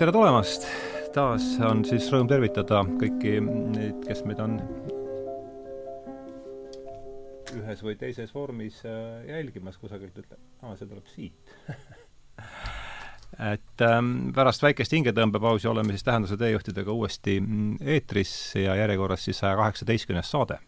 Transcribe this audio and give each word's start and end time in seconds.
tere 0.00 0.12
tulemast! 0.16 0.62
taas 1.12 1.44
on 1.66 1.82
siis 1.84 2.06
rõõm 2.08 2.28
tervitada 2.30 2.78
kõiki 3.02 3.34
neid, 3.44 3.98
kes 4.06 4.22
meid 4.24 4.38
on 4.40 4.54
ühes 7.58 7.82
või 7.84 7.98
teises 8.00 8.32
vormis 8.32 8.78
äh, 8.88 9.26
jälgimas 9.28 9.76
kusagilt, 9.76 10.16
ütleb, 10.16 10.38
aa, 10.62 10.72
see 10.78 10.88
tuleb 10.88 11.10
siit 11.12 11.52
et 13.52 13.84
ähm, 13.84 14.30
pärast 14.32 14.64
väikest 14.64 14.96
hingetõmbepausi 14.96 15.68
oleme 15.68 15.92
siis 15.92 16.08
Tähenduse 16.08 16.40
teejuhtidega 16.40 16.96
uuesti 16.96 17.36
mm, 17.42 17.76
eetris 17.98 18.34
ja 18.56 18.80
järjekorras 18.80 19.28
siis 19.28 19.44
saja 19.44 19.60
kaheksateistkümnes 19.60 20.32
saade 20.32 20.62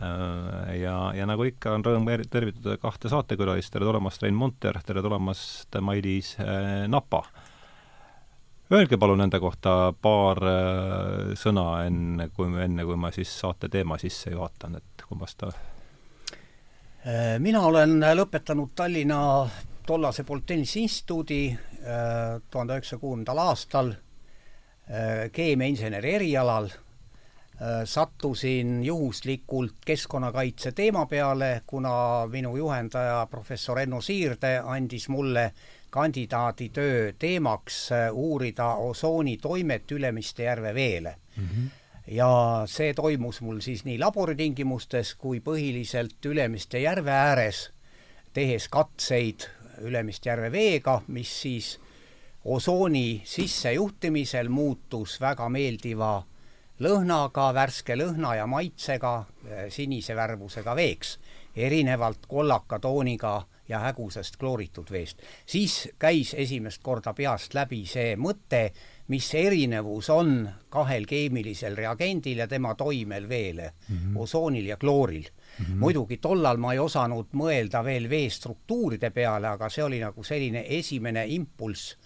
äh,. 0.00 0.72
ja, 0.80 0.96
ja 1.20 1.28
nagu 1.28 1.52
ikka, 1.52 1.76
on 1.76 1.84
rõõm 1.84 2.08
tervitada 2.32 2.80
kahte 2.80 3.12
saatekülalist, 3.12 3.76
tere 3.76 3.92
tulemast, 3.92 4.24
Rein 4.24 4.40
Munter, 4.40 4.80
tere 4.88 5.04
tulemast, 5.04 5.82
Mailis 5.84 6.38
äh, 6.40 6.86
Napa 6.88 7.26
Öelge 8.72 8.96
palun 8.96 9.20
enda 9.20 9.36
kohta 9.36 9.92
paar 10.00 10.38
äh, 10.48 11.32
sõna 11.36 11.82
enne, 11.84 12.30
kui, 12.32 12.46
enne 12.64 12.86
kui 12.88 12.96
ma 12.96 13.10
siis 13.12 13.28
saate 13.42 13.68
teema 13.68 13.98
sisse 14.00 14.30
juhatan, 14.32 14.78
et 14.78 15.02
kummast 15.04 15.42
ta 15.42 15.50
äh, 15.52 17.36
mina 17.42 17.60
olen 17.68 17.98
lõpetanud 18.16 18.72
Tallinna 18.74 19.18
tollase 19.84 20.24
Poltennise 20.24 20.80
instituudi 20.80 21.42
äh, 21.52 21.58
tuhande 22.48 22.78
üheksasaja 22.78 23.02
kuuendal 23.02 23.42
aastal 23.44 23.92
keemiainseneri 25.32 26.10
erialal, 26.18 26.66
sattusin 27.86 28.82
juhuslikult 28.84 29.78
keskkonnakaitse 29.86 30.72
teema 30.76 31.06
peale, 31.06 31.62
kuna 31.66 32.26
minu 32.28 32.56
juhendaja 32.58 33.22
professor 33.30 33.78
Enno 33.78 34.00
Siirde 34.02 34.56
andis 34.58 35.06
mulle 35.08 35.52
kandidaaditöö 35.92 37.12
teemaks 37.18 37.92
äh, 37.92 38.08
uurida 38.12 38.74
osooni 38.74 39.36
toimet 39.36 39.90
Ülemiste 39.92 40.42
järve 40.42 40.74
veele 40.74 41.16
mm. 41.36 41.48
-hmm. 41.48 41.68
ja 42.06 42.62
see 42.66 42.94
toimus 42.94 43.40
mul 43.40 43.60
siis 43.60 43.84
nii 43.84 43.98
laboritingimustes 43.98 45.14
kui 45.14 45.40
põhiliselt 45.40 46.24
Ülemiste 46.24 46.78
järve 46.78 47.10
ääres, 47.10 47.70
tehes 48.32 48.68
katseid 48.68 49.44
Ülemiste 49.78 50.30
järve 50.30 50.52
veega, 50.52 51.02
mis 51.06 51.42
siis 51.42 51.80
osooni 52.44 53.22
sissejuhtimisel 53.24 54.48
muutus 54.48 55.20
väga 55.20 55.48
meeldiva 55.48 56.22
lõhnaga, 56.80 57.54
värske 57.54 57.96
lõhna 57.96 58.34
ja 58.36 58.46
maitsega, 58.46 59.16
äh, 59.18 59.64
sinise 59.68 60.16
värvusega 60.16 60.76
veeks, 60.76 61.18
erinevalt 61.56 62.26
kollaka 62.28 62.78
tooniga 62.78 63.42
ja 63.68 63.78
hägusest 63.78 64.36
klooritud 64.36 64.90
veest. 64.90 65.22
siis 65.46 65.88
käis 65.98 66.34
esimest 66.34 66.82
korda 66.82 67.12
peast 67.14 67.54
läbi 67.54 67.84
see 67.86 68.16
mõte, 68.16 68.72
mis 69.08 69.28
erinevus 69.34 70.10
on 70.10 70.48
kahel 70.70 71.06
keemilisel 71.06 71.76
reagendil 71.76 72.42
ja 72.42 72.48
tema 72.48 72.74
toimel 72.74 73.28
veele 73.28 73.72
mm, 73.72 73.96
-hmm. 73.96 74.16
osoonil 74.16 74.66
ja 74.66 74.76
klooril 74.76 75.28
mm. 75.28 75.64
-hmm. 75.64 75.78
muidugi 75.78 76.16
tollal 76.16 76.56
ma 76.56 76.72
ei 76.72 76.78
osanud 76.78 77.26
mõelda 77.32 77.84
veel 77.84 78.10
vee 78.10 78.30
struktuuride 78.30 79.10
peale, 79.10 79.48
aga 79.48 79.68
see 79.68 79.84
oli 79.84 80.00
nagu 80.00 80.24
selline 80.24 80.64
esimene 80.68 81.26
impulss 81.26 81.96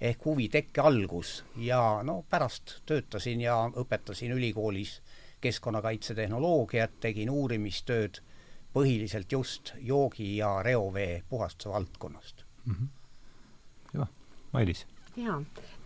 ehk 0.00 0.24
huvitekke 0.24 0.80
algus 0.80 1.44
ja 1.56 2.00
no 2.02 2.24
pärast 2.30 2.80
töötasin 2.86 3.40
ja 3.40 3.70
õpetasin 3.76 4.32
ülikoolis 4.32 5.00
keskkonnakaitsetehnoloogiat, 5.40 7.00
tegin 7.00 7.30
uurimistööd 7.30 8.20
põhiliselt 8.76 9.32
just 9.32 9.72
joogi- 9.80 10.36
ja 10.36 10.58
reovee 10.62 11.22
puhastuse 11.28 11.72
valdkonnast 11.72 12.44
mm. 12.66 12.74
-hmm. 12.74 12.88
hüva, 13.94 14.06
Mailis 14.52 14.86
jaa, 15.16 15.36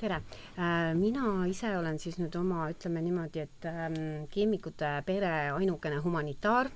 tere! 0.00 0.16
Äh, 0.58 0.90
mina 0.98 1.44
ise 1.46 1.70
olen 1.78 1.98
siis 2.02 2.16
nüüd 2.18 2.34
oma, 2.38 2.64
ütleme 2.72 3.02
niimoodi, 3.04 3.44
et 3.44 3.66
ähm, 3.70 3.94
keemikute 4.32 4.88
pere 5.06 5.30
ainukene 5.54 6.00
humanitaar 6.02 6.70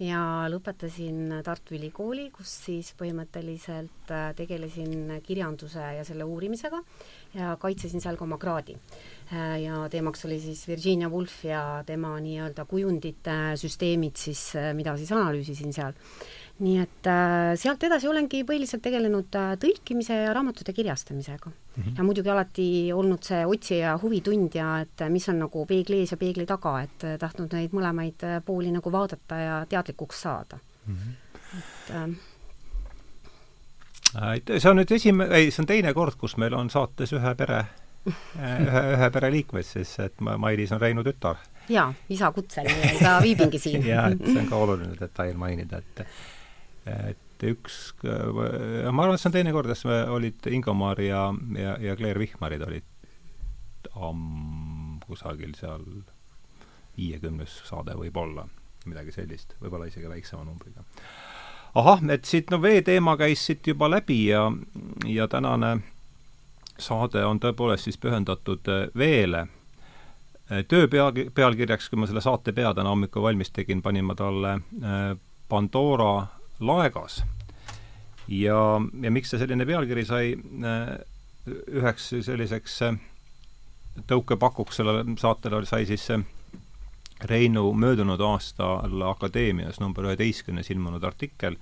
ja 0.00 0.22
lõpetasin 0.48 1.42
Tartu 1.44 1.76
Ülikooli, 1.76 2.30
kus 2.32 2.54
siis 2.64 2.94
põhimõtteliselt 2.98 4.12
äh, 4.14 4.30
tegelesin 4.38 5.18
kirjanduse 5.26 5.84
ja 5.98 6.06
selle 6.08 6.24
uurimisega 6.24 6.80
ja 7.36 7.56
kaitsesin 7.60 8.00
seal 8.04 8.16
ka 8.16 8.24
oma 8.24 8.40
kraadi 8.40 8.78
ja 9.36 9.88
teemaks 9.90 10.24
oli 10.24 10.40
siis 10.40 10.68
Virginia 10.68 11.08
Woolf 11.08 11.44
ja 11.44 11.82
tema 11.86 12.14
nii-öelda 12.20 12.64
kujundite 12.64 13.56
süsteemid 13.60 14.16
siis, 14.16 14.56
äh, 14.56 14.74
mida 14.74 14.96
siis 14.96 15.12
analüüsisin 15.12 15.72
seal. 15.72 15.92
nii 16.58 16.78
et 16.82 17.06
äh, 17.06 17.52
sealt 17.60 17.84
edasi 17.86 18.08
olengi 18.08 18.40
põhiliselt 18.42 18.82
tegelenud 18.82 19.28
tõlkimise 19.62 20.16
ja 20.24 20.32
raamatute 20.34 20.72
kirjastamisega 20.72 21.50
mm. 21.50 21.82
-hmm. 21.82 21.98
ja 21.98 22.04
muidugi 22.04 22.30
alati 22.30 22.92
olnud 22.92 23.22
see 23.22 23.44
otsija 23.46 23.98
huvitundja, 24.02 24.80
et 24.80 25.04
mis 25.08 25.28
on 25.28 25.38
nagu 25.38 25.66
peegli 25.66 26.00
ees 26.00 26.10
ja 26.10 26.16
peegli 26.16 26.46
taga, 26.46 26.80
et 26.82 27.04
tahtnud 27.20 27.52
neid 27.52 27.70
mõlemaid 27.76 28.24
pooli 28.44 28.72
nagu 28.72 28.92
vaadata 28.92 29.36
ja 29.36 29.66
teadlikuks 29.68 30.22
saada 30.22 30.58
mm. 30.86 30.96
-hmm. 30.96 32.14
et 34.34 34.50
see 34.58 34.70
on 34.70 34.76
nüüd 34.80 34.92
esimene, 34.96 35.36
ei, 35.36 35.50
see 35.50 35.62
on 35.62 35.66
teine 35.66 35.94
kord, 35.94 36.16
kus 36.16 36.36
meil 36.36 36.54
on 36.54 36.70
saates 36.70 37.12
ühe 37.12 37.34
pere 37.34 37.64
ühe, 38.06 38.82
ühe 38.94 39.10
pere 39.14 39.30
liikmeid 39.32 39.66
siis, 39.66 39.94
et 40.04 40.20
Mailis 40.20 40.72
on 40.72 40.80
Reinu 40.80 41.04
tütar. 41.06 41.40
jaa, 41.68 41.92
isa 42.08 42.32
kutsel 42.32 42.68
nii-öelda 42.68 43.14
viibingi 43.24 43.60
siin 43.62 43.86
jaa, 43.92 44.08
et 44.14 44.26
see 44.26 44.42
on 44.42 44.50
ka 44.50 44.60
oluline 44.66 44.98
detail 45.00 45.40
mainida, 45.40 45.82
et 45.82 46.04
et 46.88 47.44
üks, 47.52 47.74
ma 48.02 49.02
arvan, 49.04 49.14
et 49.14 49.22
see 49.22 49.28
on 49.30 49.34
teine 49.34 49.52
kord, 49.54 49.70
kus 49.70 49.84
olid 49.86 50.46
Ingomar 50.50 51.00
ja, 51.02 51.28
ja, 51.54 51.76
ja 51.82 51.96
Claire 51.98 52.18
Vihmarid 52.18 52.64
olid 52.66 53.90
amm, 53.94 54.98
kusagil 55.06 55.54
seal 55.58 55.84
viiekümnes 56.98 57.60
saade 57.68 57.94
võib-olla, 57.98 58.46
midagi 58.88 59.14
sellist, 59.14 59.54
võib-olla 59.62 59.86
isegi 59.90 60.10
väiksema 60.10 60.42
numbriga. 60.46 60.82
ahah, 61.78 62.02
et 62.10 62.26
siit 62.26 62.50
no 62.50 62.58
veeteema 62.62 63.16
käis 63.20 63.44
siit 63.46 63.66
juba 63.66 63.90
läbi 63.90 64.24
ja, 64.32 64.48
ja 65.06 65.28
tänane 65.28 65.76
saade 66.78 67.24
on 67.24 67.40
tõepoolest 67.40 67.88
siis 67.88 67.98
pühendatud 68.00 68.68
äh, 68.70 68.86
veele. 68.96 69.46
Äh, 70.50 70.64
töö 70.68 70.88
pea, 70.88 71.10
pealkirjaks, 71.34 71.88
kui 71.90 72.00
ma 72.00 72.08
selle 72.08 72.22
saate 72.24 72.52
pea 72.56 72.72
täna 72.74 72.92
hommikul 72.94 73.22
valmis 73.22 73.50
tegin, 73.54 73.82
panin 73.82 74.06
ma 74.08 74.16
talle 74.18 74.58
äh, 74.58 75.10
Pandora 75.48 76.26
laegas. 76.60 77.22
ja, 78.28 78.80
ja 79.00 79.10
miks 79.10 79.30
see 79.30 79.40
selline 79.40 79.64
pealkiri 79.66 80.02
sai 80.04 80.34
üheks 81.48 82.10
selliseks 82.26 82.74
tõukepakuks 84.10 84.76
sellele 84.76 85.16
saatele 85.16 85.62
sai 85.66 85.86
siis 85.88 86.04
see 86.10 86.18
Reinu 87.24 87.72
möödunud 87.72 88.20
aastal 88.20 89.02
Akadeemias 89.08 89.80
number 89.80 90.04
üheteistkümnes 90.04 90.68
ilmunud 90.70 91.02
artikkel 91.08 91.56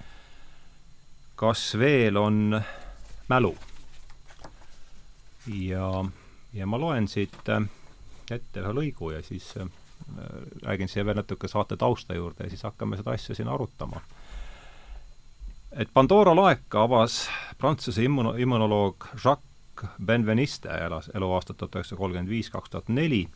Kas 1.37 1.75
veel 1.78 2.16
on 2.16 2.62
mälu? 3.28 3.54
Ja, 5.47 6.05
ja 6.53 6.67
ma 6.67 6.79
loen 6.81 7.09
siit 7.09 7.49
äh, 7.49 7.67
ette 8.31 8.62
ühe 8.62 8.73
lõigu 8.75 9.12
ja 9.15 9.23
siis 9.23 9.53
äh, 9.61 9.69
räägin 10.62 10.89
siia 10.89 11.05
veel 11.07 11.19
natuke 11.19 11.49
saate 11.49 11.77
tausta 11.77 12.15
juurde 12.15 12.47
ja 12.47 12.51
siis 12.51 12.65
hakkame 12.67 12.97
seda 12.97 13.15
asja 13.15 13.34
siin 13.34 13.49
arutama. 13.49 14.01
et 15.73 15.89
Pandora 15.95 16.34
laeka 16.37 16.83
avas 16.83 17.29
Prantsuse 17.59 18.05
immuno-, 18.05 18.37
immunoloog 18.39 19.09
Jacques 19.25 19.91
Benveniste, 20.05 20.69
elas 20.69 21.11
eluaastat 21.15 21.57
tuhat 21.57 21.75
üheksasada 21.75 21.99
kolmkümmend 21.99 22.31
viis, 22.31 22.51
kaks 22.51 22.71
tuhat 22.71 22.89
neli, 22.89 23.28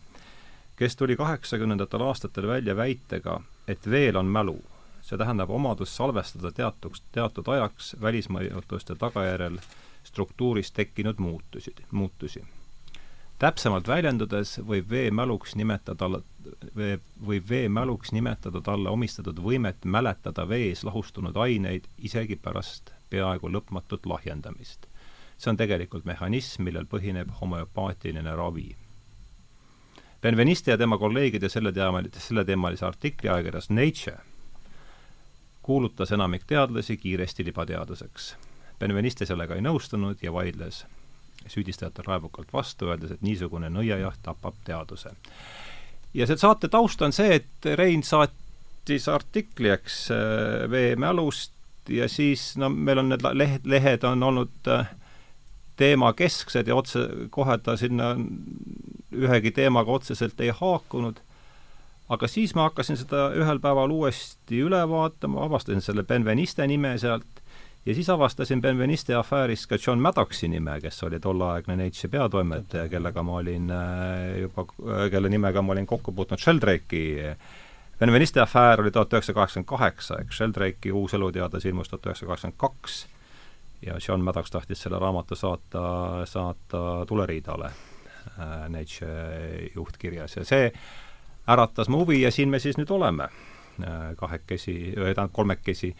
kes 0.76 0.96
tuli 0.96 1.16
kaheksakümnendatel 1.16 2.00
aastatel 2.00 2.46
välja 2.48 2.76
väitega, 2.76 3.40
et 3.68 3.90
veel 3.90 4.16
on 4.16 4.26
mälu. 4.26 4.60
see 5.00 5.18
tähendab 5.18 5.50
omadust 5.50 5.96
salvestada 5.96 6.52
teatuks, 6.52 7.00
teatud 7.12 7.48
ajaks 7.48 7.96
välismõjutuste 8.00 8.94
tagajärjel 9.00 9.56
struktuuris 10.10 10.72
tekkinud 10.72 11.18
muutusi, 11.18 11.74
muutusi. 11.90 12.44
täpsemalt 13.38 13.88
väljendudes 13.88 14.58
võib 14.68 14.90
veemäluks 14.90 15.54
nimetada, 15.56 16.08
võib 17.26 17.46
veemäluks 17.48 18.12
nimetada 18.12 18.60
talle 18.60 18.90
omistatud 18.90 19.38
võimet 19.38 19.84
mäletada 19.84 20.48
vees 20.48 20.84
lahustunud 20.84 21.36
aineid 21.36 21.86
isegi 21.98 22.36
pärast 22.36 22.90
peaaegu 23.10 23.48
lõpmatut 23.48 24.06
lahjendamist. 24.06 24.86
see 25.38 25.50
on 25.50 25.56
tegelikult 25.56 26.04
mehhanism, 26.04 26.62
millel 26.62 26.84
põhineb 26.84 27.30
homöopaatiline 27.40 28.34
ravi. 28.36 28.76
Benveniste 30.22 30.70
ja 30.70 30.78
tema 30.78 30.98
kolleegide 30.98 31.48
selle 31.48 31.72
teema, 31.72 32.02
selleteemalise 32.18 32.86
artikli 32.86 33.28
ajakirjas 33.28 33.70
Nature 33.70 34.18
kuulutas 35.62 36.12
enamik 36.12 36.44
teadlasi 36.46 36.96
kiiresti 36.96 37.44
libateaduseks 37.44 38.34
Benveniste 38.80 39.26
sellega 39.28 39.54
ei 39.54 39.64
nõustunud 39.64 40.22
ja 40.22 40.32
vaidles 40.32 40.84
süüdistajatel 41.48 42.04
raevukalt 42.06 42.52
vastu, 42.52 42.90
öeldes, 42.90 43.14
et 43.14 43.22
niisugune 43.24 43.70
nõiajaht 43.72 44.20
tapab 44.22 44.54
teaduse. 44.64 45.10
ja 46.14 46.26
selle 46.26 46.38
saate 46.38 46.68
taust 46.68 47.02
on 47.02 47.12
see, 47.12 47.40
et 47.40 47.70
Rein 47.78 48.02
saatis 48.02 49.08
artikli, 49.08 49.70
eks, 49.70 50.10
äh, 50.10 50.70
veemälust 50.70 51.52
ja 51.88 52.08
siis 52.08 52.56
no 52.56 52.68
meil 52.68 52.98
on 52.98 53.08
need 53.08 53.24
lehed, 53.32 53.64
lehed 53.64 54.04
on 54.04 54.22
olnud 54.22 54.68
äh, 54.68 54.90
teemakesksed 55.76 56.68
ja 56.68 56.76
otse, 56.76 57.08
kohe 57.30 57.58
ta 57.58 57.76
sinna 57.76 58.12
ühegi 59.12 59.50
teemaga 59.50 59.92
otseselt 59.92 60.40
ei 60.40 60.52
haakunud, 60.54 61.20
aga 62.08 62.28
siis 62.28 62.54
ma 62.54 62.68
hakkasin 62.68 62.98
seda 63.00 63.30
ühel 63.38 63.60
päeval 63.62 63.90
uuesti 63.94 64.60
üle 64.66 64.82
vaatama, 64.88 65.44
avastasin 65.46 65.82
selle 65.82 66.04
Benveniste 66.04 66.66
nime 66.66 66.96
sealt 66.98 67.39
ja 67.86 67.94
siis 67.94 68.10
avastasin 68.10 68.60
Benveniste 68.60 69.14
afäärist 69.14 69.66
ka 69.66 69.78
John 69.86 69.98
Maddoxi 69.98 70.48
nime, 70.48 70.80
kes 70.80 71.02
oli 71.04 71.20
tolleaegne 71.20 71.76
Nature 71.76 72.10
peatoimetaja, 72.10 72.88
kellega 72.88 73.22
ma 73.22 73.36
olin 73.40 73.70
äh, 73.70 74.40
juba, 74.40 74.66
äh, 74.84 75.10
kelle 75.10 75.28
nimega 75.28 75.62
ma 75.62 75.72
olin 75.72 75.86
kokku 75.86 76.12
puutunud 76.12 76.40
Sheldrake'i. 76.40 77.36
Benveniste 78.00 78.40
afäär 78.40 78.80
oli 78.80 78.90
tuhat 78.90 79.12
üheksasada 79.12 79.34
kaheksakümmend 79.34 79.68
kaheksa, 79.68 80.20
eks 80.20 80.36
Sheldrake'i 80.36 80.92
uus 80.92 81.14
eluteadus 81.14 81.66
ilmus 81.66 81.88
tuhat 81.88 82.06
üheksasada 82.06 82.28
kaheksakümmend 82.34 82.60
kaks 82.60 83.06
ja 83.86 83.96
John 84.08 84.24
Maddox 84.24 84.50
tahtis 84.50 84.82
selle 84.82 84.98
raamatu 84.98 85.36
saata, 85.36 85.82
saata 86.24 87.06
tuleriidale 87.08 87.66
äh, 87.66 88.68
Nature 88.68 89.70
juhtkirjas. 89.74 90.36
Ja 90.36 90.44
see 90.44 90.72
äratas 91.48 91.88
mu 91.88 92.04
huvi 92.04 92.20
ja 92.22 92.30
siin 92.30 92.48
me 92.48 92.58
siis 92.58 92.76
nüüd 92.76 92.92
oleme 92.92 93.28
kahekesi, 94.16 94.92
tähendab 94.92 95.30
kolmekesi 95.32 95.94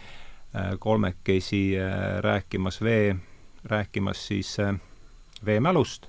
kolmekesi 0.79 1.79
äh, 1.79 2.19
rääkimas 2.21 2.83
vee, 2.83 3.17
rääkimas 3.65 4.27
siis 4.27 4.61
äh, 4.61 4.75
veemälust. 5.45 6.07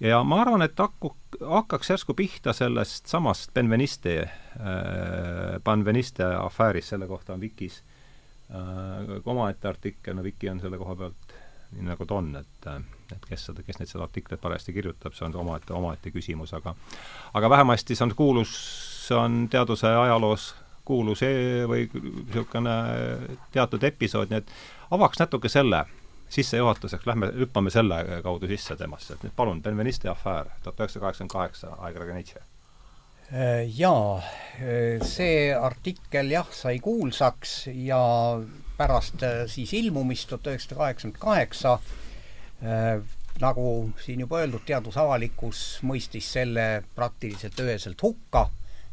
Ja 0.00 0.24
ma 0.24 0.40
arvan, 0.40 0.62
et 0.62 0.78
hakku, 0.78 1.16
hakkaks 1.40 1.90
järsku 1.90 2.14
pihta 2.14 2.52
sellest 2.52 3.06
samast 3.06 3.54
Benveniste 3.54 4.18
äh,, 4.20 4.30
Benveniste 5.64 6.24
afäärist, 6.24 6.88
selle 6.88 7.06
kohta 7.06 7.32
on 7.32 7.40
Vikis 7.40 7.82
äh, 8.50 8.58
omaette 9.24 9.68
artikkel, 9.68 10.14
no 10.14 10.22
Viki 10.22 10.50
on 10.50 10.60
selle 10.60 10.78
koha 10.78 10.96
pealt 10.96 11.34
nii, 11.72 11.88
nagu 11.88 12.06
ta 12.06 12.14
on, 12.14 12.36
et 12.36 12.68
et 13.12 13.26
kes 13.28 13.48
seda, 13.48 13.62
kes 13.62 13.78
neid 13.78 13.88
seda 13.90 14.04
artiklit 14.04 14.40
parajasti 14.42 14.72
kirjutab, 14.74 15.14
see 15.14 15.26
on 15.26 15.34
omaette, 15.40 15.72
omaette 15.72 16.10
küsimus, 16.10 16.52
aga 16.54 16.74
aga 17.34 17.50
vähemasti 17.50 17.94
see 17.94 18.04
on 18.04 18.14
kuulus, 18.18 18.54
see 19.06 19.16
on 19.16 19.46
teaduse 19.50 19.88
ajaloos 19.88 20.54
kuulus 20.86 21.22
või 21.68 21.86
niisugune 21.92 22.74
teatud 23.54 23.84
episood, 23.86 24.30
nii 24.30 24.42
et 24.42 24.52
avaks 24.96 25.20
natuke 25.22 25.50
selle 25.52 25.84
sissejuhatuseks, 26.32 27.06
lähme, 27.06 27.30
hüppame 27.38 27.70
selle 27.70 28.00
kaudu 28.22 28.48
sisse 28.50 28.76
temasse, 28.76 29.14
et 29.14 29.24
nüüd 29.26 29.34
palun, 29.36 29.62
Benveniste 29.62 30.10
afäär, 30.10 30.50
tuhat 30.62 30.80
üheksasada 30.82 31.04
kaheksakümmend 31.04 31.32
kaheksa, 31.32 31.72
ajakirjaga 31.78 32.16
Nietzsche. 32.18 32.42
Jaa, 33.74 34.22
see 35.02 35.50
artikkel 35.54 36.30
jah, 36.30 36.50
sai 36.54 36.78
kuulsaks 36.82 37.56
ja 37.74 38.00
pärast 38.76 39.22
äh, 39.26 39.44
siis 39.50 39.72
ilmumist 39.74 40.28
tuhat 40.30 40.46
üheksasada 40.52 40.78
kaheksakümmend 40.78 41.18
kaheksa 41.22 41.72
äh, 42.62 43.00
nagu 43.40 43.90
siin 44.04 44.22
juba 44.22 44.40
öeldud, 44.42 44.62
teadusavalikkus 44.68 45.64
mõistis 45.86 46.28
selle 46.36 46.84
praktiliselt 46.94 47.58
üheselt 47.60 48.02
hukka, 48.02 48.46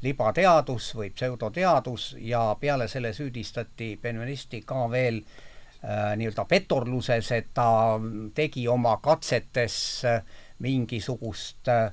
libateadus 0.03 0.91
või 0.97 1.09
pseudoteadus 1.15 2.13
ja 2.19 2.45
peale 2.59 2.87
selle 2.91 3.13
süüdistati 3.13 3.95
Benvenisti 4.01 4.61
ka 4.67 4.85
veel 4.91 5.21
äh, 5.23 6.13
nii-öelda 6.19 6.45
petorluses, 6.45 7.31
et 7.31 7.53
ta 7.53 7.99
tegi 8.35 8.67
oma 8.67 8.97
katsetes 9.03 9.77
äh, 10.05 10.21
mingisugust 10.59 11.71
äh, 11.71 11.91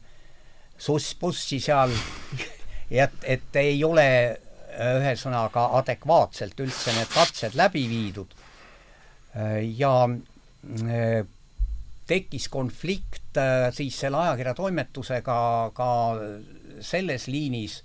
suss-bussi 0.80 1.60
seal 1.60 1.92
et, 2.90 3.18
et 3.22 3.56
ei 3.60 3.82
ole 3.84 4.06
ühesõnaga 4.80 5.66
adekvaatselt 5.80 6.60
üldse 6.62 6.94
need 6.94 7.10
katsed 7.12 7.56
läbi 7.58 7.82
viidud. 7.90 8.32
ja 9.76 9.92
eh, 10.88 11.24
tekkis 12.06 12.48
konflikt 12.48 13.38
siis 13.76 13.98
selle 14.00 14.18
ajakirja 14.24 14.54
toimetusega 14.58 15.36
ka 15.74 15.90
selles 16.80 17.26
liinis, 17.30 17.80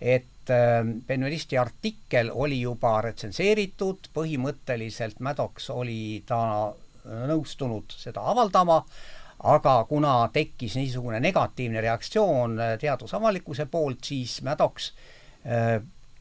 et 0.00 0.50
eh, 0.50 0.80
Benvenisti 1.06 1.58
artikkel 1.58 2.30
oli 2.32 2.60
juba 2.60 3.00
retsenseeritud, 3.06 4.10
põhimõtteliselt 4.14 5.20
Maddox 5.20 5.70
oli 5.74 6.22
ta 6.26 6.72
nõustunud 7.06 7.92
seda 7.94 8.24
avaldama, 8.32 8.80
aga 9.46 9.76
kuna 9.88 10.14
tekkis 10.34 10.74
niisugune 10.78 11.20
negatiivne 11.22 11.80
reaktsioon 11.84 12.56
teadusavalikkuse 12.80 13.68
poolt, 13.70 14.02
siis 14.08 14.40
Maddox 14.42 14.90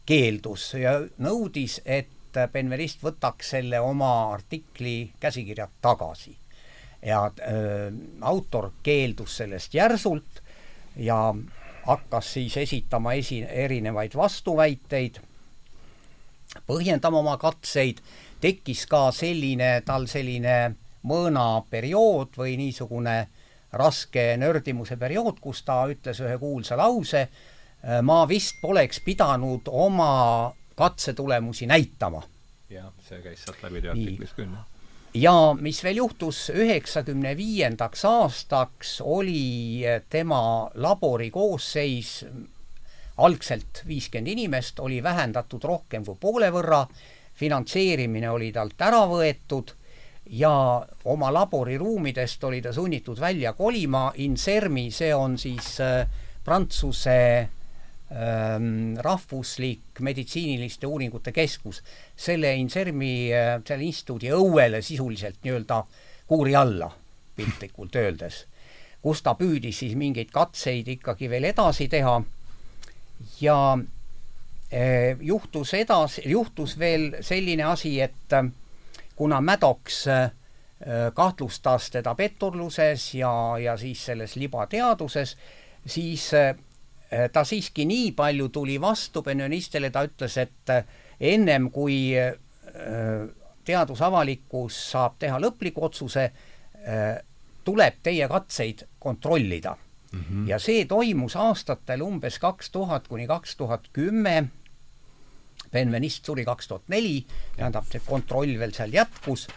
keeldus 0.06 0.74
ja 0.78 1.00
nõudis, 1.18 1.80
et 1.86 2.12
Benvenist 2.52 3.04
võtaks 3.04 3.54
selle 3.56 3.80
oma 3.80 4.34
artikli 4.34 5.12
käsikirjad 5.20 5.78
tagasi. 5.82 6.38
ja 7.06 7.26
äh, 7.26 7.94
autor 8.22 8.72
keeldus 8.84 9.38
sellest 9.38 9.74
järsult 9.74 10.42
ja 10.98 11.36
hakkas 11.86 12.34
siis 12.34 12.58
esitama 12.58 13.14
esi-, 13.14 13.46
erinevaid 13.46 14.16
vastuväiteid, 14.16 15.20
põhjendama 16.68 17.22
oma 17.22 17.38
katseid, 17.38 18.02
tekkis 18.42 18.86
ka 18.90 19.10
selline, 19.16 19.82
tal 19.86 20.08
selline 20.10 20.76
mõõnaperiood 21.06 22.38
või 22.38 22.56
niisugune 22.58 23.18
raske 23.76 24.36
nördimuse 24.40 24.98
periood, 24.98 25.42
kus 25.42 25.64
ta 25.68 25.84
ütles 25.92 26.22
ühe 26.24 26.38
kuulsa 26.42 26.78
lause, 26.80 27.28
ma 28.02 28.22
vist 28.30 28.62
poleks 28.62 29.02
pidanud 29.06 29.68
oma 29.70 30.54
katsetulemusi 30.76 31.68
näitama. 31.70 32.24
jah, 32.70 32.90
see 33.08 33.22
käis 33.22 33.44
sealt 33.46 33.62
läbi 33.64 33.84
teie 33.84 33.94
artiklis 33.94 34.34
küll, 34.34 34.50
jah 34.50 34.75
ja 35.16 35.56
mis 35.60 35.80
veel 35.84 36.02
juhtus, 36.02 36.50
üheksakümne 36.52 37.36
viiendaks 37.38 38.04
aastaks 38.06 38.98
oli 39.02 39.84
tema 40.10 40.70
labori 40.76 41.30
koosseis 41.32 42.26
algselt 43.18 43.84
viiskümmend 43.88 44.28
inimest, 44.28 44.80
oli 44.80 45.02
vähendatud 45.04 45.64
rohkem 45.64 46.04
kui 46.06 46.20
poole 46.20 46.52
võrra, 46.52 46.84
finantseerimine 47.36 48.30
oli 48.32 48.52
talt 48.56 48.82
ära 48.82 49.06
võetud 49.08 49.72
ja 50.36 50.52
oma 51.06 51.32
laboriruumidest 51.34 52.44
oli 52.44 52.62
ta 52.62 52.74
sunnitud 52.74 53.20
välja 53.20 53.54
kolima, 53.54 54.10
Insermi, 54.24 54.90
see 54.92 55.14
on 55.16 55.38
siis 55.40 55.78
äh, 55.84 56.08
Prantsuse 56.44 57.18
rahvuslik 59.04 60.00
meditsiiniliste 60.00 60.88
uuringute 60.88 61.32
keskus, 61.32 61.82
selle 62.16 62.54
Insermi, 62.56 63.34
äh, 63.34 63.58
selle 63.68 63.84
instituudi 63.84 64.32
õuele 64.32 64.82
sisuliselt 64.82 65.42
nii-öelda 65.44 65.82
kuuri 66.28 66.56
alla, 66.56 66.90
piltlikult 67.36 67.96
öeldes, 68.00 68.46
kus 69.04 69.22
ta 69.22 69.36
püüdis 69.36 69.82
siis 69.84 69.98
mingeid 70.00 70.32
katseid 70.34 70.88
ikkagi 70.96 71.30
veel 71.30 71.50
edasi 71.52 71.90
teha 71.92 72.16
ja 73.42 73.58
äh, 73.76 75.20
juhtus 75.20 75.74
edasi, 75.74 76.24
juhtus 76.30 76.78
veel 76.80 77.18
selline 77.22 77.68
asi, 77.68 77.98
et 78.02 78.34
äh, 78.34 78.48
kuna 79.16 79.42
Maddox 79.42 80.06
kahtlustas 81.16 81.88
teda 81.90 82.12
petturluses 82.20 83.06
ja, 83.16 83.32
ja 83.58 83.78
siis 83.80 84.02
selles 84.06 84.36
libateaduses, 84.36 85.32
siis 85.88 86.26
ta 87.32 87.44
siiski 87.44 87.86
nii 87.86 88.12
palju 88.18 88.50
tuli 88.50 88.78
vastu 88.82 89.22
pensionistele, 89.24 89.92
ta 89.94 90.06
ütles, 90.08 90.38
et 90.42 90.74
eh, 90.74 90.86
ennem 91.34 91.70
kui 91.72 91.98
eh, 92.18 92.34
teadusavalikkus 93.66 94.80
saab 94.92 95.16
teha 95.20 95.40
lõpliku 95.42 95.88
otsuse, 95.88 96.28
tuleb 97.66 97.96
teie 98.06 98.28
katseid 98.30 98.84
kontrollida 99.02 99.72
mm. 100.12 100.20
-hmm. 100.20 100.50
ja 100.50 100.60
see 100.60 100.84
toimus 100.86 101.36
aastatel 101.36 102.04
umbes 102.06 102.38
kaks 102.40 102.70
tuhat 102.70 103.08
kuni 103.08 103.26
kaks 103.28 103.56
tuhat 103.56 103.90
kümme. 103.94 104.44
Benvenist 105.72 106.26
suri 106.26 106.46
kaks 106.46 106.68
tuhat 106.68 106.84
neli, 106.88 107.26
tähendab, 107.58 107.88
see 107.90 108.02
kontroll 108.06 108.60
veel 108.60 108.74
seal 108.74 108.94
jätkus 108.94 109.48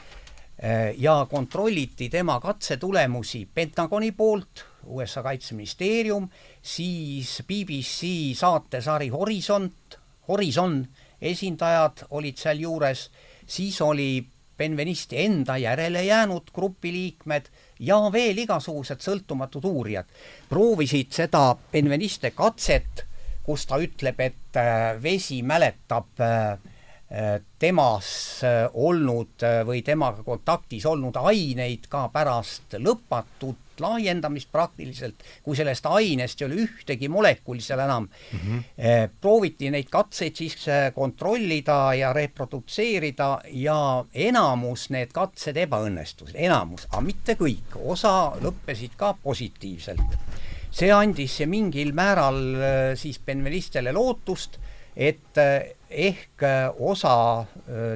ja 0.97 1.26
kontrolliti 1.31 2.09
tema 2.09 2.40
katsetulemusi 2.40 3.49
Pentagoni 3.55 4.12
poolt, 4.12 4.64
USA 4.87 5.23
kaitseministeerium, 5.23 6.28
siis 6.62 7.42
BBC 7.47 8.35
saatesari 8.38 9.08
Horisont, 9.08 9.99
Horizon 10.28 10.80
esindajad 11.20 12.06
olid 12.11 12.38
seal 12.38 12.61
juures, 12.62 13.08
siis 13.47 13.80
oli 13.82 14.26
Benvenisti 14.58 15.20
enda 15.23 15.56
järele 15.56 16.02
jäänud 16.04 16.50
grupi 16.54 16.92
liikmed 16.92 17.47
ja 17.80 17.99
veel 18.12 18.38
igasugused 18.42 19.04
sõltumatud 19.04 19.64
uurijad. 19.64 20.08
Proovisid 20.49 21.12
seda 21.14 21.52
Benveniste 21.73 22.32
katset, 22.35 23.04
kus 23.47 23.66
ta 23.70 23.78
ütleb, 23.78 24.18
et 24.20 24.58
äh, 24.58 24.99
vesi 25.02 25.42
mäletab 25.47 26.20
äh, 26.20 26.58
temas 27.59 28.09
olnud 28.77 29.41
või 29.65 29.81
temaga 29.81 30.21
kontaktis 30.27 30.85
olnud 30.87 31.17
aineid 31.17 31.87
ka 31.88 32.03
pärast 32.12 32.77
lõpmatut 32.77 33.81
laiendamist 33.81 34.50
praktiliselt, 34.53 35.23
kui 35.43 35.57
sellest 35.57 35.87
ainest 35.88 36.43
ei 36.43 36.47
ole 36.49 36.59
ühtegi 36.65 37.09
molekuli 37.09 37.62
seal 37.65 37.81
enam 37.85 38.09
mm. 38.09 38.38
-hmm. 38.38 39.15
prooviti 39.21 39.71
neid 39.71 39.88
katseid 39.91 40.37
siis 40.37 40.67
kontrollida 40.95 41.95
ja 41.95 42.12
reprodutseerida 42.12 43.31
ja 43.53 44.05
enamus 44.15 44.91
need 44.91 45.12
katsed 45.12 45.57
ebaõnnestusid, 45.57 46.37
enamus, 46.37 46.87
aga 46.91 47.00
mitte 47.00 47.35
kõik, 47.35 47.79
osa 47.85 48.33
lõppesid 48.43 48.97
ka 48.97 49.15
positiivselt. 49.23 50.19
see 50.71 50.91
andis 50.93 51.41
mingil 51.47 51.93
määral 51.93 52.55
äh, 52.55 52.97
siis 52.97 53.19
Benvenistele 53.19 53.93
lootust, 53.93 54.59
et 54.97 55.38
äh, 55.38 55.77
ehk 55.90 56.42
osa 56.78 57.45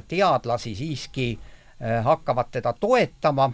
teadlasi 0.07 0.75
siiski 0.75 1.39
hakkavad 2.03 2.49
teda 2.51 2.73
toetama 2.73 3.51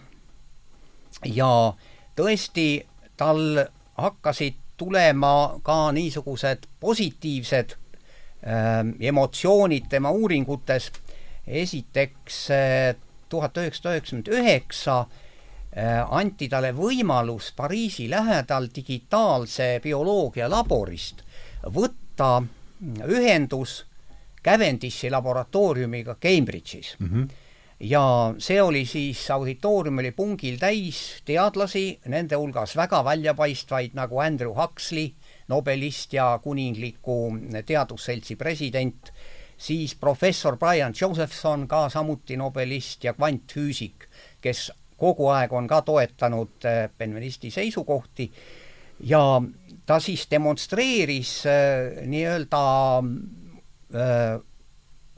ja 1.25 1.73
tõesti, 2.15 2.85
tal 3.17 3.65
hakkasid 3.99 4.55
tulema 4.79 5.59
ka 5.63 5.91
niisugused 5.91 6.67
positiivsed 6.79 7.75
äh, 7.75 8.85
emotsioonid 8.99 9.89
tema 9.89 10.11
uuringutes. 10.11 10.91
esiteks 11.47 12.51
äh, 12.51 12.95
tuhat 13.29 13.57
üheksasada 13.57 13.95
üheksakümmend 13.95 14.27
üheksa 14.27 14.99
äh, 14.99 16.05
anti 16.13 16.49
talle 16.49 16.71
võimalus 16.77 17.51
Pariisi 17.55 18.09
lähedal 18.09 18.69
digitaalse 18.75 19.79
bioloogia 19.83 20.49
laborist 20.49 21.23
võtta 21.65 22.43
ühendus 23.07 23.88
Cavendish'i 24.43 25.09
laboratooriumiga 25.11 26.15
Cambridge'is 26.15 26.95
mm. 26.99 27.07
-hmm 27.07 27.29
ja 27.79 28.33
see 28.37 28.61
oli 28.61 28.85
siis, 28.85 29.31
auditoorium 29.31 29.97
oli 29.97 30.11
pungil 30.11 30.57
täis 30.59 31.21
teadlasi, 31.25 31.99
nende 32.11 32.35
hulgas 32.35 32.75
väga 32.75 33.03
väljapaistvaid 33.05 33.95
nagu 33.95 34.19
Andrew 34.19 34.53
Huxley, 34.55 35.13
nobelist 35.47 36.13
ja 36.13 36.39
kuningliku 36.43 37.31
teadusseltsi 37.65 38.35
president, 38.35 39.13
siis 39.57 39.95
professor 39.95 40.57
Brian 40.57 40.93
Josephson, 41.01 41.67
ka 41.67 41.87
samuti 41.89 42.37
nobelist 42.37 43.03
ja 43.03 43.13
kvantfüüsik, 43.13 44.09
kes 44.41 44.71
kogu 44.99 45.29
aeg 45.31 45.53
on 45.55 45.67
ka 45.67 45.81
toetanud 45.81 46.67
äh, 46.67 46.89
Benvenisti 46.97 47.51
seisukohti 47.51 48.27
ja 49.07 49.41
ta 49.85 49.99
siis 50.03 50.27
demonstreeris 50.31 51.45
äh, 51.47 52.03
nii-öelda 52.03 52.63
äh, 53.95 54.39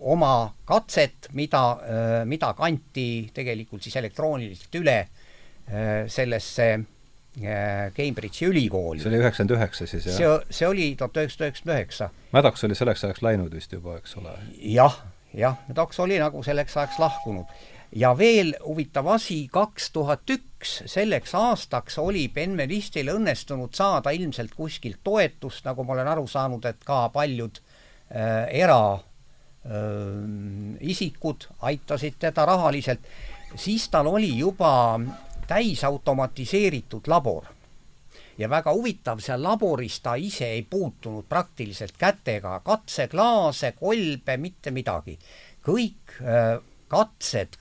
oma 0.01 0.53
katset, 0.65 1.29
mida, 1.37 1.61
mida 2.25 2.53
kanti 2.57 3.29
tegelikult 3.33 3.83
siis 3.85 3.99
elektrooniliselt 4.01 4.77
üle 4.79 4.95
sellesse 6.09 6.65
Cambridge'i 7.95 8.47
ülikooli. 8.49 8.99
see 8.99 9.11
oli 9.11 9.19
üheksakümmend 9.21 9.53
üheksa 9.55 9.85
siis, 9.87 10.07
jah? 10.09 10.15
see, 10.17 10.31
see 10.57 10.67
oli 10.67 10.87
tuhat 10.99 11.19
üheksasada 11.21 11.45
üheksakümmend 11.47 11.77
üheksa. 11.77 12.09
Maddox 12.33 12.65
oli 12.65 12.75
selleks 12.75 13.05
ajaks 13.05 13.21
läinud 13.23 13.53
vist 13.55 13.71
juba, 13.77 13.99
eks 14.01 14.17
ole 14.19 14.33
ja,? 14.33 14.41
jah, 14.73 14.97
jah, 15.43 15.61
Maddox 15.69 16.01
oli 16.03 16.17
nagu 16.19 16.43
selleks 16.43 16.75
ajaks 16.77 16.97
lahkunud. 16.99 17.53
ja 17.95 18.11
veel 18.17 18.55
huvitav 18.65 19.07
asi, 19.13 19.45
kaks 19.53 19.91
tuhat 19.95 20.33
üks, 20.33 20.81
selleks 20.91 21.37
aastaks 21.37 22.01
oli 22.01 22.25
Benvenistil 22.33 23.13
õnnestunud 23.13 23.77
saada 23.77 24.11
ilmselt 24.17 24.57
kuskilt 24.57 24.99
toetust, 25.03 25.63
nagu 25.69 25.85
ma 25.85 25.93
olen 25.93 26.11
aru 26.17 26.27
saanud, 26.27 26.65
et 26.65 26.83
ka 26.83 27.05
paljud 27.13 27.61
äh, 27.61 27.70
era- 28.49 28.99
isikud 30.79 31.45
aitasid 31.61 32.15
teda 32.19 32.45
rahaliselt, 32.45 32.99
siis 33.55 33.89
tal 33.89 34.07
oli 34.07 34.37
juba 34.37 34.99
täisautomatiseeritud 35.47 37.07
labor. 37.07 37.43
ja 38.37 38.49
väga 38.49 38.73
huvitav, 38.73 39.19
seal 39.19 39.43
laboris 39.43 39.99
ta 39.99 40.15
ise 40.15 40.45
ei 40.45 40.61
puutunud 40.63 41.25
praktiliselt 41.29 41.93
kätega 41.97 42.59
katseklaase, 42.65 43.71
kolbe, 43.71 44.37
mitte 44.37 44.71
midagi. 44.71 45.19
kõik 45.61 46.17
katsed, 46.87 47.57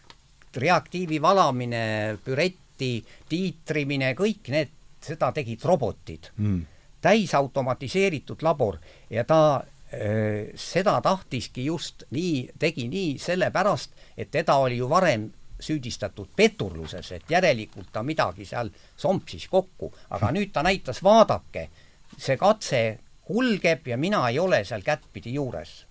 reaktiivi 0.57 1.23
valamine, 1.23 2.17
püretti, 2.25 3.05
tiitrimine, 3.29 4.15
kõik 4.15 4.49
need, 4.49 4.73
seda 5.01 5.33
tegid 5.33 5.65
robotid 5.65 6.31
mm. 6.37 6.63
täisautomatiseeritud 7.03 8.43
labor 8.43 8.79
ja 9.11 9.25
ta 9.25 9.41
Äh, 9.61 9.80
seda 9.91 11.01
tahtiski 11.03 11.65
just 11.67 12.05
nii, 12.15 12.51
tegi 12.59 12.87
nii 12.89 13.19
sellepärast, 13.19 13.91
et 14.17 14.31
teda 14.31 14.55
oli 14.63 14.77
ju 14.79 14.89
varem 14.91 15.27
süüdistatud 15.61 16.31
petturluses, 16.37 17.13
et 17.13 17.31
järelikult 17.31 17.91
ta 17.93 18.03
midagi 18.07 18.47
seal 18.49 18.71
sompsis 18.97 19.49
kokku, 19.51 19.91
aga 20.11 20.31
nüüd 20.33 20.53
ta 20.55 20.63
näitas, 20.63 21.03
vaadake, 21.05 21.69
see 22.17 22.37
katse 22.41 22.83
kulgeb 23.27 23.87
ja 23.91 23.99
mina 24.01 24.23
ei 24.29 24.39
ole 24.39 24.65
seal 24.65 24.83
kättpidi 24.83 25.35
juures. 25.35 25.87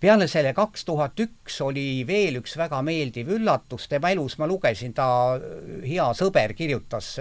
peale 0.00 0.26
selle 0.28 0.52
kaks 0.52 0.84
tuhat 0.84 1.20
üks 1.20 1.60
oli 1.64 2.04
veel 2.06 2.36
üks 2.36 2.56
väga 2.60 2.82
meeldiv 2.82 3.30
üllatus. 3.38 3.86
Tema 3.88 4.10
elus, 4.10 4.34
ma 4.38 4.46
lugesin, 4.46 4.92
ta 4.92 5.38
hea 5.84 6.08
sõber 6.12 6.52
kirjutas 6.52 7.14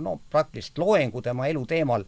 no 0.00 0.18
praktiliselt 0.30 0.78
loengu 0.78 1.22
tema 1.22 1.46
elu 1.48 1.64
teemal 1.66 2.04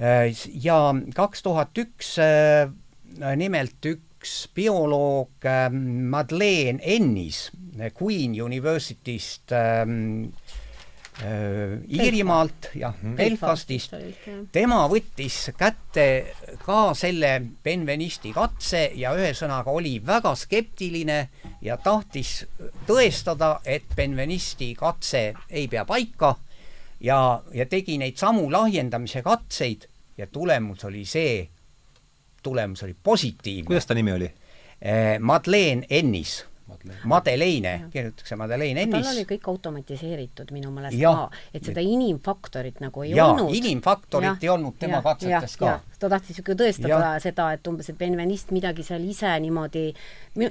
ja 0.00 0.78
kaks 1.14 1.42
tuhat 1.44 1.78
üks 1.78 2.14
äh, 2.22 2.70
nimelt 3.36 3.84
üks 3.84 4.48
bioloog 4.56 5.44
äh, 5.44 5.68
Madeleine 5.70 6.80
Ennis 6.82 7.50
Queen 7.96 8.34
University'st 8.42 9.52
ähm, 9.52 10.32
Iirimaalt, 11.20 12.70
jah, 12.74 12.94
mhm. 13.02 13.16
Belfastist, 13.18 13.92
tema 14.52 14.78
võttis 14.88 15.50
kätte 15.58 16.04
ka 16.64 16.94
selle 16.96 17.34
Benvenisti 17.64 18.32
katse 18.32 18.86
ja 18.96 19.12
ühesõnaga 19.18 19.74
oli 19.74 19.98
väga 20.06 20.32
skeptiline 20.38 21.18
ja 21.60 21.76
tahtis 21.76 22.46
tõestada, 22.88 23.58
et 23.68 23.92
Benvenisti 23.96 24.72
katse 24.78 25.26
ei 25.50 25.68
pea 25.68 25.84
paika 25.84 26.32
ja, 27.04 27.20
ja 27.52 27.68
tegi 27.68 27.98
neid 28.00 28.16
samu 28.20 28.48
lahjendamise 28.52 29.20
katseid 29.26 29.89
ja 30.20 30.28
tulemus 30.28 30.84
oli 30.84 31.04
see, 31.08 31.48
tulemus 32.42 32.82
oli 32.86 32.96
positiivne. 33.02 33.66
kuidas 33.66 33.88
ta 33.88 33.96
nimi 33.96 34.12
oli? 34.12 34.28
Eh, 34.80 35.18
Madeleine 35.18 35.86
Ennis 35.90 36.44
Madeleine, 37.04 37.84
kirjutatakse 37.90 38.36
Madeleine 38.36 38.82
Ennis. 38.82 39.06
tal 39.06 39.14
oli 39.16 39.24
kõik 39.28 39.48
automatiseeritud 39.50 40.52
minu 40.54 40.70
meelest 40.74 41.00
ka, 41.02 41.26
et 41.54 41.66
seda 41.66 41.82
inimfaktorit 41.84 42.80
nagu 42.80 43.04
ei 43.04 43.14
ja, 43.16 43.26
olnud. 43.26 43.54
inimfaktorit 43.54 44.30
ja, 44.30 44.36
ei 44.46 44.52
olnud 44.54 44.78
tema 44.78 45.00
ja, 45.00 45.02
katsetes 45.02 45.56
ja, 45.58 45.60
ka. 45.60 45.89
Ta 46.00 46.10
tahtis 46.12 46.40
ikka 46.40 46.56
tõestada 46.58 46.98
ja. 46.98 47.12
seda, 47.22 47.50
et 47.56 47.66
umbes, 47.70 47.90
et 47.92 47.98
Benvenist 48.00 48.52
midagi 48.54 48.84
seal 48.86 49.04
ise 49.08 49.32
niimoodi 49.44 49.84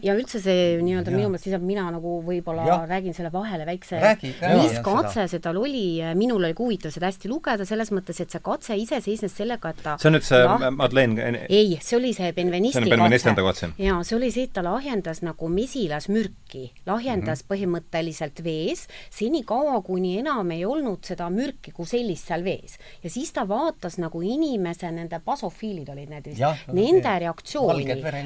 ja 0.04 0.14
üldse 0.18 0.42
see 0.44 0.78
nii-öelda 0.84 1.14
minu 1.14 1.30
meelest 1.32 1.48
lisab, 1.48 1.64
mina 1.66 1.86
nagu 1.94 2.18
võib-olla 2.26 2.82
räägin 2.90 3.16
selle 3.16 3.32
vahele 3.34 3.66
väikse, 3.68 4.00
mis 4.22 4.78
katse 4.86 5.28
see 5.32 5.42
tal 5.44 5.60
oli, 5.62 6.02
minul 6.20 6.44
oli 6.44 6.56
huvitav 6.58 6.94
seda 6.94 7.10
hästi 7.10 7.32
lugeda, 7.32 7.68
selles 7.68 7.94
mõttes, 7.96 8.20
et 8.22 8.34
see 8.34 8.44
katse 8.44 8.78
ise 8.80 9.00
seisnes 9.06 9.36
sellega, 9.40 9.72
et 9.72 9.84
ta 9.86 9.96
see 10.02 10.12
on 10.12 10.18
nüüd 10.18 10.28
see 10.28 10.42
lah... 10.44 10.68
Madeleine 10.76 11.46
ei, 11.48 11.78
see 11.82 11.98
oli 11.98 12.12
see 12.18 12.34
Benvenisti 12.36 12.84
katse. 12.92 13.36
katse. 13.40 13.72
jaa, 13.80 14.02
see 14.08 14.18
oli 14.20 14.32
see, 14.36 14.50
et 14.50 14.56
ta 14.56 14.64
lahjendas 14.66 15.24
nagu 15.26 15.50
mesilasmürki, 15.54 16.66
lahjendas 16.90 17.42
mm 17.42 17.46
-hmm. 17.46 17.52
põhimõtteliselt 17.54 18.44
vees, 18.44 18.86
senikaua, 19.16 19.82
kuni 19.88 20.18
enam 20.20 20.52
ei 20.52 20.66
olnud 20.66 21.04
seda 21.08 21.30
mürki 21.34 21.72
kui 21.72 21.88
sellist 21.88 22.28
seal 22.28 22.44
vees. 22.44 22.78
ja 23.04 23.10
siis 23.10 23.32
ta 23.34 23.48
vaatas 23.48 23.98
nagu 23.98 24.22
inimese, 24.22 24.92
nende 24.92 25.20
basofiilid 25.40 25.90
olid 25.90 26.12
need 26.12 26.28
vist, 26.34 26.68
nende 26.76 27.16
reaktsiooni, 27.24 27.86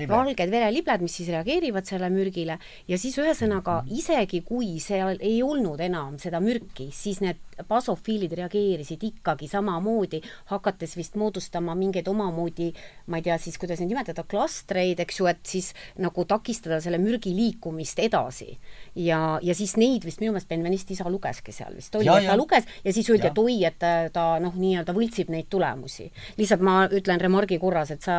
valged 0.10 0.52
verelibled, 0.52 1.06
mis 1.06 1.18
siis 1.20 1.30
reageerivad 1.34 1.88
sellele 1.88 2.10
mürgile 2.14 2.58
ja 2.90 2.98
siis 2.98 3.18
ühesõnaga 3.22 3.82
mhm. 3.84 3.96
isegi 4.00 4.42
kui 4.46 4.80
seal 4.84 5.20
ei 5.22 5.42
olnud 5.46 5.82
enam 5.84 6.18
seda 6.22 6.42
mürki, 6.44 6.90
siis 6.94 7.22
need 7.24 7.42
basofiilid 7.70 8.34
reageerisid 8.38 9.04
ikkagi 9.06 9.48
samamoodi, 9.52 10.22
hakates 10.50 10.96
vist 10.98 11.18
moodustama 11.20 11.76
mingeid 11.78 12.08
omamoodi, 12.10 12.72
ma 13.14 13.20
ei 13.20 13.28
tea 13.28 13.38
siis, 13.42 13.60
kuidas 13.62 13.82
neid 13.82 13.92
nimetada, 13.92 14.26
klastreid, 14.30 15.02
eks 15.04 15.20
ju, 15.20 15.28
et 15.30 15.44
siis 15.48 15.72
nagu 16.02 16.26
takistada 16.30 16.80
selle 16.84 16.98
mürgi 17.02 17.34
liikumist 17.36 18.02
edasi. 18.02 18.58
ja, 18.96 19.38
ja 19.42 19.56
siis 19.56 19.76
neid 19.78 20.06
vist 20.06 20.22
minu 20.22 20.34
meelest 20.34 20.50
Benvenist 20.50 20.92
isa 20.92 21.10
lugeski 21.10 21.54
seal 21.54 21.76
vist 21.78 21.96
oli, 21.96 22.10
et 22.10 22.28
ta 22.28 22.38
luges 22.38 22.66
ja 22.84 22.94
siis 22.94 23.10
öeldi, 23.10 23.30
et 23.30 23.40
oi, 23.40 23.58
et 23.68 23.86
ta 24.14 24.26
noh, 24.44 24.56
nii-öelda 24.58 24.96
võltsib 24.96 25.32
neid 25.34 25.50
tulemusi. 25.50 26.10
lihtsalt 26.38 26.66
ma 26.66 26.88
ütlen 27.04 27.22
remargi 27.22 27.60
korras, 27.62 27.92
et 27.94 28.02
sa 28.06 28.18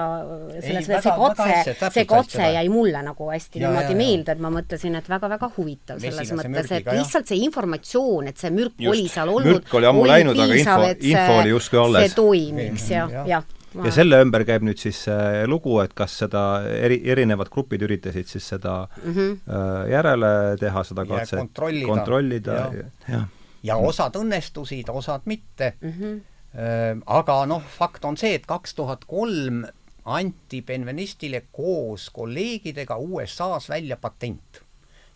selles, 0.61 0.87
see 0.87 1.17
katse, 1.17 1.91
see 1.97 2.07
katse 2.09 2.53
jäi 2.59 2.69
mulle 2.73 3.03
nagu 3.07 3.31
hästi 3.33 3.63
ja, 3.63 3.73
niimoodi 3.73 3.97
ja, 3.97 3.99
meelde, 3.99 4.37
et 4.37 4.45
ma 4.45 4.53
mõtlesin, 4.55 5.01
et 5.01 5.11
väga-väga 5.11 5.51
huvitav 5.57 6.05
selles 6.05 6.33
mõttes, 6.37 6.71
et 6.79 6.93
lihtsalt 6.93 7.33
see 7.33 7.43
informatsioon, 7.49 8.31
et 8.31 8.41
see 8.41 8.53
mürk 8.55 8.79
Just. 8.79 8.93
oli 8.93 9.11
seal 9.11 9.35
olnud, 9.35 9.59
mürk 9.59 9.77
oli 9.81 9.91
ammu 9.91 10.07
läinud, 10.13 10.47
aga 10.47 10.63
info, 10.63 10.89
info 10.95 11.37
oli 11.41 11.55
justkui 11.57 11.83
alles. 11.83 12.09
see 12.09 12.19
toimiks 12.21 12.89
ja, 12.93 13.11
jah 13.25 13.53
ja 13.83 13.93
selle 13.95 14.21
ümber 14.23 14.45
käib 14.47 14.65
nüüd 14.67 14.79
siis 14.81 15.01
see 15.09 15.47
lugu, 15.51 15.79
et 15.83 15.95
kas 15.99 16.19
seda 16.23 16.43
eri, 16.69 17.01
erinevad 17.11 17.51
grupid 17.53 17.83
üritasid 17.87 18.31
siis 18.31 18.47
seda 18.55 18.85
mm 19.03 19.15
-hmm. 19.15 19.89
järele 19.91 20.31
teha, 20.61 20.85
seda 20.85 21.07
katset 21.09 21.39
kontrollida, 21.39 21.89
kontrollida 21.89 22.53
ja, 22.53 22.69
ja, 22.77 22.85
ja. 23.09 23.23
ja 23.71 23.77
osad 23.77 24.17
õnnestusid, 24.21 24.91
osad 24.93 25.23
mitte 25.25 25.75
mm. 25.81 25.91
-hmm. 25.91 26.21
Aga 26.55 27.35
noh, 27.51 27.63
fakt 27.67 28.05
on 28.05 28.17
see, 28.17 28.37
et 28.39 28.45
kaks 28.47 28.77
tuhat 28.79 29.09
kolm 29.11 29.65
anti 30.05 30.61
Benvenistile 30.63 31.41
koos 31.53 32.11
kolleegidega 32.15 32.97
USA-s 32.97 33.69
välja 33.73 33.97
patent 33.97 34.61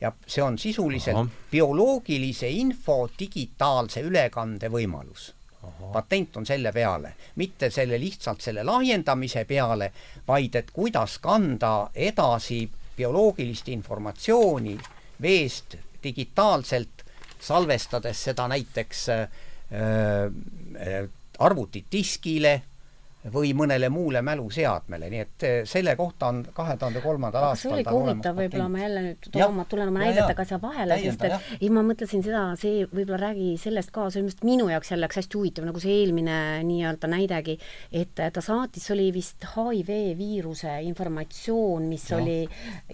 ja 0.00 0.12
see 0.26 0.42
on 0.42 0.58
sisuliselt 0.58 1.16
Aha. 1.16 1.26
bioloogilise 1.50 2.48
info 2.48 3.08
digitaalse 3.18 4.00
ülekande 4.00 4.70
võimalus. 4.70 5.34
patent 5.92 6.36
on 6.36 6.46
selle 6.46 6.72
peale, 6.72 7.12
mitte 7.36 7.70
selle 7.70 7.98
lihtsalt 8.00 8.40
selle 8.40 8.62
lahjendamise 8.64 9.44
peale, 9.44 9.92
vaid 10.26 10.54
et 10.54 10.70
kuidas 10.72 11.18
kanda 11.18 11.90
edasi 11.94 12.70
bioloogilist 12.96 13.68
informatsiooni 13.68 14.78
veest 15.22 15.76
digitaalselt, 16.02 17.04
salvestades 17.40 18.22
seda 18.24 18.48
näiteks 18.48 19.08
äh, 19.08 19.28
äh, 21.38 21.44
arvutidiskile 21.44 22.62
või 23.26 23.50
mõnele 23.56 23.88
muule 23.90 24.20
mäluseadmele, 24.22 25.08
nii 25.10 25.20
et 25.24 25.44
eh, 25.46 25.56
selle 25.66 25.94
kohta 25.98 26.28
on 26.30 26.40
kahe 26.54 26.76
tuhande 26.78 27.00
kolmandal 27.02 27.48
aastal 27.48 27.72
see 27.72 27.74
oligi 27.74 27.94
huvitav, 27.94 28.36
võib-olla 28.38 28.68
ma 28.70 28.82
jälle 28.84 29.02
nüüd 29.08 29.28
tooma, 29.34 29.64
tulen 29.68 29.90
oma 29.90 30.04
näidetega 30.04 30.44
siia 30.46 30.60
vahele, 30.62 30.98
sest 31.02 31.24
et 31.26 31.48
ei, 31.58 31.70
ma 31.74 31.82
mõtlesin 31.86 32.22
seda, 32.22 32.44
see 32.60 32.86
võib-olla 32.86 33.18
räägi 33.28 33.48
sellest 33.60 33.90
ka, 33.94 34.06
see 34.14 34.22
just 34.22 34.44
minu 34.46 34.68
jaoks 34.70 34.92
jälle 34.94 35.08
hästi 35.10 35.38
huvitav, 35.38 35.66
nagu 35.66 35.82
see 35.82 35.96
eelmine 36.04 36.38
nii-öelda 36.68 37.10
näidegi, 37.10 37.58
et 37.90 38.14
ta 38.14 38.44
saatis, 38.44 38.86
oli 38.94 39.08
vist 39.14 39.48
HIV 39.56 39.90
viiruse 40.18 40.76
informatsioon, 40.86 41.90
mis 41.90 42.06
ja. 42.12 42.20
oli 42.20 42.38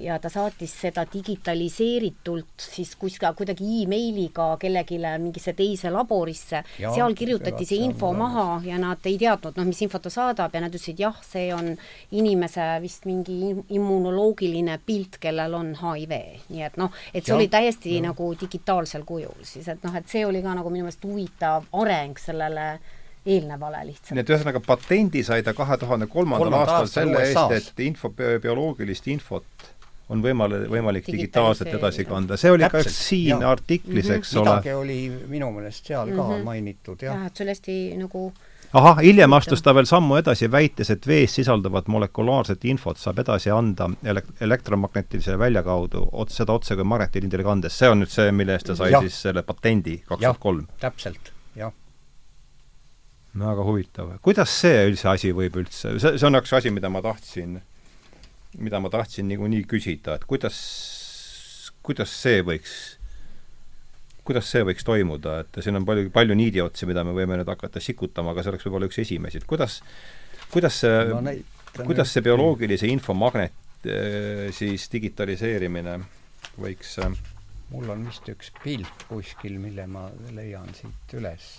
ja 0.06 0.18
ta 0.22 0.32
saatis 0.32 0.72
seda 0.86 1.04
digitaliseeritult 1.12 2.64
siis 2.70 2.94
kuskil 2.96 3.36
kuidagi 3.36 3.82
emailiga 3.84 4.54
kellelegi 4.60 4.98
mingisse 5.20 5.52
teise 5.52 5.92
laborisse, 5.92 6.64
seal 6.80 7.14
kirjutati 7.18 7.68
see 7.68 7.84
info 7.84 8.12
maha 8.16 8.62
ja 8.64 8.80
nad 8.80 9.04
ei 9.04 9.18
teadnud, 9.20 9.56
noh, 9.58 9.68
mis 9.68 9.84
infot 9.84 10.02
ta 10.04 10.13
saadab 10.14 10.54
ja 10.54 10.64
nad 10.64 10.74
ütlesid 10.74 11.02
jah, 11.02 11.20
see 11.26 11.50
on 11.54 11.72
inimese 12.14 12.66
vist 12.84 13.08
mingi 13.10 13.52
immunoloogiline 13.68 14.78
pilt, 14.86 15.18
kellel 15.22 15.54
on 15.58 15.74
HIV, 15.80 16.18
nii 16.48 16.66
et 16.66 16.80
noh, 16.80 16.92
et 17.12 17.22
see 17.22 17.34
ja, 17.34 17.38
oli 17.38 17.48
täiesti 17.52 17.98
ja. 17.98 18.08
nagu 18.08 18.32
digitaalsel 18.40 19.06
kujul 19.08 19.42
siis, 19.42 19.68
et 19.68 19.84
noh, 19.86 19.94
et 19.98 20.10
see 20.10 20.26
oli 20.26 20.42
ka 20.44 20.56
nagu 20.56 20.72
minu 20.72 20.88
meelest 20.88 21.04
huvitav 21.04 21.68
areng 21.84 22.20
sellele 22.20 22.68
eelnevale 23.24 23.84
lihtsalt. 23.88 24.14
nii 24.16 24.24
et 24.24 24.32
ühesõnaga 24.34 24.60
patendi 24.64 25.22
sai 25.24 25.44
ta 25.44 25.54
kahe 25.56 25.78
tuhande 25.80 26.08
kolmandal 26.12 26.58
aastal 26.60 26.90
selle 26.92 27.22
eest, 27.24 27.54
et 27.56 27.86
info, 27.86 28.10
bioloogilist 28.14 29.08
infot 29.12 29.70
on 30.12 30.20
võimalik, 30.24 30.66
võimalik 30.68 31.06
digitaalselt 31.08 31.72
edasi 31.78 32.04
kanda, 32.08 32.36
see 32.40 32.52
oli 32.52 32.66
Täpselt, 32.66 32.90
ka 32.90 32.92
siin 32.92 33.40
ja. 33.40 33.52
artiklis, 33.54 34.10
eks 34.10 34.34
mm 34.34 34.38
-hmm. 34.38 34.42
ole. 34.42 34.50
midagi 34.50 34.74
oli 34.80 35.28
minu 35.32 35.50
meelest 35.52 35.86
seal 35.86 36.10
ka 36.10 36.22
mm 36.22 36.30
-hmm. 36.30 36.44
mainitud, 36.44 37.02
jah. 37.02 37.16
jah, 37.16 37.26
et 37.26 37.36
see 37.36 37.44
oli 37.44 37.54
hästi 37.56 37.76
nagu 38.02 38.32
ahah, 38.74 38.98
hiljem 39.02 39.32
astus 39.36 39.62
ta 39.62 39.74
veel 39.76 39.86
sammu 39.88 40.18
edasi, 40.18 40.48
väites, 40.50 40.90
et 40.90 41.06
vees 41.06 41.36
sisalduvat 41.38 41.86
molekulaarset 41.92 42.64
infot 42.70 42.98
saab 43.00 43.20
edasi 43.22 43.52
anda 43.54 43.88
elek-, 44.02 44.32
elektromagnetilise 44.44 45.36
välja 45.38 45.62
kaudu, 45.66 46.02
ots-, 46.12 46.40
seda 46.40 46.56
otse 46.58 46.76
kui 46.78 46.86
magnetiliindile 46.94 47.46
kandes, 47.46 47.76
see 47.78 47.90
on 47.92 48.02
nüüd 48.02 48.12
see, 48.12 48.32
mille 48.34 48.56
eest 48.56 48.70
ta 48.70 48.78
sai 48.78 48.90
ja. 48.94 49.02
siis 49.04 49.20
selle 49.28 49.44
patendi 49.46 50.00
kaks 50.08 50.22
tuhat 50.22 50.42
kolm? 50.42 50.66
täpselt, 50.82 51.30
jah. 51.58 51.74
väga 53.44 53.68
huvitav. 53.68 54.16
kuidas 54.26 54.58
see 54.64 54.82
üldse 54.90 55.12
asi 55.14 55.32
võib 55.36 55.60
üldse, 55.62 55.94
see, 56.02 56.18
see 56.18 56.28
on 56.28 56.40
üks 56.40 56.54
asi, 56.58 56.74
mida 56.74 56.90
ma 56.90 57.04
tahtsin, 57.04 57.60
mida 58.58 58.82
ma 58.82 58.90
tahtsin 58.90 59.30
niikuinii 59.30 59.64
küsida, 59.70 60.18
et 60.18 60.26
kuidas, 60.30 60.58
kuidas 61.86 62.14
see 62.24 62.42
võiks 62.46 62.93
kuidas 64.24 64.48
see 64.50 64.64
võiks 64.66 64.86
toimuda, 64.86 65.40
et 65.44 65.60
siin 65.64 65.76
on 65.78 65.86
palju, 65.88 66.08
palju 66.14 66.36
niidiotsi, 66.38 66.88
mida 66.88 67.04
me 67.04 67.12
võime 67.16 67.38
nüüd 67.40 67.50
hakata 67.50 67.82
sikutama, 67.82 68.32
aga 68.32 68.44
see 68.44 68.54
oleks 68.54 68.68
võib-olla 68.68 68.88
üks 68.88 69.02
esimesi, 69.04 69.42
et 69.42 69.48
kuidas, 69.48 69.80
kuidas 70.52 70.80
see 70.84 71.04
no,, 71.10 71.36
kuidas 71.82 72.14
see 72.14 72.24
bioloogilise 72.24 72.88
info 72.90 73.16
magnet 73.18 73.86
eh, 73.88 74.48
siis 74.56 74.88
digitaliseerimine 74.92 75.98
võiks 76.60 76.96
eh, 77.04 77.20
mul 77.74 77.92
on 77.92 78.06
vist 78.08 78.28
üks 78.32 78.52
pilt 78.62 79.06
kuskil, 79.08 79.58
mille 79.60 79.86
ma 79.90 80.06
leian 80.36 80.70
siit 80.76 81.16
üles 81.18 81.50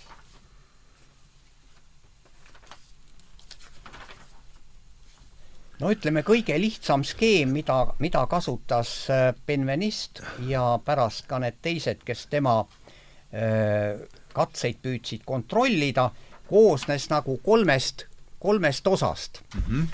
no 5.81 5.91
ütleme, 5.91 6.23
kõige 6.25 6.57
lihtsam 6.59 7.03
skeem, 7.07 7.51
mida, 7.55 7.81
mida 7.99 8.25
kasutas 8.31 8.93
äh, 9.11 9.29
Benveniste 9.47 10.25
ja 10.49 10.75
pärast 10.85 11.27
ka 11.29 11.39
need 11.43 11.59
teised, 11.65 12.03
kes 12.07 12.25
tema 12.31 12.61
äh, 12.61 14.03
katseid 14.35 14.81
püüdsid 14.83 15.25
kontrollida, 15.27 16.09
koosnes 16.49 17.09
nagu 17.11 17.37
kolmest, 17.43 18.05
kolmest 18.39 18.87
osast 18.87 19.41
mm. 19.53 19.61
-hmm. 19.61 19.87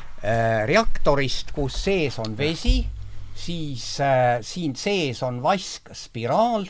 reaktorist, 0.67 1.53
kus 1.55 1.83
sees 1.83 2.19
on 2.19 2.37
vesi, 2.37 2.85
siis 3.35 3.97
siin 4.41 4.75
sees 4.75 5.23
on 5.23 5.41
vaskspiraal, 5.43 6.65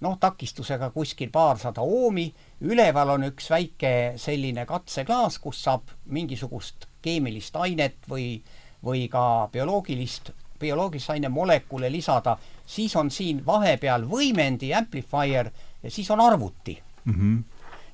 noh, 0.00 0.18
takistusega 0.20 0.90
kuskil 0.90 1.30
paarsada 1.32 1.80
oomi, 1.80 2.28
üleval 2.60 3.16
on 3.16 3.24
üks 3.30 3.50
väike 3.50 4.14
selline 4.16 4.66
katseklaas, 4.66 5.38
kus 5.38 5.62
saab 5.64 5.88
mingisugust 6.04 6.89
keemilist 7.02 7.56
ainet 7.56 7.96
või, 8.08 8.40
või 8.84 9.08
ka 9.08 9.48
bioloogilist, 9.52 10.30
bioloogilist 10.60 11.10
aine 11.10 11.28
molekule 11.28 11.90
lisada, 11.92 12.36
siis 12.66 12.96
on 12.96 13.10
siin 13.10 13.42
vahepeal 13.46 14.06
võimendi 14.08 14.74
amplifier 14.76 15.50
ja 15.82 15.90
siis 15.90 16.10
on 16.10 16.20
arvuti 16.20 16.78
mm. 17.04 17.14
-hmm. 17.14 17.44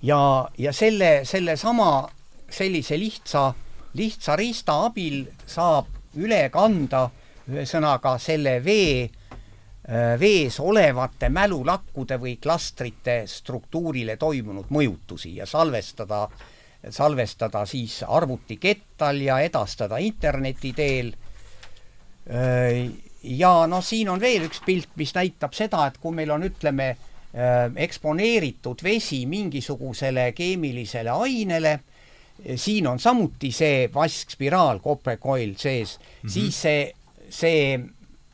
ja, 0.03 0.49
ja 0.59 0.73
selle, 0.73 1.21
sellesama 1.25 2.09
sellise 2.51 2.99
lihtsa, 2.99 3.55
lihtsa 3.95 4.37
riista 4.37 4.85
abil 4.85 5.25
saab 5.47 5.87
üle 6.17 6.49
kanda 6.51 7.11
ühesõnaga 7.51 8.19
selle 8.19 8.65
vee, 8.65 9.11
vees 10.21 10.61
olevate 10.61 11.29
mälulakkude 11.29 12.19
või 12.19 12.37
klastrite 12.43 13.23
struktuurile 13.27 14.17
toimunud 14.17 14.67
mõjutusi 14.71 15.37
ja 15.37 15.47
salvestada 15.47 16.23
äh, 16.25 16.56
salvestada 16.91 17.65
siis 17.67 18.03
arvutikettal 18.09 19.21
ja 19.21 19.41
edastada 19.41 19.99
interneti 20.03 20.73
teel. 20.73 21.13
ja 23.23 23.51
noh, 23.67 23.85
siin 23.85 24.09
on 24.11 24.21
veel 24.21 24.49
üks 24.49 24.63
pilt, 24.67 24.91
mis 24.99 25.15
näitab 25.15 25.55
seda, 25.55 25.87
et 25.87 25.99
kui 26.03 26.15
meil 26.15 26.31
on, 26.35 26.43
ütleme, 26.47 26.89
eksponeeritud 27.87 28.83
vesi 28.83 29.21
mingisugusele 29.31 30.33
keemilisele 30.35 31.13
ainele, 31.13 31.79
siin 32.57 32.87
on 32.91 32.99
samuti 32.99 33.53
see 33.55 33.87
vaskspiraal, 33.95 34.81
koprekoil 34.85 35.55
sees 35.57 35.99
mm, 35.99 36.05
-hmm. 36.05 36.33
siis 36.33 36.63
see, 36.63 36.93
see, 37.31 37.81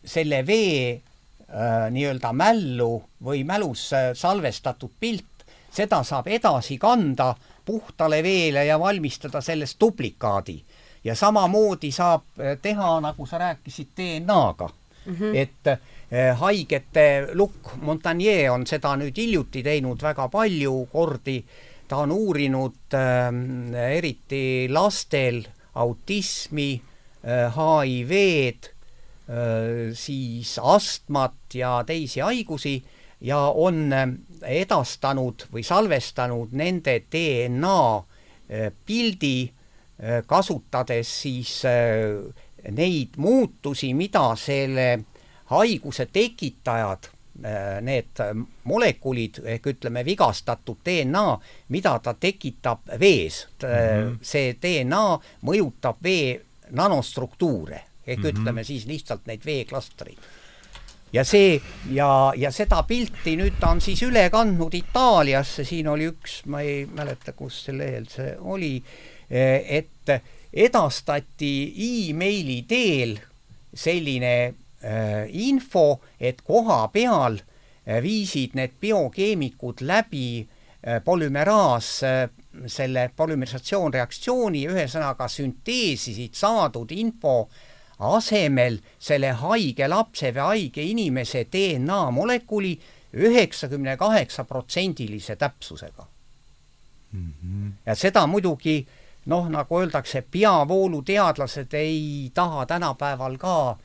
selle 0.04 0.46
vee 0.46 0.92
äh, 0.94 1.90
nii-öelda 1.90 2.32
mällu 2.32 3.02
või 3.24 3.44
mälus 3.44 3.90
salvestatud 4.14 4.90
pilt, 5.00 5.46
seda 5.70 6.02
saab 6.02 6.26
edasi 6.26 6.78
kanda 6.78 7.30
äh, 7.30 7.51
puhtale 7.64 8.22
veele 8.22 8.64
ja 8.64 8.78
valmistada 8.80 9.40
sellest 9.40 9.80
duplikaadi. 9.80 10.62
ja 11.04 11.14
samamoodi 11.14 11.90
saab 11.92 12.22
eh, 12.38 12.58
teha, 12.62 13.00
nagu 13.00 13.26
sa 13.26 13.38
rääkisid, 13.38 13.88
DNA-ga 13.96 14.68
mm. 15.06 15.14
-hmm. 15.14 15.36
et 15.36 15.66
eh, 15.66 16.36
haigete 16.36 17.28
Luc 17.32 17.74
Montagnier 17.80 18.52
on 18.52 18.66
seda 18.66 18.96
nüüd 18.96 19.16
hiljuti 19.16 19.62
teinud 19.62 20.02
väga 20.02 20.28
palju 20.28 20.86
kordi, 20.92 21.44
ta 21.88 21.96
on 21.96 22.10
uurinud 22.10 22.94
äh, 22.94 23.96
eriti 23.96 24.68
lastel 24.70 25.42
autismi 25.74 26.82
äh,, 27.24 27.52
HIV-d 27.56 28.66
äh,, 29.28 29.94
siis 29.94 30.58
astmat 30.62 31.54
ja 31.54 31.84
teisi 31.86 32.20
haigusi 32.20 32.82
ja 33.22 33.38
on 33.54 33.90
edastanud 34.42 35.46
või 35.52 35.62
salvestanud 35.66 36.52
nende 36.58 36.98
DNA 37.12 37.80
eh, 38.48 38.68
pildi, 38.86 39.36
eh, 40.02 40.22
kasutades 40.26 41.14
siis 41.22 41.62
neid 42.70 43.16
muutusi, 43.16 43.94
mida 43.94 44.28
selle 44.38 44.86
haiguse 45.50 46.06
tekitajad, 46.12 47.08
need 47.82 48.20
molekulid 48.68 49.40
ehk 49.54 49.66
ütleme, 49.72 50.04
vigastatud 50.06 50.82
DNA, 50.84 51.24
mida 51.74 51.96
ta 52.04 52.12
tekitab 52.14 52.92
vees 53.00 53.46
mm. 53.62 53.68
-hmm. 53.68 54.18
see 54.22 54.52
DNA 54.62 55.18
mõjutab 55.42 55.98
vee 56.04 56.36
nanostruktuure 56.70 57.80
ehk 58.06 58.18
mm 58.18 58.24
-hmm. 58.24 58.38
ütleme 58.38 58.64
siis 58.64 58.86
lihtsalt 58.86 59.26
neid 59.26 59.44
veeklastreid 59.46 60.18
ja 61.12 61.24
see 61.24 61.60
ja, 61.92 62.32
ja 62.36 62.50
seda 62.50 62.82
pilti 62.88 63.36
nüüd 63.36 63.60
ta 63.60 63.72
on 63.74 63.80
siis 63.84 64.02
üle 64.06 64.28
kandnud 64.32 64.74
Itaaliasse, 64.74 65.64
siin 65.68 65.88
oli 65.92 66.10
üks, 66.10 66.42
ma 66.46 66.62
ei 66.64 66.86
mäleta, 66.86 67.36
kus 67.36 67.64
see 67.66 67.76
lehel 67.78 68.08
see 68.10 68.34
oli, 68.40 68.76
et 69.30 69.92
et 70.08 70.22
edastati 70.52 71.72
emaili 72.10 72.62
teel 72.68 73.16
selline 73.74 74.34
äh, 74.84 75.28
info, 75.32 76.00
et 76.20 76.42
koha 76.44 76.88
peal 76.92 77.38
äh, 77.38 78.02
viisid 78.02 78.56
need 78.58 78.76
biokeemikud 78.80 79.80
läbi 79.80 80.42
äh, 80.42 81.00
polümeraas 81.04 82.02
äh, 82.04 82.28
selle 82.68 83.08
polümerisatsioonreaktsiooni, 83.16 84.66
ühesõnaga 84.68 85.28
sünteesisid 85.32 86.36
saadud 86.36 86.92
info 86.92 87.46
asemel 88.16 88.78
selle 88.98 89.32
haige 89.42 89.88
lapse 89.88 90.32
või 90.34 90.46
haige 90.46 90.82
inimese 90.82 91.46
DNA 91.52 92.00
molekuli 92.10 92.72
üheksakümne 93.12 93.96
kaheksa 93.96 94.44
protsendilise 94.44 95.36
täpsusega 95.36 96.06
mm. 97.12 97.32
-hmm. 97.42 97.72
ja 97.86 97.94
seda 97.94 98.26
muidugi 98.26 98.86
noh, 99.26 99.48
nagu 99.48 99.78
öeldakse, 99.80 100.24
peavooluteadlased 100.30 101.74
ei 101.78 102.30
taha 102.34 102.66
tänapäeval 102.66 103.38
ka 103.38 103.78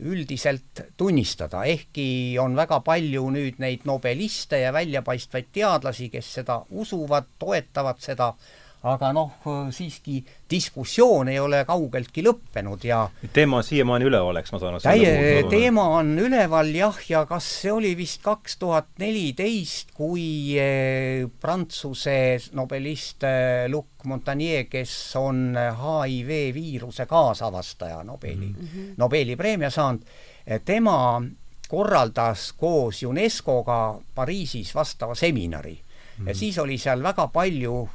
üldiselt 0.00 0.80
tunnistada, 0.96 1.64
ehkki 1.64 2.38
on 2.40 2.56
väga 2.56 2.80
palju 2.80 3.26
nüüd 3.34 3.58
neid 3.60 3.84
nobeliste 3.84 4.62
ja 4.62 4.72
väljapaistvaid 4.72 5.50
teadlasi, 5.52 6.08
kes 6.08 6.34
seda 6.38 6.62
usuvad, 6.70 7.28
toetavad 7.38 8.00
seda, 8.00 8.32
aga 8.80 9.10
noh, 9.12 9.34
siiski 9.76 10.22
diskussioon 10.50 11.28
ei 11.28 11.36
ole 11.40 11.58
kaugeltki 11.68 12.22
lõppenud 12.24 12.84
ja 12.88 13.02
teema 13.34 13.58
on 13.58 13.66
siiamaani 13.66 14.06
üleval, 14.08 14.40
eks 14.40 14.54
ma 14.54 14.60
saan 14.62 14.78
aru? 14.78 14.84
täie, 14.86 15.42
teema 15.52 15.84
on 15.98 16.14
üleval 16.22 16.70
jah, 16.72 17.00
ja 17.10 17.24
kas 17.28 17.48
see 17.60 17.74
oli 17.74 17.92
vist 17.98 18.22
kaks 18.24 18.56
tuhat 18.62 18.88
neliteist, 19.02 19.92
kui 19.96 20.56
eh, 20.56 21.26
Prantsuse 21.42 22.16
nobelist 22.56 23.28
eh, 23.28 23.66
Luc 23.68 24.08
Montagnier, 24.08 24.64
kes 24.72 24.96
on 25.20 25.52
HIV 25.58 26.40
viiruse 26.56 27.04
kaasavastaja 27.10 28.00
Nobeli 28.04 28.48
mm, 28.48 28.56
-hmm. 28.64 28.90
Nobeli 28.96 29.36
preemia 29.36 29.70
saanud, 29.70 30.08
eh, 30.46 30.60
tema 30.64 31.20
korraldas 31.68 32.52
koos 32.56 33.02
UNESCO-ga 33.02 34.00
Pariisis 34.14 34.74
vastava 34.74 35.14
seminari 35.14 35.74
mm. 35.74 36.24
-hmm. 36.24 36.28
ja 36.28 36.34
siis 36.34 36.58
oli 36.58 36.78
seal 36.78 37.02
väga 37.02 37.28
palju 37.28 37.88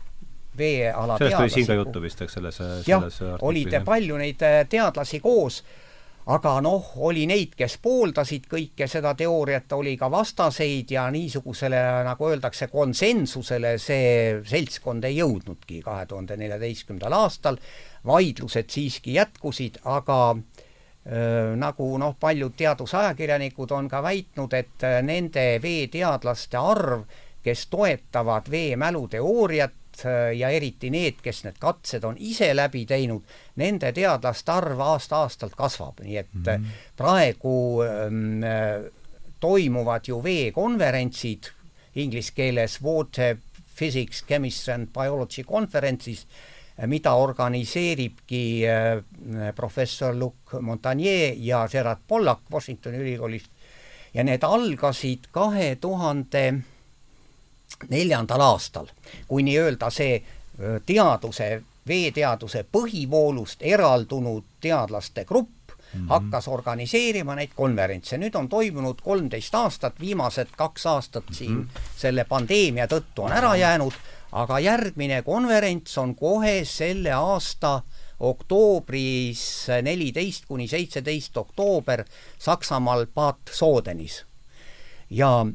veeala 0.58 1.18
sellest 1.18 1.42
oli 1.42 1.56
siin 1.56 1.68
ka 1.68 1.80
juttu 1.80 2.02
vist, 2.04 2.22
eks, 2.22 2.38
selles, 2.40 2.62
selles 2.62 2.88
jah, 2.88 3.08
oli 3.42 3.66
palju 3.86 4.20
neid 4.22 4.46
äh, 4.46 4.62
teadlasi 4.70 5.20
koos, 5.24 5.64
aga 6.26 6.56
noh, 6.66 6.88
oli 7.06 7.26
neid, 7.30 7.54
kes 7.58 7.78
pooldasid 7.84 8.48
kõike 8.50 8.88
seda 8.90 9.14
teooriat, 9.18 9.70
oli 9.78 9.94
ka 10.00 10.10
vastaseid 10.12 10.92
ja 10.96 11.06
niisugusele, 11.14 11.82
nagu 12.08 12.30
öeldakse, 12.32 12.68
konsensusele 12.72 13.76
see 13.82 14.40
seltskond 14.50 15.06
ei 15.06 15.20
jõudnudki 15.20 15.84
kahe 15.86 16.08
tuhande 16.10 16.38
neljateistkümnendal 16.42 17.18
aastal, 17.20 17.60
vaidlused 18.06 18.74
siiski 18.74 19.20
jätkusid, 19.20 19.84
aga 19.86 20.20
äh, 20.34 21.54
nagu 21.62 21.92
noh, 22.02 22.18
paljud 22.20 22.58
teadusajakirjanikud 22.58 23.76
on 23.78 23.92
ka 23.92 24.02
väitnud, 24.06 24.58
et 24.58 24.88
äh, 24.88 25.00
nende 25.06 25.46
veeteadlaste 25.62 26.58
arv, 26.58 27.06
kes 27.46 27.68
toetavad 27.70 28.50
veemäluteooriat, 28.50 29.85
ja 30.38 30.50
eriti 30.50 30.90
need, 30.90 31.22
kes 31.24 31.44
need 31.46 31.60
katsed 31.60 32.04
on 32.04 32.18
ise 32.20 32.52
läbi 32.56 32.86
teinud, 32.86 33.24
nende 33.56 33.92
teadlaste 33.96 34.52
arv 34.52 34.82
aasta-aastalt 34.82 35.56
kasvab, 35.56 36.02
nii 36.04 36.18
et 36.18 36.34
mm 36.34 36.44
-hmm. 36.44 36.66
praegu 36.98 37.84
ähm, 37.84 38.44
toimuvad 39.40 40.08
ju 40.08 40.24
veekonverentsid, 40.24 41.52
inglise 41.96 42.32
keeles 42.36 42.80
Water 42.84 43.38
Physics, 43.76 44.24
Chemistry 44.28 44.74
and 44.74 44.88
Biology 44.94 45.44
Conferences, 45.44 46.28
mida 46.88 47.14
organiseeribki 47.14 48.64
äh, 48.68 49.04
professor 49.56 50.16
Luc 50.16 50.54
Montagnier 50.62 51.34
ja 51.38 51.68
Gerard 51.68 52.00
Pollack 52.08 52.42
Washingtoni 52.52 52.98
ülikoolist 52.98 53.52
ja 54.14 54.24
need 54.24 54.44
algasid 54.44 55.30
kahe 55.32 55.76
tuhande 55.82 56.44
neljandal 57.90 58.42
aastal, 58.42 58.88
kui 59.28 59.44
nii-öelda 59.44 59.90
see 59.90 60.24
teaduse, 60.86 61.64
veeteaduse 61.88 62.66
põhivoolust 62.72 63.62
eraldunud 63.62 64.44
teadlaste 64.62 65.26
grupp 65.26 65.50
mm 65.94 66.02
-hmm. 66.02 66.10
hakkas 66.10 66.48
organiseerima 66.48 67.36
neid 67.36 67.50
konverentse. 67.56 68.18
nüüd 68.18 68.36
on 68.36 68.50
toimunud 68.50 69.02
kolmteist 69.02 69.56
aastat, 69.56 70.00
viimased 70.00 70.48
kaks 70.58 70.86
aastat 70.86 71.24
mm 71.24 71.34
-hmm. 71.34 71.38
siin 71.38 71.70
selle 71.98 72.24
pandeemia 72.24 72.86
tõttu 72.88 73.20
on 73.20 73.32
ära 73.32 73.56
jäänud, 73.56 73.94
aga 74.32 74.60
järgmine 74.60 75.22
konverents 75.22 75.98
on 75.98 76.16
kohe 76.16 76.66
selle 76.66 77.12
aasta 77.12 77.82
oktoobris 78.20 79.68
neliteist 79.82 80.46
kuni 80.48 80.68
seitseteist 80.68 81.38
oktoober 81.38 82.06
Saksamaal 82.40 83.06
Bad 83.06 83.52
Sodenis. 83.52 84.26
ja 85.10 85.46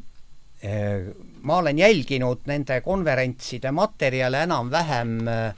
ma 1.42 1.56
olen 1.56 1.78
jälginud 1.78 2.38
nende 2.46 2.80
konverentside 2.84 3.70
materjale 3.72 4.42
enam-vähem 4.44 5.28
äh, 5.28 5.54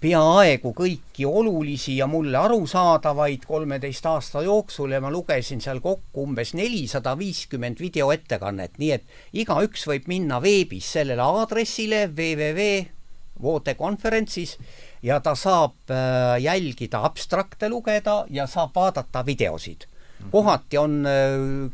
peaaegu 0.00 0.72
kõiki 0.76 1.26
olulisi 1.26 1.96
ja 1.96 2.06
mulle 2.06 2.38
arusaadavaid 2.38 3.44
kolmeteist 3.48 4.06
aasta 4.06 4.42
jooksul 4.44 4.90
ja 4.92 5.00
ma 5.00 5.10
lugesin 5.10 5.60
seal 5.64 5.80
kokku 5.84 6.22
umbes 6.26 6.54
nelisada 6.54 7.18
viiskümmend 7.18 7.80
videoettekannet, 7.80 8.78
nii 8.78 8.92
et 8.98 9.04
igaüks 9.32 9.86
võib 9.88 10.06
minna 10.12 10.42
veebis 10.44 10.92
sellele 10.98 11.22
aadressile 11.24 12.08
www.vootekonverentsis 12.12 14.58
ja 15.06 15.20
ta 15.20 15.34
saab 15.34 15.74
äh, 15.90 16.42
jälgida 16.44 17.04
abstrakte 17.08 17.68
lugeda 17.72 18.24
ja 18.30 18.46
saab 18.46 18.70
vaadata 18.76 19.26
videosid. 19.26 19.84
kohati 20.30 20.78
on 20.78 21.06
äh, 21.06 21.10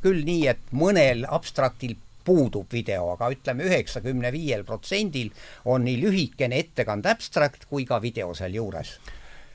küll 0.03 0.25
nii, 0.25 0.47
et 0.47 0.59
mõnel 0.73 1.27
abstraktil 1.29 1.97
puudub 2.25 2.71
video, 2.73 3.11
aga 3.15 3.31
ütleme, 3.35 3.67
üheksakümne 3.69 4.33
viiel 4.35 4.65
protsendil 4.69 5.33
on 5.65 5.85
nii 5.87 5.99
lühikene 6.03 6.63
ettekande 6.63 7.13
abstract 7.13 7.69
kui 7.71 7.87
ka 7.89 8.01
video 8.03 8.33
seal 8.39 8.55
juures 8.57 8.97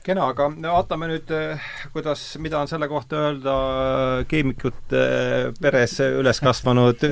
kena, 0.08 0.28
aga 0.32 0.48
vaatame 0.56 1.08
nüüd, 1.10 1.32
eh, 1.36 1.64
kuidas, 1.92 2.22
mida 2.40 2.62
on 2.62 2.70
selle 2.70 2.88
kohta 2.88 3.18
öelda 3.26 3.54
eh, 3.82 4.22
keemikute 4.30 5.02
eh, 5.02 5.48
peres 5.60 5.98
üles 6.06 6.40
kasvanud 6.40 7.04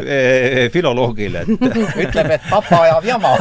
filoloogile, 0.72 1.44
et 1.44 1.66
ütleb, 2.06 2.32
et 2.38 2.46
papa 2.48 2.80
ajab 2.86 3.08
jama 3.10 3.34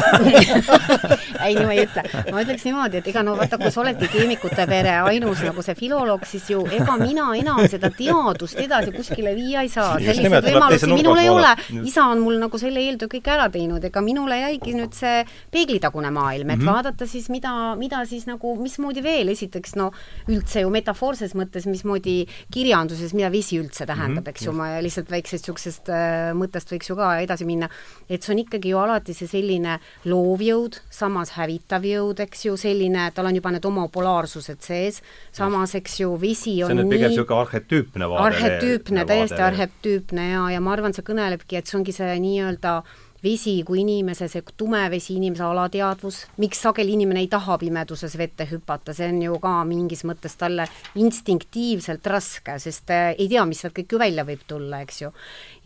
ei, 1.46 1.56
nii 1.56 1.66
ma 1.68 1.76
ei 1.76 1.86
ütle. 1.86 2.04
ma 2.34 2.44
ütleks 2.44 2.66
niimoodi, 2.68 3.00
et 3.00 3.10
ega 3.12 3.24
no 3.26 3.36
vaata, 3.40 3.60
kui 3.62 3.72
sa 3.72 3.84
oledki 3.86 4.10
keemikute 4.12 4.68
pere 4.70 4.98
ainus 5.12 5.44
nagu 5.46 5.64
see 5.66 5.78
filoloog, 5.80 6.26
siis 6.28 6.50
ju 6.52 6.66
ega 6.76 6.98
mina 7.00 7.30
enam 7.40 7.64
seda 7.72 7.92
teadust 7.96 8.60
edasi 8.62 8.92
kuskile 8.96 9.36
viia 9.38 9.64
ei 9.64 9.72
saa. 9.72 9.96
selliseid 10.04 10.50
võimalusi 10.50 10.92
minul 10.92 11.22
ei 11.22 11.32
ole. 11.32 11.54
isa 11.86 12.10
on 12.12 12.24
mul 12.26 12.42
nagu 12.44 12.60
selle 12.62 12.84
eeltöö 12.84 13.12
kõik 13.16 13.32
ära 13.38 13.48
teinud, 13.54 13.84
ega 13.88 14.04
minule 14.04 14.42
jäigi 14.42 14.76
nüüd 14.76 14.96
see 14.98 15.24
peeglitagune 15.54 16.12
maailm, 16.12 16.50
et 16.50 16.60
mm 16.60 16.66
-hmm. 16.66 16.74
vaadata 16.74 17.08
siis, 17.08 17.30
mida, 17.32 17.54
mida 17.80 18.04
siis 18.10 18.28
nagu, 18.28 18.56
mismoodi 18.60 19.04
veel 19.06 19.32
esi-, 19.32 19.45
esiteks 19.46 19.76
no 19.80 19.92
üldse 20.32 20.66
ju 20.66 20.72
metafoorses 20.74 21.36
mõttes, 21.38 21.68
mismoodi 21.70 22.26
kirjanduses, 22.54 23.14
mida 23.18 23.32
vesi 23.34 23.60
üldse 23.62 23.86
tähendab 23.86 24.24
mm, 24.24 24.26
-hmm. 24.26 24.34
eks 24.34 24.46
ju, 24.46 24.56
ma 24.56 24.70
lihtsalt 24.84 25.12
väiksest 25.12 25.46
niisugusest 25.46 25.90
äh, 25.94 26.34
mõttest 26.38 26.72
võiks 26.74 26.90
ju 26.90 26.98
ka 26.98 27.12
edasi 27.22 27.46
minna, 27.46 27.70
et 28.10 28.24
see 28.24 28.34
on 28.34 28.42
ikkagi 28.44 28.74
ju 28.74 28.82
alati 28.82 29.14
see 29.14 29.30
selline 29.30 29.80
loovjõud, 30.06 30.80
samas 30.90 31.36
hävitav 31.38 31.86
jõud, 31.86 32.20
eks 32.26 32.46
ju, 32.48 32.58
selline, 32.58 33.10
tal 33.16 33.30
on 33.30 33.36
juba 33.36 33.54
need 33.54 33.66
oma 33.66 33.88
polaarsused 33.88 34.62
sees, 34.66 35.02
samas 35.32 35.76
eks 35.76 36.00
ju, 36.02 36.16
vesi 36.20 36.58
on 36.64 36.72
see 36.72 36.78
on 36.78 36.84
nüüd 36.84 36.96
pigem 36.98 37.14
niisugune 37.14 37.42
arhetüüpne 37.46 38.10
vaade. 38.10 38.28
arhetüüpne, 38.30 39.06
täiesti 39.06 39.42
arhetüüpne 39.42 40.30
ja, 40.32 40.46
ja 40.56 40.62
ma 40.62 40.74
arvan, 40.74 40.96
see 40.96 41.06
kõnelebki, 41.06 41.60
et 41.60 41.70
see 41.70 41.80
ongi 41.80 41.96
see 41.96 42.16
nii-öelda 42.26 42.82
vesi 43.24 43.56
kui 43.66 43.82
inimese, 43.82 44.28
see 44.32 44.44
tume 44.58 44.84
vesi, 44.92 45.16
inimese 45.18 45.46
alateadvus, 45.48 46.22
miks 46.42 46.62
sageli 46.66 46.96
inimene 46.98 47.24
ei 47.24 47.30
taha 47.32 47.58
pimeduses 47.62 48.18
vette 48.20 48.48
hüpata, 48.50 48.94
see 48.94 49.10
on 49.12 49.22
ju 49.24 49.40
ka 49.44 49.54
mingis 49.68 50.06
mõttes 50.08 50.38
talle 50.40 50.68
instinktiivselt 51.02 52.06
raske, 52.12 52.58
sest 52.62 52.94
ei 52.96 53.28
tea, 53.32 53.46
mis 53.50 53.64
sealt 53.64 53.76
kõik 53.78 53.96
ju 53.96 54.02
välja 54.02 54.26
võib 54.28 54.46
tulla, 54.48 54.82
eks 54.86 55.02
ju. 55.02 55.12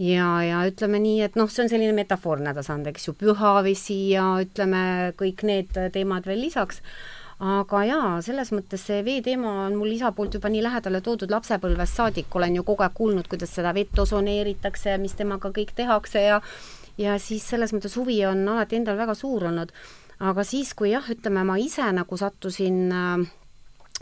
ja, 0.06 0.32
ja 0.46 0.64
ütleme 0.70 1.02
nii, 1.04 1.22
et 1.28 1.40
noh, 1.40 1.52
see 1.52 1.66
on 1.66 1.72
selline 1.72 1.96
metafoorne 1.98 2.54
tasand, 2.56 2.88
eks 2.92 3.10
ju, 3.10 3.16
püha 3.20 3.60
vesi 3.66 4.02
ja 4.14 4.32
ütleme, 4.44 4.84
kõik 5.20 5.46
need 5.48 5.82
teemad 5.94 6.30
veel 6.30 6.46
lisaks. 6.48 6.84
Aga 7.40 7.86
jaa, 7.88 8.08
selles 8.20 8.50
mõttes 8.52 8.82
see 8.84 9.00
veeteema 9.00 9.52
on 9.70 9.78
mul 9.80 9.94
isa 9.94 10.10
poolt 10.12 10.34
juba 10.36 10.50
nii 10.52 10.60
lähedale 10.66 11.00
toodud 11.00 11.32
lapsepõlvest 11.32 11.96
saadik, 11.96 12.36
olen 12.36 12.58
ju 12.58 12.66
kogu 12.68 12.84
aeg 12.84 12.98
kuulnud, 12.98 13.30
kuidas 13.32 13.54
seda 13.56 13.72
vett 13.78 14.02
osoneeritakse 14.04 14.92
ja 14.92 15.00
mis 15.00 15.16
temaga 15.16 15.48
kõik 15.56 15.72
tehakse 15.78 16.26
ja 16.26 16.42
ja 17.00 17.18
siis 17.22 17.48
selles 17.50 17.74
mõttes 17.76 17.96
huvi 18.00 18.20
on 18.28 18.46
alati 18.52 18.80
endal 18.80 19.00
väga 19.00 19.16
suur 19.18 19.48
olnud. 19.50 19.72
aga 20.20 20.44
siis, 20.44 20.74
kui 20.76 20.92
jah, 20.92 21.06
ütleme 21.08 21.46
ma 21.48 21.56
ise 21.58 21.86
nagu 21.96 22.18
sattusin 22.20 22.92
äh, 22.92 23.28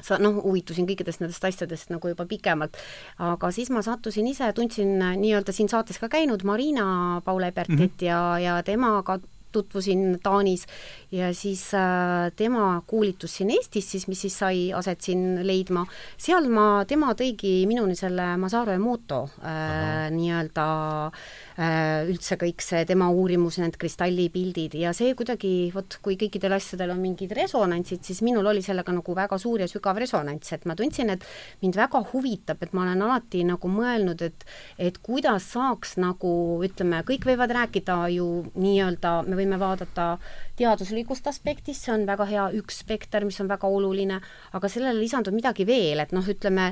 sa 0.02 0.18
noh, 0.22 0.42
huvitusin 0.44 0.88
kõikidest 0.90 1.22
nendest 1.22 1.46
asjadest 1.46 1.94
nagu 1.94 2.10
juba 2.12 2.26
pikemalt, 2.30 2.78
aga 3.22 3.52
siis 3.54 3.72
ma 3.74 3.84
sattusin 3.86 4.28
ise, 4.30 4.50
tundsin 4.58 4.98
äh, 5.02 5.16
nii-öelda 5.20 5.54
siin 5.54 5.70
saates 5.70 6.02
ka 6.02 6.10
käinud 6.10 6.46
Marina 6.46 7.22
Paul-Ebertit 7.26 7.78
mm 7.78 7.88
-hmm. 7.88 8.06
ja, 8.06 8.22
ja 8.40 8.62
temaga 8.64 9.20
tutvusin 9.52 10.20
Taanis 10.24 10.66
ja 11.12 11.34
siis 11.34 11.74
äh, 11.74 12.32
tema 12.36 12.82
koolitus 12.88 13.38
siin 13.38 13.50
Eestis 13.50 13.92
siis, 13.92 14.08
mis 14.08 14.22
siis 14.22 14.40
sai 14.40 14.74
aset 14.74 15.02
siin 15.02 15.48
leidma, 15.48 15.86
seal 16.18 16.50
ma, 16.50 16.86
tema 16.88 17.14
tõigi 17.14 17.66
minuni 17.68 17.96
selle 17.96 18.36
Masaru 18.38 18.76
Emoto 18.76 19.24
äh, 19.42 20.10
nii-öelda 20.14 20.68
äh, 21.08 21.47
üldse 21.58 22.38
kõik 22.38 22.62
see 22.62 22.84
tema 22.86 23.08
uurimus, 23.10 23.58
need 23.58 23.80
kristallipildid 23.82 24.76
ja 24.78 24.92
see 24.94 25.16
kuidagi, 25.18 25.72
vot 25.74 25.98
kui 26.06 26.18
kõikidel 26.20 26.54
asjadel 26.54 26.94
on 26.94 27.02
mingid 27.02 27.34
resonantsid, 27.34 28.04
siis 28.06 28.22
minul 28.26 28.46
oli 28.46 28.62
sellega 28.62 28.94
nagu 28.94 29.16
väga 29.18 29.40
suur 29.42 29.64
ja 29.64 29.70
sügav 29.70 29.98
resonants, 29.98 30.52
et 30.54 30.68
ma 30.70 30.76
tundsin, 30.78 31.10
et 31.16 31.26
mind 31.64 31.80
väga 31.80 32.04
huvitab, 32.12 32.62
et 32.62 32.76
ma 32.78 32.86
olen 32.86 33.02
alati 33.08 33.42
nagu 33.48 33.72
mõelnud, 33.74 34.22
et 34.22 34.46
et 34.78 35.02
kuidas 35.02 35.50
saaks 35.56 35.96
nagu 35.98 36.30
ütleme, 36.66 37.02
kõik 37.08 37.26
võivad 37.26 37.56
rääkida 37.58 37.98
ju 38.14 38.28
nii-öelda, 38.54 39.24
me 39.26 39.40
võime 39.40 39.58
vaadata 39.58 40.18
teaduslikust 40.58 41.28
aspektist, 41.30 41.86
see 41.86 41.96
on 41.96 42.06
väga 42.06 42.30
hea 42.30 42.48
üks 42.60 42.84
spekter, 42.84 43.26
mis 43.26 43.42
on 43.42 43.50
väga 43.50 43.70
oluline, 43.70 44.22
aga 44.54 44.70
sellele 44.70 45.02
lisandub 45.02 45.34
midagi 45.34 45.66
veel, 45.66 46.06
et 46.06 46.14
noh, 46.14 46.26
ütleme, 46.26 46.72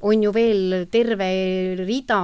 on 0.00 0.22
ju 0.22 0.30
veel 0.30 0.86
terve 0.90 1.26
rida 1.82 2.18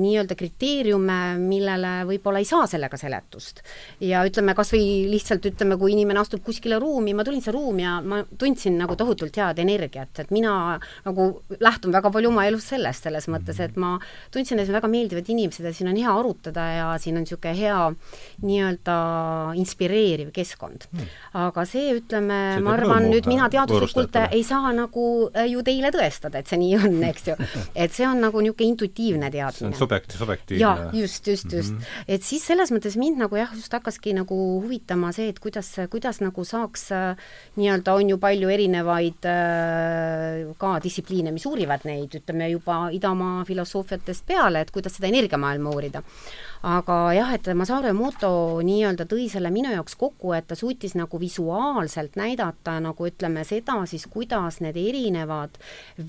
nii-öelda 0.00 0.36
kriteeriume, 0.38 1.18
millele 1.36 1.90
võib-olla 2.08 2.40
ei 2.40 2.48
saa 2.48 2.64
sellega 2.70 2.96
seletust. 2.96 3.60
ja 4.00 4.22
ütleme, 4.24 4.54
kas 4.56 4.72
või 4.72 5.04
lihtsalt 5.10 5.44
ütleme, 5.50 5.76
kui 5.80 5.92
inimene 5.92 6.22
astub 6.22 6.40
kuskile 6.44 6.78
ruumi, 6.80 7.12
ma 7.14 7.24
tulin 7.24 7.42
sinna 7.44 7.56
ruumi 7.58 7.84
ja 7.84 7.98
ma 8.00 8.22
tundsin 8.24 8.78
nagu 8.80 8.96
tohutult 8.96 9.36
head 9.36 9.60
energiat, 9.60 10.22
et 10.22 10.32
mina 10.32 10.78
nagu 11.04 11.26
lähtun 11.60 11.92
väga 11.92 12.12
palju 12.14 12.30
oma 12.32 12.46
elus 12.48 12.70
sellest, 12.72 13.04
selles 13.04 13.28
mõttes, 13.28 13.60
et 13.60 13.76
ma 13.76 13.98
tundsin, 14.32 14.58
et 14.58 14.64
see 14.64 14.72
on 14.72 14.80
väga 14.80 14.92
meeldivad 14.92 15.28
inimesed 15.28 15.68
ja 15.68 15.74
siin 15.76 15.92
on 15.92 16.00
hea 16.00 16.16
arutada 16.16 16.66
ja 16.72 16.88
siin 17.02 17.20
on 17.20 17.26
niisugune 17.28 17.52
hea 17.58 17.82
nii-öelda 18.46 18.96
inspireeriv 19.60 20.32
keskkond. 20.32 20.88
Hmm. 20.90 21.12
aga 21.44 21.66
see, 21.68 21.92
ütleme, 22.00 22.40
ma 22.64 22.74
arvan, 22.78 23.10
nüüd 23.12 23.28
mina 23.28 23.52
teaduslikult 23.52 24.16
ei 24.30 24.42
saa 24.46 24.72
nagu 24.72 25.04
ju 25.28 25.68
teile 25.68 25.92
tõestada, 25.92 26.40
et 26.40 26.48
see 26.48 26.60
nii 26.64 26.80
on 26.80 27.09
eks 27.10 27.28
ju. 27.30 27.36
et 27.74 27.94
see 27.94 28.06
on 28.08 28.20
nagu 28.22 28.42
niisugune 28.42 28.74
intuitiivne 28.74 29.30
teadmine. 29.30 29.56
see 29.58 29.68
on 29.68 29.76
subjekt-, 29.78 30.16
subjektiivne. 30.18 30.62
jaa, 30.62 30.90
just, 30.96 31.26
just, 31.26 31.52
just 31.52 31.74
mm. 31.74 31.78
-hmm. 31.78 32.04
et 32.16 32.26
siis 32.26 32.46
selles 32.46 32.72
mõttes 32.74 32.96
mind 33.00 33.20
nagu 33.20 33.36
jah, 33.36 33.52
just 33.54 33.72
hakkaski 33.72 34.14
nagu 34.16 34.36
huvitama 34.62 35.12
see, 35.16 35.28
et 35.32 35.38
kuidas, 35.38 35.72
kuidas 35.90 36.20
nagu 36.24 36.44
saaks 36.44 36.88
nii-öelda, 37.56 37.94
on 37.94 38.14
ju 38.14 38.18
palju 38.18 38.50
erinevaid 38.50 39.26
äh, 39.28 40.54
ka 40.58 40.76
distsipliine, 40.82 41.32
mis 41.34 41.46
uurivad 41.46 41.86
neid, 41.88 42.14
ütleme 42.22 42.50
juba 42.50 42.82
idamaa 42.94 43.44
filosoofiatest 43.48 44.26
peale, 44.26 44.64
et 44.64 44.70
kuidas 44.70 44.96
seda 44.98 45.10
energiamaailma 45.10 45.70
uurida 45.70 46.02
aga 46.60 46.96
jah, 47.16 47.30
et 47.32 47.46
Masaru 47.56 47.88
Emoto 47.88 48.30
nii-öelda 48.64 49.06
tõi 49.08 49.30
selle 49.32 49.48
minu 49.52 49.70
jaoks 49.72 49.94
kokku, 49.96 50.34
et 50.36 50.44
ta 50.50 50.56
suutis 50.58 50.92
nagu 50.98 51.16
visuaalselt 51.20 52.18
näidata 52.20 52.74
nagu 52.84 53.06
ütleme 53.08 53.46
seda 53.48 53.78
siis, 53.88 54.04
kuidas 54.12 54.58
need 54.60 54.76
erinevad 54.76 55.56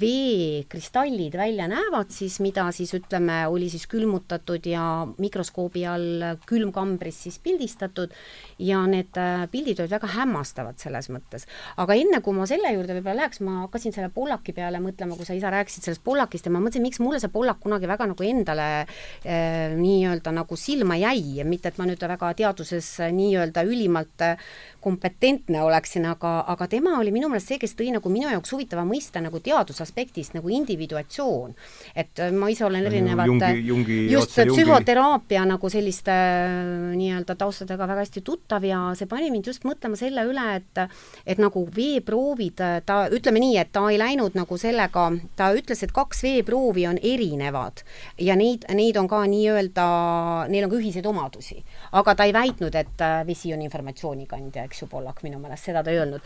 veekristallid 0.02 1.38
välja 1.40 1.70
näevad 1.72 2.12
siis, 2.12 2.42
mida 2.44 2.66
siis 2.76 2.92
ütleme, 2.98 3.46
oli 3.48 3.70
siis 3.72 3.88
külmutatud 3.92 4.68
ja 4.68 5.06
mikroskoobi 5.24 5.86
all 5.88 6.26
külmkambris 6.50 7.24
siis 7.30 7.40
pildistatud 7.40 8.12
ja 8.60 8.84
need 8.92 9.16
äh, 9.16 9.46
pildid 9.52 9.80
olid 9.80 9.96
väga 9.96 10.12
hämmastavad 10.18 10.84
selles 10.84 11.08
mõttes. 11.16 11.48
aga 11.80 11.96
enne, 11.96 12.20
kui 12.20 12.36
ma 12.36 12.50
selle 12.50 12.74
juurde 12.76 13.00
võib-olla 13.00 13.24
läheks, 13.24 13.40
ma 13.48 13.62
hakkasin 13.70 13.96
selle 13.96 14.12
Pollaki 14.12 14.52
peale 14.58 14.84
mõtlema, 14.84 15.16
kui 15.16 15.26
sa 15.26 15.38
isa 15.38 15.54
rääkisid 15.54 15.88
sellest 15.88 16.04
Pollakist 16.04 16.52
ja 16.52 16.52
ma 16.52 16.60
mõtlesin, 16.60 16.84
miks 16.84 17.00
mulle 17.00 17.24
see 17.24 17.32
Pollak 17.32 17.64
kunagi 17.64 17.88
väga 17.88 18.12
nagu 18.12 18.28
endale 18.28 18.70
äh, 18.84 19.80
nii-öelda 19.80 20.36
nagu 20.36 20.41
silma 20.56 20.98
jäi, 21.00 21.44
mitte 21.48 21.72
et 21.72 21.78
ma 21.78 21.88
nüüd 21.90 22.02
väga 22.02 22.34
teaduses 22.38 22.88
nii-öelda 23.12 23.64
ülimalt 23.68 24.26
kompetentne 24.82 25.62
oleksin, 25.62 26.06
aga, 26.10 26.40
aga 26.50 26.68
tema 26.68 26.96
oli 27.00 27.12
minu 27.14 27.30
meelest 27.30 27.52
see, 27.52 27.60
kes 27.62 27.76
tõi 27.78 27.92
nagu 27.94 28.10
minu 28.10 28.30
jaoks 28.32 28.54
huvitava 28.56 28.84
mõiste 28.88 29.22
nagu 29.22 29.40
teadusaspektist 29.44 30.34
nagu 30.34 30.50
individuatsioon. 30.50 31.54
et 31.96 32.22
ma 32.34 32.50
ise 32.50 32.66
olen 32.66 32.86
erinevate, 32.90 33.52
just 34.10 34.34
psühhoteraapia 34.36 35.46
nagu 35.46 35.70
selliste 35.70 36.16
nii-öelda 36.98 37.36
taustadega 37.38 37.88
väga 37.88 38.02
hästi 38.02 38.24
tuttav 38.26 38.66
ja 38.66 38.82
see 38.98 39.10
pani 39.10 39.30
mind 39.32 39.52
just 39.52 39.66
mõtlema 39.68 40.00
selle 40.00 40.26
üle, 40.26 40.48
et 40.58 40.82
et 41.26 41.42
nagu 41.42 41.64
veeproovid, 41.76 42.64
ta, 42.86 42.98
ütleme 43.14 43.42
nii, 43.44 43.58
et 43.62 43.72
ta 43.74 43.86
ei 43.92 44.00
läinud 44.02 44.36
nagu 44.38 44.58
sellega, 44.58 45.08
ta 45.38 45.52
ütles, 45.58 45.84
et 45.84 45.94
kaks 45.94 46.24
veeproovi 46.26 46.88
on 46.90 46.98
erinevad 46.98 47.84
ja 48.18 48.36
neid, 48.40 48.66
neid 48.74 48.98
on 48.98 49.10
ka 49.12 49.22
nii-öelda, 49.30 49.88
neil 50.52 50.66
on 50.66 50.72
ka 50.74 50.80
ühiseid 50.80 51.08
omadusi. 51.08 51.60
aga 52.00 52.16
ta 52.16 52.28
ei 52.28 52.34
väitnud, 52.36 52.76
et 52.76 53.04
vesi 53.28 53.54
on 53.54 53.62
informatsioonikandja, 53.66 54.66
eks 54.70 54.84
ju, 54.84 54.88
Pollak 54.92 55.22
minu 55.24 55.40
meelest, 55.40 55.70
seda 55.70 55.84
ta 55.84 55.92
ei 55.92 56.02
öelnud. 56.02 56.22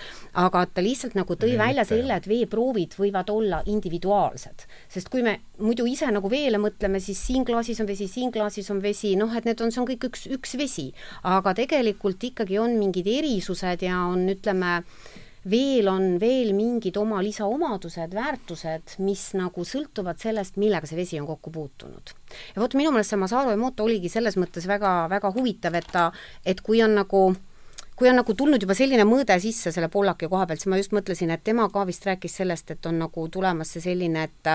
aga 0.46 0.66
ta 0.66 0.84
lihtsalt 0.86 1.16
nagu 1.16 1.38
tõi 1.40 1.58
välja 1.58 1.86
selle, 1.88 2.16
et 2.16 2.30
veeproovid 2.30 2.96
võivad 3.00 3.30
olla 3.34 3.62
individuaalsed. 3.66 4.68
sest 4.90 5.10
kui 5.10 5.24
me 5.24 5.40
muidu 5.60 5.86
ise 5.90 6.10
nagu 6.12 6.30
veele 6.32 6.60
mõtleme, 6.62 7.00
siis 7.00 7.20
siin 7.28 7.46
klaasis 7.46 7.80
on 7.82 7.88
vesi, 7.88 8.08
siin 8.12 8.32
klaasis 8.32 8.72
on 8.72 8.82
vesi, 8.84 9.16
noh, 9.20 9.32
et 9.36 9.46
need 9.46 9.62
on, 9.62 9.72
see 9.72 9.82
on 9.82 9.90
kõik 9.90 10.10
üks, 10.10 10.26
üks 10.32 10.58
vesi. 10.60 10.92
aga 11.24 11.54
tegelikult 11.58 12.24
ikkagi 12.24 12.60
on 12.60 12.78
mingid 12.80 13.08
erisused 13.08 13.86
ja 13.86 14.06
on, 14.10 14.28
ütleme, 14.36 14.82
veel 15.50 15.88
on 15.88 16.20
veel 16.20 16.54
mingid 16.58 16.98
oma 16.98 17.22
lisaomadused, 17.24 18.14
väärtused, 18.18 18.96
mis 19.06 19.28
nagu 19.38 19.66
sõltuvad 19.66 20.22
sellest, 20.22 20.60
millega 20.62 20.90
see 20.90 20.98
vesi 20.98 21.20
on 21.22 21.28
kokku 21.30 21.54
puutunud. 21.54 22.14
ja 22.56 22.62
vot 22.62 22.74
minu 22.74 22.92
meelest 22.92 23.14
see 23.14 23.22
Masaru 23.22 23.54
Emoto 23.54 23.86
oligi 23.86 24.10
selles 24.10 24.38
mõttes 24.42 24.68
väga, 24.68 25.06
väga 25.12 25.32
huvitav, 25.36 25.78
et 25.78 25.92
ta, 25.92 26.12
et 26.46 26.62
kui 26.66 26.82
on 26.84 26.98
nagu 26.98 27.28
kui 27.96 28.10
on 28.10 28.18
nagu 28.20 28.34
tulnud 28.36 28.60
juba 28.60 28.76
selline 28.76 29.06
mõõde 29.08 29.38
sisse 29.40 29.72
selle 29.72 29.88
Pollaki 29.92 30.28
koha 30.28 30.46
pealt, 30.48 30.60
siis 30.60 30.72
ma 30.72 30.80
just 30.82 30.96
mõtlesin, 30.96 31.32
et 31.32 31.44
tema 31.48 31.70
ka 31.72 31.86
vist 31.88 32.04
rääkis 32.06 32.42
sellest, 32.42 32.74
et 32.74 32.90
on 32.90 33.00
nagu 33.06 33.28
tulemas 33.32 33.72
see 33.72 33.86
selline, 33.86 34.26
et 34.28 34.50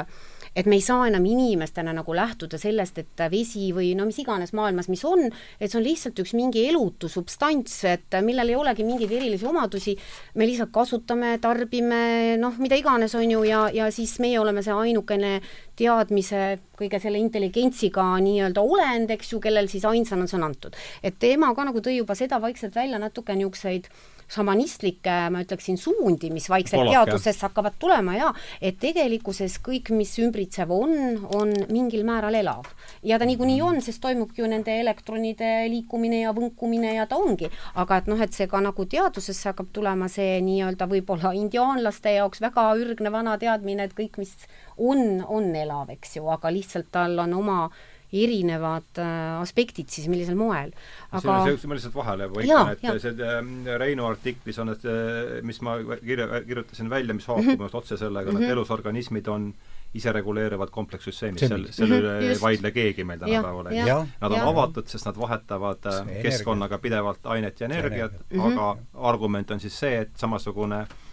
et 0.56 0.66
me 0.66 0.76
ei 0.78 0.82
saa 0.84 1.06
enam 1.08 1.24
inimestena 1.26 1.92
nagu 1.94 2.14
lähtuda 2.16 2.58
sellest, 2.58 2.98
et 2.98 3.22
vesi 3.30 3.70
või 3.74 3.92
no 3.98 4.06
mis 4.08 4.18
iganes 4.22 4.52
maailmas, 4.56 4.90
mis 4.90 5.04
on, 5.06 5.26
et 5.60 5.70
see 5.70 5.78
on 5.78 5.86
lihtsalt 5.86 6.18
üks 6.22 6.34
mingi 6.38 6.64
elutu 6.68 7.08
substants, 7.10 7.76
et 7.88 8.18
millel 8.26 8.52
ei 8.52 8.58
olegi 8.58 8.86
mingeid 8.86 9.14
erilisi 9.14 9.46
omadusi, 9.46 9.96
me 10.34 10.48
lihtsalt 10.48 10.72
kasutame, 10.74 11.36
tarbime, 11.42 12.02
noh, 12.42 12.58
mida 12.62 12.78
iganes, 12.78 13.14
on 13.18 13.30
ju, 13.30 13.44
ja, 13.46 13.64
ja 13.74 13.90
siis 13.94 14.18
meie 14.22 14.40
oleme 14.42 14.64
see 14.66 14.74
ainukene 14.74 15.38
teadmise, 15.78 16.44
kõige 16.80 17.00
selle 17.00 17.20
intelligentsiga 17.20 18.06
nii-öelda 18.24 18.62
olend, 18.64 19.12
eks 19.14 19.34
ju, 19.34 19.42
kellel 19.42 19.68
siis 19.70 19.86
ainsana 19.88 20.26
see 20.26 20.38
on 20.40 20.48
antud. 20.50 20.76
et 21.02 21.18
tema 21.18 21.54
ka 21.54 21.64
nagu 21.68 21.80
tõi 21.84 22.00
juba 22.00 22.16
seda 22.18 22.40
vaikselt 22.42 22.74
välja 22.74 22.98
natuke 22.98 23.36
niisuguseid 23.36 23.88
šamanistlikke, 24.30 25.16
ma 25.34 25.42
ütleksin, 25.44 25.78
suundi, 25.80 26.30
mis 26.32 26.48
vaikselt 26.50 26.80
Polak, 26.80 27.10
teadusesse 27.10 27.46
hakkavad 27.48 27.76
tulema 27.82 28.16
ja 28.16 28.30
et 28.62 28.78
tegelikkuses 28.82 29.58
kõik, 29.64 29.92
mis 29.96 30.12
ümbritsev 30.22 30.70
on, 30.74 30.94
on 31.36 31.52
mingil 31.72 32.04
määral 32.06 32.38
elav. 32.38 32.70
ja 33.02 33.18
ta 33.18 33.26
niikuinii 33.28 33.60
on, 33.62 33.80
sest 33.82 34.00
toimubki 34.02 34.42
ju 34.42 34.50
nende 34.50 34.76
elektronide 34.80 35.50
liikumine 35.72 36.22
ja 36.22 36.34
võnkumine 36.36 36.94
ja 36.94 37.06
ta 37.10 37.18
ongi. 37.18 37.50
aga 37.74 38.00
et 38.00 38.10
noh, 38.10 38.20
et 38.20 38.36
see 38.36 38.46
ka 38.50 38.62
nagu 38.62 38.86
teadusesse 38.86 39.50
hakkab 39.50 39.72
tulema 39.72 40.08
see 40.08 40.38
nii-öelda 40.46 40.86
võib-olla 40.90 41.34
indiaanlaste 41.36 42.14
jaoks 42.18 42.42
väga 42.44 42.70
ürgne 42.80 43.12
vana 43.12 43.36
teadmine, 43.38 43.88
et 43.88 43.96
kõik, 43.96 44.20
mis 44.22 44.34
on, 44.78 45.24
on 45.26 45.54
elav, 45.56 45.90
eks 45.90 46.16
ju, 46.16 46.28
aga 46.30 46.52
lihtsalt 46.54 46.90
tal 46.94 47.18
on 47.18 47.34
oma 47.36 47.64
erinevad 48.12 48.98
äh, 48.98 49.40
aspektid 49.40 49.90
siis, 49.92 50.08
millisel 50.10 50.38
moel. 50.38 50.72
aga 51.10 51.40
see, 51.44 51.56
see, 51.56 51.70
ma 51.70 51.78
lihtsalt 51.78 51.96
vahele 51.96 52.30
põikan, 52.32 52.72
et 52.74 52.84
ja. 52.84 52.94
see 53.02 53.26
äh, 53.26 53.74
Reinu 53.80 54.06
artiklis 54.10 54.58
on, 54.62 54.74
et 54.74 54.86
äh, 54.88 55.40
mis 55.46 55.60
ma 55.66 55.76
kirja, 56.00 56.28
kirjutasin 56.46 56.90
välja, 56.90 57.14
mis 57.14 57.28
haakub 57.30 57.52
mm 57.52 57.66
-hmm. 57.66 57.76
otse 57.82 57.96
sellega 57.96 58.30
mm, 58.30 58.36
-hmm. 58.36 58.40
et 58.40 58.48
mhm. 58.48 58.58
elusorganismid 58.58 59.28
on 59.28 59.52
isereguleeruvad 59.94 60.70
komplekssüsteemid, 60.70 61.38
sel, 61.48 61.66
selle 61.74 61.96
üle 61.98 62.18
ei 62.22 62.36
vaidle 62.40 62.70
keegi 62.70 63.04
meil 63.04 63.18
tänapäeval, 63.18 63.66
et 63.66 63.86
nad 64.20 64.30
on 64.30 64.36
ja. 64.36 64.48
avatud, 64.48 64.86
sest 64.86 65.06
nad 65.06 65.18
vahetavad 65.18 65.88
keskkonnaga 66.22 66.78
pidevalt 66.78 67.26
ainet 67.26 67.60
ja 67.60 67.66
energiat, 67.66 68.12
mhm. 68.30 68.40
aga 68.40 68.74
mm 68.74 68.80
-hmm. 68.80 69.06
argument 69.08 69.50
on 69.50 69.60
siis 69.60 69.78
see, 69.78 69.98
et 70.00 70.10
samasugune 70.16 70.80
äh, 70.80 71.09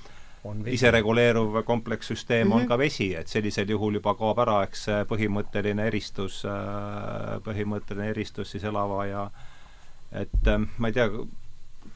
isereguleeruv 0.65 1.63
komplekssüsteem 1.65 2.47
mm 2.47 2.52
-hmm. 2.52 2.56
on 2.56 2.62
mhm. 2.62 2.67
ka 2.67 2.78
vesi, 2.78 3.15
et 3.15 3.28
sellisel 3.28 3.69
juhul 3.69 3.93
juba 3.93 4.13
kaob 4.15 4.39
ära, 4.39 4.63
eks 4.63 4.86
põhimõtteline 5.10 5.88
eristus, 5.88 6.45
äh, 6.45 7.41
põhimõtteline 7.43 8.10
eristus 8.10 8.52
siis 8.52 8.63
elava 8.63 9.06
ja 9.06 9.30
et 10.12 10.47
äh, 10.47 10.67
ma 10.78 10.88
ei 10.88 10.93
tea, 10.93 11.10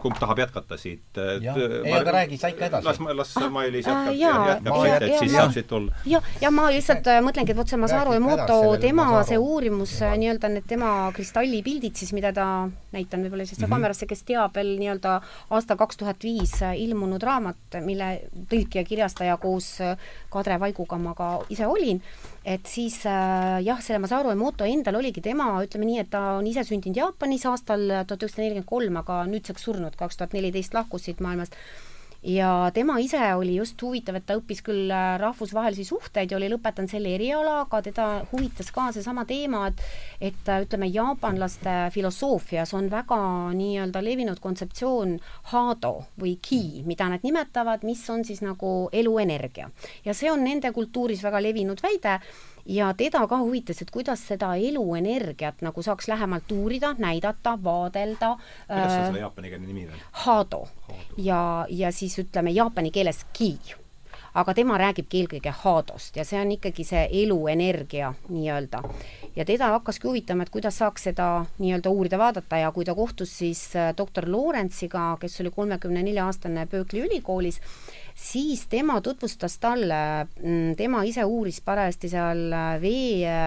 kumb 0.01 0.17
tahab 0.19 0.39
jätkata 0.41 0.77
siit? 0.77 1.19
jah, 1.41 1.57
ei 1.57 1.93
aga 1.97 2.15
räägi 2.17 2.37
sa 2.41 2.51
ikka 2.51 2.67
edasi. 2.69 2.87
las, 2.87 2.99
las 3.17 3.35
ah, 3.37 3.49
Mailis 3.53 3.87
jätkab 3.87 4.13
äh,, 4.13 4.19
jätkab 4.19 4.79
siit, 4.81 5.05
et 5.07 5.17
siis 5.19 5.35
saab 5.35 5.53
siit 5.55 5.67
tulla. 5.69 5.95
jah, 6.05 6.29
ja 6.41 6.51
ma 6.51 6.67
lihtsalt 6.73 7.09
äh, 7.11 7.21
mõtlengi, 7.25 7.53
et 7.53 7.59
vot 7.61 7.71
see 7.73 7.79
Masaru 7.81 8.15
Emoto, 8.17 8.59
tema 8.81 9.07
see 9.27 9.39
uurimus, 9.41 9.97
nii-öelda 10.01 10.51
need 10.55 10.67
tema 10.69 10.91
kristallipildid 11.15 11.99
siis, 12.01 12.13
mida 12.17 12.33
ta, 12.35 12.47
näitan 12.95 13.25
võib-olla 13.25 13.45
siis 13.45 13.59
mm 13.59 13.65
-hmm. 13.65 13.75
kaamerasse, 13.75 14.09
kes 14.09 14.23
teab 14.27 14.55
veel 14.55 14.75
nii-öelda 14.81 15.19
aasta 15.49 15.77
kaks 15.79 16.01
tuhat 16.01 16.23
viis 16.23 16.57
ilmunud 16.75 17.23
raamat, 17.23 17.79
mille 17.85 18.11
tõlk 18.51 18.81
ja 18.81 18.83
kirjastaja 18.83 19.37
koos 19.37 19.77
Kadri 20.31 20.57
Vaiguga 20.61 20.97
ma 21.01 21.13
ka 21.17 21.29
ise 21.53 21.67
olin, 21.67 22.01
et 22.47 22.65
siis 22.69 23.01
äh, 23.09 23.59
jah, 23.65 23.81
selle 23.83 24.01
Masaru 24.03 24.33
Emoto 24.33 24.67
endal 24.67 24.99
oligi 25.01 25.23
tema, 25.25 25.53
ütleme 25.65 25.89
nii, 25.89 26.01
et 26.05 26.11
ta 26.13 26.23
on 26.39 26.47
ise 26.47 26.65
sündinud 26.67 26.97
Jaapanis 26.97 27.45
aastal 27.51 27.87
tuhat 28.07 28.17
üheksasada 28.17 28.45
nelikümmend 28.45 28.69
kolm, 28.71 28.99
aga 29.03 29.23
nüüdseks 29.29 29.67
surnud, 29.67 29.97
kaks 29.99 30.19
tuhat 30.19 30.37
neliteist 30.37 30.77
lahkus 30.77 31.07
siit 31.07 31.23
maailmast 31.23 31.57
ja 32.23 32.71
tema 32.73 32.99
ise 32.99 33.19
oli 33.35 33.55
just 33.55 33.81
huvitav, 33.81 34.15
et 34.19 34.25
ta 34.29 34.35
õppis 34.37 34.61
küll 34.65 34.91
äh, 34.93 35.15
rahvusvahelisi 35.21 35.85
suhteid 35.87 36.31
ja 36.31 36.37
oli 36.37 36.51
lõpetanud 36.51 36.91
selle 36.91 37.15
eriala, 37.15 37.61
aga 37.65 37.81
teda 37.87 38.07
huvitas 38.31 38.69
ka 38.73 38.91
seesama 38.93 39.25
teema, 39.25 39.65
et 39.71 39.81
et 40.21 40.49
äh, 40.49 40.61
ütleme, 40.65 40.85
jaapanlaste 40.93 41.89
filosoofias 41.95 42.75
on 42.77 42.91
väga 42.91 43.17
nii-öelda 43.57 44.03
levinud 44.05 44.39
kontseptsioon 44.39 45.17
hado 45.53 45.95
või 46.21 46.35
ki, 46.41 46.85
mida 46.85 47.09
nad 47.09 47.25
nimetavad, 47.25 47.85
mis 47.87 48.03
on 48.13 48.25
siis 48.25 48.43
nagu 48.45 48.89
eluenergia. 48.93 49.71
ja 50.05 50.13
see 50.13 50.31
on 50.31 50.43
nende 50.43 50.71
kultuuris 50.71 51.23
väga 51.23 51.41
levinud 51.41 51.81
väide 51.81 52.19
ja 52.65 52.93
teda 52.97 53.25
ka 53.27 53.37
huvitas, 53.41 53.81
et 53.81 53.91
kuidas 53.91 54.23
seda 54.27 54.53
eluenergiat 54.55 55.61
nagu 55.61 55.83
saaks 55.83 56.07
lähemalt 56.07 56.51
uurida, 56.51 56.95
näidata, 56.97 57.57
vaadelda. 57.63 58.35
kuidas 58.67 58.91
see 58.91 58.99
äh, 59.01 59.05
selle 59.05 59.25
jaapanikeelne 59.25 59.67
nimi 59.67 59.87
veel? 59.87 60.07
Hado. 60.11 60.67
ja, 61.17 61.65
ja 61.69 61.91
siis 61.91 62.19
ütleme 62.19 62.51
jaapani 62.51 62.91
keeles 62.91 63.25
ki 63.33 63.57
aga 64.37 64.53
tema 64.55 64.77
räägibki 64.79 65.21
eelkõige 65.21 65.51
Hadost 65.61 66.15
ja 66.15 66.23
see 66.27 66.39
on 66.39 66.53
ikkagi 66.55 66.85
see 66.87 67.01
eluenergia 67.23 68.13
nii-öelda. 68.29 68.81
ja 69.35 69.45
teda 69.45 69.71
hakkaski 69.75 70.07
huvitama, 70.07 70.43
et 70.43 70.53
kuidas 70.53 70.77
saaks 70.79 71.09
seda 71.09 71.45
nii-öelda 71.59 71.91
uurida, 71.91 72.19
vaadata 72.19 72.61
ja 72.61 72.71
kui 72.71 72.85
ta 72.85 72.95
kohtus 72.95 73.33
siis 73.37 73.63
äh, 73.75 73.91
doktor 73.97 74.27
Lawrence'iga, 74.31 75.17
kes 75.19 75.41
oli 75.41 75.51
kolmekümne 75.51 76.03
nelja 76.03 76.25
aastane 76.25 76.65
Berkeley 76.67 77.05
ülikoolis, 77.07 77.61
siis 78.21 78.67
tema 78.69 78.99
tutvustas 79.01 79.57
talle, 79.59 80.27
mm, 80.43 80.75
tema 80.77 81.03
ise 81.07 81.25
uuris 81.25 81.61
parajasti 81.65 82.09
seal 82.11 82.43
vee 82.81 83.37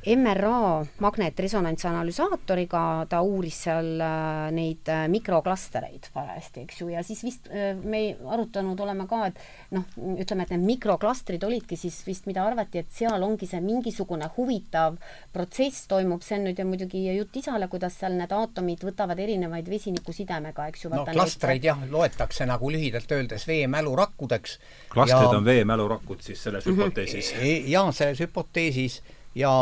MRA 0.00 0.80
magnetresonantsanalüsaatoriga, 0.98 2.82
ta 3.12 3.18
uuris 3.20 3.58
seal 3.66 4.00
äh, 4.00 4.46
neid 4.56 4.88
äh, 4.88 5.02
mikroklastereid 5.12 6.08
parajasti, 6.14 6.64
eks 6.64 6.80
ju, 6.80 6.88
ja 6.94 7.02
siis 7.04 7.20
vist 7.26 7.50
äh, 7.52 7.74
me 7.76 8.16
arutanud 8.32 8.80
oleme 8.80 9.04
ka, 9.10 9.26
et 9.28 9.42
noh, 9.76 9.84
ütleme, 10.16 10.46
et 10.46 10.54
need 10.54 10.64
mikroklastrid 10.70 11.44
olidki 11.44 11.76
siis 11.76 12.00
vist, 12.06 12.24
mida 12.30 12.46
arvati, 12.48 12.80
et 12.80 12.88
seal 12.96 13.28
ongi 13.28 13.50
see 13.50 13.60
mingisugune 13.60 14.30
huvitav 14.38 14.96
protsess 15.36 15.84
toimub, 15.92 16.24
see 16.24 16.40
on 16.40 16.48
nüüd 16.48 16.64
ja 16.64 16.68
muidugi 16.68 17.04
jutt 17.18 17.36
isale, 17.42 17.68
kuidas 17.68 18.00
seal 18.00 18.16
need 18.16 18.32
aatomid 18.32 18.88
võtavad 18.88 19.20
erinevaid 19.20 19.68
vesinikusidemega, 19.68 20.70
eks 20.72 20.88
ju. 20.88 20.94
no 20.96 21.04
klastreid 21.12 21.68
jah, 21.68 21.84
loetakse 21.92 22.48
nagu 22.48 22.72
lühidalt 22.72 23.12
öeldes 23.18 23.44
veemälurakkudeks. 23.52 24.58
klastrid 24.96 25.28
ja... 25.28 25.36
on 25.36 25.44
veemälurakud 25.44 26.24
siis 26.24 26.42
selles 26.42 26.64
mm 26.64 26.72
-hmm. 26.72 26.84
hüpoteesis? 26.88 27.34
jaa, 27.68 27.92
selles 27.92 28.24
hüpoteesis 28.24 29.02
ja 29.34 29.52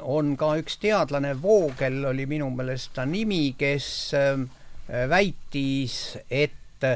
on 0.00 0.36
ka 0.36 0.54
üks 0.60 0.78
teadlane, 0.82 1.34
Voogel 1.42 2.04
oli 2.08 2.26
minu 2.26 2.50
meelest 2.50 2.94
ta 2.96 3.04
nimi, 3.04 3.54
kes 3.58 3.88
äh, 4.16 4.44
väitis, 5.08 6.18
et 6.30 6.86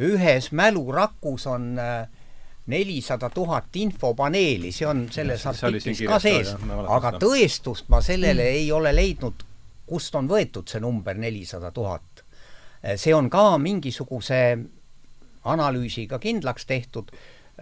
ühes 0.00 0.50
mälurakus 0.52 1.46
on 1.46 1.78
äh, 1.78 2.08
nelisada 2.70 3.30
tuhat 3.30 3.76
infopaneeli, 3.76 4.72
see 4.72 4.86
on 4.86 5.06
selles 5.12 5.46
artiklis 5.46 6.02
ka 6.06 6.18
sees, 6.22 6.54
aga 6.88 7.14
tõestust 7.18 7.88
ma 7.90 8.02
sellele 8.04 8.44
mm. 8.44 8.60
ei 8.60 8.72
ole 8.72 8.92
leidnud, 8.94 9.46
kust 9.90 10.14
on 10.14 10.28
võetud 10.30 10.70
see 10.70 10.82
number 10.82 11.18
nelisada 11.18 11.72
tuhat. 11.74 12.24
Äh, 12.84 12.96
see 12.96 13.14
on 13.14 13.30
ka 13.30 13.58
mingisuguse 13.58 14.40
analüüsiga 15.50 16.18
kindlaks 16.20 16.66
tehtud 16.68 17.10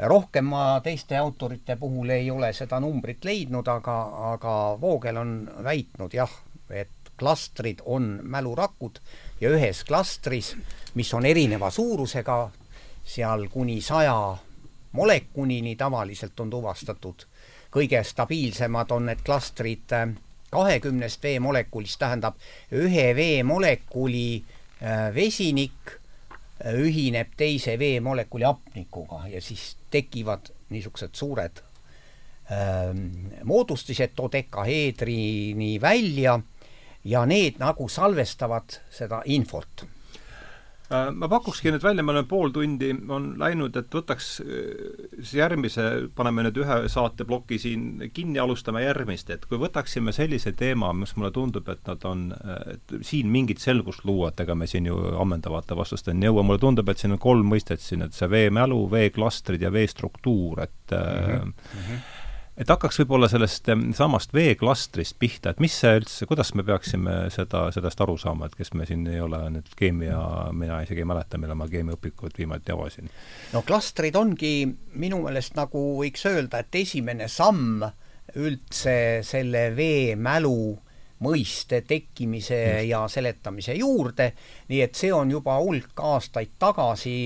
rohkem 0.07 0.45
ma 0.45 0.81
teiste 0.81 1.17
autorite 1.17 1.77
puhul 1.77 2.11
ei 2.11 2.31
ole 2.31 2.53
seda 2.53 2.81
numbrit 2.81 3.25
leidnud, 3.25 3.67
aga, 3.67 3.97
aga 4.33 4.55
Voogel 4.81 5.17
on 5.17 5.33
väitnud 5.65 6.15
jah, 6.15 6.31
et 6.71 7.13
klastrid 7.19 7.83
on 7.85 8.21
mälurakud 8.23 9.01
ja 9.41 9.51
ühes 9.51 9.83
klastris, 9.85 10.55
mis 10.95 11.15
on 11.15 11.27
erineva 11.27 11.71
suurusega, 11.71 12.39
seal 13.05 13.49
kuni 13.51 13.81
saja 13.83 14.37
molekulini 14.93 15.77
tavaliselt 15.77 16.41
on 16.41 16.51
tuvastatud, 16.51 17.27
kõige 17.75 18.03
stabiilsemad 18.05 18.91
on 18.95 19.11
need 19.11 19.25
klastrid 19.27 19.93
äh, 19.93 20.09
kahekümnest 20.51 21.23
veemolekulist, 21.23 21.99
tähendab 21.99 22.39
ühe 22.73 23.11
veemolekuli 23.17 24.29
äh, 24.39 25.09
vesinik 25.15 25.98
ühineb 26.64 27.37
teise 27.37 27.79
veemolekuli 27.79 28.44
hapnikuga 28.44 29.27
ja 29.31 29.40
siis 29.40 29.77
tekivad 29.90 30.51
niisugused 30.71 31.14
suured 31.14 31.61
ähm, 32.53 33.31
moodustised 33.44 34.16
dodekaheedrini 34.16 35.81
välja 35.81 36.40
ja 37.05 37.27
need 37.27 37.61
nagu 37.62 37.88
salvestavad 37.88 38.81
seda 38.90 39.23
infot. 39.25 39.85
Äh, 39.85 39.98
ma 40.88 41.29
pakukski 41.29 41.72
nüüd 41.72 41.85
välja, 41.85 42.03
me 42.05 42.14
oleme 42.14 42.29
pool 42.29 42.53
tundi 42.55 42.90
on 43.12 43.31
läinud, 43.40 43.77
et 43.77 43.92
võtaks 43.92 44.29
siis 44.38 45.33
äh, 45.35 45.38
järgmise, 45.42 45.85
paneme 46.16 46.46
nüüd 46.46 46.61
ühe 46.62 46.79
saateploki 46.92 47.59
siin 47.61 48.07
kinni, 48.16 48.40
alustame 48.40 48.83
järgmist, 48.87 49.31
et 49.35 49.44
kui 49.51 49.61
võtaksime 49.61 50.14
sellise 50.16 50.55
teema, 50.57 50.94
mis 50.96 51.12
mulle 51.18 51.33
tundub, 51.35 51.68
et 51.68 51.83
nad 51.88 52.07
on, 52.09 52.29
et 52.72 52.96
siin 53.05 53.29
mingit 53.33 53.61
selgust 53.61 54.07
luua, 54.09 54.33
et 54.33 54.44
ega 54.46 54.57
me 54.57 54.68
siin 54.70 54.88
ju 54.88 54.96
ammendavate 55.20 55.77
vastusteni 55.77 56.24
ei 56.24 56.33
jõua, 56.33 56.46
mulle 56.48 56.62
tundub, 56.62 56.88
et 56.88 57.03
siin 57.03 57.16
on 57.18 57.22
kolm 57.22 57.53
mõistet 57.53 57.85
siin, 57.85 58.07
et 58.07 58.16
see 58.16 58.31
veemälu, 58.33 58.87
veeklastrid 58.92 59.62
ja 59.64 59.72
veestruktuur, 59.74 60.64
et 60.64 60.96
mm 60.96 60.96
-hmm. 60.96 61.53
Mm 61.53 61.85
-hmm 61.85 62.18
et 62.59 62.71
hakkaks 62.73 62.99
võib-olla 63.03 63.29
sellest 63.31 63.71
samast 63.97 64.33
veeklastrist 64.35 65.16
pihta, 65.21 65.53
et 65.53 65.62
mis 65.62 65.75
see 65.79 66.01
üldse, 66.01 66.27
kuidas 66.31 66.51
me 66.59 66.64
peaksime 66.66 67.14
seda, 67.35 67.68
sellest 67.75 68.03
aru 68.03 68.16
saama, 68.21 68.49
et 68.49 68.57
kes 68.59 68.75
me 68.75 68.87
siin 68.88 69.07
ei 69.11 69.21
ole 69.23 69.40
nüüd 69.55 69.71
keemia, 69.79 70.18
mina 70.57 70.81
isegi 70.85 71.05
ei 71.05 71.09
mäleta, 71.09 71.38
millal 71.40 71.59
ma 71.61 71.68
keemiaõpikut 71.71 72.38
viimati 72.38 72.75
avasin. 72.75 73.12
no 73.55 73.62
klastrid 73.66 74.18
ongi 74.18 74.53
minu 74.99 75.23
meelest 75.27 75.57
nagu 75.59 75.85
võiks 76.01 76.27
öelda, 76.31 76.64
et 76.64 76.83
esimene 76.83 77.31
samm 77.31 77.87
üldse 78.38 78.99
selle 79.25 79.68
veemälu 79.77 80.59
mõiste 81.25 81.83
tekkimise 81.87 82.59
ja 82.87 83.03
seletamise 83.11 83.75
juurde, 83.79 84.31
nii 84.69 84.81
et 84.85 84.95
see 84.99 85.11
on 85.15 85.31
juba 85.31 85.57
hulk 85.59 85.99
aastaid 86.07 86.55
tagasi, 86.59 87.17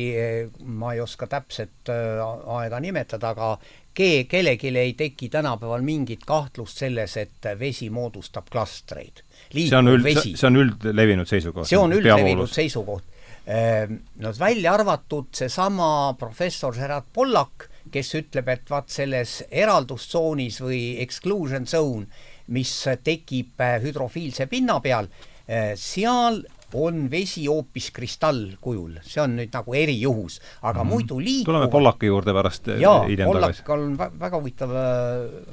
ma 0.64 0.94
ei 0.94 1.02
oska 1.04 1.28
täpset 1.30 1.92
äh, 1.92 2.22
aega 2.56 2.80
nimetada, 2.80 3.34
aga 3.36 3.56
ke-, 3.94 4.24
kellelgi 4.28 4.72
ei 4.78 4.94
teki 4.98 5.28
tänapäeval 5.28 5.82
mingit 5.82 6.24
kahtlust 6.26 6.78
selles, 6.84 7.16
et 7.16 7.48
vesi 7.58 7.90
moodustab 7.90 8.50
klastreid. 8.50 9.24
see 9.52 9.76
on 9.76 9.88
üld, 9.88 10.08
see 10.22 10.46
on 10.48 10.56
üldlevinud 10.56 11.28
seisukoht? 11.28 11.68
see 11.68 11.78
on 11.78 11.92
üldlevinud 11.92 12.50
seisukoht. 12.50 13.04
Ehm, 13.46 13.96
no 14.22 14.30
välja 14.38 14.74
arvatud 14.76 15.32
seesama 15.34 16.14
professor 16.18 16.74
Gerard 16.74 17.08
Pollack, 17.12 17.66
kes 17.90 18.14
ütleb, 18.14 18.48
et 18.48 18.70
vaat 18.70 18.92
selles 18.92 19.40
eraldustsoonis 19.50 20.60
või 20.62 20.82
exclusion 21.02 21.66
zone, 21.66 22.06
mis 22.46 22.72
tekib 23.04 23.60
äh, 23.60 23.78
hüdrofiilse 23.82 24.46
pinna 24.50 24.80
peal, 24.80 25.08
äh, 25.48 25.72
seal 25.76 26.42
on 26.72 27.10
vesi 27.10 27.44
hoopis 27.46 27.90
kristallkujul, 27.92 28.96
see 29.04 29.20
on 29.20 29.36
nüüd 29.36 29.52
nagu 29.52 29.74
erijuhus, 29.76 30.40
aga 30.62 30.82
mm 30.82 30.88
-hmm. 30.88 30.92
muidu 30.92 31.18
liikuv 31.20 31.52
tuleme 31.52 31.68
Pollaki 31.68 32.06
juurde 32.06 32.32
pärast 32.32 32.68
äh, 32.68 32.80
jaa, 32.80 33.04
Pollak 33.24 33.68
on 33.68 33.98
väga 33.98 34.36
huvitav, 34.36 34.70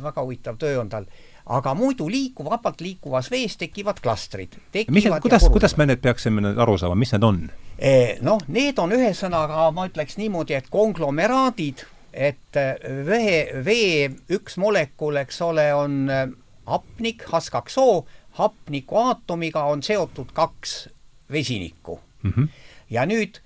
väga 0.04 0.22
huvitav 0.22 0.58
töö 0.58 0.80
on 0.80 0.90
tal 0.90 1.06
aga 1.50 1.74
muidu 1.74 2.10
liikuv, 2.10 2.50
vabalt 2.50 2.82
liikuvas 2.82 3.32
vees 3.32 3.58
tekivad 3.58 4.00
klastrid. 4.02 4.58
kuidas, 5.22 5.50
kuidas 5.52 5.78
me 5.78 5.86
need 5.86 6.02
peaksime 6.02 6.42
nüüd 6.42 6.60
aru 6.62 6.78
saama, 6.78 6.96
mis 6.96 7.14
need 7.16 7.24
on? 7.24 7.40
Noh, 8.22 8.44
need 8.48 8.80
on 8.80 8.92
ühesõnaga, 8.92 9.72
ma 9.72 9.88
ütleks 9.90 10.20
niimoodi, 10.20 10.54
et 10.54 10.70
konglomeraadid, 10.70 11.86
et 12.14 12.60
vee, 13.08 13.64
vee 13.66 14.12
üks 14.30 14.60
molekul, 14.62 15.18
eks 15.24 15.42
ole, 15.42 15.74
on 15.74 16.06
hapnik, 16.70 17.24
H2O, 17.28 18.06
hapniku 18.40 18.98
aatomiga 18.98 19.64
on 19.70 19.84
seotud 19.84 20.32
kaks 20.34 20.90
vesinikku 21.32 22.00
mm. 22.24 22.32
-hmm. 22.32 22.48
ja 22.90 23.06
nüüd, 23.06 23.42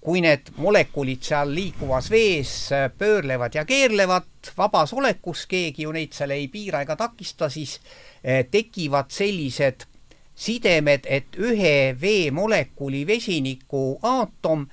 kui 0.00 0.20
need 0.20 0.52
molekulid 0.56 1.22
seal 1.22 1.54
liikuvas 1.54 2.10
vees 2.10 2.70
pöörlevad 2.98 3.54
ja 3.54 3.64
keerlevad 3.64 4.52
vabas 4.56 4.92
olekus, 4.92 5.46
keegi 5.46 5.82
ju 5.82 5.92
neid 5.92 6.12
seal 6.12 6.30
ei 6.30 6.48
piira 6.48 6.80
ega 6.80 6.96
takista, 6.96 7.48
siis 7.50 7.80
eh, 8.24 8.46
tekivad 8.50 9.10
sellised 9.10 9.86
sidemed, 10.34 11.06
et 11.08 11.36
ühe 11.38 11.96
veemolekuli 12.00 13.06
vesiniku 13.06 13.98
aatom 14.02 14.66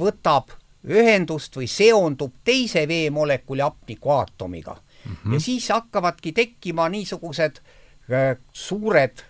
võtab 0.00 0.56
ühendust 0.86 1.56
või 1.56 1.68
seondub 1.68 2.32
teise 2.44 2.88
veemolekuli 2.88 3.60
hapniku 3.60 4.10
aatomiga 4.10 4.76
mm. 5.06 5.16
-hmm. 5.24 5.34
ja 5.34 5.40
siis 5.40 5.68
hakkavadki 5.68 6.32
tekkima 6.32 6.88
niisugused 6.88 7.62
äh, 8.10 8.36
suured 8.52 9.24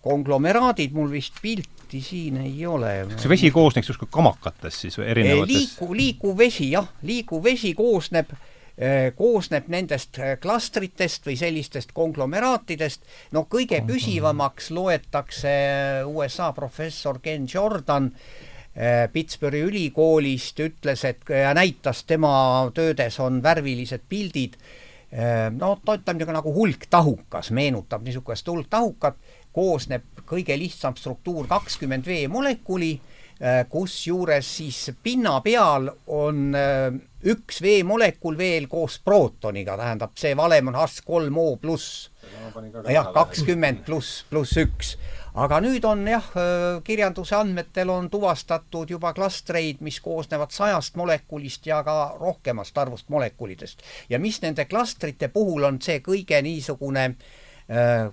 konglomeraadid, 0.00 0.92
mul 0.92 1.10
vist 1.10 1.40
pilti 1.42 2.00
siin 2.00 2.36
ei 2.40 2.66
ole. 2.66 3.06
kas 3.10 3.24
see 3.24 3.32
vesi 3.32 3.50
koosneks 3.50 3.88
justkui 3.92 4.08
kamakatest 4.10 4.86
siis 4.86 4.98
või 5.00 5.08
erinevatest? 5.14 5.56
liikuv, 5.58 5.96
liikuv 5.96 6.38
vesi, 6.38 6.70
jah, 6.70 6.88
liikuv 7.02 7.44
vesi 7.44 7.74
koosneb 7.78 8.32
äh, 8.32 9.08
koosneb 9.16 9.68
nendest 9.68 10.20
äh, 10.22 10.36
klastritest 10.40 11.26
või 11.26 11.38
sellistest 11.40 11.92
konglomeraatidest. 11.96 13.02
no 13.32 13.46
kõige 13.50 13.82
püsivamaks 13.86 14.70
loetakse 14.70 15.56
USA 16.06 16.52
professor 16.52 17.20
Ken 17.22 17.48
Jordan 17.54 18.12
Pittsburghi 19.12 19.64
ülikoolist, 19.66 20.60
ütles, 20.62 21.00
et 21.08 21.30
ja 21.32 21.50
näitas 21.56 22.04
tema 22.06 22.30
töödes 22.74 23.16
on 23.18 23.40
värvilised 23.42 24.04
pildid, 24.08 24.54
no 25.56 25.74
ta 25.84 25.94
ütleb 25.96 26.18
niisugune 26.18 26.36
nagu 26.36 26.52
hulktahukas, 26.52 27.52
meenutab 27.56 28.04
niisugust 28.04 28.48
hulktahukat, 28.48 29.16
koosneb 29.56 30.24
kõige 30.28 30.56
lihtsam 30.60 30.96
struktuur 30.98 31.48
kakskümmend 31.48 32.06
veemolekuli, 32.06 32.92
äh, 33.40 33.62
kusjuures 33.72 34.50
siis 34.58 34.90
pinna 35.02 35.38
peal 35.40 35.88
on 36.06 36.52
üks 37.24 37.62
veemolekul 37.62 38.36
veel 38.38 38.68
koos 38.70 38.98
prootoniga, 39.04 39.76
tähendab, 39.80 40.12
see 40.18 40.36
valem 40.36 40.68
on 40.70 40.78
H3O 40.78 41.48
pluss. 41.62 42.10
jah, 42.92 43.12
kakskümmend 43.14 43.84
pluss, 43.86 44.24
pluss 44.30 44.56
üks 44.60 44.96
aga 45.34 45.60
nüüd 45.60 45.84
on 45.84 46.06
jah, 46.08 46.30
kirjanduse 46.84 47.36
andmetel 47.36 47.90
on 47.90 48.10
tuvastatud 48.10 48.90
juba 48.90 49.12
klastreid, 49.12 49.80
mis 49.80 50.00
koosnevad 50.00 50.54
sajast 50.54 50.96
molekulist 50.96 51.66
ja 51.66 51.82
ka 51.84 52.16
rohkemast 52.20 52.78
arvust 52.78 53.08
molekulidest. 53.08 53.82
ja 54.08 54.18
mis 54.18 54.42
nende 54.42 54.64
klastrite 54.64 55.28
puhul 55.28 55.64
on 55.64 55.82
see 55.82 56.00
kõige 56.00 56.42
niisugune 56.42 57.14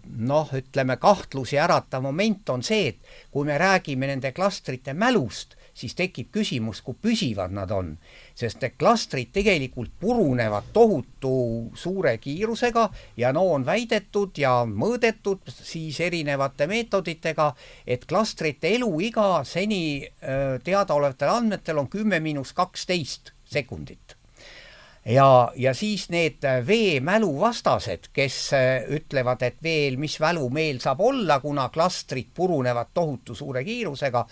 noh, 0.06 0.50
ütleme 0.52 0.98
kahtlusi 0.98 1.58
äratav 1.58 2.04
moment 2.04 2.50
on 2.50 2.64
see, 2.64 2.90
et 2.90 2.98
kui 3.32 3.46
me 3.48 3.58
räägime 3.58 4.08
nende 4.08 4.32
klastrite 4.36 4.94
mälust, 4.94 5.56
siis 5.76 5.96
tekib 5.96 6.32
küsimus, 6.32 6.82
kui 6.82 6.96
püsivad 7.02 7.54
nad 7.56 7.72
on. 7.76 7.92
Sest 8.36 8.64
need 8.64 8.78
klastrid 8.80 9.34
tegelikult 9.36 9.92
purunevad 10.00 10.72
tohutu 10.74 11.36
suure 11.76 12.18
kiirusega 12.24 12.88
ja 13.18 13.34
no 13.36 13.46
on 13.54 13.68
väidetud 13.68 14.38
ja 14.40 14.56
mõõdetud 14.70 15.44
siis 15.52 16.00
erinevate 16.00 16.68
meetoditega, 16.72 17.52
et 17.88 18.08
klastrite 18.08 18.72
eluiga 18.76 19.44
seni 19.44 20.08
teadaolevatel 20.64 21.38
andmetel 21.38 21.84
on 21.84 21.92
kümme 21.92 22.20
miinus 22.24 22.54
kaksteist 22.56 23.34
sekundit 23.46 24.05
ja, 25.06 25.52
ja 25.56 25.74
siis 25.74 26.10
need 26.10 26.44
veemälu 26.68 27.30
vastased, 27.40 28.10
kes 28.14 28.38
äh, 28.54 28.86
ütlevad, 28.90 29.44
et 29.46 29.58
veel, 29.64 30.00
mis 30.02 30.18
välu 30.20 30.48
meil 30.54 30.80
saab 30.82 31.02
olla, 31.06 31.40
kuna 31.40 31.68
klastrid 31.70 32.32
purunevad 32.34 32.90
tohutu 32.94 33.36
suure 33.36 33.64
kiirusega, 33.64 34.26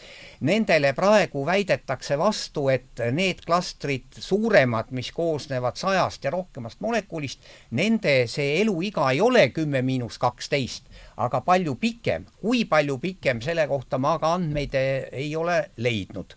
nendele 0.50 0.94
praegu 0.98 1.46
väidetakse 1.46 2.18
vastu, 2.18 2.68
et 2.74 3.04
need 3.12 3.44
klastrid, 3.46 4.10
suuremad, 4.18 4.90
mis 4.92 5.12
koosnevad 5.14 5.78
sajast 5.78 6.26
ja 6.26 6.34
rohkemast 6.34 6.82
molekulist, 6.82 7.46
nende 7.72 8.24
see 8.32 8.60
eluiga 8.62 9.12
ei 9.12 9.22
ole 9.22 9.50
kümme 9.54 9.84
miinus 9.86 10.18
kaksteist, 10.18 10.90
aga 11.18 11.42
palju 11.46 11.76
pikem. 11.76 12.26
kui 12.42 12.66
palju 12.66 12.98
pikem, 12.98 13.42
selle 13.42 13.68
kohta 13.68 13.98
ma 13.98 14.18
ka 14.20 14.34
andmeid 14.40 14.74
ei 14.76 15.36
ole 15.36 15.70
leidnud. 15.78 16.34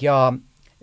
ja 0.00 0.32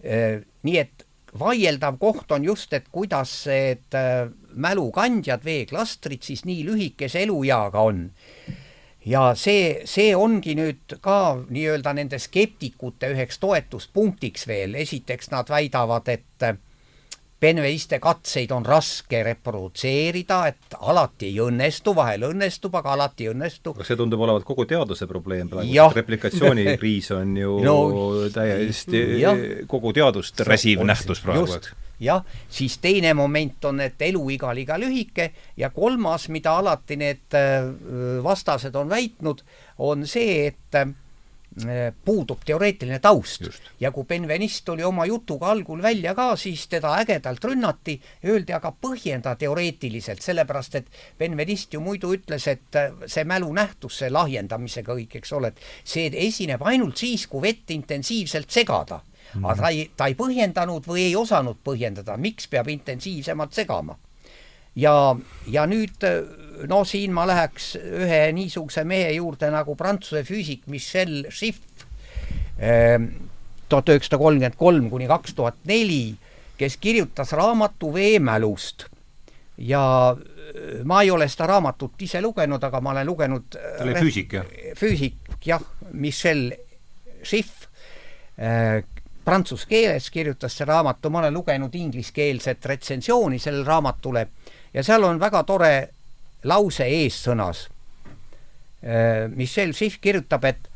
äh, 0.06 0.42
nii 0.64 0.78
et 0.78 1.09
vaieldav 1.40 2.00
koht 2.00 2.32
on 2.32 2.46
just, 2.46 2.74
et 2.74 2.90
kuidas 2.92 3.34
need 3.50 3.98
äh, 3.98 4.30
mälukandjad, 4.56 5.44
veeklastrid 5.46 6.26
siis 6.26 6.46
nii 6.46 6.64
lühikese 6.66 7.24
elueaga 7.28 7.86
on. 7.86 8.10
ja 9.06 9.34
see, 9.36 9.82
see 9.88 10.16
ongi 10.16 10.56
nüüd 10.60 10.98
ka 11.02 11.40
nii-öelda 11.50 11.94
nende 11.96 12.20
skeptikute 12.20 13.14
üheks 13.14 13.40
toetuspunktiks 13.40 14.48
veel, 14.48 14.76
esiteks 14.76 15.32
nad 15.32 15.50
väidavad, 15.50 16.10
et 16.12 16.50
penveiste 17.40 18.00
katseid 18.04 18.52
on 18.52 18.66
raske 18.66 19.22
reprodutseerida, 19.24 20.40
et 20.52 20.78
alati 20.80 21.30
ei 21.32 21.40
õnnestu, 21.44 21.94
vahel 21.96 22.28
õnnestub, 22.30 22.76
aga 22.80 22.94
alati 22.98 23.28
ei 23.28 23.34
õnnestu. 23.34 23.74
aga 23.78 23.88
see 23.88 24.00
tundub 24.00 24.24
olevat 24.28 24.48
kogu 24.48 24.66
teaduse 24.70 25.08
probleem 25.08 25.50
praegu, 25.52 25.90
replikatsioonikriis 25.96 27.12
on 27.16 27.36
ju 27.40 27.60
no, 27.68 27.78
täiesti 28.34 29.04
ja. 29.22 29.36
kogu 29.68 29.94
teadust 29.96 30.44
räsiv 30.48 30.84
nähtus 30.88 31.24
praegu, 31.24 31.60
jah, 32.00 32.24
siis 32.52 32.78
teine 32.84 33.14
moment 33.16 33.66
on, 33.72 33.84
et 33.84 34.02
eluiga 34.08 34.54
liiga 34.56 34.80
lühike 34.80 35.32
ja 35.60 35.72
kolmas, 35.76 36.30
mida 36.32 36.58
alati 36.60 37.00
need 37.00 37.40
äh, 37.40 37.72
vastased 38.24 38.76
on 38.76 38.92
väitnud, 38.92 39.44
on 39.80 40.08
see, 40.08 40.48
et 40.52 40.80
Äh, 40.80 40.88
puudub 42.06 42.44
teoreetiline 42.46 43.00
taust. 43.00 43.42
Just. 43.42 43.64
ja 43.80 43.92
kui 43.92 44.06
Benveniste 44.08 44.66
tuli 44.66 44.84
oma 44.84 45.06
jutuga 45.06 45.50
algul 45.52 45.82
välja 45.82 46.14
ka, 46.16 46.36
siis 46.38 46.68
teda 46.68 46.94
ägedalt 47.02 47.44
rünnati, 47.44 48.00
öeldi 48.26 48.54
aga 48.54 48.72
põhjenda 48.72 49.36
teoreetiliselt, 49.36 50.22
sellepärast 50.22 50.76
et 50.76 50.88
Benveniste 51.20 51.78
ju 51.78 51.84
muidu 51.84 52.14
ütles, 52.16 52.48
et 52.48 52.76
äh, 52.76 52.94
see 53.06 53.26
mälunähtus, 53.28 53.98
see 54.00 54.12
lahjendamisega 54.14 54.94
kõik, 54.94 55.20
eks 55.20 55.34
ole, 55.34 55.54
et 55.54 55.64
see 55.84 56.10
esineb 56.28 56.64
ainult 56.64 56.98
siis, 56.98 57.28
kui 57.28 57.42
vett 57.50 57.72
intensiivselt 57.76 58.52
segada. 58.52 59.02
Aga 59.38 59.56
ta 59.62 59.70
ei, 59.70 59.90
ta 59.96 60.08
ei 60.10 60.16
põhjendanud 60.18 60.88
või 60.90 61.04
ei 61.06 61.16
osanud 61.16 61.60
põhjendada, 61.64 62.16
miks 62.18 62.48
peab 62.50 62.70
intensiivsemalt 62.74 63.54
segama. 63.54 63.98
Ja, 64.76 65.16
ja 65.48 65.66
nüüd 65.70 66.06
no 66.68 66.84
siin 66.88 67.14
ma 67.16 67.26
läheks 67.30 67.74
ühe 67.80 68.22
niisuguse 68.36 68.84
mehe 68.88 69.12
juurde 69.16 69.50
nagu 69.54 69.76
Prantsuse 69.80 70.24
füüsik 70.28 70.68
Michel 70.68 71.26
Schiff, 71.32 71.60
ehm, 72.60 73.12
tuhat 73.70 73.90
üheksasada 73.94 74.20
kolmkümmend 74.22 74.58
kolm 74.60 74.90
kuni 74.92 75.08
kaks 75.08 75.36
tuhat 75.38 75.60
neli, 75.70 76.16
kes 76.60 76.78
kirjutas 76.82 77.32
raamatu 77.38 77.94
veemälust 77.94 78.88
ja 79.58 79.84
äh, 80.12 80.84
ma 80.84 81.02
ei 81.04 81.12
ole 81.12 81.28
seda 81.32 81.48
raamatut 81.54 82.02
ise 82.02 82.22
lugenud, 82.22 82.64
aga 82.64 82.82
ma 82.82 82.94
olen 82.96 83.08
lugenud 83.08 83.50
ta 83.52 83.84
oli 83.84 83.96
füüsik, 84.00 84.34
jah? 84.40 84.54
füüsik, 84.80 85.20
jah, 85.46 85.64
Michel 85.92 86.50
Schiff 87.24 87.68
äh, 88.40 88.84
prantsuse 89.26 89.68
keeles 89.70 90.10
kirjutas 90.12 90.56
see 90.58 90.68
raamatu, 90.68 91.12
ma 91.14 91.24
olen 91.24 91.36
lugenud 91.36 91.76
ingliskeelset 91.76 92.66
retsensiooni 92.66 93.40
sellele 93.40 93.68
raamatule 93.68 94.28
ja 94.74 94.84
seal 94.84 95.04
on 95.04 95.20
väga 95.20 95.44
tore 95.44 95.74
lause 96.44 96.86
eessõnas. 96.86 97.68
Äh, 98.84 99.28
Michel 99.36 99.74
Schiff 99.74 100.00
kirjutab, 100.02 100.46
et 100.46 100.70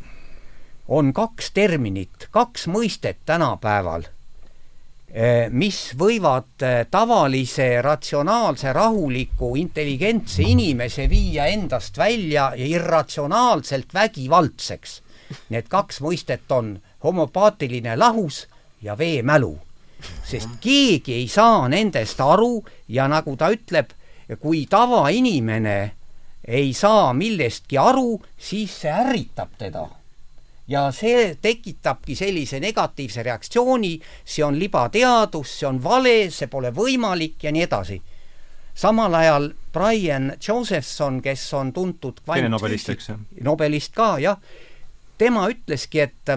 on 0.87 1.13
kaks 1.15 1.51
terminit, 1.55 2.27
kaks 2.31 2.67
mõistet 2.67 3.21
tänapäeval, 3.25 4.03
äh, 4.03 5.47
mis 5.49 5.93
võivad 5.99 6.65
äh, 6.65 6.83
tavalise, 6.91 7.81
ratsionaalse, 7.81 8.73
rahuliku, 8.73 9.53
intelligentse 9.55 10.43
inimese 10.43 11.07
viia 11.09 11.47
endast 11.53 11.97
välja 11.97 12.51
ja 12.57 12.67
irratsionaalselt 12.67 13.93
vägivaldseks. 13.93 15.01
Need 15.49 15.69
kaks 15.71 16.01
mõistet 16.03 16.51
on 16.51 16.75
homopaatiline 17.03 17.95
lahus 17.97 18.47
ja 18.81 18.97
veemälu. 18.97 19.55
Sest 20.23 20.59
keegi 20.61 21.13
ei 21.13 21.27
saa 21.27 21.67
nendest 21.67 22.21
aru 22.21 22.63
ja 22.87 23.07
nagu 23.07 23.35
ta 23.37 23.51
ütleb 23.53 23.91
kui 24.39 24.65
tavainimene 24.69 25.91
ei 26.47 26.73
saa 26.73 27.13
millestki 27.13 27.77
aru, 27.77 28.21
siis 28.37 28.81
see 28.81 28.91
ärritab 28.91 29.57
teda. 29.57 29.87
ja 30.67 30.91
see 30.95 31.35
tekitabki 31.41 32.15
sellise 32.15 32.59
negatiivse 32.59 33.23
reaktsiooni, 33.23 33.99
see 34.25 34.45
on 34.45 34.59
libateadus, 34.59 35.59
see 35.59 35.67
on 35.67 35.81
vale, 35.83 36.31
see 36.31 36.47
pole 36.47 36.71
võimalik 36.71 37.43
ja 37.43 37.51
nii 37.51 37.63
edasi. 37.63 38.01
samal 38.75 39.13
ajal 39.13 39.51
Brian 39.73 40.33
Josephson, 40.47 41.21
kes 41.21 41.53
on 41.53 41.73
tuntud 41.73 42.21
teine 42.25 42.49
nobelist, 42.49 42.89
eks 42.89 43.09
ju? 43.09 43.17
nobelist 43.41 43.93
ka, 43.93 44.17
jah, 44.19 44.39
tema 45.17 45.47
ütleski, 45.49 45.99
et 45.99 46.35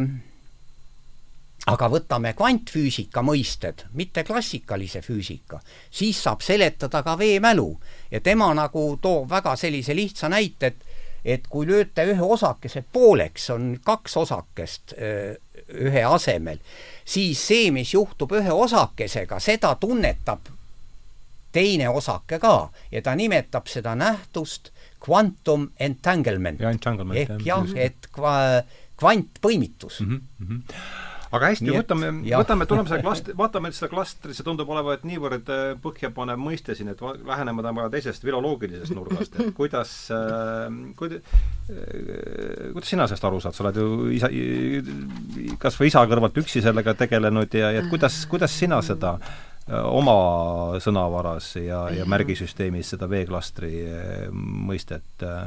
aga 1.66 1.88
võtame 1.90 2.32
kvantfüüsika 2.38 3.22
mõisted, 3.26 3.86
mitte 3.98 4.22
klassikalise 4.24 5.02
füüsika, 5.02 5.58
siis 5.90 6.20
saab 6.22 6.44
seletada 6.46 7.02
ka 7.02 7.16
veemälu. 7.18 7.68
Ja 8.10 8.20
tema 8.20 8.52
nagu 8.54 8.88
toob 9.02 9.30
väga 9.30 9.56
sellise 9.56 9.96
lihtsa 9.96 10.30
näite, 10.32 10.66
et 10.66 10.84
et 11.26 11.48
kui 11.50 11.66
lööte 11.66 12.04
ühe 12.06 12.22
osakese 12.22 12.84
pooleks, 12.92 13.48
on 13.50 13.72
kaks 13.82 14.12
osakest 14.16 14.92
ühe 14.94 16.04
asemel, 16.06 16.60
siis 17.04 17.40
see, 17.48 17.72
mis 17.74 17.90
juhtub 17.94 18.30
ühe 18.38 18.52
osakesega, 18.54 19.40
seda 19.42 19.72
tunnetab 19.80 20.46
teine 21.56 21.88
osake 21.90 22.38
ka. 22.38 22.68
Ja 22.92 23.02
ta 23.02 23.16
nimetab 23.18 23.66
seda 23.66 23.96
nähtust 23.98 24.70
quantum 25.02 25.70
entanglement. 25.80 26.62
ehk 26.62 27.42
jah, 27.42 27.74
et 27.74 28.06
kva-, 28.14 28.62
kvantpõimitus. 28.96 30.00
Mm. 30.06 30.22
-hmm 30.38 31.05
aga 31.34 31.50
hästi, 31.50 31.72
võtame, 31.74 32.10
võtame, 32.30 32.66
tuleme 32.70 32.90
selle 32.90 33.04
klastri, 33.04 33.34
vaatame 33.40 33.72
seda 33.74 33.88
klastri, 33.90 34.36
see 34.36 34.46
tundub 34.46 34.70
olevat 34.72 35.06
niivõrd 35.08 35.50
äh, 35.52 35.64
põhjapanev 35.82 36.38
mõiste 36.40 36.76
siin, 36.78 36.92
et 36.92 37.02
lähenema 37.02 37.64
tema 37.66 37.88
teisest 37.92 38.26
filoloogilisest 38.26 38.94
nurgast, 38.96 39.40
et 39.40 39.52
kuidas 39.60 39.96
äh,, 40.14 40.78
kuida- 40.98 41.20
äh,, 41.72 42.70
kuidas 42.76 42.92
sina 42.92 43.08
sellest 43.10 43.28
aru 43.28 43.42
saad, 43.42 43.56
sa 43.56 43.66
oled 43.66 43.82
ju 43.82 43.90
isa, 44.16 44.30
kas 45.62 45.80
või 45.80 45.90
isa 45.90 46.06
kõrvalt 46.06 46.40
üksi 46.44 46.62
sellega 46.64 46.96
tegelenud 46.98 47.58
ja, 47.58 47.74
ja 47.78 47.84
kuidas, 47.90 48.22
kuidas 48.30 48.54
sina 48.54 48.80
seda 48.86 49.16
äh, 49.18 49.82
oma 49.82 50.16
sõnavaras 50.82 51.54
ja, 51.60 51.86
ja 51.94 52.08
märgisüsteemis 52.08 52.94
seda 52.94 53.10
veeklastri 53.10 53.74
äh, 53.90 54.26
mõistet 54.32 55.26
äh, 55.26 55.46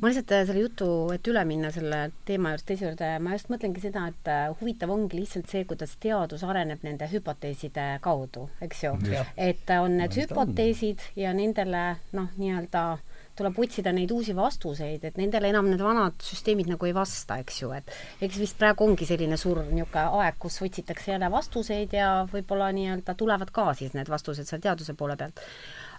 ma 0.00 0.10
lihtsalt 0.10 0.34
äh, 0.34 0.44
selle 0.48 0.64
jutu, 0.64 0.88
et 1.14 1.30
üle 1.30 1.44
minna 1.48 1.70
selle 1.74 2.00
teema 2.28 2.52
juurest 2.52 2.68
teise 2.68 2.88
juurde, 2.88 3.10
ma 3.24 3.36
just 3.36 3.50
mõtlengi 3.52 3.82
seda, 3.84 4.06
et 4.10 4.30
äh, 4.30 4.44
huvitav 4.60 4.92
ongi 4.94 5.20
lihtsalt 5.20 5.50
see, 5.50 5.64
kuidas 5.68 5.96
teadus 6.02 6.44
areneb 6.46 6.84
nende 6.86 7.08
hüpoteeside 7.10 7.88
kaudu, 8.04 8.48
eks 8.64 8.84
ju. 8.86 8.94
et 9.36 9.74
on 9.78 9.98
need 10.00 10.14
no, 10.14 10.22
hüpoteesid 10.22 11.02
on. 11.02 11.18
ja 11.24 11.34
nendele 11.36 11.84
noh, 12.16 12.30
nii-öelda 12.38 12.86
tuleb 13.34 13.56
otsida 13.58 13.90
neid 13.94 14.12
uusi 14.14 14.34
vastuseid, 14.36 15.04
et 15.08 15.16
nendele 15.18 15.50
enam 15.50 15.66
need 15.66 15.82
vanad 15.82 16.18
süsteemid 16.22 16.70
nagu 16.70 16.86
ei 16.86 16.94
vasta, 16.94 17.40
eks 17.42 17.62
ju, 17.64 17.72
et 17.74 17.90
eks 18.22 18.38
vist 18.38 18.58
praegu 18.60 18.86
ongi 18.86 19.08
selline 19.08 19.38
suur 19.40 19.64
niisugune 19.64 20.04
aeg, 20.20 20.38
kus 20.42 20.60
otsitakse 20.62 21.14
jälle 21.14 21.30
vastuseid 21.32 21.96
ja 21.98 22.10
võib-olla 22.30 22.70
nii-öelda 22.76 23.16
tulevad 23.18 23.50
ka 23.54 23.72
siis 23.78 23.96
need 23.98 24.10
vastused 24.10 24.46
seal 24.46 24.62
teaduse 24.62 24.94
poole 24.98 25.18
pealt 25.18 25.42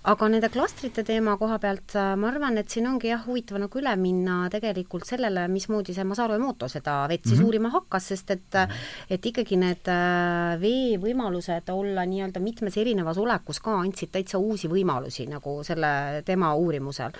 aga 0.05 0.27
nende 0.29 0.49
klastrite 0.53 1.01
teema 1.05 1.33
koha 1.41 1.57
pealt 1.61 1.95
äh, 1.97 2.11
ma 2.19 2.29
arvan, 2.29 2.59
et 2.61 2.69
siin 2.69 2.85
ongi 2.89 3.09
jah, 3.09 3.23
huvitav 3.25 3.57
nagu 3.61 3.79
üle 3.81 3.93
minna 3.97 4.43
tegelikult 4.53 5.07
sellele, 5.07 5.47
mismoodi 5.49 5.95
see 5.95 6.05
Masaru 6.05 6.37
Emoto 6.37 6.69
seda 6.69 6.99
vett 7.09 7.25
siis 7.25 7.39
mm 7.39 7.41
-hmm. 7.41 7.47
uurima 7.47 7.71
hakkas, 7.73 8.11
sest 8.13 8.31
et 8.31 8.53
-hmm. 8.53 8.75
et 9.09 9.25
ikkagi 9.25 9.57
need 9.57 9.89
äh, 9.89 10.61
veevõimalused 10.61 11.73
olla 11.73 12.05
nii-öelda 12.05 12.39
mitmes 12.39 12.77
erinevas 12.77 13.17
olekus 13.17 13.59
ka 13.59 13.79
andsid 13.79 14.11
täitsa 14.11 14.37
uusi 14.37 14.67
võimalusi 14.67 15.27
nagu 15.29 15.63
selle 15.63 16.21
tema 16.25 16.53
uurimusel 16.53 17.11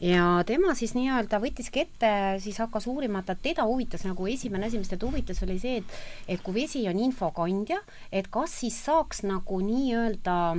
ja 0.00 0.44
tema 0.46 0.74
siis 0.74 0.94
nii-öelda 0.94 1.40
võttiski 1.42 1.80
ette, 1.80 2.38
siis 2.38 2.58
hakkas 2.58 2.86
uurima, 2.86 3.18
et 3.18 3.38
teda 3.42 3.64
huvitas 3.66 4.04
nagu 4.04 4.26
esimene 4.26 4.66
asi, 4.66 4.78
mis 4.78 4.88
teda 4.88 5.06
huvitas, 5.06 5.42
oli 5.42 5.58
see, 5.58 5.76
et 5.76 5.84
et 6.28 6.42
kui 6.42 6.54
vesi 6.54 6.88
on 6.88 6.98
infokandja, 6.98 7.80
et 8.12 8.28
kas 8.30 8.60
siis 8.60 8.84
saaks 8.84 9.22
nagu 9.22 9.60
nii-öelda 9.60 10.56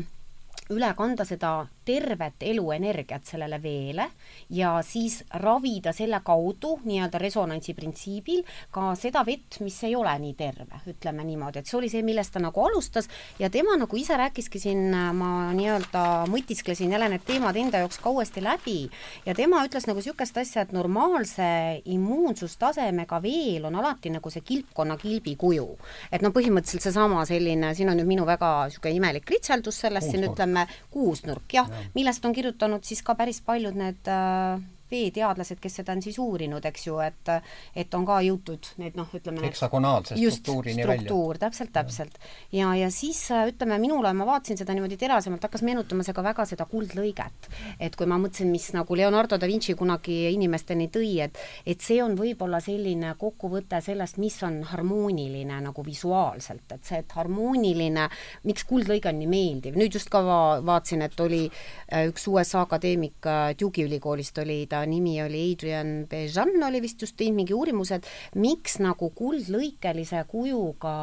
üle 0.70 0.93
kanda 0.97 1.26
seda 1.26 1.68
tervet 1.90 2.44
eluenergiat 2.46 3.26
sellele 3.26 3.60
veele 3.64 4.06
ja 4.54 4.76
siis 4.86 5.24
ravida 5.42 5.94
selle 5.96 6.22
kaudu 6.26 6.76
nii-öelda 6.86 7.22
resonantsi 7.22 7.74
printsiibil 7.78 8.44
ka 8.74 8.94
seda 9.00 9.24
vett, 9.26 9.60
mis 9.64 9.78
ei 9.88 9.96
ole 9.98 10.14
nii 10.22 10.36
terve, 10.38 10.82
ütleme 10.92 11.26
niimoodi, 11.26 11.62
et 11.62 11.70
see 11.70 11.78
oli 11.80 11.90
see, 11.92 12.04
millest 12.06 12.34
ta 12.36 12.42
nagu 12.44 12.66
alustas 12.66 13.10
ja 13.40 13.50
tema 13.50 13.78
nagu 13.80 13.98
ise 13.98 14.18
rääkiski 14.20 14.62
siin, 14.62 14.94
ma 15.18 15.32
nii-öelda 15.56 16.04
mõtisklesin 16.30 16.94
jälle 16.94 17.10
need 17.14 17.26
teemad 17.28 17.58
enda 17.60 17.82
jaoks 17.84 18.00
ka 18.04 18.14
uuesti 18.14 18.44
läbi 18.44 18.78
ja 19.26 19.36
tema 19.38 19.64
ütles 19.66 19.88
nagu 19.90 20.00
niisugust 20.00 20.38
asja, 20.42 20.64
et 20.64 20.76
normaalse 20.76 21.50
immuunsustasemega 21.90 23.22
veel 23.24 23.66
on 23.70 23.80
alati 23.82 24.14
nagu 24.14 24.32
see 24.34 24.46
kilpkonna 24.46 24.98
kilbi 25.02 25.36
kuju. 25.40 25.68
et 26.12 26.22
no 26.22 26.30
põhimõtteliselt 26.36 26.86
seesama 26.86 27.26
selline, 27.26 27.74
siin 27.76 27.90
on 27.90 27.98
nüüd 28.00 28.10
minu 28.10 28.26
väga 28.30 28.54
niisugune 28.70 28.96
imelik 29.00 29.26
kritseldus 29.26 29.82
sellest 29.86 30.12
siin 30.14 30.30
ütleme, 30.30 30.68
kuusnurk 30.94 31.58
jah 31.58 31.70
ja., 31.70 31.79
millest 31.96 32.26
on 32.26 32.36
kirjutanud 32.36 32.84
siis 32.84 33.02
ka 33.06 33.16
päris 33.16 33.42
paljud 33.46 33.76
need 33.76 34.12
äh, 34.12 34.62
veeteadlased, 34.92 35.60
kes 35.62 35.80
seda 35.82 35.96
on 35.96 36.04
siis 36.04 36.18
uurinud, 36.20 36.66
eks 36.66 36.88
ju, 36.88 37.00
et 37.04 37.32
et 37.76 37.94
on 37.94 38.06
ka 38.08 38.20
jõutud 38.26 38.72
need 38.82 38.98
noh, 38.98 39.10
ütleme 39.16 39.44
heksagonaalse 39.46 40.18
struktuurini 40.18 40.84
välja. 40.84 41.04
struktuur, 41.04 41.40
täpselt, 41.42 41.72
täpselt. 41.74 42.20
ja, 42.52 42.74
ja 42.76 42.90
siis 42.94 43.22
ütleme, 43.32 43.80
minule, 43.82 44.14
ma 44.14 44.28
vaatasin 44.28 44.60
seda 44.60 44.76
niimoodi 44.76 44.98
terasemalt, 45.00 45.44
hakkas 45.46 45.64
meenutama 45.68 46.06
see 46.06 46.16
ka 46.18 46.24
väga 46.26 46.46
seda 46.50 46.66
kuldlõiget. 46.70 47.50
et 47.80 47.96
kui 47.96 48.10
ma 48.10 48.20
mõtlesin, 48.22 48.52
mis 48.52 48.70
nagu 48.74 48.98
Leonardo 48.98 49.38
da 49.38 49.48
Vinci 49.48 49.76
kunagi 49.80 50.20
inimesteni 50.34 50.90
tõi, 50.94 51.14
et 51.26 51.38
et 51.66 51.82
see 51.82 52.02
on 52.04 52.16
võib-olla 52.18 52.62
selline 52.64 53.14
kokkuvõte 53.20 53.82
sellest, 53.84 54.18
mis 54.18 54.38
on 54.44 54.62
harmooniline 54.64 55.62
nagu 55.64 55.86
visuaalselt, 55.86 56.72
et 56.76 56.86
see, 56.86 57.02
et 57.04 57.18
harmooniline, 57.18 58.08
miks 58.50 58.66
kuldlõige 58.70 59.12
on 59.12 59.20
nii 59.22 59.30
meeldiv, 59.30 59.78
nüüd 59.80 59.96
just 59.96 60.10
ka 60.12 60.24
va 60.26 60.40
vaatasin, 60.66 61.04
et 61.06 61.20
oli 61.20 61.46
äh, 61.48 62.08
üks 62.10 62.28
USA 62.32 62.64
akadeemik 62.66 63.28
äh, 63.28 63.54
Duke'i 63.60 63.86
ülikoolist 63.88 64.38
oli 64.44 64.66
ta 64.70 64.79
ta 64.80 64.86
nimi 64.88 65.18
oli 65.24 65.42
Adrian 65.52 66.06
Bejan, 66.10 66.56
oli 66.64 66.82
vist 66.84 67.02
just 67.04 67.18
teinud 67.20 67.40
mingi 67.42 67.56
uurimuse, 67.56 68.00
et 68.00 68.40
miks 68.40 68.78
nagu 68.84 69.12
kuldlõikelise 69.16 70.24
kujuga 70.30 70.94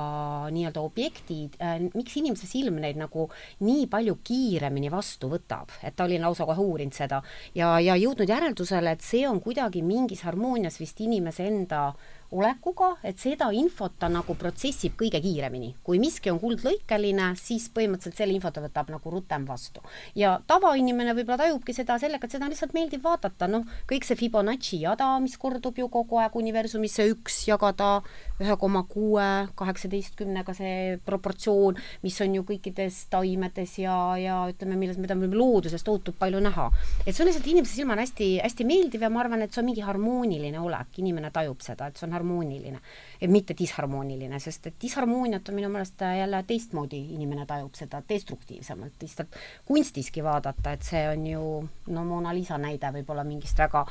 nii-öelda 0.55 0.85
objektid 0.85 1.59
äh,, 1.61 1.79
miks 1.95 2.17
inimese 2.21 2.49
silm 2.49 2.81
neid 2.83 3.01
nagu 3.01 3.29
nii 3.67 3.87
palju 3.93 4.19
kiiremini 4.27 4.93
vastu 4.93 5.31
võtab, 5.33 5.73
et 5.85 5.97
ta 5.97 6.07
oli 6.07 6.21
lausa 6.23 6.47
kohe 6.49 6.63
uurinud 6.63 6.97
seda. 6.97 7.23
Ja, 7.57 7.77
ja 7.83 7.97
jõudnud 8.01 8.31
järeldusele, 8.31 8.97
et 8.97 9.05
see 9.05 9.27
on 9.29 9.43
kuidagi 9.45 9.85
mingis 9.85 10.25
harmoonias 10.27 10.81
vist 10.81 11.01
inimese 11.05 11.47
enda 11.51 11.89
äh, 11.91 12.16
olekuga, 12.33 12.97
et 13.07 13.19
seda 13.23 13.49
infot 13.55 13.95
ta 13.99 14.09
nagu 14.11 14.35
protsessib 14.39 14.97
kõige 14.99 15.21
kiiremini. 15.23 15.75
kui 15.85 15.99
miski 16.03 16.31
on 16.31 16.41
kuldlõikeline, 16.43 17.33
siis 17.39 17.69
põhimõtteliselt 17.75 18.17
selle 18.19 18.35
info 18.35 18.51
ta 18.51 18.63
võtab 18.65 18.91
nagu 18.91 19.11
rutem 19.11 19.47
vastu. 19.47 19.81
ja 20.15 20.41
tavainimene 20.47 21.15
võib-olla 21.15 21.45
tajubki 21.45 21.75
seda 21.75 21.99
sellega, 21.99 22.27
et 22.27 22.33
seda 22.33 22.45
on 22.45 22.51
lihtsalt 22.51 22.75
meeldiv 22.75 23.03
vaadata, 23.03 23.49
noh, 23.49 23.65
kõik 23.89 24.05
see 24.05 24.17
Fibonacci 24.17 24.81
jada, 24.83 25.19
mis 25.21 25.37
kordub 25.37 25.79
ju 25.79 25.89
kogu 25.89 26.19
aeg 26.19 26.37
universumis, 26.37 26.95
see 26.99 27.13
üks 27.13 27.47
jagada 27.49 28.03
ühe 28.41 28.57
koma 28.61 28.83
kuue, 28.89 29.27
kaheksateistkümnega 29.57 30.55
see 30.57 30.99
proportsioon, 31.07 31.79
mis 32.03 32.19
on 32.21 32.35
ju 32.37 32.45
kõikides 32.49 33.07
taimedes 33.13 33.79
ja, 33.81 33.97
ja 34.21 34.43
ütleme, 34.51 34.77
milles, 34.81 34.99
mida 35.01 35.17
me 35.19 35.31
looduses 35.33 35.85
tohutult 35.87 36.19
palju 36.19 36.41
näha. 36.45 36.69
et 37.07 37.15
see 37.15 37.23
on 37.25 37.31
lihtsalt 37.31 37.49
inimese 37.53 37.79
silmale 37.79 38.05
hästi, 38.05 38.31
hästi 38.43 38.67
meeldiv 38.69 39.07
ja 39.07 39.11
ma 39.13 39.23
arvan, 39.23 39.45
et 39.45 39.55
see 39.55 39.63
on 39.63 39.71
mingi 39.71 39.85
harmooniline 39.87 40.61
olek, 40.61 40.99
inimene 41.01 41.31
tajub 41.33 41.63
seda, 41.65 41.89
et 41.89 41.97
see 41.97 42.07
on 42.09 42.16
harmooniline. 42.17 42.81
mitte 43.29 43.55
disharmooniline, 43.59 44.39
sest 44.41 44.67
et 44.67 44.75
disharmooniat 44.83 45.49
on 45.49 45.55
minu 45.57 45.69
meelest 45.73 46.03
jälle 46.19 46.43
teistmoodi, 46.47 46.99
inimene 47.15 47.47
tajub 47.47 47.75
seda 47.75 48.03
destruktiivsemalt, 48.09 48.93
lihtsalt 49.01 49.39
kunstiski 49.65 50.25
vaadata, 50.25 50.73
et 50.77 50.83
see 50.85 51.07
on 51.09 51.27
ju 51.27 51.43
no 51.89 52.05
Mona 52.05 52.35
Lisa 52.35 52.59
näide 52.61 52.93
võib-olla 52.99 53.25
mingist 53.25 53.59
väga 53.59 53.87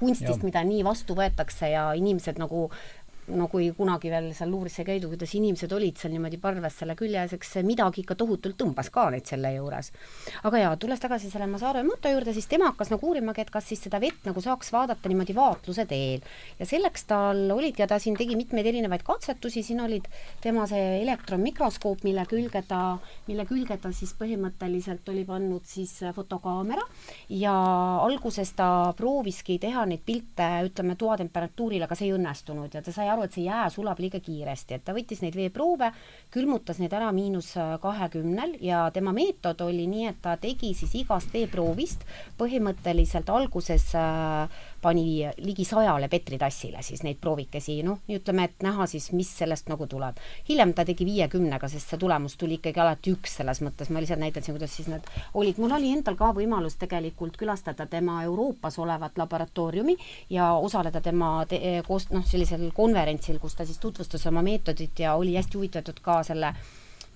kunstist, 0.00 0.42
mida 0.42 0.64
nii 0.64 0.82
vastu 0.84 1.14
võetakse 1.14 1.70
ja 1.70 1.90
inimesed 1.94 2.40
nagu 2.42 2.66
no 3.34 3.48
kui 3.50 3.70
kunagi 3.76 4.10
veel 4.12 4.28
seal 4.36 4.50
luuris 4.52 4.76
sai 4.78 4.86
käidud, 4.86 5.10
kuidas 5.12 5.32
inimesed 5.38 5.72
olid 5.74 5.98
seal 5.98 6.12
niimoodi 6.14 6.38
parves 6.42 6.78
selle 6.80 6.94
külje 6.98 7.22
ees, 7.22 7.34
eks 7.36 7.56
midagi 7.66 8.04
ikka 8.04 8.14
tohutult 8.18 8.56
tõmbas 8.60 8.90
ka 8.94 9.08
neid 9.10 9.26
selle 9.26 9.50
juures. 9.56 9.90
aga 10.46 10.60
jaa, 10.62 10.76
tulles 10.80 11.02
tagasi 11.02 11.30
selle 11.32 11.48
Masaru 11.50 11.82
Emoto 11.82 12.10
juurde, 12.12 12.34
siis 12.36 12.46
tema 12.50 12.70
hakkas 12.70 12.92
nagu 12.94 13.10
uurimagi, 13.10 13.42
et 13.42 13.50
kas 13.50 13.66
siis 13.70 13.82
seda 13.86 14.00
vett 14.02 14.26
nagu 14.28 14.42
saaks 14.42 14.70
vaadata 14.74 15.10
niimoodi 15.10 15.34
vaatluse 15.34 15.86
teel. 15.90 16.22
ja 16.58 16.68
selleks 16.68 17.06
tal 17.10 17.50
olid 17.56 17.78
ja 17.78 17.88
ta 17.90 17.98
siin 18.02 18.16
tegi 18.16 18.36
mitmeid 18.38 18.66
erinevaid 18.66 19.02
katsetusi, 19.06 19.62
siin 19.66 19.82
olid 19.82 20.06
tema 20.42 20.66
see 20.70 21.02
elektronmikroskoop, 21.02 22.04
mille 22.06 22.26
külge 22.30 22.62
ta, 22.68 22.98
mille 23.26 23.46
külge 23.48 23.78
ta 23.82 23.92
siis 23.92 24.14
põhimõtteliselt 24.18 25.08
oli 25.10 25.24
pannud 25.26 25.66
siis 25.66 25.98
fotokaamera 26.14 26.82
ja 27.28 27.54
alguses 28.04 28.52
ta 28.56 28.92
prooviski 28.96 29.58
teha 29.62 29.84
neid 29.88 30.04
pilte, 30.06 30.46
ütleme, 30.68 30.96
toatemperatuuril, 30.98 31.82
aga 31.86 31.98
see 31.98 32.10
ei 32.10 32.16
õnnestunud 32.16 32.74
ja 32.74 32.82
ta 32.84 32.94
sai 32.94 33.08
aru, 33.16 33.26
et 33.26 33.36
see 33.36 33.46
jää 33.48 33.66
sulab 33.72 34.00
liiga 34.02 34.20
kiiresti, 34.20 34.76
et 34.76 34.84
ta 34.84 34.94
võttis 34.96 35.22
neid 35.24 35.36
veeproove, 35.38 35.90
külmutas 36.34 36.80
neid 36.82 36.92
ära 36.96 37.08
miinus 37.16 37.54
kahekümnel 37.82 38.56
ja 38.64 38.86
tema 38.94 39.14
meetod 39.16 39.64
oli 39.66 39.88
nii, 39.90 40.06
et 40.12 40.20
ta 40.22 40.36
tegi 40.40 40.74
siis 40.76 40.92
igast 41.00 41.32
veeproovist 41.34 42.04
põhimõtteliselt 42.38 43.32
alguses 43.32 43.88
äh, 43.96 44.62
pani 44.82 45.26
ligi 45.42 45.64
sajale 45.64 46.08
petritassile 46.08 46.82
siis 46.82 47.02
neid 47.06 47.18
proovikesi, 47.20 47.78
noh, 47.86 48.02
ütleme, 48.12 48.46
et 48.48 48.62
näha 48.66 48.86
siis, 48.90 49.10
mis 49.16 49.30
sellest 49.38 49.70
nagu 49.72 49.86
tuleb. 49.86 50.20
hiljem 50.48 50.72
ta 50.74 50.84
tegi 50.84 51.06
viiekümnega, 51.08 51.68
sest 51.68 51.92
see 51.92 52.00
tulemus 52.00 52.36
tuli 52.36 52.58
ikkagi 52.60 52.80
alati 52.80 53.12
üks 53.16 53.36
selles 53.40 53.62
mõttes, 53.64 53.90
ma 53.90 54.02
lihtsalt 54.02 54.22
näitasin, 54.22 54.56
kuidas 54.56 54.76
siis 54.76 54.88
need 54.92 55.10
olid, 55.34 55.58
mul 55.58 55.76
oli 55.78 55.92
endal 55.96 56.16
ka 56.16 56.32
võimalus 56.36 56.78
tegelikult 56.80 57.36
külastada 57.36 57.86
tema 57.86 58.22
Euroopas 58.24 58.78
olevat 58.78 59.18
laboratooriumi 59.18 59.96
ja 60.30 60.52
osaleda 60.54 61.00
tema 61.00 61.30
te 61.48 61.60
koos, 61.86 62.10
noh, 62.10 62.24
sellisel 62.26 62.70
konverentsil, 62.74 63.38
kus 63.42 63.54
ta 63.56 63.66
siis 63.66 63.78
tutvustas 63.82 64.26
oma 64.26 64.42
meetodit 64.42 64.98
ja 64.98 65.14
oli 65.14 65.36
hästi 65.36 65.58
huvitatud 65.58 66.00
ka 66.02 66.22
selle 66.26 66.54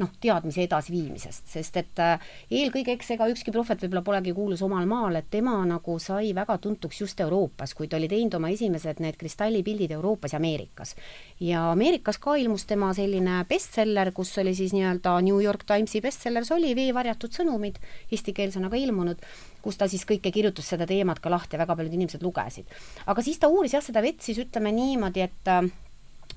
noh, 0.01 0.11
teadmise 0.21 0.65
edasiviimisest, 0.65 1.47
sest 1.53 1.77
et 1.81 2.01
äh, 2.03 2.31
eelkõige, 2.61 2.95
eks 2.97 3.13
ega 3.17 3.29
ükski 3.31 3.53
prohvet 3.55 3.83
võib-olla 3.85 4.03
polegi 4.07 4.35
kuulus 4.37 4.63
omal 4.67 4.87
maal, 4.91 5.19
et 5.21 5.29
tema 5.33 5.57
nagu 5.69 5.97
sai 6.03 6.33
väga 6.37 6.57
tuntuks 6.63 7.03
just 7.03 7.21
Euroopas, 7.21 7.75
kui 7.77 7.89
ta 7.91 7.99
oli 7.99 8.09
teinud 8.11 8.39
oma 8.39 8.53
esimesed 8.55 9.03
need 9.05 9.19
kristallipildid 9.21 9.93
Euroopas 9.97 10.35
ja 10.35 10.41
Ameerikas. 10.41 10.95
ja 11.41 11.67
Ameerikas 11.73 12.19
ka 12.23 12.37
ilmus 12.41 12.67
tema 12.71 12.93
selline 12.97 13.43
bestseller, 13.49 14.13
kus 14.17 14.37
oli 14.43 14.55
siis 14.55 14.75
nii-öelda 14.77 15.19
New 15.27 15.43
York 15.43 15.67
Timesi 15.69 16.01
bestsellers 16.05 16.53
oli 16.57 16.75
Veevarjatud 16.77 17.35
sõnumid, 17.37 17.79
eestikeelsena 18.13 18.71
ka 18.71 18.81
ilmunud, 18.81 19.21
kus 19.63 19.77
ta 19.77 19.89
siis 19.89 20.07
kõike 20.09 20.33
kirjutas 20.33 20.73
seda 20.73 20.89
teemat 20.89 21.21
ka 21.21 21.31
lahti 21.33 21.57
ja 21.57 21.65
väga 21.65 21.77
paljud 21.77 21.95
inimesed 21.95 22.23
lugesid. 22.25 22.67
aga 23.07 23.23
siis 23.23 23.39
ta 23.39 23.49
uuris 23.49 23.77
jah, 23.77 23.85
seda 23.85 24.03
vett 24.03 24.25
siis 24.25 24.41
ütleme 24.41 24.73
niimoodi, 24.73 25.29
et 25.29 25.49
äh, 25.51 25.69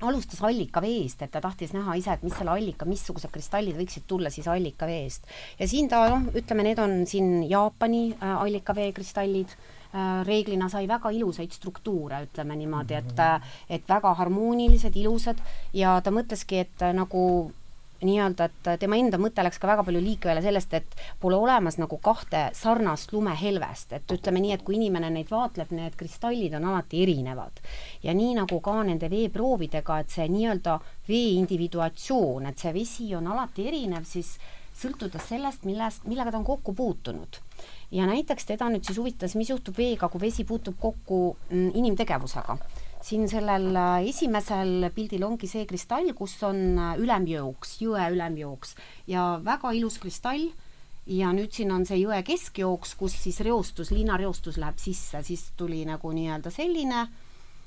alustas 0.02 0.42
allikaveest, 0.44 1.22
et 1.22 1.32
ta 1.32 1.42
tahtis 1.44 1.74
näha 1.76 1.96
ise, 2.00 2.16
et 2.16 2.24
mis 2.26 2.34
selle 2.38 2.54
allika, 2.54 2.88
missugused 2.90 3.32
kristallid 3.34 3.78
võiksid 3.78 4.08
tulla 4.08 4.32
siis 4.34 4.48
allikaveest. 4.52 5.30
ja 5.60 5.68
siin 5.70 5.90
ta 5.90 6.06
noh, 6.10 6.28
ütleme, 6.36 6.66
need 6.70 6.82
on 6.84 7.04
siin 7.10 7.44
Jaapani 7.50 8.10
äh, 8.14 8.36
allikavee 8.42 8.92
kristallid. 8.94 9.56
Äh,, 9.94 10.24
reeglina 10.26 10.66
sai 10.74 10.88
väga 10.90 11.12
ilusaid 11.14 11.52
struktuure, 11.54 12.24
ütleme 12.26 12.56
niimoodi, 12.58 12.96
et, 12.98 13.20
äh, 13.22 13.58
et 13.70 13.86
väga 13.90 14.16
harmoonilised, 14.18 14.96
ilusad. 14.98 15.38
Ja 15.74 16.00
ta 16.02 16.10
mõtleski, 16.10 16.64
et 16.66 16.82
äh, 16.82 16.96
nagu 16.98 17.52
nii-öelda, 18.08 18.48
et 18.50 18.70
tema 18.82 18.98
enda 19.00 19.20
mõte 19.22 19.44
läks 19.46 19.60
ka 19.62 19.70
väga 19.70 19.86
palju 19.88 20.02
liikvele 20.04 20.42
sellest, 20.44 20.74
et 20.78 20.96
pole 21.22 21.38
olemas 21.40 21.78
nagu 21.82 21.98
kahte 22.04 22.46
sarnast 22.58 23.14
lumehelvest, 23.14 23.94
et 23.98 24.16
ütleme 24.16 24.42
nii, 24.44 24.56
et 24.58 24.66
kui 24.66 24.78
inimene 24.80 25.12
neid 25.14 25.32
vaatleb, 25.32 25.72
need 25.76 25.98
kristallid 26.00 26.56
on 26.60 26.70
alati 26.72 27.04
erinevad. 27.04 27.62
ja 28.04 28.14
nii 28.14 28.34
nagu 28.40 28.60
ka 28.60 28.76
nende 28.84 29.10
veeproovidega, 29.10 30.00
et 30.00 30.10
see 30.10 30.28
nii-öelda 30.28 30.80
vee 31.08 31.38
individuatsioon, 31.40 32.46
et 32.50 32.60
see 32.60 32.74
vesi 32.74 33.16
on 33.16 33.28
alati 33.28 33.68
erinev, 33.68 34.06
siis 34.06 34.38
sõltudes 34.78 35.28
sellest, 35.30 35.66
millest, 35.70 36.08
millega 36.10 36.32
ta 36.32 36.40
on 36.40 36.48
kokku 36.48 36.74
puutunud. 36.74 37.40
Ja 37.94 38.08
näiteks 38.10 38.48
teda 38.50 38.70
nüüd 38.74 38.88
siis 38.88 38.98
huvitas, 38.98 39.36
mis 39.38 39.52
juhtub 39.54 39.78
veega, 39.78 40.10
kui 40.10 40.22
vesi 40.22 40.44
puutub 40.50 40.80
kokku 40.82 41.20
mm, 41.50 41.70
inimtegevusega 41.78 42.58
siin 43.04 43.28
sellel 43.30 43.74
äh, 43.76 44.06
esimesel 44.08 44.88
pildil 44.96 45.26
ongi 45.28 45.50
see 45.50 45.66
kristall, 45.68 46.14
kus 46.16 46.38
on 46.48 46.62
äh, 46.80 46.94
ülemjooks, 47.04 47.78
jõe 47.84 48.06
ülemjooks. 48.16 48.78
Ja 49.12 49.34
väga 49.44 49.74
ilus 49.76 50.00
kristall. 50.04 50.52
Ja 51.04 51.34
nüüd 51.36 51.52
siin 51.52 51.74
on 51.76 51.84
see 51.84 51.98
jõe 52.00 52.22
keskjooks, 52.24 52.94
kus 52.96 53.18
siis 53.26 53.42
reostus, 53.44 53.90
linnareostus 53.92 54.56
läheb 54.56 54.78
sisse, 54.80 55.20
siis 55.28 55.50
tuli 55.60 55.82
nagu 55.84 56.14
nii-öelda 56.16 56.48
selline 56.54 57.02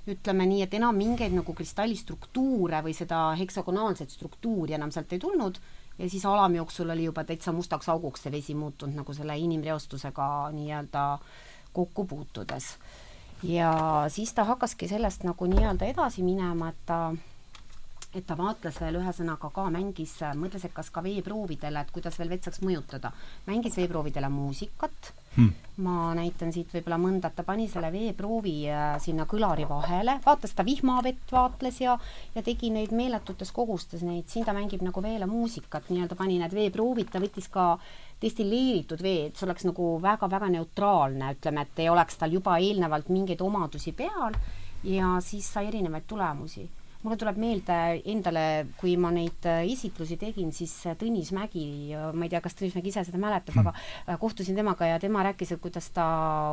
ütleme 0.09 0.47
nii, 0.49 0.63
et 0.65 0.75
enam 0.79 0.97
mingeid 0.97 1.35
nagu 1.35 1.53
kristallistruktuure 1.59 2.81
või 2.87 2.95
seda 2.97 3.35
heksagonaalset 3.37 4.15
struktuuri 4.15 4.77
enam 4.79 4.95
sealt 4.95 5.13
ei 5.13 5.21
tulnud. 5.21 5.59
Ja 5.99 6.09
siis 6.09 6.25
alamjooksul 6.29 6.95
oli 6.95 7.11
juba 7.11 7.27
täitsa 7.29 7.53
mustaks 7.53 7.91
auguks 7.93 8.25
see 8.25 8.33
vesi 8.33 8.57
muutunud 8.57 8.97
nagu 8.97 9.13
selle 9.17 9.37
inimreostusega 9.43 10.29
nii-öelda 10.57 11.05
kokku 11.77 12.07
puutudes 12.09 12.77
ja 13.43 13.73
siis 14.09 14.33
ta 14.35 14.45
hakkaski 14.45 14.89
sellest 14.89 15.25
nagu 15.29 15.47
nii-öelda 15.47 15.89
edasi 15.93 16.23
minema, 16.23 16.69
et 16.73 16.87
ta 16.87 17.01
et 18.17 18.25
ta 18.25 18.37
vaatles 18.39 18.79
veel 18.81 18.97
ühesõnaga 19.01 19.51
ka 19.53 19.67
mängis, 19.73 20.15
mõtles, 20.41 20.65
et 20.65 20.73
kas 20.75 20.89
ka 20.93 21.03
veeproovidele, 21.05 21.83
et 21.83 21.93
kuidas 21.93 22.17
veel 22.21 22.31
vett 22.33 22.47
saaks 22.47 22.63
mõjutada, 22.65 23.13
mängis 23.49 23.77
veeproovidele 23.77 24.31
muusikat. 24.33 25.13
Hmm.. 25.37 25.51
ma 25.85 26.15
näitan 26.17 26.49
siit 26.49 26.71
võib-olla 26.73 26.97
mõnda, 26.97 27.29
ta 27.29 27.45
pani 27.45 27.67
selle 27.69 27.91
veeproovi 27.93 28.55
äh, 28.73 28.95
sinna 29.05 29.27
kõlari 29.29 29.67
vahele, 29.69 30.15
vaatas 30.25 30.55
ta 30.57 30.65
vihmavett, 30.65 31.27
vaatles 31.29 31.83
ja, 31.83 31.99
ja 32.33 32.43
tegi 32.47 32.71
neid 32.73 32.95
meeletutes 32.97 33.53
kogustes 33.53 34.01
neid, 34.01 34.31
siin 34.33 34.47
ta 34.49 34.55
mängib 34.57 34.81
nagu 34.87 35.03
veele 35.05 35.29
muusikat, 35.29 35.91
nii-öelda 35.93 36.17
pani 36.17 36.39
need 36.41 36.57
veeproovid, 36.57 37.13
ta 37.13 37.21
võttis 37.21 37.51
ka 37.53 37.75
destilleeritud 38.23 39.03
vee, 39.03 39.27
et 39.27 39.37
see 39.37 39.47
oleks 39.47 39.67
nagu 39.69 39.91
väga-väga 40.03 40.49
neutraalne, 40.55 41.35
ütleme, 41.37 41.67
et 41.67 41.85
ei 41.85 41.91
oleks 41.93 42.17
tal 42.21 42.33
juba 42.33 42.57
eelnevalt 42.59 43.11
mingeid 43.13 43.43
omadusi 43.45 43.93
peal 43.93 44.39
ja 44.85 45.17
siis 45.21 45.49
sai 45.53 45.67
erinevaid 45.69 46.07
tulemusi 46.09 46.69
mulle 47.03 47.17
tuleb 47.21 47.39
meelde 47.41 47.77
endale, 48.11 48.45
kui 48.81 48.97
ma 49.01 49.11
neid 49.15 49.47
äh, 49.49 49.63
esitlusi 49.69 50.17
tegin, 50.21 50.53
siis 50.55 50.73
äh, 50.89 50.97
Tõnis 50.99 51.33
Mägi, 51.37 51.95
ma 51.95 52.27
ei 52.27 52.33
tea, 52.33 52.41
kas 52.45 52.57
Tõnis 52.59 52.77
Mägi 52.77 52.91
ise 52.93 53.05
seda 53.07 53.21
mäletab 53.23 53.55
hmm., 53.55 53.69
aga 53.71 54.15
äh, 54.15 54.19
kohtusin 54.21 54.57
temaga 54.59 54.89
ja 54.91 55.01
tema 55.03 55.25
rääkis, 55.27 55.55
et 55.55 55.63
kuidas 55.63 55.91
ta 55.95 56.07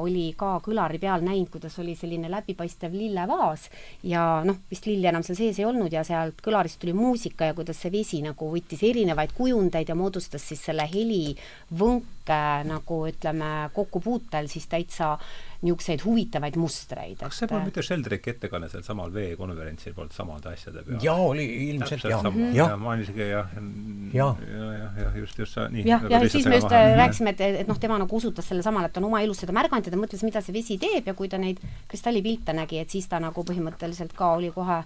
oli 0.04 0.28
ka 0.38 0.56
kõlari 0.66 1.00
peal 1.02 1.26
näinud, 1.26 1.52
kuidas 1.54 1.78
oli 1.82 1.96
selline 2.00 2.32
läbipaistev 2.32 2.96
lillevaas 2.98 3.70
ja 4.08 4.26
noh, 4.46 4.60
vist 4.70 4.88
lilli 4.90 5.10
enam 5.10 5.26
seal 5.26 5.40
sees 5.40 5.62
ei 5.62 5.68
olnud 5.70 5.94
ja 5.94 6.04
sealt 6.08 6.44
kõlarist 6.44 6.82
tuli 6.82 6.96
muusika 6.98 7.50
ja 7.50 7.58
kuidas 7.58 7.80
see 7.82 7.94
vesi 7.94 8.22
nagu 8.26 8.52
võttis 8.54 8.84
erinevaid 8.86 9.34
kujundeid 9.38 9.90
ja 9.90 9.98
moodustas 9.98 10.46
siis 10.50 10.62
selle 10.68 10.86
helivõnke 10.90 12.44
nagu 12.70 13.00
ütleme, 13.10 13.54
kokkupuutel 13.74 14.52
siis 14.52 14.70
täitsa 14.72 15.16
niisuguseid 15.64 16.04
huvitavaid 16.06 16.58
mustreid. 16.60 17.18
kas 17.22 17.40
see 17.42 17.50
polnud 17.50 17.70
mitte 17.70 17.84
Sheldricki 17.86 18.34
ettekanne 18.34 18.70
sealsamal 18.72 19.14
veekonverentsil 19.14 19.96
polnud 19.98 20.16
samade 20.16 20.52
asjade 20.52 20.84
peal? 20.88 21.00
jaa, 21.04 21.18
oli 21.30 21.46
ilmselt 21.70 22.08
jah. 22.10 22.28
jah, 22.56 22.76
ma 22.80 22.94
olin 22.94 23.06
isegi 23.06 23.30
jah, 23.30 23.54
jah, 24.14 24.44
jah, 24.50 25.00
jah, 25.06 25.18
just, 25.22 25.40
just 25.40 25.62
nii. 25.76 25.86
jah, 25.88 26.06
ja 26.12 26.22
siis 26.28 26.48
me 26.50 26.60
just 26.60 26.70
maha. 26.70 26.84
Äh, 26.84 26.98
rääkisime, 27.00 27.36
et, 27.36 27.46
et 27.64 27.72
noh, 27.72 27.80
tema 27.80 27.98
nagu 28.02 28.20
usutas 28.20 28.48
selle 28.50 28.66
samal, 28.66 28.90
et 28.90 29.00
on 29.02 29.10
oma 29.10 29.24
elus 29.26 29.44
seda 29.44 29.56
märganud 29.56 29.88
ja 29.88 29.94
ta 29.94 30.00
mõtles, 30.00 30.26
mida 30.28 30.44
see 30.44 30.56
vesi 30.56 30.80
teeb 30.82 31.08
ja 31.10 31.16
kui 31.18 31.32
ta 31.32 31.40
neid 31.42 31.62
kristallipilte 31.92 32.56
nägi, 32.58 32.82
et 32.84 32.94
siis 32.94 33.08
ta 33.12 33.22
nagu 33.24 33.48
põhimõtteliselt 33.48 34.16
ka 34.18 34.34
oli 34.38 34.52
kohe 34.54 34.84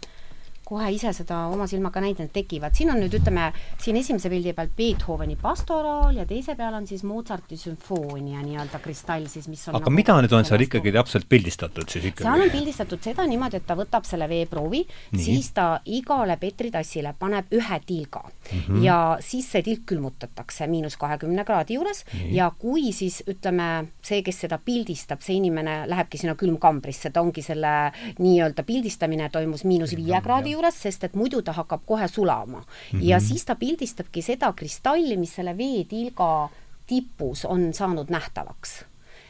kohe 0.68 0.90
ise 0.92 1.14
seda 1.16 1.46
oma 1.52 1.68
silmaga 1.70 2.02
näinud, 2.04 2.20
need 2.26 2.34
tekivad. 2.36 2.76
siin 2.76 2.92
on 2.92 3.00
nüüd, 3.02 3.14
ütleme, 3.20 3.52
siin 3.82 4.00
esimese 4.00 4.30
pildi 4.32 4.54
peal 4.58 4.72
Beethoveni 4.78 5.38
pastoraal 5.40 6.18
ja 6.20 6.26
teise 6.28 6.58
peal 6.60 6.76
on 6.76 6.88
siis 6.90 7.04
Mozarti 7.08 7.58
sümfoonia 7.58 8.42
nii-öelda 8.44 8.82
kristall 8.84 9.28
siis, 9.32 9.48
mis 9.48 9.64
on 9.68 9.78
aga 9.78 9.86
nagu 9.86 9.96
mida 9.96 10.18
nüüd 10.24 10.36
on 10.36 10.48
seal 10.48 10.66
ikkagi 10.66 10.92
täpselt 10.96 11.28
pildistatud 11.30 11.88
siis 11.88 12.10
ikkagi? 12.12 12.26
seal 12.28 12.44
on 12.46 12.52
pildistatud 12.52 13.04
seda 13.04 13.26
niimoodi, 13.30 13.62
et 13.62 13.68
ta 13.68 13.78
võtab 13.80 14.08
selle 14.08 14.28
veeproovi, 14.30 14.84
siis 15.16 15.52
ta 15.56 15.68
igale 15.86 16.38
petritassile 16.42 17.14
paneb 17.20 17.54
ühe 17.56 17.80
tilga 17.88 18.24
mm 18.26 18.60
-hmm. 18.60 18.84
ja 18.84 18.98
siis 19.24 19.48
see 19.52 19.64
tilk 19.64 19.86
külmutatakse 19.94 20.68
miinus 20.68 20.98
kahekümne 20.98 21.46
kraadi 21.46 21.78
juures 21.80 22.04
Nii. 22.14 22.36
ja 22.36 22.52
kui 22.60 22.92
siis 22.92 23.22
ütleme, 23.28 23.88
see, 24.02 24.22
kes 24.22 24.44
seda 24.46 24.58
pildistab, 24.58 25.22
see 25.22 25.38
inimene 25.40 25.84
lähebki 25.88 26.18
sinna 26.18 26.36
külmkambrisse, 26.36 27.12
ta 27.14 27.22
ongi 27.22 27.42
selle 27.42 27.92
nii-öelda 28.20 28.64
pildistamine 28.64 29.30
toimus 29.30 29.64
miinus 29.64 29.96
viie 29.96 30.22
kraadi 30.24 30.52
juures, 30.52 30.57
juures, 30.58 30.82
sest 30.88 31.08
et 31.08 31.16
muidu 31.16 31.42
ta 31.46 31.56
hakkab 31.58 31.86
kohe 31.86 32.08
sulama 32.12 32.60
mm. 32.60 32.68
-hmm. 32.68 33.08
ja 33.08 33.20
siis 33.24 33.46
ta 33.46 33.56
pildistabki 33.56 34.22
seda 34.22 34.54
kristalli, 34.54 35.18
mis 35.18 35.36
selle 35.36 35.58
veetilga 35.58 36.50
tipus 36.88 37.46
on 37.46 37.74
saanud 37.74 38.10
nähtavaks 38.10 38.84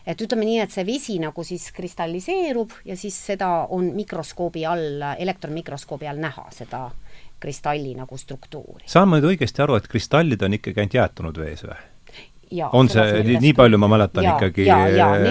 et 0.07 0.21
ütleme 0.23 0.45
nii, 0.47 0.61
et 0.63 0.71
see 0.71 0.85
vesi 0.87 1.17
nagu 1.19 1.43
siis 1.43 1.71
kristalliseerub 1.75 2.71
ja 2.85 2.95
siis 2.97 3.17
seda 3.31 3.67
on 3.75 3.91
mikroskoobi 3.95 4.65
all, 4.65 5.03
elektronmikroskoobi 5.17 6.07
all 6.07 6.21
näha, 6.23 6.47
seda 6.55 6.87
kristalli 7.39 7.93
nagu 7.95 8.17
struktuuri. 8.17 8.87
saan 8.87 9.09
ma 9.09 9.19
nüüd 9.19 9.33
õigesti 9.33 9.63
aru, 9.63 9.75
et 9.77 9.87
kristallid 9.91 10.41
on 10.41 10.57
ikkagi 10.57 10.83
ainult 10.83 10.99
jäätunud 11.01 11.43
vees 11.43 11.63
või? 11.67 11.77
Ja, 12.51 12.69
on 12.73 12.87
see, 12.89 13.23
nii, 13.27 13.53
palju 13.57 13.77
ma 13.81 13.89
mäletan 13.91 14.23
ja, 14.23 14.35
ikkagi, 14.35 14.67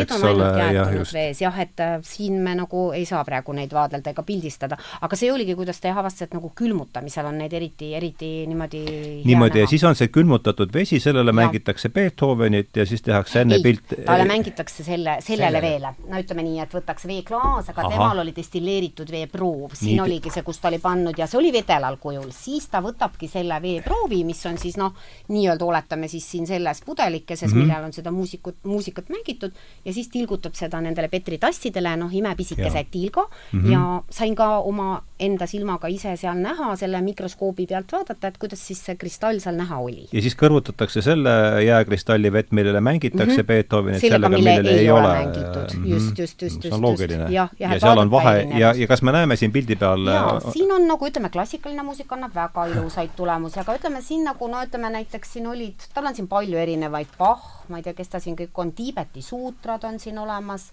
eks 0.03 0.25
ole, 0.27 0.49
jah, 0.75 0.91
just. 0.93 1.15
vees 1.17 1.41
jah, 1.41 1.61
et 1.63 1.81
äh, 1.81 1.97
siin 2.05 2.41
me 2.45 2.53
nagu 2.59 2.91
ei 2.97 3.07
saa 3.09 3.23
praegu 3.25 3.55
neid 3.57 3.73
vaadelda 3.73 4.13
ega 4.13 4.25
pildistada, 4.27 4.77
aga 5.01 5.17
see 5.19 5.31
oligi, 5.33 5.55
kuidas 5.57 5.81
ta 5.81 5.95
avastas, 5.97 6.29
et 6.29 6.37
nagu 6.37 6.51
külmutamisel 6.57 7.29
on 7.31 7.39
neid 7.41 7.55
eriti, 7.57 7.93
eriti 7.97 8.31
niimoodi 8.51 8.83
niimoodi 9.25 9.63
ja 9.63 9.67
siis 9.71 9.85
on 9.85 9.97
see 9.97 10.11
külmutatud 10.13 10.73
vesi, 10.75 11.01
sellele 11.01 11.33
ja. 11.33 11.39
mängitakse 11.41 11.89
Beethovenit 11.95 12.77
ja 12.77 12.87
siis 12.87 13.03
tehakse 13.03 13.41
enne 13.43 13.59
ei, 13.59 13.65
pilt 13.65 13.95
talle 14.05 14.25
mängitakse 14.29 14.85
selle, 14.85 15.17
sellele 15.25 15.63
veele. 15.63 15.93
no 16.11 16.21
ütleme 16.21 16.45
nii, 16.47 16.61
et 16.65 16.77
võtakse 16.77 17.09
veeklaas, 17.11 17.71
aga 17.73 17.87
Aha. 17.87 17.93
temal 17.95 18.23
oli 18.23 18.35
destilleeritud 18.37 19.11
veeproov, 19.13 19.75
siin 19.75 19.97
nii. 19.97 20.05
oligi 20.05 20.33
see, 20.35 20.45
kus 20.47 20.61
ta 20.61 20.71
oli 20.71 20.81
pannud 20.83 21.19
ja 21.19 21.29
see 21.31 21.41
oli 21.41 21.53
vedelal 21.55 21.99
kujul, 22.03 22.29
siis 22.35 22.69
ta 22.73 22.83
võtabki 22.85 23.31
selle 23.31 23.59
veeproovi, 23.63 24.23
mis 24.29 24.45
on 24.51 24.61
siis 24.61 24.79
noh, 24.81 24.95
nii-öelda 25.33 25.65
oletame 25.65 26.11
siis 26.13 26.29
siin 26.31 26.47
selles 26.49 26.83
pudelis, 26.85 27.06
pudelikeses 27.07 27.53
mm, 27.53 27.59
-hmm. 27.59 27.67
millel 27.67 27.85
on 27.85 27.93
seda 27.93 28.11
muusikut, 28.11 28.57
muusikat 28.65 29.09
mängitud 29.09 29.53
ja 29.85 29.93
siis 29.93 30.09
tilgutab 30.09 30.55
seda 30.55 30.81
nendele 30.81 31.09
petritassidele, 31.09 31.97
noh, 31.97 32.15
imepisikese 32.15 32.87
tilga 32.91 33.29
mm 33.53 33.61
-hmm. 33.61 33.73
ja 33.73 34.03
sain 34.11 34.35
ka 34.35 34.59
oma 34.59 35.03
enda 35.21 35.47
silmaga 35.49 35.89
ise 35.89 36.13
seal 36.21 36.39
näha, 36.43 36.75
selle 36.77 37.01
mikroskoobi 37.05 37.67
pealt 37.71 37.93
vaadata, 37.93 38.29
et 38.29 38.39
kuidas 38.41 38.63
siis 38.69 38.83
see 38.85 38.97
kristall 39.01 39.41
seal 39.41 39.57
näha 39.57 39.79
oli. 39.81 40.09
ja 40.13 40.23
siis 40.25 40.37
kõrvutatakse 40.39 41.03
selle 41.05 41.31
jääkristalli 41.65 42.33
vett, 42.33 42.53
millele 42.57 42.81
mängitakse 42.81 43.25
mm 43.25 43.41
-hmm. 43.41 43.47
Beethovenit, 43.47 44.01
sellega, 44.01 44.29
millele 44.29 44.71
ei, 44.71 44.79
ei 44.79 44.91
ole 44.91 45.13
mängitud 45.13 45.75
mm. 45.75 45.85
-hmm. 45.85 45.89
just, 45.95 46.19
just, 46.19 46.43
just, 46.43 46.55
just. 46.57 46.63
see 46.63 46.75
on 46.75 46.83
loogiline. 46.83 47.31
ja, 47.31 47.49
ja, 47.59 47.75
ja 47.75 47.81
seal 47.81 47.99
on 47.99 48.11
vahe 48.11 48.49
ja, 48.59 48.75
ja 48.77 48.87
kas 48.87 49.03
me 49.03 49.13
näeme 49.13 49.37
siin 49.37 49.53
pildi 49.53 49.77
peal 49.77 50.07
jaa, 50.07 50.41
siin 50.53 50.73
on 50.73 50.89
nagu 50.89 51.07
ütleme, 51.07 51.31
klassikaline 51.31 51.83
muusika 51.83 52.15
annab 52.15 52.35
väga 52.35 52.67
ilusaid 52.67 53.17
tulemusi, 53.17 53.61
aga 53.61 53.77
ütleme 53.77 54.03
siin 54.03 54.25
nagu 54.25 54.49
no 54.49 54.63
ütleme 54.63 54.91
näiteks 54.91 55.33
siin 55.33 55.47
olid, 55.47 55.89
tal 55.95 56.07
on 56.07 56.15
siin 56.15 56.29
palju 56.29 56.59
erinevaid 56.59 56.87
erinevaid 56.87 57.17
Bach, 57.19 57.67
ma 57.69 57.81
ei 57.81 57.83
tea, 57.83 57.95
kes 57.97 58.13
ta 58.13 58.21
siin 58.23 58.37
kõik 58.39 58.61
on, 58.63 58.73
Tiibeti 58.77 59.23
suutrad 59.23 59.85
on 59.89 59.99
siin 59.99 60.19
olemas 60.19 60.71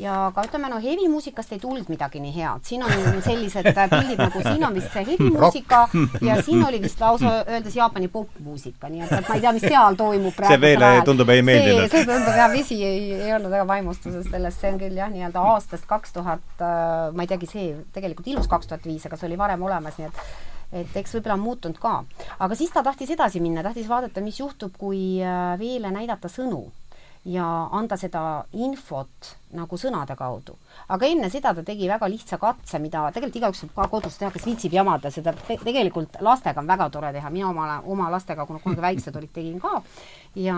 ja 0.00 0.32
ka 0.34 0.44
ütleme, 0.46 0.70
no 0.72 0.78
hevimuusikast 0.80 1.52
ei 1.52 1.60
tulnud 1.60 1.88
midagi 1.92 2.20
nii 2.22 2.32
head, 2.34 2.64
siin 2.64 2.84
on 2.86 2.92
sellised 3.24 3.68
pildid 3.76 4.20
nagu 4.20 4.42
siin 4.44 4.64
on 4.64 4.76
vist 4.76 4.94
see 4.94 5.04
hevimuusika 5.10 5.82
ja 6.24 6.38
siin 6.42 6.64
oli 6.64 6.80
vist 6.82 7.00
lausa 7.00 7.34
öeldes 7.42 7.76
Jaapani 7.76 8.08
popmuusika, 8.12 8.88
nii 8.88 9.04
et, 9.04 9.12
et 9.18 9.28
ma 9.28 9.36
ei 9.36 9.44
tea, 9.44 9.52
mis 9.58 9.66
seal 9.66 9.98
toimub 10.00 10.36
praegu. 10.36 10.54
see 10.54 10.62
veel 10.64 11.04
tundub 11.08 11.34
ei 11.34 11.44
meeldinud. 11.44 11.90
see 11.92 12.06
tundub 12.08 12.40
jah, 12.40 12.50
vesi 12.52 12.80
ei, 12.84 13.04
ei 13.18 13.34
olnud 13.36 13.52
väga 13.52 13.68
vaimustuses 13.68 14.30
sellest, 14.32 14.64
see 14.64 14.72
on 14.72 14.80
küll 14.80 14.96
jah, 14.96 15.12
nii-öelda 15.12 15.44
aastast 15.52 15.86
kaks 15.90 16.16
tuhat, 16.16 16.48
äh, 16.56 17.12
ma 17.12 17.26
ei 17.26 17.34
teagi, 17.34 17.50
see 17.52 17.68
tegelikult 17.92 18.32
ilmus 18.32 18.48
kaks 18.50 18.72
tuhat 18.72 18.88
viis, 18.88 19.04
aga 19.06 19.20
see 19.20 19.28
oli 19.28 19.40
varem 19.40 19.68
olemas, 19.68 20.00
nii 20.00 20.08
et 20.08 20.24
et 20.72 20.94
eks 20.96 21.18
võib-olla 21.18 21.34
on 21.36 21.42
muutunud 21.44 21.76
ka. 21.76 21.98
aga 22.40 22.56
siis 22.56 22.70
ta 22.72 22.80
tahtis 22.82 23.10
edasi 23.12 23.42
minna, 23.44 23.60
tahtis 23.60 23.90
vaadata, 23.90 24.24
mis 24.24 24.40
juhtub, 24.40 24.72
kui 24.80 25.20
äh, 25.20 25.52
veele 25.60 25.92
näidata 25.92 26.32
sõnu 26.32 26.70
ja 27.24 27.46
anda 27.70 27.96
seda 27.96 28.22
infot 28.52 29.36
nagu 29.54 29.76
sõnade 29.78 30.16
kaudu. 30.18 30.56
aga 30.88 31.06
enne 31.06 31.28
seda 31.30 31.52
ta 31.54 31.62
tegi 31.62 31.88
väga 31.88 32.08
lihtsa 32.08 32.38
katse, 32.40 32.78
mida 32.82 33.04
tegelikult 33.12 33.36
igaüks 33.36 33.62
võib 33.64 33.74
ka 33.76 33.88
kodus 33.92 34.16
teha, 34.18 34.30
kes 34.34 34.46
viitsib 34.46 34.72
jamada, 34.74 35.10
seda 35.10 35.32
te 35.32 35.56
tegelikult 35.60 36.18
lastega 36.20 36.60
on 36.60 36.66
väga 36.66 36.88
tore 36.90 37.12
teha, 37.12 37.30
mina 37.30 37.50
oma, 37.50 37.80
oma 37.84 38.10
lastega, 38.10 38.46
kuna 38.46 38.58
kunagi 38.58 38.82
väiksed 38.82 39.16
olid, 39.16 39.32
tegin 39.32 39.60
ka. 39.60 39.82
Ja, 40.38 40.56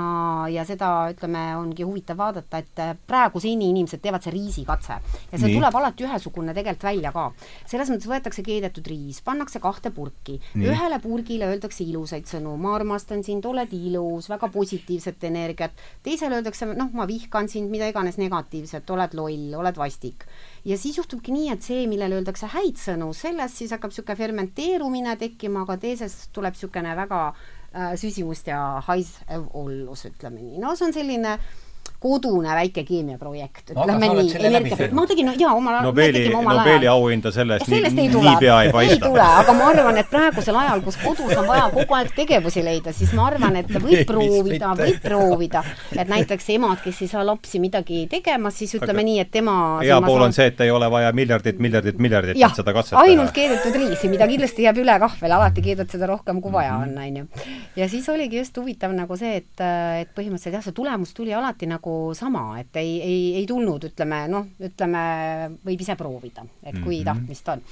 ja 0.52 0.64
seda, 0.68 0.90
ütleme, 1.10 1.42
ongi 1.58 1.86
huvitav 1.86 2.20
vaadata, 2.20 2.60
et 2.62 3.02
praeguseni 3.08 3.72
inimesed 3.72 4.02
teevad 4.04 4.22
see 4.22 4.34
riisikatse 4.36 4.94
ja 4.94 5.34
see 5.34 5.48
Nii. 5.48 5.56
tuleb 5.58 5.78
alati 5.80 6.06
ühesugune 6.06 6.54
tegelikult 6.54 6.86
välja 6.86 7.12
ka. 7.14 7.26
selles 7.66 7.90
mõttes 7.90 8.10
võetakse 8.10 8.46
keedetud 8.46 8.86
riis, 8.86 9.20
pannakse 9.26 9.58
kahte 9.64 9.90
purki, 9.94 10.38
ühele 10.54 11.00
purgile 11.02 11.50
öeldakse 11.50 11.82
ilusaid 11.84 12.30
sõnu, 12.30 12.54
ma 12.60 12.76
armastan 12.78 13.24
sind, 13.26 13.46
oled 13.50 13.74
ilus, 13.74 14.30
väga 14.30 14.48
positiivset 14.54 15.26
energiat, 15.26 15.74
teisele 16.06 16.38
öeldakse, 16.38 16.70
noh, 16.78 16.94
ma 16.94 17.08
vihkan 17.10 17.50
sind, 17.50 17.72
mida 17.72 17.90
iganes 17.90 18.20
negatiivset 18.20 18.84
et 18.84 18.92
oled 18.92 19.16
loll, 19.16 19.56
oled 19.56 19.80
vastik. 19.80 20.26
ja 20.64 20.76
siis 20.78 20.98
juhtubki 20.98 21.32
nii, 21.32 21.50
et 21.54 21.64
see, 21.64 21.86
millele 21.90 22.20
öeldakse 22.20 22.48
häid 22.52 22.78
sõnu, 22.80 23.12
sellest 23.16 23.60
siis 23.60 23.74
hakkab 23.74 23.92
niisugune 23.92 24.16
fermenteerumine 24.20 25.16
tekkima, 25.20 25.64
aga 25.64 25.76
teisest 25.80 26.30
tuleb 26.36 26.56
niisugune 26.56 26.96
väga 26.96 27.20
äh, 27.74 27.96
süsimust 28.00 28.46
ja 28.46 28.80
haisev 28.86 29.50
ollus, 29.52 30.06
ütleme 30.08 30.42
nii. 30.42 30.62
no 30.62 30.74
see 30.78 30.88
on 30.88 30.96
selline 30.96 31.36
äh, 31.36 31.63
kodune 32.04 32.52
väike 32.52 32.84
keemiaprojekt, 32.84 33.72
ütleme 33.72 34.10
nii, 34.18 34.32
energia, 34.44 34.88
ma 34.92 35.06
tegin, 35.08 35.30
jaa, 35.40 35.54
oma 35.56 35.78
Nobeli, 35.86 36.26
Nobeli 36.32 36.88
auhinda 36.90 37.32
sellest, 37.32 37.64
sellest 37.70 37.96
nii, 37.96 38.10
niipea 38.12 38.58
ei 38.66 38.72
paista. 38.74 38.98
ei 38.98 39.00
tule, 39.00 39.24
aga 39.24 39.54
ma 39.56 39.70
arvan, 39.72 40.00
et 40.02 40.10
praegusel 40.12 40.58
ajal, 40.60 40.82
kus 40.84 40.98
kodus 41.00 41.32
on 41.32 41.48
vaja 41.48 41.70
kogu 41.72 41.96
aeg 41.96 42.12
tegevusi 42.16 42.64
leida, 42.66 42.92
siis 42.92 43.14
ma 43.16 43.30
arvan, 43.30 43.56
et 43.62 43.72
võib 43.72 44.04
proovida, 44.10 44.74
võib 44.82 45.00
proovida, 45.04 45.64
et 45.96 46.10
näiteks 46.12 46.50
emad, 46.58 46.82
kes 46.84 47.00
ei 47.06 47.08
saa 47.14 47.24
lapsi 47.24 47.62
midagi 47.62 48.02
tegemas, 48.12 48.58
siis 48.60 48.76
ütleme 48.76 49.00
aga 49.00 49.06
nii, 49.08 49.16
et 49.24 49.32
tema 49.32 49.56
hea 49.80 49.96
pool 50.04 50.18
saan... 50.18 50.26
on 50.28 50.36
see, 50.36 50.50
et 50.52 50.60
ei 50.66 50.74
ole 50.74 50.90
vaja 50.92 51.14
miljardit, 51.16 51.64
miljardit, 51.64 52.04
miljardit, 52.04 52.36
et 52.36 52.60
seda 52.60 52.76
katsetada. 52.76 53.06
ainult 53.08 53.32
keedetud 53.36 53.80
riisi, 53.80 54.12
mida 54.12 54.28
kindlasti 54.28 54.68
jääb 54.68 54.82
üle 54.84 54.98
kah 55.06 55.16
veel, 55.22 55.36
alati 55.38 55.64
keedad 55.64 55.96
seda 55.96 56.12
rohkem, 56.12 56.44
kui 56.44 56.52
vaja 56.52 56.76
on, 56.84 56.92
on 57.00 57.18
ju. 57.22 57.48
ja 57.80 57.88
siis 57.88 58.12
oligi 58.12 58.42
just 58.42 58.60
huvitav 58.60 58.92
nagu 58.92 59.16
see, 59.16 59.40
et, 59.40 59.64
et 60.04 60.12
põhimõtteliselt 60.12 60.60
jah, 60.60 60.68
see 60.68 60.76
tulemus 60.76 61.16
tuli 61.16 61.32
alati 61.32 61.70
nagu 61.70 61.93
sama, 62.14 62.60
et 62.60 62.76
ei, 62.80 62.94
ei, 63.02 63.20
ei 63.40 63.46
tulnud, 63.46 63.88
ütleme 63.90 64.24
noh, 64.32 64.48
ütleme, 64.68 65.02
võib 65.66 65.84
ise 65.84 65.96
proovida, 66.00 66.46
et 66.62 66.78
kui 66.78 66.98
mm 66.98 67.00
-hmm. 67.00 67.04
tahtmist 67.10 67.48
on 67.54 67.62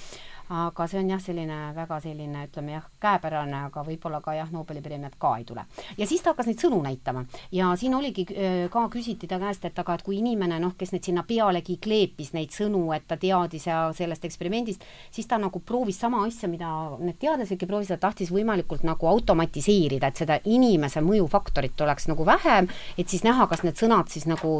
aga 0.52 0.86
see 0.90 1.00
on 1.00 1.10
jah, 1.14 1.20
selline 1.22 1.58
väga 1.76 1.98
selline, 2.04 2.44
ütleme 2.48 2.74
jah, 2.74 2.84
käepärane, 3.00 3.64
aga 3.68 3.84
võib-olla 3.86 4.20
ka 4.24 4.34
jah, 4.36 4.50
Nobeli 4.52 4.82
preemiat 4.84 5.14
ka 5.20 5.32
ei 5.38 5.46
tule. 5.48 5.64
ja 5.98 6.06
siis 6.06 6.22
ta 6.22 6.32
hakkas 6.32 6.50
neid 6.50 6.60
sõnu 6.60 6.82
näitama 6.84 7.24
ja 7.52 7.70
siin 7.80 7.94
oligi 7.96 8.26
äh, 8.28 8.66
ka 8.72 8.84
küsiti 8.92 9.28
ta 9.28 9.38
käest, 9.40 9.64
et 9.64 9.78
aga 9.78 9.96
et 9.96 10.04
kui 10.04 10.18
inimene 10.20 10.58
noh, 10.60 10.74
kes 10.78 10.92
need 10.92 11.08
sinna 11.08 11.24
pealegi 11.28 11.78
kleepis 11.82 12.32
neid 12.36 12.52
sõnu, 12.52 12.84
et 12.96 13.06
ta 13.08 13.16
teadis 13.16 13.66
ja 13.66 13.78
sellest 13.96 14.26
eksperimendist, 14.28 14.84
siis 15.10 15.28
ta 15.30 15.38
nagu 15.40 15.62
proovis 15.64 16.00
sama 16.02 16.24
asja, 16.26 16.50
mida 16.52 16.68
need 17.00 17.18
teadlasedki 17.22 17.68
proovisid, 17.70 17.96
ta 17.96 18.08
tahtis 18.08 18.32
võimalikult 18.34 18.84
nagu 18.84 19.08
automatiseerida, 19.08 20.12
et 20.12 20.22
seda 20.24 20.38
inimese 20.44 21.00
mõjufaktorit 21.04 21.80
oleks 21.86 22.10
nagu 22.10 22.26
vähem, 22.28 22.68
et 22.98 23.08
siis 23.08 23.24
näha, 23.24 23.48
kas 23.48 23.64
need 23.64 23.80
sõnad 23.80 24.12
siis 24.12 24.28
nagu 24.28 24.52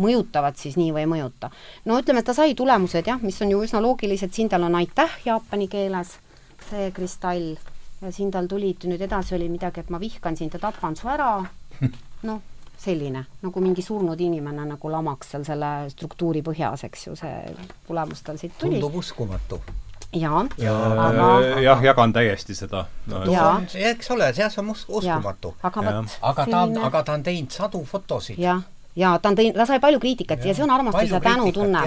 mõjutavad 0.00 0.56
siis 0.60 0.78
nii 0.80 0.92
või 0.94 1.04
ei 1.04 1.12
mõjuta. 1.16 1.52
no 1.84 2.00
ütleme, 2.00 2.24
et 2.24 2.30
ta 2.30 2.34
sai 2.36 2.54
tulemused 2.56 3.06
jah, 3.06 3.20
mis 3.22 3.40
on 3.42 3.52
ju 3.52 3.62
üsna 3.66 3.82
loogilised, 3.84 4.32
siin 4.32 4.48
tal 4.48 4.64
on 4.64 4.80
aitäh 4.80 5.20
ja 5.26 5.33
jaapani 5.34 5.68
keeles, 5.68 6.16
see 6.70 6.90
kristall. 6.96 7.54
ja 8.02 8.10
siin 8.12 8.30
tal 8.30 8.46
tulid, 8.50 8.84
nüüd 8.90 9.00
edasi 9.00 9.34
oli 9.36 9.48
midagi, 9.48 9.80
et 9.80 9.90
ma 9.90 10.00
vihkan 10.00 10.36
sind 10.36 10.52
ja 10.54 10.60
tapan 10.60 10.96
su 10.96 11.08
ära. 11.08 11.38
noh, 12.28 12.42
selline, 12.84 13.24
nagu 13.42 13.62
mingi 13.64 13.82
surnud 13.82 14.20
inimene 14.20 14.66
nagu 14.68 14.90
lamaks 14.92 15.32
seal 15.32 15.46
selle 15.46 15.70
struktuuri 15.92 16.42
põhjas, 16.44 16.84
eks 16.88 17.06
ju, 17.06 17.16
see 17.16 17.54
tulemus 17.86 18.22
tal 18.26 18.40
siit 18.40 18.58
tuli. 18.58 18.76
tundub 18.76 19.00
uskumatu 19.00 19.60
jaa 20.14 20.44
ja, 20.58 20.74
aga 21.06 21.28
jah, 21.62 21.82
jagan 21.82 22.12
täiesti 22.12 22.54
seda 22.54 22.84
no,. 23.06 23.22
eks 23.74 24.10
ole, 24.10 24.30
see 24.34 24.50
on 24.58 24.70
uskumatu. 24.70 25.54
aga 25.62 25.84
vot 25.88 26.18
aga 26.22 26.46
ta 26.50 26.62
on, 26.62 26.78
aga 26.90 27.02
ta 27.02 27.16
on 27.18 27.22
teinud 27.22 27.50
sadu 27.50 27.84
fotosid. 27.88 28.38
jah 28.38 28.62
ja 28.96 29.18
ta 29.18 29.28
on 29.28 29.34
teinud, 29.38 29.56
ta 29.58 29.66
sai 29.66 29.80
palju 29.82 29.98
kriitikat 30.02 30.44
ja, 30.44 30.52
ja 30.52 30.54
see 30.54 30.64
on 30.64 30.70
armastus 30.70 31.10
ja 31.10 31.20
tänutunne. 31.20 31.80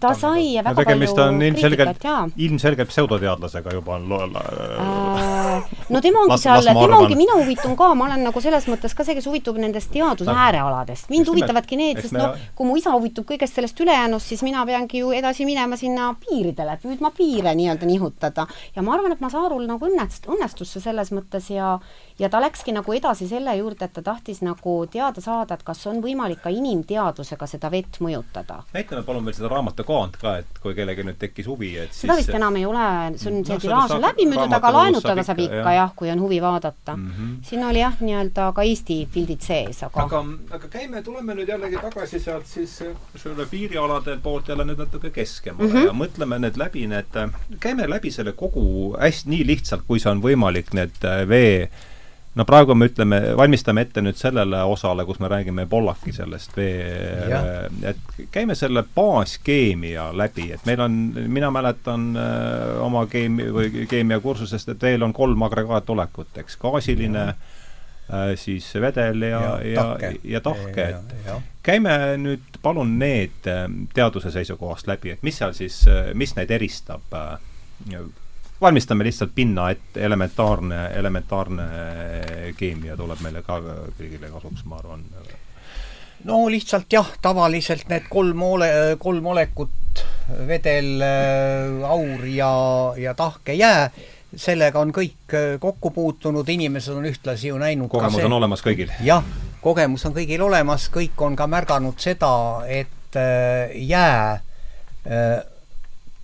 ta 0.00 0.14
sai 0.18 0.56
väga 0.58 0.72
no, 0.74 0.82
tegemist 0.82 1.14
palju 1.14 1.36
on 1.36 1.42
ilmselgelt, 1.42 2.06
ilmselgelt 2.36 2.90
pseudoteadlasega 2.90 3.74
juba 3.76 3.94
on 3.94 4.08
lo-, 4.10 4.22
äh, 4.26 5.70
no 5.94 6.00
tema 6.02 6.24
ongi 6.24 6.38
seal, 6.42 6.66
tema 6.66 6.98
ongi, 6.98 7.16
mina 7.18 7.36
huvitun 7.38 7.76
ka, 7.78 7.92
ma 7.94 8.08
olen 8.08 8.26
nagu 8.26 8.42
selles 8.42 8.66
mõttes 8.70 8.96
ka 8.98 9.06
see, 9.06 9.14
kes 9.18 9.28
huvitub 9.30 9.60
nendest 9.62 9.92
teaduse 9.94 10.30
no. 10.30 10.38
äärealadest. 10.46 11.10
mind 11.14 11.30
huvitavadki 11.30 11.78
need, 11.78 12.02
sest 12.02 12.18
noh, 12.18 12.34
kui 12.58 12.66
mu 12.66 12.76
isa 12.80 12.94
huvitub 12.96 13.28
kõigest 13.28 13.60
sellest 13.60 13.78
ülejäänust, 13.84 14.34
siis 14.34 14.42
mina 14.46 14.66
peangi 14.66 15.04
ju 15.04 15.12
edasi 15.14 15.46
minema 15.46 15.78
sinna 15.78 16.10
piiridele, 16.26 16.78
püüdma 16.82 17.12
piire 17.14 17.54
nii-öelda 17.58 17.86
nihutada. 17.86 18.48
ja 18.74 18.82
ma 18.82 18.96
arvan, 18.96 19.14
et 19.14 19.22
Masaarul 19.22 19.68
nagu 19.70 19.86
õnnest-, 19.86 20.26
õnnestus 20.26 20.74
see 20.74 20.82
selles 20.90 21.14
mõttes 21.14 21.52
ja 21.54 21.76
ja 22.18 22.28
ta 22.28 22.40
läkski 22.40 22.72
nagu 22.72 22.92
edasi 22.92 23.26
selle 23.28 23.54
juurde, 23.56 23.84
et 23.84 23.92
ta 23.92 24.02
tahtis 24.02 24.42
nagu 24.44 24.74
teada 24.90 25.20
saada, 25.20 25.54
et 25.54 25.64
kas 25.66 25.86
on 25.90 26.02
võimalik 26.04 26.31
ka 26.42 26.50
inimteadusega 26.52 27.46
seda 27.46 27.70
vett 27.70 27.98
mõjutada. 28.00 28.62
näitame 28.74 29.02
palun 29.06 29.24
veel 29.24 29.36
seda 29.36 29.50
raamatu 29.52 29.84
kaant 29.84 30.16
ka, 30.20 30.36
et 30.42 30.60
kui 30.62 30.74
kellelgi 30.74 31.04
nüüd 31.06 31.18
tekkis 31.20 31.46
huvi, 31.50 31.74
et 31.84 31.92
siis 31.92 32.06
seda 32.06 32.16
vist 32.20 32.34
enam 32.34 32.56
ei 32.56 32.66
ole, 32.66 32.86
see 33.18 33.30
on 33.30 33.38
no, 33.40 33.44
see 33.48 33.58
tiraaž 33.66 33.96
on 33.96 34.04
läbi 34.06 34.26
müüdud, 34.30 34.56
aga 34.58 34.72
laenutada 34.78 35.26
saab 35.26 35.42
ikka 35.44 35.60
jah, 35.62 35.74
jah, 35.80 35.94
kui 35.96 36.10
on 36.12 36.22
huvi 36.22 36.40
vaadata 36.42 36.96
mm. 36.96 37.10
-hmm. 37.10 37.36
siin 37.48 37.64
oli 37.64 37.82
jah, 37.84 38.00
nii-öelda 38.00 38.48
ka 38.56 38.62
Eesti 38.62 38.98
pildid 39.14 39.40
sees, 39.44 39.82
aga 39.82 40.06
aga, 40.06 40.24
aga 40.58 40.72
käime, 40.72 41.02
tuleme 41.02 41.34
nüüd 41.34 41.48
jällegi 41.48 41.80
tagasi 41.82 42.20
sealt 42.20 42.46
siis 42.46 42.78
selle 43.16 43.46
piirialade 43.50 44.18
poolt 44.22 44.48
jälle 44.48 44.64
nüüd 44.64 44.78
natuke 44.78 45.10
keskemale 45.10 45.68
mm 45.68 45.74
-hmm. 45.74 45.86
ja 45.86 45.92
mõtleme 45.92 46.38
need 46.38 46.56
läbi, 46.56 46.86
need, 46.86 47.22
käime 47.60 47.88
läbi 47.90 48.10
selle 48.10 48.32
kogu 48.32 48.96
hästi 49.00 49.30
nii 49.30 49.46
lihtsalt, 49.46 49.82
kui 49.86 50.00
see 50.00 50.10
on 50.10 50.22
võimalik, 50.22 50.74
need 50.74 51.02
vee 51.28 51.70
no 52.34 52.44
praegu 52.48 52.74
me 52.74 52.88
ütleme, 52.88 53.18
valmistame 53.36 53.84
ette 53.84 54.02
nüüd 54.04 54.16
sellele 54.16 54.62
osale, 54.68 55.04
kus 55.08 55.20
me 55.20 55.28
räägime 55.28 55.66
Pollaki 55.70 56.14
sellest 56.16 56.56
vee, 56.56 57.40
et 57.88 58.28
käime 58.32 58.56
selle 58.58 58.84
baaskeemia 58.94 60.08
läbi, 60.16 60.48
et 60.54 60.64
meil 60.68 60.80
on, 60.84 60.98
mina 61.32 61.50
mäletan 61.52 62.12
äh, 62.16 62.78
oma 62.84 63.04
keemi- 63.12 63.50
või 63.52 63.86
keemiakursusest, 63.88 64.72
et 64.74 64.88
veel 64.88 65.04
on 65.04 65.12
kolm 65.16 65.44
agregaatolekut, 65.48 66.32
eks, 66.44 66.56
gaasiline 66.62 67.26
äh, 67.28 68.32
siis 68.40 68.70
vedel 68.80 69.28
ja, 69.28 69.44
ja, 69.68 69.86
ja, 70.00 70.12
ja 70.36 70.44
tahke, 70.44 70.88
et 70.88 71.28
käime 71.62 71.98
nüüd 72.22 72.60
palun 72.64 72.96
need 73.02 73.50
äh, 73.50 73.66
teaduse 73.94 74.32
seisukohast 74.32 74.88
läbi, 74.88 75.12
et 75.16 75.22
mis 75.26 75.36
seal 75.42 75.52
siis, 75.58 75.82
mis 76.16 76.36
neid 76.38 76.50
eristab 76.54 77.12
valmistame 78.62 79.04
lihtsalt 79.04 79.34
pinna 79.34 79.70
ette, 79.70 80.00
elementaarne, 80.04 80.86
elementaarne 80.98 81.66
keemia 82.56 82.96
tuleb 82.96 83.22
meile 83.24 83.42
ka 83.46 83.58
kõigile 83.98 84.30
kasuks, 84.32 84.64
ma 84.64 84.78
arvan. 84.80 85.04
no 86.24 86.40
lihtsalt 86.52 86.92
jah, 86.92 87.12
tavaliselt 87.22 87.88
need 87.90 88.08
kolm 88.10 88.42
ole, 88.46 88.70
kolm 89.02 89.26
olekut, 89.34 90.04
vedel, 90.46 91.02
aur 91.86 92.26
ja, 92.30 92.52
ja 92.96 93.14
tahke 93.18 93.56
jää, 93.58 93.90
sellega 94.36 94.80
on 94.80 94.92
kõik 94.94 95.36
kokku 95.60 95.90
puutunud, 95.90 96.48
inimesed 96.48 96.94
on 96.96 97.08
ühtlasi 97.10 97.50
ju 97.50 97.58
näinud 97.60 97.90
kogemus 97.92 98.20
see, 98.20 98.28
on 98.30 98.38
olemas 98.38 98.64
kõigil? 98.64 98.92
jah, 99.04 99.24
kogemus 99.62 100.06
on 100.08 100.16
kõigil 100.16 100.42
olemas, 100.42 100.88
kõik 100.92 101.20
on 101.22 101.36
ka 101.38 101.46
märganud 101.50 101.98
seda, 102.02 102.32
et 102.66 103.18
äh, 103.18 103.74
jää 103.74 104.32
äh, 104.32 105.42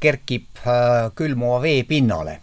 kerkib 0.01 0.61
äh, 0.67 1.11
külmuva 1.15 1.63
vee 1.63 1.83
pinnale. 1.85 2.41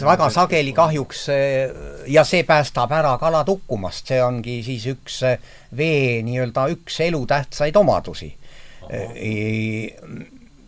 väga 0.00 0.28
sageli 0.30 0.72
kahjuks 0.72 1.28
äh, 1.28 1.70
ja 2.06 2.24
see 2.24 2.44
päästab 2.46 2.92
ära 2.92 3.16
kalad 3.18 3.48
hukkumast, 3.50 4.06
see 4.06 4.22
ongi 4.22 4.60
siis 4.62 4.86
üks 4.86 5.22
äh, 5.26 5.38
vee 5.76 6.22
nii-öelda 6.22 6.68
üks 6.74 7.00
elutähtsaid 7.06 7.76
omadusi. 7.76 8.36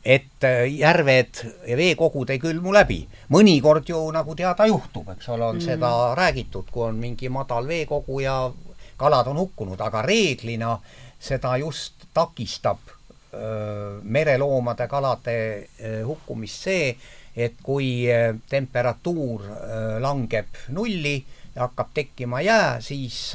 et 0.05 0.45
järved 0.69 1.41
ja 1.67 1.77
veekogud 1.77 2.31
ei 2.31 2.39
külmu 2.39 2.73
läbi. 2.75 3.07
mõnikord 3.31 3.89
ju 3.89 4.11
nagu 4.11 4.35
teada 4.35 4.67
juhtub, 4.67 5.09
eks 5.15 5.29
ole, 5.29 5.45
on 5.45 5.57
mm. 5.57 5.65
seda 5.65 6.15
räägitud, 6.15 6.71
kui 6.71 6.87
on 6.87 6.97
mingi 6.97 7.29
madal 7.29 7.67
veekogu 7.67 8.21
ja 8.21 8.53
kalad 8.97 9.27
on 9.27 9.39
hukkunud, 9.39 9.81
aga 9.81 10.03
reeglina 10.03 10.79
seda 11.19 11.57
just 11.57 12.07
takistab 12.15 12.79
mereloomade, 14.03 14.87
kalade 14.89 15.35
hukkumist 16.05 16.67
see, 16.67 16.91
et 17.37 17.55
kui 17.65 18.05
temperatuur 18.51 19.47
langeb 20.05 20.59
nulli 20.69 21.15
ja 21.55 21.63
hakkab 21.65 21.95
tekkima 21.95 22.43
jää, 22.45 22.77
siis 22.85 23.33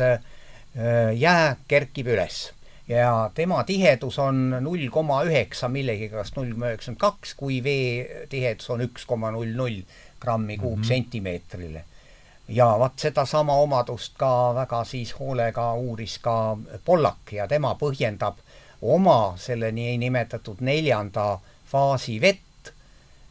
jää 1.18 1.56
kerkib 1.68 2.14
üles 2.14 2.43
ja 2.88 3.32
tema 3.36 3.64
tihedus 3.64 4.20
on 4.20 4.50
null 4.50 4.89
koma 4.91 5.22
üheksa 5.28 5.68
millegiga, 5.70 6.22
kas 6.22 6.34
null 6.36 6.54
koma 6.54 6.72
üheksakümmend 6.72 7.02
kaks, 7.02 7.34
kui 7.36 7.60
vee 7.64 8.26
tihedus 8.32 8.70
on 8.72 8.84
üks 8.86 9.06
koma 9.06 9.32
null 9.36 9.56
null 9.56 9.82
grammi 10.22 10.58
kuupsentimeetrile 10.58 11.80
mm. 11.80 11.86
-hmm. 11.86 12.56
ja 12.56 12.68
vaat 12.80 13.00
sedasama 13.00 13.54
omadust 13.54 14.14
ka 14.18 14.56
väga 14.56 14.84
siis 14.84 15.20
hoolega 15.20 15.74
uuris 15.74 16.20
ka 16.20 16.58
Pollak 16.86 17.32
ja 17.32 17.48
tema 17.48 17.76
põhjendab 17.76 18.39
oma 18.82 19.36
selle 19.38 19.71
niinimetatud 19.71 20.61
neljanda 20.61 21.39
faasi 21.71 22.21
vett, 22.21 22.71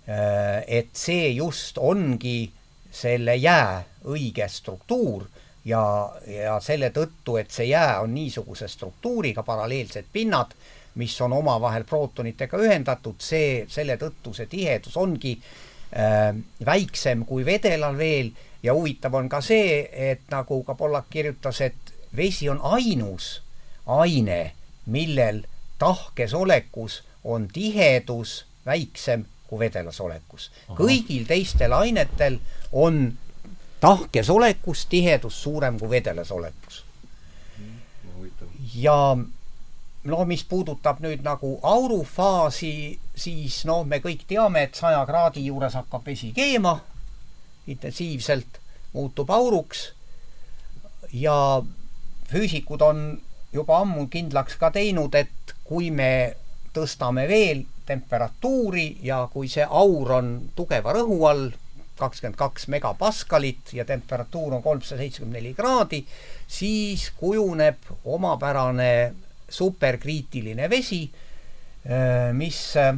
äh, 0.09 0.62
et 0.66 0.92
see 0.92 1.30
just 1.36 1.78
ongi 1.78 2.51
selle 2.92 3.36
jää 3.36 3.84
õige 4.09 4.49
struktuur 4.49 5.26
ja, 5.64 5.82
ja 6.26 6.57
selle 6.61 6.90
tõttu, 6.94 7.36
et 7.40 7.51
see 7.51 7.68
jää 7.70 8.01
on 8.01 8.14
niisuguse 8.14 8.68
struktuuriga, 8.68 9.42
paralleelsed 9.42 10.09
pinnad, 10.12 10.55
mis 10.97 11.14
on 11.20 11.32
omavahel 11.36 11.84
prootonitega 11.84 12.59
ühendatud, 12.62 13.20
see, 13.20 13.64
selle 13.68 13.99
tõttu 14.01 14.32
see 14.36 14.49
tihedus 14.51 14.97
ongi 14.97 15.34
äh, 15.36 16.30
väiksem 16.66 17.26
kui 17.28 17.44
vedelal 17.44 17.99
veel. 17.99 18.32
Ja 18.62 18.74
huvitav 18.74 19.14
on 19.14 19.28
ka 19.30 19.42
see, 19.44 19.84
et 19.92 20.24
nagu 20.32 20.62
ka 20.66 20.74
Pollak 20.74 21.11
kirjutas, 21.12 21.61
et 21.61 21.92
vesi 22.16 22.49
on 22.49 22.59
ainus 22.64 23.42
aine, 23.86 24.56
millel 24.87 25.43
tahkes 25.78 26.34
olekus 26.34 27.03
on 27.24 27.49
tihedus 27.53 28.47
väiksem 28.66 29.26
kui 29.47 29.59
vedelas 29.59 30.01
olekus. 30.01 30.51
kõigil 30.68 31.26
teistel 31.26 31.72
ainetel 31.72 32.39
on 32.72 33.18
tahkes 33.80 34.30
olekus 34.30 34.87
tihedus 34.87 35.43
suurem 35.43 35.78
kui 35.78 35.91
vedelas 35.91 36.30
olekus. 36.32 36.84
ja 38.74 39.16
no 40.05 40.24
mis 40.24 40.45
puudutab 40.45 41.01
nüüd 41.01 41.22
nagu 41.22 41.59
aurufaasi, 41.62 42.99
siis 43.16 43.64
noh, 43.64 43.84
me 43.84 43.99
kõik 43.99 44.26
teame, 44.28 44.62
et 44.62 44.74
saja 44.74 45.03
kraadi 45.07 45.47
juures 45.47 45.74
hakkab 45.74 46.07
vesi 46.07 46.32
keema 46.32 46.78
intensiivselt, 47.66 48.61
muutub 48.93 49.30
auruks 49.30 49.93
ja 51.12 51.62
füüsikud 52.30 52.82
on 52.82 53.20
juba 53.53 53.80
ammu 53.82 54.09
kindlaks 54.12 54.57
ka 54.61 54.70
teinud, 54.74 55.14
et 55.14 55.55
kui 55.64 55.90
me 55.90 56.11
tõstame 56.76 57.26
veel 57.28 57.64
temperatuuri 57.86 58.99
ja 59.07 59.22
kui 59.32 59.49
see 59.49 59.64
aur 59.64 60.12
on 60.18 60.32
tugeva 60.57 60.94
rõhu 60.97 61.20
all, 61.28 61.47
kakskümmend 61.97 62.36
kaks 62.36 62.66
megapaskalit 62.68 63.72
ja 63.72 63.86
temperatuur 63.88 64.59
on 64.59 64.62
kolmsada 64.62 65.01
seitsekümmend 65.01 65.38
neli 65.38 65.55
kraadi, 65.57 66.03
siis 66.47 67.09
kujuneb 67.16 67.88
omapärane 68.05 68.90
superkriitiline 69.49 70.68
vesi, 70.70 71.07
äh, 71.86 72.34
mis, 72.36 72.61
äh, 72.76 72.92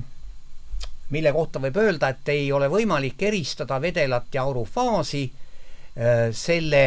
mille 1.15 1.33
kohta 1.33 1.63
võib 1.63 1.79
öelda, 1.79 2.11
et 2.11 2.33
ei 2.35 2.51
ole 2.53 2.67
võimalik 2.73 3.23
eristada 3.29 3.79
vedelat 3.81 4.35
ja 4.35 4.49
aurufaasi 4.49 5.25
äh, 5.29 6.29
selle 6.35 6.85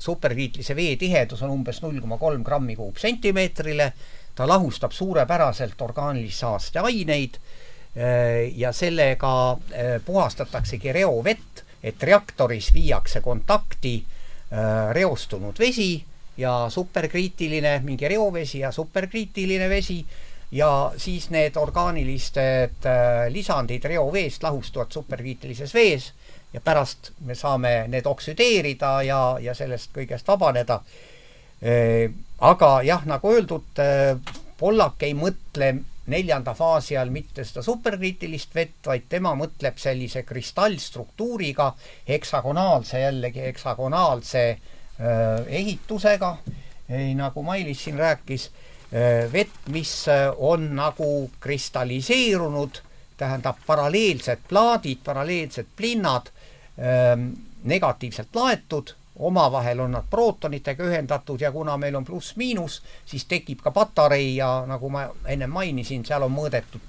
superkriitilise 0.00 0.76
vee 0.76 0.96
tihedus 0.96 1.42
on 1.42 1.50
umbes 1.54 1.82
null 1.82 2.00
koma 2.00 2.18
kolm 2.18 2.44
grammi 2.44 2.76
kuupsentimeetrile, 2.76 3.92
ta 4.34 4.48
lahustab 4.48 4.92
suurepäraselt 4.96 5.82
orgaanilisi 5.82 6.38
saasteaineid 6.38 7.36
Äh, 7.96 8.52
ja 8.56 8.72
sellega 8.72 9.52
äh, 9.52 10.00
puhastataksegi 10.04 10.92
reovett, 10.92 11.64
et 11.82 12.02
reaktoris 12.02 12.68
viiakse 12.74 13.20
kontakti 13.20 13.96
äh, 14.52 14.92
reostunud 14.94 15.58
vesi 15.58 16.04
ja 16.36 16.68
superkriitiline, 16.70 17.80
mingi 17.82 18.08
reovesi 18.08 18.58
ja 18.58 18.70
superkriitiline 18.72 19.68
vesi. 19.68 20.04
Ja 20.50 20.92
siis 20.96 21.28
need 21.30 21.54
orgaanilised 21.56 22.86
lisandid 23.30 23.84
reoveest 23.86 24.42
lahustuvad 24.42 24.90
superkriitilises 24.90 25.74
vees 25.74 26.08
ja 26.52 26.60
pärast 26.60 27.12
me 27.26 27.34
saame 27.34 27.86
need 27.88 28.06
oksüdeerida 28.06 29.02
ja, 29.06 29.20
ja 29.40 29.54
sellest 29.54 29.92
kõigest 29.94 30.28
vabaneda. 30.28 30.80
aga 32.40 32.70
jah, 32.82 33.04
nagu 33.06 33.32
öeldud, 33.34 33.80
Pollak 34.60 35.02
ei 35.02 35.14
mõtle 35.16 35.74
neljanda 36.10 36.54
faasi 36.54 36.96
all 36.98 37.12
mitte 37.12 37.44
seda 37.46 37.62
superkriitilist 37.64 38.54
vett, 38.54 38.80
vaid 38.86 39.06
tema 39.08 39.32
mõtleb 39.38 39.78
sellise 39.80 40.22
kristallstruktuuriga, 40.28 41.70
heksagonaalse, 42.08 43.00
jällegi 43.04 43.44
heksagonaalse 43.46 44.42
äh, 44.50 45.46
ehitusega, 45.60 46.34
nagu 47.14 47.42
Mailis 47.46 47.84
siin 47.86 47.98
rääkis 48.00 48.48
äh,, 48.50 49.30
vett, 49.32 49.62
mis 49.70 49.94
on 50.36 50.70
nagu 50.76 51.30
kristalliseerunud, 51.40 52.82
tähendab 53.20 53.60
paralleelsed 53.66 54.46
plaadid, 54.48 55.04
paralleelsed 55.04 55.68
plinnad 55.76 56.32
negatiivselt 57.64 58.34
laetud 58.34 58.94
omavahel 59.20 59.80
on 59.80 59.92
nad 59.92 60.04
prootonitega 60.10 60.84
ühendatud 60.84 61.40
ja 61.40 61.52
kuna 61.52 61.76
meil 61.76 61.96
on 61.96 62.04
pluss-miinus, 62.04 62.82
siis 63.04 63.24
tekib 63.28 63.60
ka 63.60 63.70
patarei 63.70 64.36
ja 64.36 64.64
nagu 64.66 64.88
ma 64.88 65.04
enne 65.26 65.46
mainisin, 65.46 66.04
seal 66.06 66.24
on 66.24 66.32
mõõdetud 66.32 66.80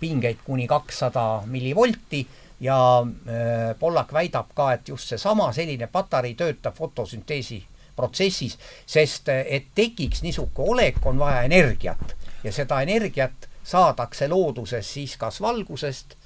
pingeid 0.00 0.40
kuni 0.44 0.66
kakssada 0.66 1.42
millivolti 1.46 2.24
ja 2.60 2.78
äh, 3.02 3.76
Pollak 3.78 4.12
väidab 4.12 4.54
ka, 4.54 4.72
et 4.72 4.88
just 4.88 5.08
seesama 5.12 5.52
selline 5.52 5.86
patarei 5.92 6.34
töötab 6.34 6.76
fotosünteesi 6.76 7.60
protsessis, 7.96 8.58
sest 8.86 9.28
äh, 9.28 9.44
et 9.46 9.72
tekiks 9.74 10.22
niisugune 10.22 10.70
olek, 10.70 11.00
on 11.06 11.18
vaja 11.18 11.42
energiat. 11.42 12.16
Ja 12.44 12.52
seda 12.52 12.80
energiat 12.80 13.48
saadakse 13.64 14.28
looduses 14.28 14.94
siis 14.94 15.16
kas 15.16 15.40
valgusest 15.40 16.16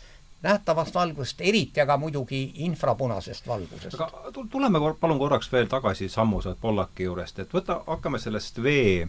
nähtavast 0.42 0.94
valgusest, 0.94 1.40
eriti 1.40 1.80
aga 1.80 1.96
muidugi 1.96 2.52
infrapunasest 2.54 3.46
valgusest. 3.48 3.94
aga 4.00 4.10
tuleme 4.50 4.78
kor-, 4.78 4.96
palun 5.00 5.18
korraks 5.18 5.52
veel 5.52 5.66
tagasi 5.66 6.08
sammu 6.08 6.42
sealt 6.42 6.60
Pollaki 6.60 7.08
juurest, 7.08 7.38
et 7.42 7.54
võta, 7.54 7.80
hakkame 7.86 8.20
sellest 8.22 8.62
vee, 8.62 9.08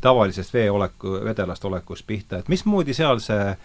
tavalisest 0.00 0.54
vee 0.54 0.70
oleku, 0.70 1.16
vedelast 1.24 1.64
olekust 1.64 2.06
pihta, 2.06 2.38
et 2.38 2.48
mismoodi 2.52 2.94
seal 2.94 3.18
see, 3.24 3.56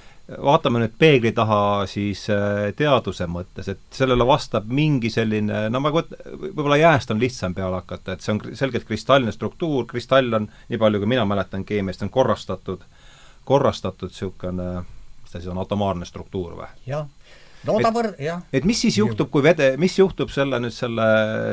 vaatame 0.41 0.81
nüüd 0.81 0.97
peegli 0.97 1.31
taha 1.37 1.85
siis 1.85 2.25
äh, 2.33 2.71
teaduse 2.75 3.29
mõttes, 3.29 3.69
et 3.69 3.85
sellele 3.93 4.25
vastab 4.25 4.65
mingi 4.65 5.13
selline, 5.13 5.67
no 5.69 5.83
ma 5.83 5.93
võt-, 5.93 6.17
võib-olla 6.33 6.81
jääst 6.81 7.13
on 7.13 7.21
lihtsam 7.21 7.53
peale 7.53 7.83
hakata, 7.83 8.17
et 8.17 8.25
see 8.25 8.33
on 8.33 8.41
selgelt 8.57 8.89
kristalline 8.89 9.31
struktuur, 9.37 9.85
kristall 9.85 10.33
on, 10.41 10.49
nii 10.73 10.81
palju 10.81 11.05
kui 11.05 11.13
mina 11.13 11.29
mäletan 11.29 11.65
keemiast, 11.65 12.01
on 12.01 12.09
korrastatud, 12.09 12.89
korrastatud 13.45 14.09
niisugune 14.09 14.71
mis 15.27 15.33
ta 15.33 15.41
siis 15.41 15.51
on, 15.51 15.59
atomaarne 15.59 16.07
struktuur 16.07 16.55
või? 16.55 16.69
jah. 16.87 17.07
no 17.67 17.75
ta 17.83 17.91
võr-, 17.91 18.13
jah. 18.21 18.45
et 18.53 18.65
mis 18.65 18.79
siis 18.79 18.97
juhtub, 18.97 19.29
kui 19.33 19.43
vede, 19.43 19.73
mis 19.81 19.97
juhtub 19.99 20.31
selle 20.31 20.59
nüüd 20.63 20.75
selle, 20.75 21.07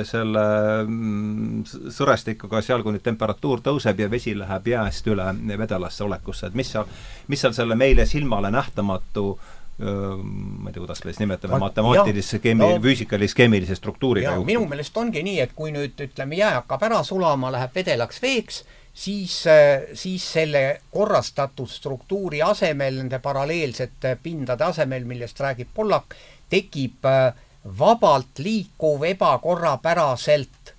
selle 0.07 0.45
mm, 0.85 1.91
sõrestikuga 1.95 2.63
seal, 2.63 2.85
kui 2.87 2.95
nüüd 2.95 3.05
temperatuur 3.05 3.65
tõuseb 3.65 4.05
ja 4.05 4.11
vesi 4.11 4.37
läheb 4.39 4.71
jääst 4.75 5.11
üle 5.11 5.27
vedelasse 5.59 6.07
olekusse, 6.07 6.53
et 6.53 6.55
mis 6.55 6.71
seal, 6.71 6.87
mis 7.29 7.43
seal 7.43 7.57
selle 7.57 7.75
meile 7.79 8.07
silmale 8.07 8.53
nähtamatu 8.55 9.35
ma 9.75 10.69
ei 10.71 10.73
tea, 10.73 10.79
kuidas 10.85 11.01
me 11.03 11.11
siis 11.11 11.19
nimetame, 11.19 11.59
matemaatilise 11.59 12.39
keemi- 12.39 12.63
no,, 12.63 12.77
füüsikalise 12.79 13.35
keemilise 13.35 13.75
struktuuriga 13.75 14.37
juhtub. 14.37 14.47
minu 14.47 14.69
meelest 14.71 14.97
ongi 15.03 15.25
nii, 15.27 15.41
et 15.43 15.57
kui 15.59 15.73
nüüd 15.75 15.99
ütleme, 15.99 16.39
jää 16.39 16.53
hakkab 16.61 16.87
ära 16.87 17.01
sulama, 17.03 17.51
läheb 17.51 17.75
vedelaks 17.75 18.23
veeks, 18.23 18.61
siis, 18.95 19.47
äh, 19.47 19.83
siis 19.95 20.33
selle 20.33 20.81
korrastatud 20.91 21.69
struktuuri 21.69 22.43
asemel, 22.43 23.01
nende 23.03 23.19
paralleelsete 23.19 24.17
pindade 24.23 24.65
asemel, 24.65 25.05
millest 25.05 25.41
räägib 25.41 25.69
Pollak, 25.75 26.15
tekib 26.51 27.05
äh, 27.05 27.35
vabalt 27.79 28.39
liikuv 28.39 29.03
ebakorrapäraselt 29.05 30.75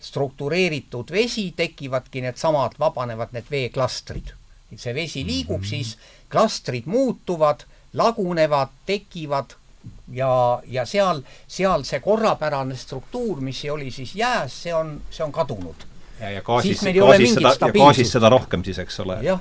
struktureeritud 0.00 1.10
vesi, 1.10 1.52
tekivadki 1.56 2.22
needsamad, 2.22 2.78
vabanevad 2.78 3.32
need 3.32 3.50
veeklastrid. 3.50 4.34
see 4.76 4.94
vesi 4.94 5.24
liigub 5.26 5.60
mm, 5.60 5.64
-hmm. 5.64 5.68
siis 5.68 5.98
klastrid 6.28 6.86
muutuvad, 6.86 7.60
lagunevad, 7.92 8.68
tekivad 8.86 9.54
ja, 10.12 10.62
ja 10.66 10.86
seal, 10.86 11.22
seal 11.48 11.82
see 11.82 12.00
korrapärane 12.00 12.76
struktuur, 12.76 13.40
mis 13.40 13.64
oli 13.72 13.90
siis 13.90 14.14
jääs, 14.14 14.62
see 14.62 14.74
on, 14.74 15.02
see 15.10 15.24
on 15.24 15.32
kadunud 15.32 15.97
ja, 16.20 16.30
ja 16.30 16.42
gaasis, 16.42 16.82
gaasis 16.82 17.34
seda, 17.34 17.54
ja 17.60 17.72
gaasis 17.72 18.12
seda 18.12 18.28
rohkem 18.32 18.64
siis, 18.64 18.78
eks 18.78 19.00
ole. 19.04 19.18
jah, 19.22 19.40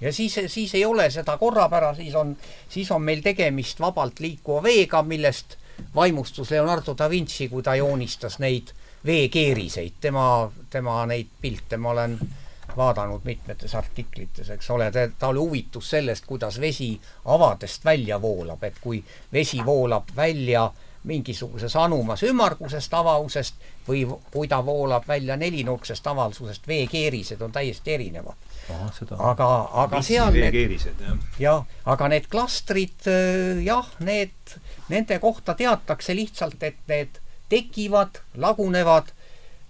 ja 0.00 0.12
siis, 0.12 0.38
siis 0.46 0.74
ei 0.74 0.84
ole 0.84 1.10
seda 1.10 1.36
korrapära, 1.38 1.94
siis 1.94 2.14
on, 2.14 2.36
siis 2.68 2.90
on 2.90 3.02
meil 3.02 3.22
tegemist 3.22 3.80
vabalt 3.80 4.20
liikuva 4.20 4.62
veega, 4.62 5.02
millest 5.02 5.58
vaimustus 5.94 6.50
Leonardo 6.50 6.94
da 6.98 7.10
Vinci, 7.10 7.48
kui 7.48 7.62
ta 7.62 7.74
joonistas 7.74 8.38
neid 8.38 8.72
veekeeriseid, 9.06 10.00
tema, 10.00 10.50
tema 10.70 11.02
neid 11.06 11.28
pilte 11.40 11.76
ma 11.76 11.90
olen 11.90 12.18
vaadanud 12.76 13.20
mitmetes 13.24 13.74
artiklites, 13.74 14.50
eks 14.50 14.70
ole, 14.70 14.90
tal 15.18 15.38
huvitus 15.38 15.90
sellest, 15.90 16.24
kuidas 16.26 16.60
vesi 16.60 16.94
avadest 17.24 17.84
välja 17.84 18.20
voolab, 18.22 18.62
et 18.64 18.80
kui 18.80 19.02
vesi 19.32 19.60
voolab 19.64 20.10
välja 20.16 20.70
mingisuguses 21.04 21.76
anumas 21.76 22.22
ümmargusest 22.24 22.94
avavusest 22.94 23.66
või 23.88 24.04
kui 24.32 24.48
ta 24.48 24.60
voolab 24.64 25.08
välja 25.08 25.36
nelinurksest 25.36 26.06
avaldusest, 26.06 26.68
veekeerised 26.68 27.42
on 27.44 27.52
täiesti 27.52 27.94
erinevad. 27.94 28.34
aga, 29.18 29.48
aga 29.84 30.02
seal 30.02 30.32
need, 30.32 30.86
jah, 31.38 31.64
aga 31.84 32.08
need 32.08 32.28
klastrid, 32.32 33.08
jah, 33.64 33.90
need, 34.00 34.56
nende 34.88 35.18
kohta 35.20 35.54
teatakse 35.54 36.16
lihtsalt, 36.16 36.62
et 36.62 36.80
need 36.88 37.20
tekivad, 37.52 38.22
lagunevad 38.40 39.12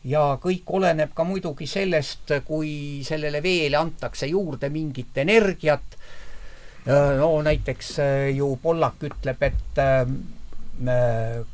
ja 0.05 0.37
kõik 0.41 0.71
oleneb 0.79 1.15
ka 1.17 1.25
muidugi 1.27 1.67
sellest, 1.67 2.31
kui 2.47 3.03
sellele 3.05 3.43
veele 3.43 3.81
antakse 3.81 4.29
juurde 4.31 4.71
mingit 4.71 5.19
energiat. 5.19 5.99
no 7.19 7.43
näiteks 7.43 7.97
ju 8.37 8.57
Pollak 8.63 9.03
ütleb, 9.03 9.43
et 9.43 9.79
äh, 9.81 10.07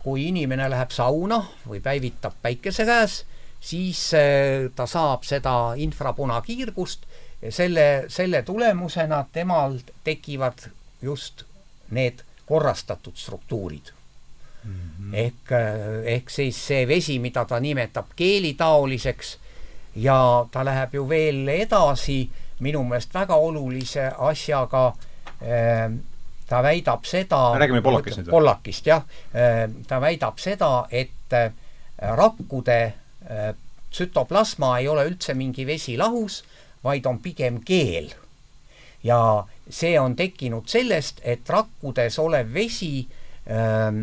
kui 0.00 0.28
inimene 0.28 0.70
läheb 0.72 0.90
sauna 0.90 1.42
või 1.68 1.82
päevitab 1.84 2.38
päikese 2.42 2.86
käes, 2.88 3.24
siis 3.60 4.14
äh, 4.16 4.70
ta 4.74 4.86
saab 4.88 5.26
seda 5.28 5.74
infrapunakiirgust 5.76 7.04
ja 7.42 7.52
selle, 7.52 8.04
selle 8.08 8.42
tulemusena 8.42 9.24
temal 9.32 9.78
tekivad 10.04 10.70
just 11.02 11.44
need 11.90 12.24
korrastatud 12.46 13.16
struktuurid 13.16 13.92
mm. 14.64 14.72
-hmm. 14.72 15.14
ehk, 15.14 15.52
ehk 16.04 16.30
siis 16.30 16.66
see 16.66 16.88
vesi, 16.88 17.18
mida 17.18 17.44
ta 17.44 17.60
nimetab 17.60 18.06
keelitaoliseks 18.16 19.38
ja 19.96 20.46
ta 20.50 20.64
läheb 20.64 20.94
ju 20.94 21.08
veel 21.08 21.48
edasi 21.48 22.30
minu 22.60 22.84
meelest 22.84 23.14
väga 23.14 23.34
olulise 23.34 24.10
asjaga 24.18 24.86
äh, 25.42 25.92
ta 26.50 26.62
väidab 26.66 27.06
seda 27.06 27.40
räägime 27.58 27.82
Pollakist 27.84 28.18
nüüd 28.18 28.28
või? 28.28 28.34
Pollakist, 28.34 28.86
jah. 28.90 29.04
ta 29.86 30.00
väidab 30.02 30.40
seda, 30.42 30.70
et 30.90 31.36
äh, 31.36 31.52
rakkude 32.18 32.80
äh, 33.30 33.52
tsütoplasma 33.90 34.78
ei 34.80 34.88
ole 34.88 35.06
üldse 35.10 35.34
mingi 35.38 35.66
vesilahus, 35.66 36.42
vaid 36.84 37.06
on 37.06 37.20
pigem 37.22 37.60
keel. 37.66 38.12
ja 39.02 39.46
see 39.70 39.94
on 40.00 40.16
tekkinud 40.16 40.68
sellest, 40.68 41.22
et 41.24 41.48
rakkudes 41.48 42.18
olev 42.20 42.50
vesi 42.52 43.06
ähm, 43.48 44.02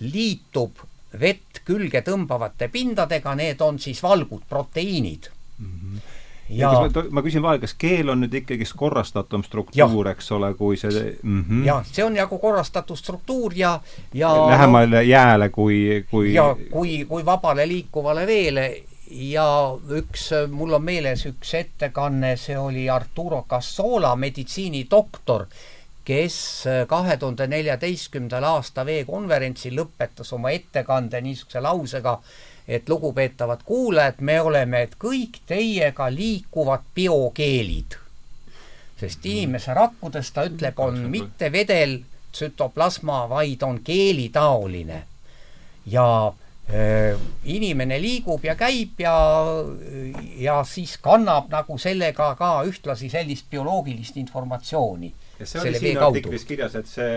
liitub 0.00 0.82
vett 1.20 1.62
külge 1.64 2.02
tõmbavate 2.04 2.68
pindadega, 2.68 3.32
need 3.34 3.62
on 3.64 3.78
siis 3.80 4.02
valgud, 4.02 4.42
proteiinid 4.48 5.30
mm. 5.58 5.72
-hmm. 5.78 6.09
Ja, 6.50 6.70
kas 6.70 6.94
ma, 6.94 7.04
ma 7.10 7.22
küsin 7.24 7.42
vahele, 7.42 7.62
kas 7.62 7.74
keel 7.78 8.10
on 8.12 8.24
nüüd 8.24 8.34
ikkagist 8.42 8.76
korrastatum 8.78 9.44
struktuur, 9.46 10.10
eks 10.12 10.30
ole, 10.36 10.52
kui 10.58 10.78
see 10.80 11.16
mm 11.22 11.44
-hmm. 11.48 11.64
jah, 11.66 11.86
see 11.86 12.04
on 12.04 12.14
nagu 12.18 12.38
korrastatud 12.38 12.98
struktuur 12.98 13.52
ja, 13.56 13.80
ja 14.14 14.32
lähemale 14.50 15.02
jääle 15.04 15.48
kui, 15.48 16.04
kui 16.10 16.34
ja 16.34 16.56
kui, 16.70 17.04
kui 17.04 17.24
vabale 17.24 17.68
liikuvale 17.68 18.26
veele. 18.26 18.82
Ja 19.10 19.74
üks, 19.90 20.28
mul 20.50 20.72
on 20.72 20.84
meeles 20.84 21.24
üks 21.26 21.54
ettekanne, 21.54 22.36
see 22.36 22.58
oli 22.58 22.90
Arturo 22.90 23.42
Cassola, 23.50 24.16
meditsiinidoktor, 24.16 25.46
kes 26.04 26.64
kahe 26.86 27.16
tuhande 27.16 27.46
neljateistkümnendal 27.46 28.44
aasta 28.44 28.86
veekonverentsil 28.86 29.74
lõpetas 29.74 30.30
oma 30.32 30.50
ettekande 30.50 31.20
niisuguse 31.20 31.60
lausega, 31.60 32.20
et 32.70 32.88
lugupeetavad 32.88 33.64
kuulajad, 33.66 34.20
me 34.22 34.36
oleme 34.40 34.84
kõik 34.98 35.40
teiega 35.46 36.06
liikuvad 36.14 36.86
biokeelid. 36.94 37.96
sest 39.00 39.24
mm. 39.24 39.30
inimese 39.30 39.74
rakkudes, 39.74 40.30
ta 40.30 40.44
ütleb, 40.46 40.78
on 40.78 41.00
mitte 41.10 41.52
vedel 41.52 41.98
tsütoplasma, 42.32 43.24
vaid 43.28 43.62
on 43.62 43.80
keelitaoline. 43.84 45.02
ja 45.86 46.32
äh, 46.70 47.18
inimene 47.44 47.98
liigub 48.02 48.44
ja 48.44 48.54
käib 48.54 49.00
ja, 49.00 49.16
ja 50.38 50.62
siis 50.64 50.98
kannab 51.02 51.50
nagu 51.50 51.78
sellega 51.78 52.34
ka 52.38 52.52
ühtlasi 52.68 53.10
sellist 53.10 53.50
bioloogilist 53.50 54.16
informatsiooni 54.16 55.12
ja 55.40 55.46
see 55.46 55.60
oli 55.60 55.78
siin 55.78 55.98
artiklis 56.02 56.44
kirjas, 56.48 56.74
et 56.80 56.88
see, 56.88 57.10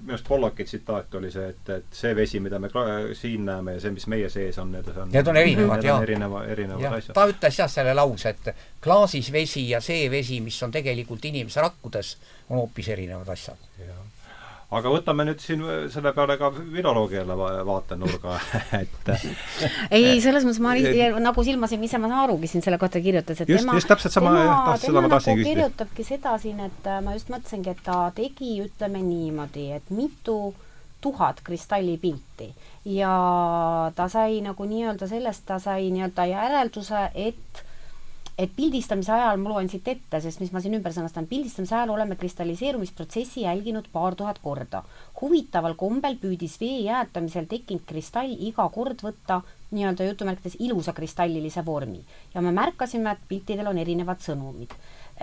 minu 0.00 0.16
arust 0.16 0.28
Pollaki 0.28 0.64
tsitaat 0.68 1.14
oli 1.20 1.30
see, 1.32 1.48
et, 1.52 1.72
et 1.76 1.98
see 1.98 2.14
vesi, 2.16 2.40
mida 2.40 2.58
me 2.62 2.70
siin 3.18 3.44
näeme 3.48 3.76
ja 3.76 3.82
see, 3.84 3.94
mis 3.94 4.06
meie 4.10 4.30
sees 4.32 4.58
on, 4.62 4.72
need 4.72 4.88
on 4.92 5.12
Need 5.12 5.32
on 5.32 5.36
erinevad, 5.36 5.84
jah. 5.84 6.02
erineva, 6.02 6.44
erinevad 6.44 6.86
ja, 6.86 6.94
asjad. 6.98 7.16
ta 7.18 7.26
ütles 7.30 7.58
jah 7.62 7.70
selle 7.70 7.94
lause, 7.96 8.32
et 8.32 8.54
klaasis 8.82 9.32
vesi 9.32 9.68
ja 9.68 9.80
see 9.84 10.08
vesi, 10.10 10.40
mis 10.44 10.62
on 10.62 10.72
tegelikult 10.74 11.24
inimese 11.30 11.60
rakkudes, 11.64 12.16
on 12.48 12.62
hoopis 12.62 12.88
erinevad 12.96 13.28
asjad 13.36 13.70
aga 14.72 14.92
võtame 14.92 15.26
nüüd 15.28 15.42
siin 15.42 15.62
selle 15.92 16.12
peale 16.16 16.38
ka 16.40 16.50
filoloogiale 16.56 17.36
vaatenurga 17.68 18.38
et 18.80 19.12
ei, 19.90 20.16
selles 20.24 20.46
mõttes 20.48 20.62
ma 20.64 20.74
et, 20.80 21.18
nagu 21.22 21.44
silmasin, 21.46 21.84
ise 21.84 22.00
ma 22.00 22.10
saan 22.10 22.24
arugi 22.24 22.50
siin 22.50 22.64
selle 22.64 22.80
kohta 22.80 23.02
kirjutas, 23.04 23.42
et 23.42 23.52
just, 23.52 23.66
tema, 23.66 23.76
just 23.78 23.90
täpselt 23.92 24.16
sama, 24.16 24.34
jah, 24.38 24.74
seda 24.80 25.04
ma 25.04 25.12
tahtsin 25.12 25.34
nagu 25.34 25.42
küsida. 25.42 25.54
kirjutabki 25.54 26.06
seda 26.08 26.36
siin, 26.42 26.60
et 26.68 26.88
äh, 26.88 27.00
ma 27.04 27.16
just 27.16 27.32
mõtlesingi, 27.32 27.74
et 27.74 27.82
ta 27.86 27.98
tegi, 28.16 28.54
ütleme 28.64 29.02
niimoodi, 29.04 29.68
et 29.76 29.92
mitu 29.92 30.38
tuhat 31.02 31.40
kristallipilti 31.42 32.52
ja 32.94 33.12
ta 33.96 34.06
sai 34.08 34.40
nagu 34.44 34.66
nii-öelda 34.70 35.08
sellest, 35.10 35.44
ta 35.48 35.58
sai 35.62 35.90
nii-öelda 35.90 36.28
järelduse, 36.30 37.08
et 37.14 37.64
et 38.38 38.52
pildistamise 38.56 39.12
ajal, 39.12 39.40
ma 39.40 39.52
loen 39.52 39.68
siit 39.68 39.88
ette, 39.92 40.20
sest 40.24 40.40
mis 40.40 40.52
ma 40.54 40.60
siin 40.62 40.76
ümber 40.78 40.94
sõnastan, 40.94 41.26
pildistamise 41.28 41.76
ajal 41.76 41.92
oleme 41.94 42.16
kristalliseerumisprotsessi 42.20 43.44
jälginud 43.44 43.90
paar 43.92 44.16
tuhat 44.18 44.40
korda. 44.42 44.82
huvitaval 45.20 45.74
kombel 45.78 46.16
püüdis 46.18 46.56
vee 46.60 46.80
jäätamisel 46.88 47.46
tekkinud 47.46 47.84
kristall 47.86 48.32
iga 48.48 48.68
kord 48.74 49.04
võtta 49.06 49.42
nii-öelda 49.70 50.08
jutumärkides 50.08 50.56
ilusa 50.60 50.92
kristallilise 50.92 51.64
vormi 51.64 52.00
ja 52.34 52.40
me 52.40 52.52
märkasime, 52.52 53.12
et 53.12 53.28
piltidel 53.28 53.70
on 53.70 53.78
erinevad 53.78 54.20
sõnumid 54.20 54.74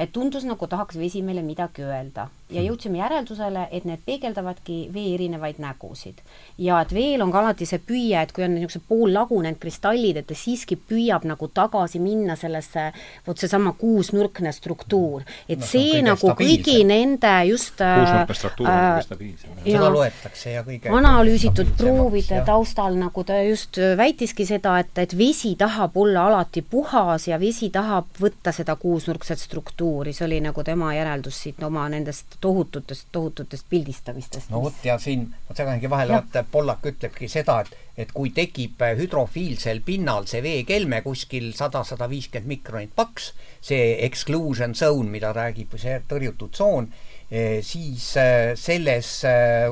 tundus 0.07 0.45
nagu 0.47 0.67
tahaks 0.67 0.97
vesi 0.99 1.21
meile 1.21 1.41
midagi 1.43 1.83
öelda 1.83 2.29
ja 2.49 2.61
hmm. 2.61 2.67
jõudsime 2.69 2.97
järeldusele, 2.97 3.65
et 3.75 3.85
need 3.85 4.01
peegeldavadki 4.07 4.77
vee 4.93 5.13
erinevaid 5.13 5.59
nägusid. 5.61 6.21
ja 6.57 6.79
et 6.81 6.93
veel 6.93 7.21
on 7.21 7.31
ka 7.31 7.43
alati 7.43 7.67
see 7.69 7.81
püüe, 7.83 8.21
et 8.21 8.31
kui 8.33 8.45
on 8.45 8.55
niisugused 8.55 8.85
poollagunenud 8.89 9.59
kristallid, 9.61 10.17
et 10.17 10.27
ta 10.29 10.37
siiski 10.37 10.77
püüab 10.89 11.27
nagu 11.29 11.47
tagasi 11.53 12.01
minna 12.01 12.35
sellesse, 12.39 12.89
vot 13.27 13.37
seesama 13.37 13.73
kuusnurkne 13.77 14.53
struktuur. 14.55 15.25
et 15.47 15.59
no, 15.59 15.67
see 15.69 16.01
nagu 16.05 16.33
kõigi 16.39 16.79
nende 16.87 17.33
just 17.51 17.77
kuusnurkne 17.77 18.39
struktuur 18.39 18.69
on 18.69 18.79
kõige 18.79 19.05
stabiilsem. 19.09 19.59
seda 19.67 19.91
loetakse 19.93 20.55
ja 20.55 20.65
kõige 20.65 20.95
analüüsitud 21.01 21.75
proovide 21.77 22.41
taustal 22.47 22.97
nagu 22.97 23.23
ta 23.27 23.41
just 23.43 23.77
väitiski 23.77 24.47
seda, 24.49 24.79
et, 24.81 24.95
et 24.97 25.17
vesi 25.17 25.53
tahab 25.59 25.97
olla 25.97 26.25
alati 26.31 26.63
puhas 26.65 27.27
ja 27.29 27.37
vesi 27.41 27.69
tahab 27.69 28.09
võtta 28.21 28.55
seda 28.55 28.79
kuusnurkset 28.79 29.37
struktuuri 29.43 29.88
kultuuri, 29.89 30.13
see 30.13 30.25
oli 30.25 30.39
nagu 30.43 30.63
tema 30.63 30.93
järeldus 30.93 31.37
siit 31.43 31.63
oma 31.63 31.87
nendest 31.89 32.37
tohututest, 32.41 33.07
tohututest 33.11 33.65
pildistamistest. 33.69 34.49
no 34.49 34.61
vot, 34.61 34.73
ja 34.83 34.97
siin, 34.99 35.27
ma 35.47 35.55
segangi 35.55 35.89
vahele, 35.89 36.13
vaata, 36.13 36.43
Pollak 36.51 36.85
ütlebki 36.85 37.29
seda, 37.29 37.61
et 37.61 37.77
et 37.99 38.13
kui 38.15 38.29
tekib 38.31 38.79
hüdrofiilsel 38.95 39.81
pinnal 39.83 40.23
see 40.29 40.39
veekelme 40.43 41.01
kuskil 41.03 41.51
sada, 41.53 41.81
sada 41.83 42.07
viiskümmend 42.07 42.47
mikronit 42.47 42.93
paks, 42.95 43.33
see 43.61 43.97
exclusion 44.05 44.75
zone, 44.75 45.09
mida 45.11 45.33
räägib, 45.35 45.75
see 45.75 45.97
tõrjutud 46.07 46.53
tsoon, 46.55 46.87
eh, 47.29 47.59
siis 47.65 48.13
eh, 48.21 48.53
selles 48.55 49.11
eh, 49.27 49.67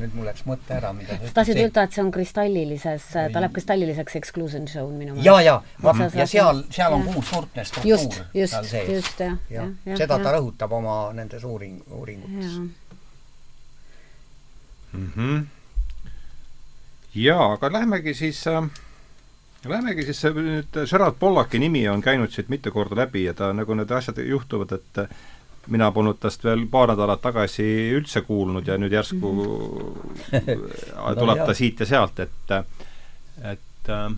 nüüd 0.00 0.14
mul 0.16 0.26
läks 0.28 0.44
mõte 0.48 0.74
ära, 0.76 0.92
mida 0.96 1.16
sa 1.20 1.32
tahtsid 1.38 1.60
öelda, 1.62 1.84
et 1.86 1.96
see 1.96 2.02
on 2.02 2.12
kristallilises, 2.14 3.08
ta 3.14 3.42
läheb 3.42 3.54
kristalliliseks 3.56 4.18
exclusion 4.20 4.68
zone 4.70 4.98
minu 4.98 5.16
meelest. 5.16 5.26
ja, 5.26 5.36
ja, 5.44 5.56
vaata, 5.82 6.08
ja 6.18 6.26
seal, 6.30 6.62
seal 6.74 6.96
on 6.96 7.04
kuusnurkne 7.08 7.66
struktuur 7.68 7.92
just, 7.94 8.22
just, 8.34 8.78
just, 8.88 9.20
jah, 9.20 9.36
jah, 9.50 9.74
jah. 9.86 10.00
seda 10.04 10.18
ta 10.22 10.36
rõhutab 10.36 10.74
oma 10.80 10.96
nendes 11.16 11.44
uuring, 11.44 11.82
uuringutes. 11.90 12.56
Mm 14.94 15.12
-hmm. 15.16 15.46
jaa, 17.14 17.52
aga 17.52 17.72
lähmegi 17.72 18.14
siis 18.14 18.46
äh, 18.46 18.62
Lähemegi 19.64 20.02
siis, 20.04 20.20
nüüd 20.36 20.76
Gerard 20.90 21.16
Pollaki 21.18 21.58
nimi 21.58 21.86
on 21.88 22.02
käinud 22.04 22.32
siit 22.32 22.50
mitu 22.52 22.72
korda 22.72 22.98
läbi 22.98 23.22
ja 23.24 23.32
ta, 23.34 23.52
nagu 23.56 23.74
need 23.74 23.90
asjad 23.96 24.18
juhtuvad, 24.20 24.74
et 24.76 25.00
mina 25.72 25.90
polnud 25.94 26.18
tast 26.20 26.44
veel 26.44 26.66
paar 26.70 26.92
nädalat 26.92 27.22
tagasi 27.24 27.66
üldse 27.96 28.24
kuulnud 28.26 28.66
ja 28.68 28.76
nüüd 28.80 28.92
järsku 28.92 29.30
no, 30.34 31.14
tuleb 31.18 31.44
ta 31.46 31.54
siit 31.56 31.80
ja 31.80 31.88
sealt, 31.88 32.20
et 32.24 32.54
et 33.52 33.90
äh, 33.92 34.10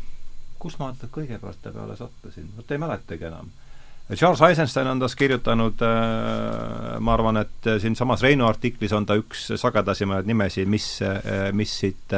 kus 0.58 0.78
ma 0.80 0.90
kõigepealt 0.92 1.62
ta 1.62 1.72
peale 1.74 1.96
sattusin, 1.98 2.50
vot 2.56 2.70
ei 2.70 2.80
mäletagi 2.82 3.28
enam. 3.28 3.52
Charles 4.14 4.42
Eisenstein 4.46 4.86
on 4.86 5.00
tast 5.02 5.18
kirjutanud 5.18 5.82
äh,, 5.82 6.98
ma 7.02 7.14
arvan, 7.16 7.40
et 7.42 7.70
siinsamas 7.82 8.22
Reinu 8.22 8.46
artiklis 8.46 8.94
on 8.94 9.06
ta 9.06 9.16
üks 9.18 9.48
sagedasimaid 9.58 10.28
nimesid, 10.30 10.70
mis 10.70 10.92
äh,, 11.02 11.50
mis 11.56 11.74
siit 11.80 12.14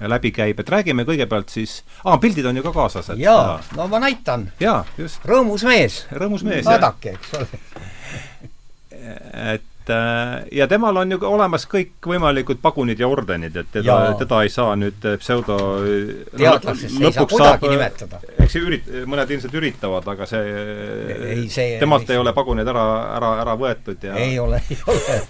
läbi 0.00 0.32
käib, 0.34 0.58
et 0.60 0.70
räägime 0.70 1.04
kõigepealt 1.06 1.52
siis, 1.52 1.78
aa, 2.04 2.16
pildid 2.18 2.46
on 2.50 2.56
ju 2.58 2.64
ka 2.64 2.72
kaasas, 2.74 3.12
et 3.14 3.20
jaa, 3.22 3.58
no 3.76 3.86
ma 3.90 4.00
näitan. 4.02 4.48
jaa, 4.60 4.80
just. 4.98 5.22
rõõmus 5.28 5.66
mees. 5.68 6.04
rõõmus 6.10 6.42
mees, 6.46 6.64
jah. 6.64 6.72
vaadake, 6.72 7.14
eks 7.18 7.34
ole. 7.38 7.46
et 9.04 9.90
äh, 9.92 10.44
ja 10.52 10.68
temal 10.70 10.96
on 11.02 11.12
ju 11.12 11.18
olemas 11.28 11.66
kõikvõimalikud 11.70 12.60
pagunid 12.62 13.00
ja 13.00 13.08
ordenid, 13.10 13.56
et 13.56 13.70
teda, 13.72 13.98
teda 14.20 14.40
ei 14.46 14.52
saa 14.52 14.76
nüüd 14.80 15.04
pseudo 15.20 15.58
teadlasest 16.36 17.00
ei 17.00 17.12
saa 17.12 17.28
kuidagi 17.28 17.74
nimetada. 17.74 18.22
eks 18.38 18.56
see 18.56 18.64
ürit-, 18.64 18.90
mõned 19.10 19.36
ilmselt 19.36 19.60
üritavad, 19.60 20.08
aga 20.14 20.28
see, 20.30 20.56
ei, 21.34 21.44
see 21.52 21.78
temalt 21.82 22.08
ei, 22.08 22.16
ei 22.16 22.24
ole 22.24 22.34
paguneid 22.36 22.72
ära, 22.74 22.88
ära, 23.18 23.36
ära 23.44 23.58
võetud 23.60 24.08
ja 24.08 24.18
ei 24.20 24.38
ole, 24.42 24.62
ei 24.70 24.80
ole 24.88 25.20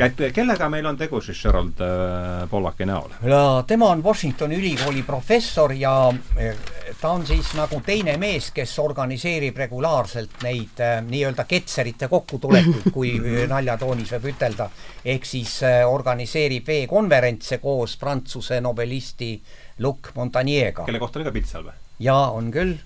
et 0.00 0.22
kellega 0.34 0.68
meil 0.72 0.86
on 0.88 0.96
tegu 0.96 1.20
siis 1.20 1.42
Gerald 1.42 1.80
äh, 1.84 2.48
Pollaki 2.50 2.86
näol? 2.88 3.12
ja 3.28 3.62
tema 3.66 3.90
on 3.92 4.02
Washingtoni 4.04 4.56
ülikooli 4.56 5.02
professor 5.02 5.72
ja 5.72 5.92
äh, 6.10 6.56
ta 7.00 7.10
on 7.10 7.26
siis 7.26 7.52
nagu 7.54 7.80
teine 7.86 8.16
mees, 8.20 8.50
kes 8.56 8.78
organiseerib 8.78 9.56
regulaarselt 9.56 10.40
neid 10.42 10.80
äh, 10.80 10.98
nii-öelda 11.04 11.44
ketserite 11.48 12.08
kokkutulekuid, 12.08 12.90
kui 12.92 13.14
naljatoonis 13.54 14.14
võib 14.16 14.30
ütelda. 14.34 14.70
ehk 15.04 15.28
siis 15.28 15.60
äh, 15.62 15.82
organiseerib 15.88 16.66
veekonverentse 16.66 17.58
koos 17.58 17.96
Prantsuse 18.00 18.60
nobelisti 18.60 19.34
Luc 19.78 20.14
Montagnieriga. 20.14 20.84
kelle 20.84 20.98
kohta 20.98 21.20
oli 21.20 21.28
ka 21.28 21.36
pilt 21.36 21.52
seal 21.52 21.68
või? 21.68 21.76
jaa, 22.00 22.30
on 22.30 22.50
küll. 22.50 22.78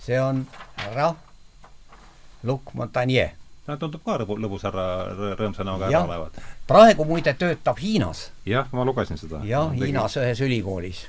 see 0.00 0.20
on 0.20 0.46
härra 0.80 1.14
Luc 2.42 2.72
Montagnier 2.72 3.34
no 3.66 3.76
tundub 3.80 4.02
ka 4.06 4.18
lõbu, 4.22 4.38
lõbus 4.40 4.64
härra, 4.66 4.86
rõõmsa 5.38 5.66
näoga 5.66 5.90
härra 5.90 6.04
olevat. 6.06 6.40
praegu 6.66 7.04
muide 7.08 7.34
töötab 7.34 7.78
Hiinas. 7.82 8.30
jah, 8.46 8.68
ma 8.72 8.84
lugesin 8.86 9.18
seda. 9.18 9.42
jah, 9.44 9.72
Hiinas 9.74 10.16
ühes 10.20 10.42
ülikoolis. 10.46 11.06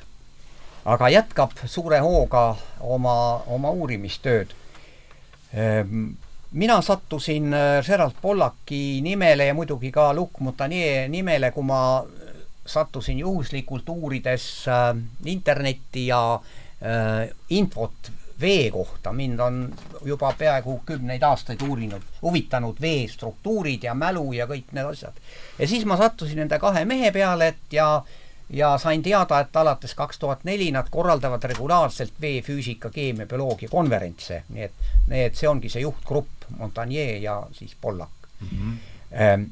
aga 0.85 1.09
jätkab 1.13 1.57
suure 1.65 1.99
hooga 1.99 2.55
oma, 2.79 3.43
oma 3.47 3.71
uurimistööd. 3.71 4.53
Ehm, 5.53 6.09
mina 6.51 6.81
sattusin 6.81 7.53
äh, 7.53 7.85
Gerald 7.85 8.17
Pollaki 8.21 9.01
nimele 9.01 9.45
ja 9.45 9.53
muidugi 9.53 9.91
ka 9.91 10.13
Luc 10.15 10.39
Montagnier 10.39 11.09
nimele, 11.09 11.51
kui 11.51 11.63
ma 11.63 12.03
sattusin 12.67 13.19
juhuslikult 13.19 13.89
uurides 13.89 14.67
äh, 14.67 14.95
internetti 15.25 16.07
ja 16.07 16.21
äh, 16.35 17.29
infot 17.49 18.11
vee 18.41 18.71
kohta, 18.71 19.13
mind 19.13 19.39
on 19.39 19.73
juba 20.05 20.33
peaaegu 20.37 20.81
kümneid 20.85 21.23
aastaid 21.23 21.61
uurinud, 21.61 22.01
huvitanud 22.21 22.81
vee 22.81 23.07
struktuurid 23.07 23.83
ja 23.83 23.93
mälu 23.93 24.33
ja 24.33 24.45
kõik 24.45 24.71
need 24.71 24.85
asjad. 24.85 25.13
ja 25.59 25.67
siis 25.67 25.85
ma 25.85 25.97
sattusin 25.97 26.37
nende 26.37 26.59
kahe 26.59 26.85
mehe 26.85 27.11
peale, 27.11 27.47
et 27.47 27.73
ja 27.73 28.03
ja 28.49 28.77
sain 28.77 29.03
teada, 29.03 29.39
et 29.39 29.55
alates 29.55 29.93
kaks 29.95 30.19
tuhat 30.19 30.43
neli 30.43 30.71
nad 30.71 30.87
korraldavad 30.91 31.43
regulaarselt 31.43 32.13
veefüüsika, 32.21 32.89
keemia, 32.89 33.25
bioloogia 33.27 33.69
konverentse, 33.69 34.43
nii 34.49 34.63
et 34.63 34.85
need, 35.07 35.35
see 35.35 35.49
ongi 35.49 35.69
see 35.69 35.83
juhtgrupp, 35.83 36.47
Montagnier 36.57 37.17
ja 37.19 37.41
siis 37.51 37.75
Pollak 37.81 38.09
mm. 38.39 38.47
-hmm. 38.47 39.49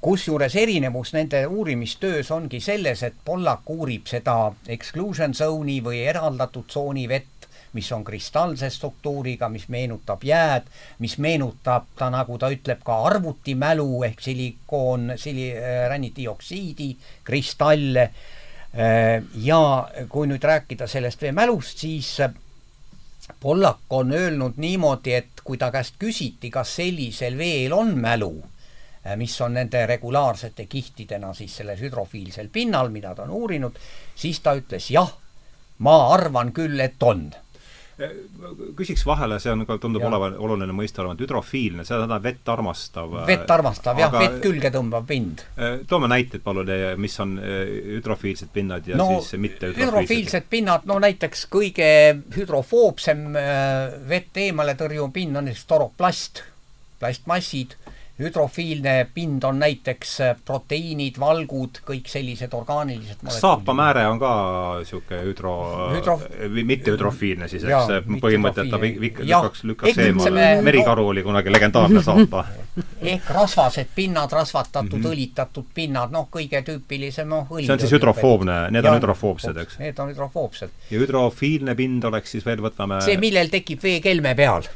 Kusjuures 0.00 0.56
erinevus 0.56 1.12
nende 1.12 1.46
uurimistöös 1.46 2.30
ongi 2.30 2.60
selles, 2.60 3.02
et 3.02 3.14
Pollak 3.24 3.70
uurib 3.70 4.06
seda 4.06 4.52
exclusion 4.68 5.34
zone'i 5.34 5.80
või 5.84 6.02
eraldatud 6.04 6.66
tsooni 6.68 7.08
vett, 7.08 7.37
mis 7.78 7.92
on 7.94 8.02
kristallse 8.04 8.70
struktuuriga, 8.74 9.48
mis 9.52 9.68
meenutab 9.70 10.26
jääd, 10.26 10.66
mis 10.98 11.16
meenutab 11.22 11.86
ta, 11.98 12.10
nagu 12.10 12.38
ta 12.38 12.50
ütleb, 12.52 12.82
ka 12.84 12.98
arvutimälu 13.12 14.02
ehk 14.10 14.20
silikoon, 14.24 15.14
sili-, 15.16 15.54
rännidioksiidi 15.88 16.90
kristalle. 17.24 18.10
ja 19.48 19.60
kui 20.12 20.26
nüüd 20.28 20.44
rääkida 20.44 20.86
sellest 20.86 21.22
veemälust, 21.24 21.78
siis 21.80 22.10
Pollak 23.40 23.78
on 23.90 24.12
öelnud 24.12 24.56
niimoodi, 24.56 25.14
et 25.14 25.40
kui 25.44 25.58
ta 25.58 25.70
käest 25.70 25.96
küsiti, 25.98 26.50
kas 26.50 26.74
sellisel 26.76 27.38
veel 27.38 27.72
on 27.72 27.94
mälu, 27.98 28.32
mis 29.16 29.40
on 29.40 29.54
nende 29.54 29.86
regulaarsete 29.86 30.66
kihtidena 30.66 31.32
siis 31.34 31.56
sellel 31.60 31.80
hüdrofiilsel 31.80 32.48
pinnal, 32.52 32.88
mida 32.92 33.14
ta 33.14 33.24
on 33.24 33.30
uurinud, 33.30 33.78
siis 34.14 34.40
ta 34.40 34.56
ütles 34.58 34.90
jah, 34.92 35.12
ma 35.78 35.96
arvan 36.14 36.52
küll, 36.52 36.80
et 36.80 37.02
on 37.02 37.28
küsiks 38.78 39.02
vahele, 39.06 39.40
see 39.42 39.50
on 39.50 39.64
ka, 39.66 39.76
tundub 39.82 40.04
olevat 40.06 40.36
oluline 40.38 40.74
mõiste 40.76 41.02
olevat, 41.02 41.22
hüdrofiilne, 41.24 41.82
see 41.86 41.96
tähendab 41.96 42.22
vett 42.22 42.50
armastav. 42.52 43.16
vett 43.26 43.50
armastav 43.50 43.98
jah, 43.98 44.12
vett 44.14 44.38
külge 44.44 44.70
tõmbav 44.74 45.06
pind. 45.08 45.42
Äh, 45.58 45.80
toome 45.90 46.10
näiteid 46.10 46.44
palun, 46.44 46.70
mis 47.02 47.18
on 47.24 47.34
äh, 47.42 47.58
hüdrofiilsed 47.96 48.52
pinnad 48.54 48.86
ja 48.86 48.98
no, 49.00 49.08
siis 49.18 49.40
mitte 49.42 49.72
hüdrofiilsed. 49.72 50.46
pinnad, 50.50 50.86
no 50.86 51.00
näiteks 51.02 51.48
kõige 51.50 51.90
hüdrofoobsem 52.36 53.26
äh, 53.34 53.98
vett 54.08 54.42
eemale 54.46 54.78
tõrjuv 54.78 55.10
pind 55.14 55.40
on 55.40 55.50
näiteks 55.50 55.66
toroplast, 55.70 56.44
plastmassid 57.02 57.74
hüdrofiilne 58.18 59.06
pind 59.14 59.44
on 59.46 59.58
näiteks 59.62 60.14
äh, 60.20 60.36
proteiinid, 60.44 61.18
valgud, 61.20 61.80
kõik 61.86 62.08
sellised 62.10 62.54
orgaanilised 62.54 63.22
kas 63.22 63.38
saapamääre 63.42 64.04
on 64.10 64.18
ka 64.18 64.32
niisugune 64.80 65.20
hüdro, 65.22 65.52
hüdro... 65.94 66.16
mitte 66.66 66.94
hüdrofiilne 66.94 67.48
siis, 67.50 67.66
eks 67.68 68.08
põhimõte, 68.22 68.64
et 68.64 68.72
ta 68.74 68.80
lükkaks, 68.82 69.62
lükkaks 69.70 70.02
eemale, 70.02 70.48
merikaru 70.66 71.06
no, 71.06 71.12
oli 71.12 71.22
kunagi 71.26 71.52
legendaarne 71.54 72.02
saapa. 72.02 72.44
Ehk 73.12 73.30
rasvased 73.34 73.94
pinnad, 73.94 74.32
rasvatatud 74.34 74.98
mm, 74.98 75.04
-hmm. 75.04 75.12
õlitatud 75.12 75.70
pinnad, 75.74 76.10
noh, 76.14 76.26
kõige 76.32 76.62
tüüpilisem, 76.66 77.30
noh, 77.30 77.46
õli 77.54 77.66
see 77.66 77.76
on 77.76 77.84
siis 77.84 77.94
hüdrofoobne, 77.94 78.58
need 78.74 78.84
ja, 78.84 78.90
on 78.90 78.98
hüdrofoobsed, 78.98 79.62
eks? 79.62 79.78
Need 79.82 80.02
on 80.02 80.10
hüdrofoobsed. 80.10 80.74
ja 80.90 80.98
hüdrofiilne 80.98 81.78
pind 81.78 82.04
oleks 82.10 82.34
siis 82.34 82.46
veel, 82.46 82.62
võtame 82.66 83.00
see, 83.06 83.18
millel 83.22 83.50
tekib 83.54 83.82
veekelme 83.82 84.34
peal 84.38 84.66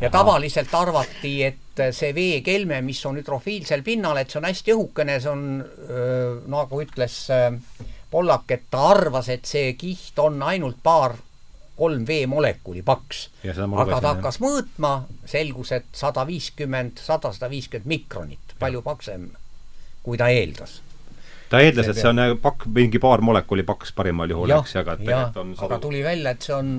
ja 0.00 0.10
tavaliselt 0.10 0.74
arvati, 0.74 1.34
et 1.46 1.82
see 1.94 2.14
veekelme, 2.14 2.80
mis 2.82 3.00
on 3.06 3.18
hüdrofiilsel 3.18 3.82
pinnal, 3.86 4.18
et 4.20 4.30
see 4.30 4.40
on 4.40 4.48
hästi 4.48 4.74
õhukene, 4.74 5.18
see 5.22 5.30
on 5.30 5.44
öö, 5.64 6.40
nagu 6.50 6.80
ütles 6.82 7.18
Pollak, 8.14 8.50
et 8.54 8.68
ta 8.70 8.88
arvas, 8.92 9.28
et 9.32 9.46
see 9.48 9.72
kiht 9.78 10.18
on 10.22 10.42
ainult 10.46 10.78
paar 10.82 11.16
kolm 11.74 12.04
veemolekuli 12.06 12.84
paks. 12.86 13.28
aga 13.44 14.00
ta 14.00 14.14
hakkas 14.14 14.38
mõõtma, 14.42 14.92
selgus, 15.26 15.72
et 15.74 15.88
sada 15.92 16.22
viiskümmend, 16.26 17.02
sada, 17.02 17.32
sada 17.34 17.50
viiskümmend 17.50 17.90
mikronit, 17.90 18.54
palju 18.60 18.82
paksem, 18.86 19.30
kui 20.02 20.20
ta 20.20 20.30
eeldas. 20.30 20.80
Ta 21.50 21.60
eeldas, 21.62 21.90
et 21.90 21.98
see 21.98 22.10
on 22.10 22.38
pakk, 22.42 22.68
mingi 22.74 23.02
paar 23.02 23.22
molekuli 23.22 23.66
paks 23.66 23.92
parimal 23.94 24.30
juhul, 24.30 24.54
eks, 24.60 24.76
aga 24.80 24.96
tegelikult 25.00 25.42
on 25.42 25.56
sadu... 25.56 25.66
aga 25.66 25.80
tuli 25.82 26.04
välja, 26.06 26.34
et 26.34 26.46
see 26.46 26.54
on 26.54 26.70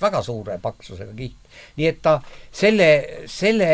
väga 0.00 0.22
suure 0.22 0.58
paksusega 0.62 1.12
kiht. 1.16 1.36
nii 1.76 1.86
et 1.86 2.02
ta 2.02 2.20
selle, 2.52 2.90
selle 3.26 3.68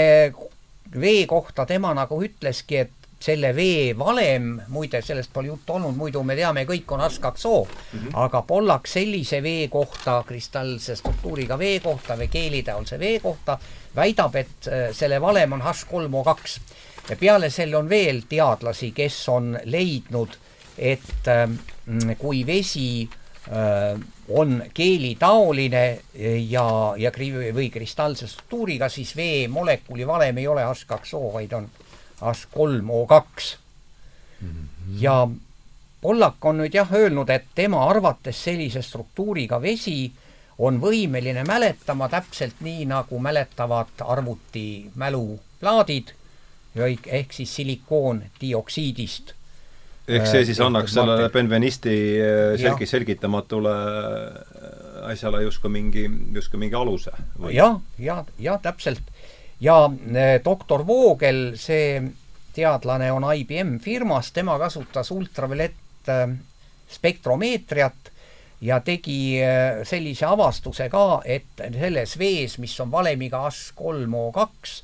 vee 1.01 1.27
kohta 1.27 1.67
tema 1.67 1.95
nagu 1.95 2.23
ütleski, 2.23 2.77
et 2.77 2.91
selle 3.21 3.53
vee 3.57 3.93
valem, 3.99 4.55
muide, 4.73 5.03
sellest 5.05 5.33
pole 5.33 5.51
juttu 5.51 5.75
olnud, 5.77 5.97
muidu 5.97 6.23
me 6.25 6.35
teame, 6.39 6.65
kõik 6.69 6.95
on 6.97 7.03
H2O 7.05 7.57
mm, 7.67 7.99
-hmm. 7.99 8.15
aga 8.25 8.43
Pollak 8.43 8.87
sellise 8.89 9.43
vee 9.43 9.69
kohta, 9.69 10.23
kristallse 10.27 10.97
struktuuriga 10.97 11.59
vee 11.59 11.81
kohta 11.81 12.17
või 12.17 12.29
keelitaolise 12.33 12.99
vee 12.99 13.21
kohta 13.21 13.59
väidab, 13.97 14.37
et 14.37 14.69
äh, 14.69 14.89
selle 14.97 15.21
valem 15.21 15.53
on 15.53 15.61
H3O2. 15.61 16.61
ja 17.11 17.17
peale 17.17 17.51
selle 17.51 17.77
on 17.77 17.89
veel 17.89 18.23
teadlasi, 18.29 18.93
kes 18.93 19.29
on 19.29 19.59
leidnud, 19.65 20.37
et 20.79 21.29
ähm, 21.29 21.61
kui 22.19 22.47
vesi 22.47 23.09
on 24.31 24.63
keelitaoline 24.75 26.01
ja, 26.49 26.67
ja 26.97 27.11
kri- 27.11 27.51
või 27.55 27.71
kristallse 27.71 28.29
struktuuriga, 28.31 28.89
siis 28.89 29.11
vee 29.17 29.49
molekuli 29.49 30.07
valem 30.07 30.39
ei 30.39 30.47
ole 30.47 30.63
H2O, 30.63 31.33
vaid 31.35 31.53
on 31.59 31.67
H3O2 32.21 33.57
mm. 34.41 34.49
-hmm. 34.49 35.01
ja 35.01 35.29
Pollak 36.01 36.45
on 36.45 36.63
nüüd 36.63 36.75
jah 36.75 36.93
öelnud, 36.93 37.29
et 37.29 37.51
tema 37.55 37.83
arvates 37.91 38.45
sellise 38.45 38.83
struktuuriga 38.83 39.59
vesi 39.63 40.13
on 40.59 40.81
võimeline 40.81 41.45
mäletama 41.45 42.09
täpselt 42.09 42.61
nii, 42.61 42.87
nagu 42.89 43.19
mäletavad 43.19 44.01
arvuti 44.05 44.91
mäluplaadid 44.95 46.15
ehk 46.77 47.33
siis 47.33 47.55
silikoondioksiidist 47.57 49.35
ehk 50.17 50.29
see 50.29 50.45
siis 50.49 50.61
annaks 50.65 50.95
sellele 50.97 51.29
Benvenisti 51.33 51.97
äh, 52.21 52.55
selgi-, 52.61 52.89
selgitamatule 52.91 53.75
äh, 53.75 55.11
asjale 55.13 55.43
justkui 55.47 55.73
mingi, 55.73 56.07
justkui 56.35 56.61
mingi 56.61 56.79
aluse 56.79 57.15
jah, 57.55 57.81
jah, 57.99 58.25
jah, 58.39 58.61
täpselt. 58.63 59.03
ja 59.61 59.85
äh, 59.87 60.37
doktor 60.45 60.87
Voogel, 60.87 61.55
see 61.61 62.01
teadlane 62.55 63.13
on 63.15 63.27
IBM 63.35 63.79
firmas, 63.83 64.33
tema 64.35 64.59
kasutas 64.59 65.11
ultraviolett 65.15 66.09
spektromeetriat 66.91 68.11
ja 68.61 68.81
tegi 68.85 69.41
äh, 69.43 69.81
sellise 69.89 70.27
avastuse 70.29 70.89
ka, 70.93 71.23
et 71.25 71.63
selles 71.73 72.17
vees, 72.21 72.59
mis 72.61 72.75
on 72.83 72.91
valemiga 72.93 73.43
H3O2, 73.49 74.75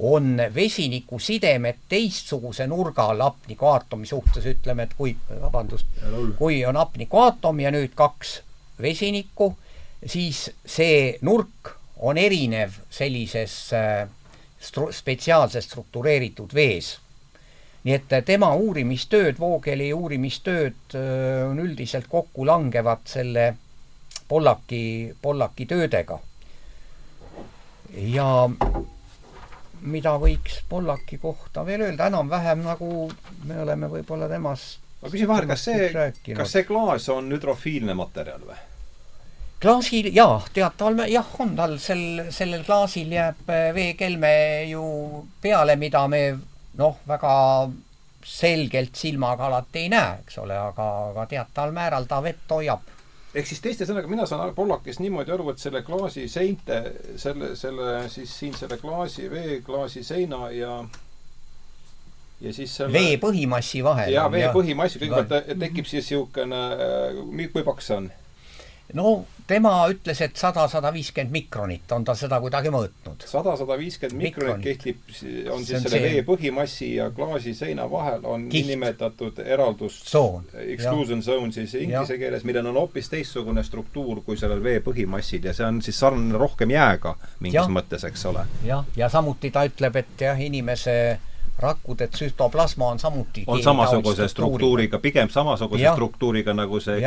on 0.00 0.36
vesinikusidemed 0.54 1.82
teistsuguse 1.88 2.66
nurga 2.66 3.04
all 3.10 3.20
hapniku 3.20 3.66
aatomi 3.66 4.06
suhtes, 4.06 4.46
ütleme, 4.46 4.86
et 4.88 4.94
kui, 4.96 5.12
vabandust, 5.42 5.86
kui 6.38 6.62
on 6.64 6.78
hapniku 6.80 7.20
aatom 7.20 7.60
ja 7.60 7.72
nüüd 7.74 7.92
kaks 7.98 8.38
vesinikku, 8.80 9.52
siis 10.06 10.46
see 10.64 11.18
nurk 11.26 11.74
on 12.00 12.18
erinev 12.18 12.78
sellises 12.90 13.56
äh, 13.76 14.08
stru-, 14.60 14.88
spetsiaalselt 14.92 15.64
struktureeritud 15.64 16.54
vees. 16.54 16.96
nii 17.84 17.94
et 17.96 18.12
tema 18.28 18.50
uurimistööd, 18.60 19.38
Voogeli 19.40 19.92
uurimistööd 19.92 20.96
äh, 20.96 21.50
on 21.50 21.60
üldiselt 21.60 22.08
kokku 22.08 22.46
langevad 22.46 23.04
selle 23.04 23.54
Pollaki, 24.28 25.14
Pollaki 25.22 25.66
töödega. 25.66 26.20
ja 27.92 28.50
mida 29.82 30.16
võiks 30.20 30.60
Pollaki 30.68 31.18
kohta 31.18 31.64
veel 31.66 31.86
öelda, 31.88 32.10
enam-vähem 32.10 32.64
nagu 32.66 33.10
me 33.48 33.60
oleme 33.62 33.88
võib-olla 33.90 34.28
temast 34.28 34.80
ma 35.00 35.08
küsin 35.08 35.28
vahele, 35.28 35.48
kas 35.48 35.64
see, 35.64 36.34
kas 36.36 36.56
see 36.56 36.66
klaas 36.68 37.08
on 37.12 37.30
hüdrofiilne 37.32 37.96
materjal 37.96 38.42
või? 38.44 38.58
klaasil 39.60 40.08
jaa, 40.16 40.40
teataval 40.54 41.04
jah, 41.10 41.34
on 41.42 41.52
tal 41.56 41.76
sel, 41.82 42.30
sellel 42.32 42.64
klaasil 42.64 43.12
jääb 43.12 43.50
äh, 43.52 43.68
veekelme 43.76 44.32
ju 44.70 44.84
peale, 45.42 45.76
mida 45.80 46.06
me 46.08 46.22
noh, 46.80 47.00
väga 47.08 47.34
selgelt 48.24 48.96
silmaga 48.96 49.48
alati 49.48 49.84
ei 49.84 49.90
näe, 49.92 50.20
eks 50.22 50.38
ole, 50.40 50.56
aga, 50.56 50.86
aga 51.10 51.26
teataval 51.28 51.74
määral 51.76 52.08
ta 52.08 52.20
vett 52.24 52.52
hoiab. 52.52 52.88
Ehk 53.34 53.46
siis 53.46 53.60
teiste 53.62 53.86
sõnaga, 53.88 54.10
mina 54.10 54.26
saan 54.26 54.54
Pollakist 54.54 55.02
niimoodi 55.02 55.32
aru, 55.34 55.50
et 55.52 55.62
selle 55.62 55.82
klaasi 55.86 56.26
seinte, 56.30 56.80
selle, 57.20 57.54
selle 57.58 57.92
siis 58.12 58.32
siin 58.42 58.56
selle 58.58 58.78
klaasi, 58.80 59.28
veeklaasi 59.30 60.04
seina 60.06 60.48
ja 60.54 60.80
ja 62.40 62.54
siis 62.56 62.76
selle 62.76 62.92
vee 62.92 63.18
põhimassi 63.22 63.84
vahel. 63.84 64.14
jaa, 64.14 64.26
vee 64.32 64.48
põhimassi, 64.54 65.02
kõigepealt 65.02 65.52
tekib 65.60 65.88
siis 65.88 66.08
niisugune, 66.10 66.62
äh, 66.88 67.52
kui 67.52 67.66
paks 67.66 67.90
see 67.90 68.00
on? 68.00 68.10
No 68.94 69.24
tema 69.50 69.72
ütles, 69.90 70.20
et 70.22 70.36
sada, 70.38 70.66
sada 70.70 70.92
viiskümmend 70.94 71.32
mikronit 71.34 71.92
on 71.94 72.04
ta 72.06 72.14
seda 72.18 72.38
kuidagi 72.42 72.70
mõõtnud. 72.72 73.24
sada, 73.26 73.56
sada 73.58 73.76
viiskümmend 73.78 74.22
mikronit 74.22 74.64
kehtib, 74.64 75.00
on 75.10 75.14
siis 75.16 75.48
on 75.50 75.64
selle 75.66 75.90
see... 75.90 76.02
vee 76.04 76.24
põhimassi 76.26 76.90
ja 76.96 77.10
klaasi 77.14 77.54
seina 77.58 77.88
vahel 77.90 78.26
on 78.30 78.46
niinimetatud 78.52 79.40
eraldustsoon, 79.44 80.50
exclusion 80.66 81.22
zone 81.26 81.52
siis 81.56 81.74
inglise 81.80 82.18
keeles, 82.20 82.46
millel 82.46 82.70
on 82.70 82.78
hoopis 82.82 83.10
teistsugune 83.12 83.64
struktuur 83.66 84.22
kui 84.26 84.38
sellel 84.40 84.62
vee 84.64 84.78
põhimassil 84.84 85.50
ja 85.50 85.56
see 85.56 85.66
on 85.66 85.82
siis 85.84 85.98
sarnane 85.98 86.38
rohkem 86.38 86.70
jääga 86.74 87.16
mingis 87.40 87.62
ja. 87.62 87.66
mõttes, 87.80 88.06
eks 88.06 88.26
ole. 88.30 88.46
jah, 88.66 88.86
ja 88.96 89.10
samuti 89.12 89.50
ta 89.54 89.66
ütleb, 89.68 89.98
et 90.04 90.28
jah, 90.28 90.38
inimese 90.40 90.96
rakkude 91.60 92.08
tsüstoplasma 92.08 92.88
on 92.94 92.98
samuti 92.98 93.44
on 93.46 93.62
samasuguse 93.62 94.28
struktuuriga, 94.28 94.98
pigem 94.98 95.28
samasuguse 95.30 95.82
ja. 95.82 95.92
struktuuriga 95.92 96.54
nagu 96.54 96.80
see 96.80 97.00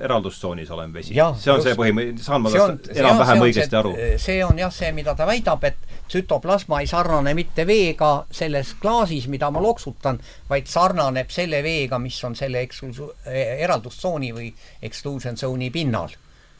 eraldustsoonis 0.00 0.70
olev 0.70 0.92
vesi. 0.94 1.14
see 1.14 1.22
on 1.22 1.60
just, 1.60 1.68
see 1.68 1.76
põhim-, 1.78 2.18
saan 2.22 2.42
ma 2.44 2.52
enam-vähem 2.54 3.44
õigesti 3.48 3.78
aru? 3.78 3.94
see 4.16 4.40
on 4.44 4.58
jah, 4.58 4.72
see, 4.74 4.92
mida 4.96 5.14
ta 5.14 5.26
väidab, 5.28 5.64
et 5.64 5.78
tsütoplasma 6.08 6.80
ei 6.82 6.90
sarnane 6.90 7.34
mitte 7.34 7.66
veega 7.66 8.12
selles 8.30 8.74
klaasis, 8.80 9.28
mida 9.32 9.50
ma 9.50 9.62
loksutan, 9.62 10.20
vaid 10.50 10.68
sarnaneb 10.70 11.30
selle 11.30 11.62
veega, 11.64 11.98
mis 11.98 12.18
on 12.24 12.36
selle 12.36 12.62
eksklusu-, 12.66 13.12
eraldustsooni 13.30 14.34
või 14.34 14.52
exclusion 14.82 15.38
zone'i 15.40 15.70
pinnal 15.74 16.12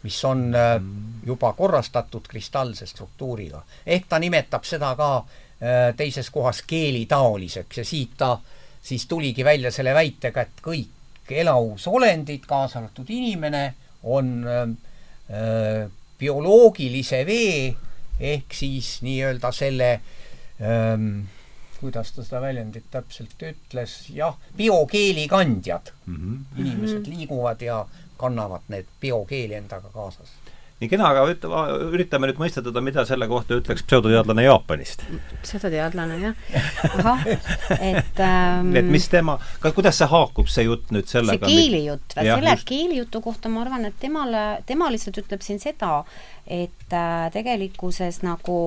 mis 0.04 0.24
on 0.24 0.54
äh, 0.54 0.82
juba 1.26 1.52
korrastatud 1.52 2.28
kristallse 2.28 2.86
struktuuriga. 2.86 3.62
ehk 3.86 4.04
ta 4.08 4.18
nimetab 4.18 4.64
seda 4.64 4.94
ka 4.96 5.24
teises 5.96 6.30
kohas 6.30 6.62
keelitaoliseks 6.66 7.78
ja 7.78 7.84
siit 7.84 8.16
ta 8.18 8.38
siis 8.84 9.06
tuligi 9.06 9.44
välja 9.44 9.70
selle 9.72 9.94
väitega, 9.94 10.44
et 10.44 10.60
kõik 10.64 11.30
elavusolendid, 11.30 12.44
kaasa 12.46 12.78
arvatud 12.82 13.08
inimene, 13.08 13.64
on 14.04 14.32
äh, 14.44 14.62
äh, 15.32 15.86
bioloogilise 16.18 17.24
vee 17.26 17.74
ehk 18.20 18.54
siis 18.54 18.98
nii-öelda 19.02 19.50
selle 19.52 19.88
ähm, 20.60 21.24
kuidas 21.80 22.12
ta 22.12 22.24
seda 22.24 22.42
väljendit 22.44 22.86
täpselt 22.92 23.40
ütles, 23.42 23.96
jah, 24.14 24.36
biokeeli 24.56 25.26
kandjad 25.28 25.90
mm. 26.06 26.16
-hmm. 26.16 26.60
inimesed 26.60 27.08
liiguvad 27.10 27.62
ja 27.64 27.86
kannavad 28.16 28.68
need 28.68 28.86
biokeeli 29.00 29.56
endaga 29.58 29.88
kaasas 29.92 30.30
nii 30.84 30.92
kena, 30.92 31.10
aga 31.10 31.24
ütle, 31.32 31.64
üritame 31.94 32.28
nüüd 32.30 32.40
mõistetada, 32.40 32.82
mida 32.84 33.04
selle 33.08 33.28
kohta 33.30 33.58
ütleks 33.58 33.84
pseudoteadlane 33.88 34.46
Jaapanist. 34.46 35.04
pseudoteadlane, 35.42 36.20
jah. 36.22 36.62
ahah, 37.00 37.26
et 37.80 38.22
ähm, 38.22 38.72
et 38.76 38.88
mis 38.92 39.08
tema, 39.12 39.38
kuidas 39.64 39.98
see 40.00 40.08
haakub, 40.12 40.50
see 40.52 40.68
jutt 40.68 40.94
nüüd 40.94 41.10
sellega? 41.10 41.48
see 41.48 41.58
keelijutt, 41.58 42.16
selle 42.16 42.56
just. 42.56 42.68
keelijutu 42.68 43.24
kohta 43.24 43.52
ma 43.52 43.64
arvan, 43.64 43.88
et 43.90 44.00
temale, 44.00 44.46
tema 44.68 44.90
lihtsalt 44.92 45.24
ütleb 45.24 45.44
siin 45.44 45.62
seda, 45.62 46.02
et 46.46 46.92
äh, 46.92 47.28
tegelikkuses 47.34 48.22
nagu 48.26 48.58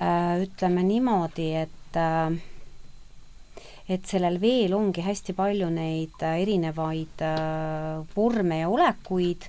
äh, 0.00 0.44
ütleme 0.46 0.86
niimoodi, 0.86 1.50
et 1.66 1.98
äh, 2.00 2.36
et 3.86 4.06
sellel 4.10 4.40
veel 4.42 4.74
ongi 4.74 5.04
hästi 5.04 5.34
palju 5.36 5.68
neid 5.70 6.22
äh, 6.26 6.40
erinevaid 6.42 7.22
äh, 7.22 8.02
vorme 8.16 8.62
ja 8.64 8.70
olekuid 8.72 9.46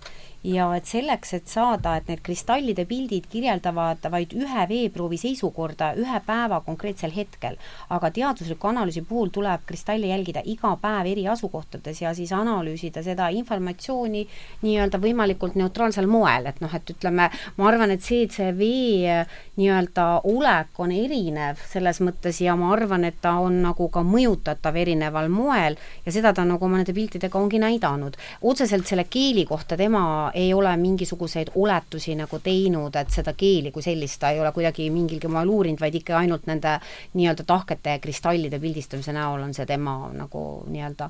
ja 0.48 0.68
et 0.78 0.88
selleks, 0.88 1.34
et 1.36 1.50
saada, 1.52 1.98
et 1.98 2.08
need 2.08 2.22
kristallide 2.24 2.86
pildid 2.88 3.28
kirjeldavad 3.32 4.06
vaid 4.12 4.34
ühe 4.38 4.64
veeproovi 4.70 5.20
seisukorda 5.20 5.92
ühe 6.00 6.20
päeva 6.26 6.62
konkreetsel 6.66 7.12
hetkel, 7.16 7.58
aga 7.94 8.12
teadusliku 8.16 8.70
analüüsi 8.72 9.04
puhul 9.08 9.32
tuleb 9.36 9.66
kristalle 9.68 10.12
jälgida 10.12 10.44
iga 10.46 10.74
päev 10.82 11.12
eri 11.12 11.26
asukohtades 11.28 12.02
ja 12.02 12.14
siis 12.16 12.32
analüüsida 12.36 13.04
seda 13.04 13.28
informatsiooni 13.36 14.24
nii-öelda 14.64 15.02
võimalikult 15.04 15.58
neutraalsel 15.60 16.08
moel, 16.08 16.48
et 16.48 16.62
noh, 16.64 16.74
et 16.74 16.96
ütleme, 16.96 17.30
ma 17.58 17.68
arvan, 17.68 17.92
et 17.92 18.06
see, 18.06 18.24
et 18.28 18.38
see 18.38 18.54
vee 18.56 19.20
nii-öelda 19.60 20.08
olek 20.32 20.80
on 20.80 20.94
erinev 20.96 21.60
selles 21.68 22.00
mõttes 22.06 22.40
ja 22.44 22.56
ma 22.60 22.72
arvan, 22.76 23.04
et 23.10 23.20
ta 23.22 23.36
on 23.44 23.60
nagu 23.66 23.90
ka 23.92 24.04
mõjutatav 24.06 24.80
erineval 24.80 25.28
moel 25.34 25.76
ja 26.06 26.16
seda 26.16 26.32
ta 26.34 26.48
nagu 26.48 26.66
oma 26.66 26.80
nende 26.80 26.96
piltidega 26.96 27.40
ongi 27.40 27.60
näidanud. 27.60 28.16
otseselt 28.42 28.88
selle 28.88 29.04
keeli 29.10 29.46
kohta 29.46 29.78
tema 29.78 30.32
ei 30.38 30.54
ole 30.54 30.72
mingisuguseid 30.78 31.54
oletusi 31.56 32.16
nagu 32.18 32.40
teinud, 32.44 32.96
et 32.96 33.12
seda 33.14 33.34
keeli 33.38 33.72
kui 33.74 33.84
sellist 33.86 34.20
ta 34.22 34.32
ei 34.34 34.40
ole 34.42 34.52
kuidagi 34.56 34.90
mingilgi 34.94 35.30
moel 35.32 35.50
uurinud, 35.52 35.82
vaid 35.82 35.96
ikka 36.00 36.18
ainult 36.22 36.48
nende 36.50 36.78
nii-öelda 37.18 37.46
tahkete 37.48 37.98
kristallide 38.04 38.60
pildistamise 38.62 39.14
näol 39.16 39.44
on 39.44 39.54
see 39.58 39.66
tema 39.70 39.96
nagu 40.14 40.44
nii-öelda. 40.70 41.10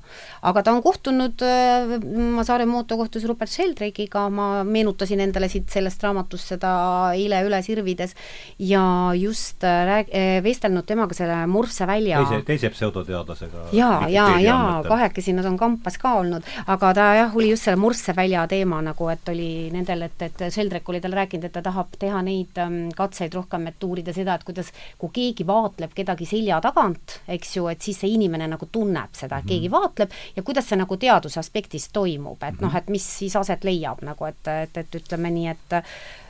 aga 0.50 0.64
ta 0.64 0.74
on 0.74 0.84
kohtunud, 0.84 1.44
äh, 1.44 1.98
Masaare 2.38 2.66
Mooto 2.66 2.98
kohtus 2.98 3.26
Rupert 3.28 3.52
Sheldrake'iga, 3.52 4.28
ma 4.30 4.64
meenutasin 4.64 5.22
endale 5.24 5.50
siit 5.52 5.70
sellest 5.74 6.04
raamatust 6.04 6.54
seda 6.56 6.74
eile 7.16 7.42
üle 7.48 7.62
sirvides 7.66 8.16
ja 8.60 8.84
just 9.18 9.64
äh, 9.64 9.84
rääg-, 9.92 10.14
äh, 10.14 10.44
vestelnud 10.44 10.88
temaga 10.88 11.18
selle 11.18 11.40
Morse 11.48 11.88
välja 11.88 12.22
teise, 12.24 12.44
teise 12.46 12.70
pseudoteadlasega. 12.76 13.68
jaa, 13.72 14.10
jaa, 14.10 14.40
jaa, 14.44 14.84
kahekesi 14.88 15.34
nad 15.38 15.46
on 15.50 15.58
kampas 15.58 15.98
ka 16.02 16.18
olnud, 16.22 16.46
aga 16.68 16.94
ta 16.94 17.08
jah, 17.22 17.36
oli 17.36 17.52
just 17.54 17.68
selle 17.68 17.80
Morse 17.82 18.16
välja 18.16 18.48
teema 18.48 18.82
nagu, 18.86 19.10
et 19.14 19.17
oli 19.32 19.70
nendel, 19.74 20.06
et, 20.08 20.22
et 20.28 20.44
Sheldrak 20.54 20.90
oli 20.90 21.02
talle 21.04 21.20
rääkinud, 21.20 21.48
et 21.48 21.56
ta 21.56 21.64
tahab 21.66 21.96
teha 22.00 22.22
neid 22.26 22.60
ähm, 22.62 22.78
katseid 22.98 23.34
rohkem, 23.38 23.70
et 23.72 23.88
uurida 23.88 24.14
seda, 24.16 24.38
et 24.38 24.46
kuidas, 24.48 24.72
kui 25.00 25.14
keegi 25.16 25.48
vaatleb 25.48 25.96
kedagi 25.98 26.28
selja 26.30 26.60
tagant, 26.64 27.20
eks 27.38 27.58
ju, 27.58 27.68
et 27.72 27.82
siis 27.84 28.00
see 28.04 28.14
inimene 28.18 28.50
nagu 28.52 28.70
tunneb 28.72 29.18
seda, 29.18 29.42
et 29.42 29.50
keegi 29.50 29.72
vaatleb 29.74 30.14
ja 30.38 30.46
kuidas 30.46 30.70
see 30.70 30.80
nagu 30.80 31.00
teaduse 31.02 31.42
aspektist 31.42 31.94
toimub, 31.96 32.44
et 32.48 32.62
noh, 32.64 32.74
et 32.78 32.94
mis 32.94 33.10
siis 33.20 33.36
aset 33.40 33.68
leiab 33.68 34.04
nagu, 34.06 34.30
et, 34.30 34.54
et, 34.68 34.82
et 34.84 35.02
ütleme 35.02 35.34
nii, 35.34 35.54
et 35.56 35.82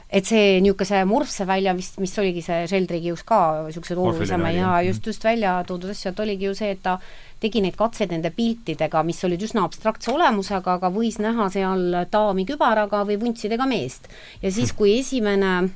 et 0.09 0.27
see 0.27 0.59
niisuguse 0.63 1.01
Murpse 1.05 1.45
välja 1.47 1.73
vist, 1.75 1.97
mis 1.99 2.13
oligi 2.19 2.41
see 2.45 2.67
Sheldrake'i 2.67 3.11
just 3.11 3.27
ka 3.27 3.39
niisugused 3.65 3.97
olulisema 3.99 4.51
ja 4.55 4.75
just, 4.87 5.07
just 5.07 5.23
välja 5.23 5.57
toodud 5.67 5.91
asjad, 5.91 6.19
oligi 6.23 6.47
ju 6.47 6.53
see, 6.55 6.71
et 6.77 6.83
ta 6.83 6.97
tegi 7.43 7.61
neid 7.61 7.75
katseid 7.77 8.13
nende 8.15 8.31
piltidega, 8.35 9.03
mis 9.03 9.19
olid 9.27 9.43
üsna 9.43 9.65
abstraktse 9.67 10.13
olemusega, 10.13 10.77
aga 10.79 10.91
võis 10.93 11.19
näha 11.21 11.49
seal 11.53 12.05
daami 12.11 12.47
kübaraga 12.47 13.03
või 13.09 13.19
vuntsidega 13.25 13.67
meest. 13.69 14.07
ja 14.41 14.51
siis, 14.51 14.71
kui 14.73 14.97
esimene 14.99 15.69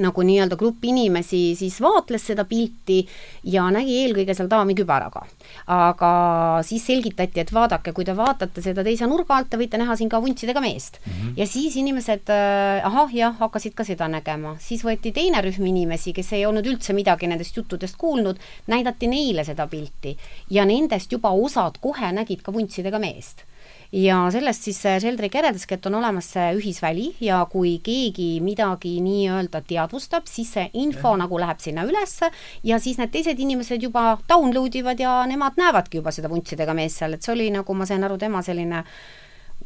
nagu 0.00 0.24
nii-öelda 0.24 0.56
grupp 0.60 0.84
inimesi 0.88 1.40
siis 1.58 1.78
vaatles 1.82 2.24
seda 2.30 2.44
pilti 2.48 3.00
ja 3.52 3.66
nägi 3.74 3.98
eelkõige 4.04 4.34
seal 4.36 4.48
daami 4.50 4.76
kübaraga. 4.78 5.24
aga 5.66 6.12
siis 6.66 6.86
selgitati, 6.86 7.40
et 7.40 7.52
vaadake, 7.52 7.92
kui 7.92 8.04
te 8.04 8.16
vaatate 8.16 8.62
seda 8.64 8.84
teise 8.84 9.06
nurga 9.06 9.36
alt, 9.36 9.50
te 9.50 9.60
võite 9.60 9.80
näha 9.80 9.96
siin 9.96 10.08
ka 10.08 10.20
vuntsidega 10.22 10.60
meest 10.60 10.98
mm. 11.04 11.12
-hmm. 11.12 11.32
ja 11.36 11.46
siis 11.46 11.76
inimesed 11.76 12.30
äh,, 12.30 12.86
ahah, 12.86 13.14
jah, 13.14 13.36
hakkasid 13.38 13.74
ka 13.74 13.84
seda 13.84 14.08
nägema. 14.08 14.56
siis 14.58 14.84
võeti 14.84 15.12
teine 15.12 15.42
rühm 15.42 15.66
inimesi, 15.66 16.12
kes 16.12 16.32
ei 16.32 16.46
olnud 16.46 16.66
üldse 16.66 16.92
midagi 16.92 17.26
nendest 17.26 17.56
juttudest 17.56 17.96
kuulnud, 17.96 18.38
näidati 18.66 19.06
neile 19.06 19.44
seda 19.44 19.66
pilti 19.66 20.16
ja 20.50 20.64
nendest 20.64 21.12
juba 21.12 21.30
osad 21.30 21.78
kohe 21.80 22.12
nägid 22.12 22.42
ka 22.42 22.52
vuntsidega 22.52 22.98
meest 22.98 23.44
ja 23.92 24.18
sellest 24.32 24.68
siis 24.68 24.78
Sheldrick 24.82 25.34
järeldaski, 25.34 25.76
et 25.76 25.86
on 25.86 25.98
olemas 26.00 26.30
see 26.34 26.52
ühisväli 26.56 27.08
ja 27.20 27.42
kui 27.50 27.74
keegi 27.84 28.40
midagi 28.44 28.94
nii-öelda 29.04 29.62
teadvustab, 29.68 30.28
siis 30.30 30.52
see 30.56 30.68
info 30.80 31.12
ja. 31.12 31.22
nagu 31.24 31.40
läheb 31.40 31.60
sinna 31.60 31.84
ülesse 31.88 32.30
ja 32.64 32.78
siis 32.80 33.00
need 33.00 33.12
teised 33.12 33.40
inimesed 33.40 33.82
juba 33.82 34.16
download 34.28 34.80
ivad 34.80 35.00
ja 35.00 35.20
nemad 35.28 35.60
näevadki 35.60 36.00
juba 36.00 36.14
seda 36.14 36.32
vuntsidega 36.32 36.74
meest 36.76 37.02
seal, 37.02 37.18
et 37.18 37.22
see 37.22 37.34
oli 37.36 37.50
nagu 37.52 37.76
ma 37.76 37.88
sain 37.88 38.04
aru, 38.04 38.16
tema 38.20 38.42
selline 38.42 38.80
äh, 38.80 38.96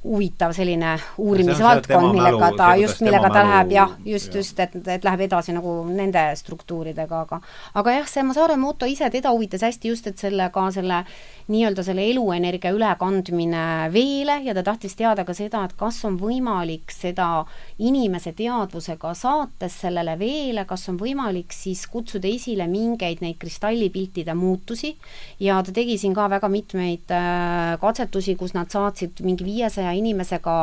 huvitav 0.05 0.53
selline 0.53 0.97
uurimisvaldkond, 1.19 2.13
millega 2.15 2.51
ta, 2.57 2.69
just, 2.81 3.01
millega 3.05 3.31
ta 3.33 3.43
läheb 3.47 3.73
jah, 3.75 3.95
just, 4.05 4.35
just, 4.35 4.59
et, 4.63 4.77
et 4.89 5.05
läheb 5.07 5.25
edasi 5.27 5.55
nagu 5.57 5.79
nende 5.89 6.23
struktuuridega, 6.39 7.23
aga 7.27 7.41
aga 7.81 7.97
jah, 7.99 8.11
see 8.11 8.25
Masaare 8.27 8.57
moto 8.61 8.89
ise, 8.89 9.09
teda 9.13 9.33
huvitas 9.35 9.65
hästi 9.67 9.93
just, 9.93 10.07
et 10.11 10.23
sellega, 10.23 10.67
selle 10.75 11.03
nii-öelda 11.53 11.83
selle 11.87 12.05
eluenergia 12.11 12.73
ülekandmine 12.75 13.63
veele 13.95 14.41
ja 14.45 14.55
ta 14.57 14.65
tahtis 14.67 14.97
teada 14.99 15.25
ka 15.25 15.35
seda, 15.37 15.63
et 15.67 15.77
kas 15.79 16.01
on 16.09 16.19
võimalik 16.19 16.91
seda 16.95 17.45
inimese 17.79 18.33
teadvusega 18.37 19.13
saates 19.15 19.79
sellele 19.85 20.17
veele, 20.19 20.67
kas 20.67 20.89
on 20.91 20.99
võimalik 21.01 21.55
siis 21.55 21.87
kutsuda 21.93 22.29
esile 22.29 22.67
mingeid 22.71 23.23
neid 23.23 23.39
kristallipiltide 23.43 24.35
muutusi. 24.35 24.97
Ja 25.41 25.61
ta 25.63 25.75
tegi 25.75 25.99
siin 26.03 26.17
ka 26.17 26.27
väga 26.33 26.51
mitmeid 26.51 27.15
äh, 27.15 27.77
katsetusi, 27.83 28.37
kus 28.41 28.57
nad 28.57 28.73
saatsid 28.73 29.23
mingi 29.27 29.47
viiesaja 29.47 29.95
inimesega 29.97 30.57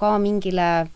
ka 0.00 0.16
mingile 0.20 0.90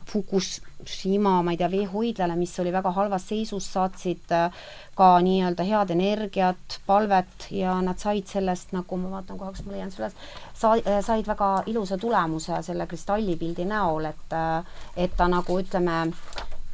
Fukushima, 0.81 1.43
ma 1.43 1.53
ei 1.53 1.59
tea, 1.61 1.69
veehoidlale, 1.69 2.37
mis 2.37 2.55
oli 2.61 2.73
väga 2.73 2.91
halvas 2.97 3.27
seisus, 3.29 3.67
saatsid 3.75 4.33
äh, 4.33 4.53
ka 4.97 5.09
nii-öelda 5.21 5.65
head 5.69 5.91
energiat, 5.93 6.79
palvet 6.87 7.49
ja 7.53 7.75
nad 7.85 8.01
said 8.01 8.27
sellest, 8.27 8.73
nagu 8.73 8.97
ma 8.97 9.11
vaatan 9.19 9.39
korraks, 9.39 9.65
ma 9.67 9.75
leian 9.75 9.93
selle 9.93 10.09
üles, 10.09 10.31
sa-, 10.57 10.79
äh, 10.81 11.03
said 11.05 11.29
väga 11.29 11.51
ilusa 11.71 11.99
tulemuse 12.01 12.63
selle 12.65 12.87
kristallipildi 12.89 13.67
näol, 13.69 14.09
et 14.09 14.37
äh, 14.37 14.79
et 14.97 15.13
ta 15.17 15.29
nagu 15.29 15.59
ütleme, 15.61 15.99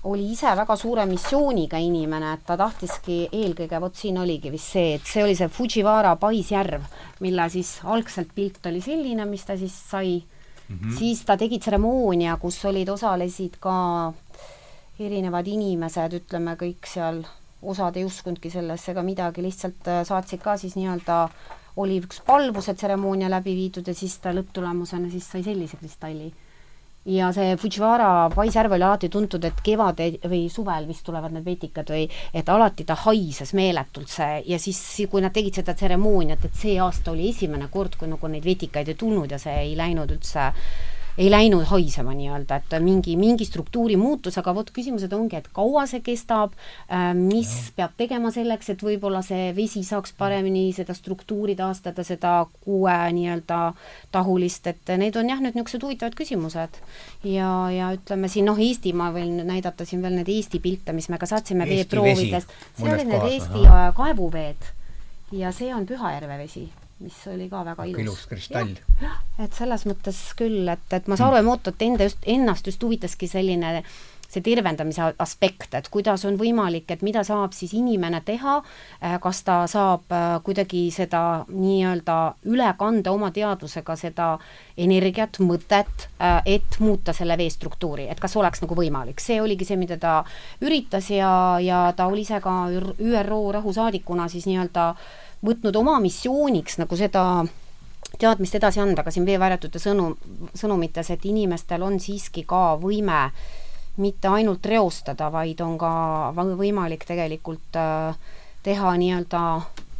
oli 0.07 0.31
ise 0.37 0.55
väga 0.55 0.77
suure 0.79 1.07
missiooniga 1.11 1.81
inimene, 1.83 2.37
et 2.37 2.47
ta 2.47 2.57
tahtiski 2.61 3.25
eelkõige, 3.33 3.83
vot 3.83 3.99
siin 3.99 4.23
oligi 4.23 4.55
vist 4.55 4.71
see, 4.77 4.95
et 5.01 5.11
see 5.11 5.27
oli 5.27 5.35
see 5.35 5.51
Fujiwara 5.51 6.15
paisjärv, 6.23 6.87
mille 7.27 7.51
siis 7.51 7.81
algselt 7.83 8.31
pilt 8.35 8.71
oli 8.71 8.85
selline, 8.85 9.27
mis 9.27 9.45
ta 9.49 9.59
siis 9.59 9.75
sai 9.91 10.21
mm, 10.69 10.79
-hmm. 10.79 10.99
siis 10.99 11.25
ta 11.25 11.37
tegi 11.37 11.59
tseremoonia, 11.59 12.37
kus 12.37 12.65
olid, 12.65 12.89
osalesid 12.89 13.57
ka 13.61 14.13
erinevad 14.99 15.47
inimesed, 15.47 16.13
ütleme 16.23 16.57
kõik 16.57 16.87
seal 16.89 17.25
osad 17.63 17.97
ei 17.97 18.05
uskunudki 18.05 18.51
sellesse 18.51 18.93
ega 18.93 19.03
midagi, 19.03 19.43
lihtsalt 19.43 19.89
äh, 19.89 20.03
saatsid 20.07 20.41
ka 20.43 20.57
siis 20.57 20.77
nii-öelda, 20.77 21.29
oli 21.83 22.01
üks 22.01 22.23
palvuse 22.27 22.75
tseremoonia 22.75 23.31
läbi 23.31 23.55
viidud 23.57 23.89
ja 23.89 23.95
siis 23.95 24.19
ta 24.19 24.33
lõpptulemusena 24.33 25.11
siis 25.11 25.31
sai 25.31 25.43
sellise 25.45 25.77
kristalli. 25.77 26.33
Ja 27.07 27.31
see 27.35 27.55
Fujiwara 27.61 28.29
paisjärv 28.35 28.75
oli 28.77 28.87
alati 28.87 29.09
tuntud, 29.13 29.45
et 29.47 29.61
kevade 29.65 30.09
või 30.27 30.47
suvel 30.53 30.89
vist 30.89 31.05
tulevad 31.07 31.35
need 31.35 31.47
vetikad 31.47 31.91
või 31.95 32.07
et 32.35 32.49
alati 32.51 32.87
ta 32.87 32.97
haises 33.07 33.55
meeletult 33.55 34.11
see. 34.11 34.43
Ja 34.51 34.59
siis, 34.59 34.81
kui 35.11 35.23
nad 35.23 35.35
tegid 35.35 35.61
seda 35.61 35.75
tseremooniat, 35.75 36.49
et 36.49 36.59
see 36.59 36.77
aasta 36.83 37.15
oli 37.15 37.31
esimene 37.31 37.71
kord, 37.71 37.97
kui 37.99 38.11
nagu 38.11 38.31
neid 38.31 38.45
vetikaid 38.45 38.91
ei 38.91 38.99
tulnud 38.99 39.31
ja 39.31 39.39
see 39.39 39.55
ei 39.69 39.77
läinud 39.79 40.17
üldse 40.17 40.51
ei 41.19 41.31
läinud 41.31 41.65
haisema 41.71 42.15
nii-öelda, 42.17 42.59
et 42.61 42.77
mingi, 42.85 43.17
mingi 43.17 43.47
struktuuri 43.49 43.97
muutus, 43.97 44.37
aga 44.39 44.53
vot 44.57 44.71
küsimused 44.75 45.13
ongi, 45.17 45.39
et 45.41 45.49
kaua 45.57 45.87
see 45.89 46.03
kestab, 46.05 46.55
äh, 46.91 47.09
mis 47.17 47.53
ja. 47.53 47.73
peab 47.81 47.97
tegema 48.03 48.33
selleks, 48.35 48.71
et 48.75 48.85
võib-olla 48.85 49.23
see 49.25 49.51
vesi 49.57 49.83
saaks 49.87 50.13
paremini 50.19 50.69
seda 50.77 50.95
struktuuri 50.97 51.57
taastada, 51.57 52.05
seda 52.07 52.35
kuue 52.61 52.97
nii-öelda 53.17 53.61
tahulist, 54.15 54.69
et 54.73 54.95
need 55.01 55.17
on 55.17 55.33
jah, 55.33 55.43
nüüd 55.43 55.57
niisugused 55.57 55.89
huvitavad 55.89 56.17
küsimused. 56.19 56.81
ja, 57.25 57.51
ja 57.73 57.91
ütleme 57.97 58.29
siin 58.33 58.49
noh, 58.51 58.59
Eesti, 58.61 58.93
ma 58.97 59.11
võin 59.15 59.41
näidata 59.49 59.87
siin 59.89 60.03
veel 60.05 60.19
neid 60.21 60.31
Eesti 60.33 60.61
pilte, 60.61 60.93
mis 60.97 61.09
me 61.09 61.19
ka 61.19 61.29
saatsime 61.29 61.69
veeproovidest, 61.69 62.57
see 62.79 62.93
olid 62.93 63.09
need 63.13 63.31
Eesti 63.33 63.69
kaevuveed 63.97 64.75
ja 65.33 65.53
see 65.55 65.73
on 65.75 65.87
Pühajärve 65.89 66.39
vesi 66.39 66.69
mis 66.99 67.17
oli 67.29 67.49
ka 67.53 67.63
väga 67.65 67.85
ilus. 67.85 68.01
ilus 68.01 68.27
kristall. 68.27 68.75
et 69.39 69.53
selles 69.53 69.87
mõttes 69.89 70.21
küll, 70.39 70.69
et, 70.73 70.93
et 70.97 71.09
Masaru 71.13 71.37
Emotot 71.43 71.83
enda 71.85 72.09
just, 72.09 72.23
ennast 72.27 72.67
just 72.67 72.83
huvitaski 72.83 73.29
selline 73.29 73.83
see 74.27 74.43
tervendamise 74.43 75.13
aspekt, 75.23 75.75
et 75.79 75.89
kuidas 75.93 76.25
on 76.27 76.35
võimalik, 76.39 76.89
et 76.91 77.03
mida 77.07 77.23
saab 77.27 77.55
siis 77.55 77.73
inimene 77.79 78.21
teha, 78.27 78.57
äh, 78.99 79.17
kas 79.23 79.43
ta 79.47 79.59
saab 79.71 80.11
äh, 80.11 80.25
kuidagi 80.47 80.87
seda 80.95 81.21
nii-öelda 81.51 82.17
üle 82.51 82.73
kanda 82.79 83.13
oma 83.15 83.31
teadvusega 83.35 83.97
seda 84.01 84.31
energiat, 84.77 85.39
mõtet, 85.39 86.09
äh, 86.19 86.41
et 86.57 86.81
muuta 86.83 87.15
selle 87.17 87.39
vee 87.39 87.53
struktuuri, 87.53 88.09
et 88.11 88.21
kas 88.21 88.35
oleks 88.37 88.65
nagu 88.65 88.79
võimalik, 88.79 89.23
see 89.23 89.39
oligi 89.43 89.69
see, 89.69 89.79
mida 89.79 90.01
ta 90.01 90.17
üritas 90.65 91.13
ja, 91.15 91.31
ja 91.63 91.87
ta 91.97 92.11
oli 92.11 92.27
ise 92.27 92.43
ka 92.43 92.67
ÜRO 92.73 93.41
rahusaadikuna 93.61 94.29
siis 94.33 94.51
nii-öelda 94.51 94.91
äh, 94.91 95.26
võtnud 95.45 95.77
oma 95.77 95.99
missiooniks 96.01 96.79
nagu 96.81 96.97
seda 96.97 97.45
teadmist 98.19 98.57
edasi 98.57 98.81
anda 98.81 99.05
ka 99.05 99.13
siin 99.13 99.27
veevarjatute 99.29 99.81
sõnum, 99.83 100.15
sõnumites, 100.57 101.11
et 101.13 101.25
inimestel 101.29 101.85
on 101.85 101.99
siiski 102.01 102.47
ka 102.49 102.77
võime 102.81 103.27
mitte 104.01 104.29
ainult 104.29 104.67
reostada, 104.69 105.31
vaid 105.33 105.61
on 105.65 105.77
ka 105.81 105.91
võimalik 106.37 107.07
tegelikult 107.09 107.77
äh, 107.81 108.17
teha 108.65 108.93
nii-öelda, 109.01 109.43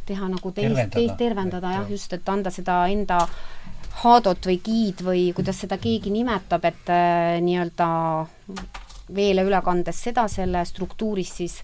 teha 0.05 0.29
nagu 0.29 0.51
teist, 0.53 0.91
teist 0.93 1.17
tervendada 1.19 1.77
jah, 1.79 1.87
just, 1.89 2.13
et 2.13 2.29
anda 2.29 2.53
seda 2.53 2.83
enda 2.93 3.23
haadot 4.03 4.45
või 4.45 4.59
giid 4.61 5.01
või 5.05 5.23
kuidas 5.33 5.63
seda 5.63 5.79
keegi 5.81 6.13
nimetab, 6.13 6.65
et 6.69 6.93
äh, 6.93 7.39
nii-öelda 7.43 7.89
veele 9.17 9.45
üle 9.47 9.61
kandes 9.65 10.01
seda 10.03 10.27
selle 10.29 10.63
struktuuris 10.67 11.33
siis 11.39 11.61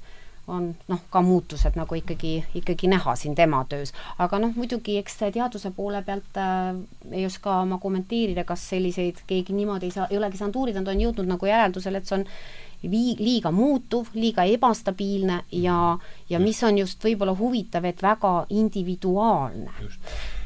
on 0.48 0.74
noh, 0.88 1.00
ka 1.10 1.22
muutused 1.24 1.78
nagu 1.80 1.96
ikkagi, 1.96 2.34
ikkagi 2.60 2.90
näha 2.92 3.16
siin 3.16 3.36
tema 3.36 3.62
töös. 3.70 3.94
aga 4.20 4.40
noh, 4.44 4.52
muidugi 4.56 4.98
eks 5.00 5.18
teaduse 5.24 5.72
poole 5.72 6.02
pealt 6.04 6.38
äh, 6.38 6.76
ei 7.12 7.26
oska 7.26 7.62
ma 7.66 7.80
kommenteerida, 7.80 8.44
kas 8.44 8.68
selliseid 8.74 9.24
keegi 9.28 9.56
niimoodi 9.56 9.88
ei 9.88 9.96
saa, 9.96 10.08
ei 10.12 10.20
olegi 10.20 10.38
saanud 10.38 10.60
uurida, 10.60 10.84
nad 10.84 10.92
on 10.92 11.02
jõudnud 11.06 11.32
nagu 11.32 11.48
järeldusele, 11.48 12.04
et 12.04 12.10
see 12.10 12.20
on 12.20 12.28
vii-, 12.92 13.18
liiga 13.20 13.52
muutuv, 13.56 14.12
liiga 14.20 14.44
ebastabiilne 14.44 15.44
ja, 15.64 15.80
ja 16.30 16.44
mis 16.44 16.64
on 16.64 16.84
just 16.84 17.04
võib-olla 17.04 17.36
huvitav, 17.40 17.88
et 17.88 18.04
väga 18.04 18.36
individuaalne 18.50 19.72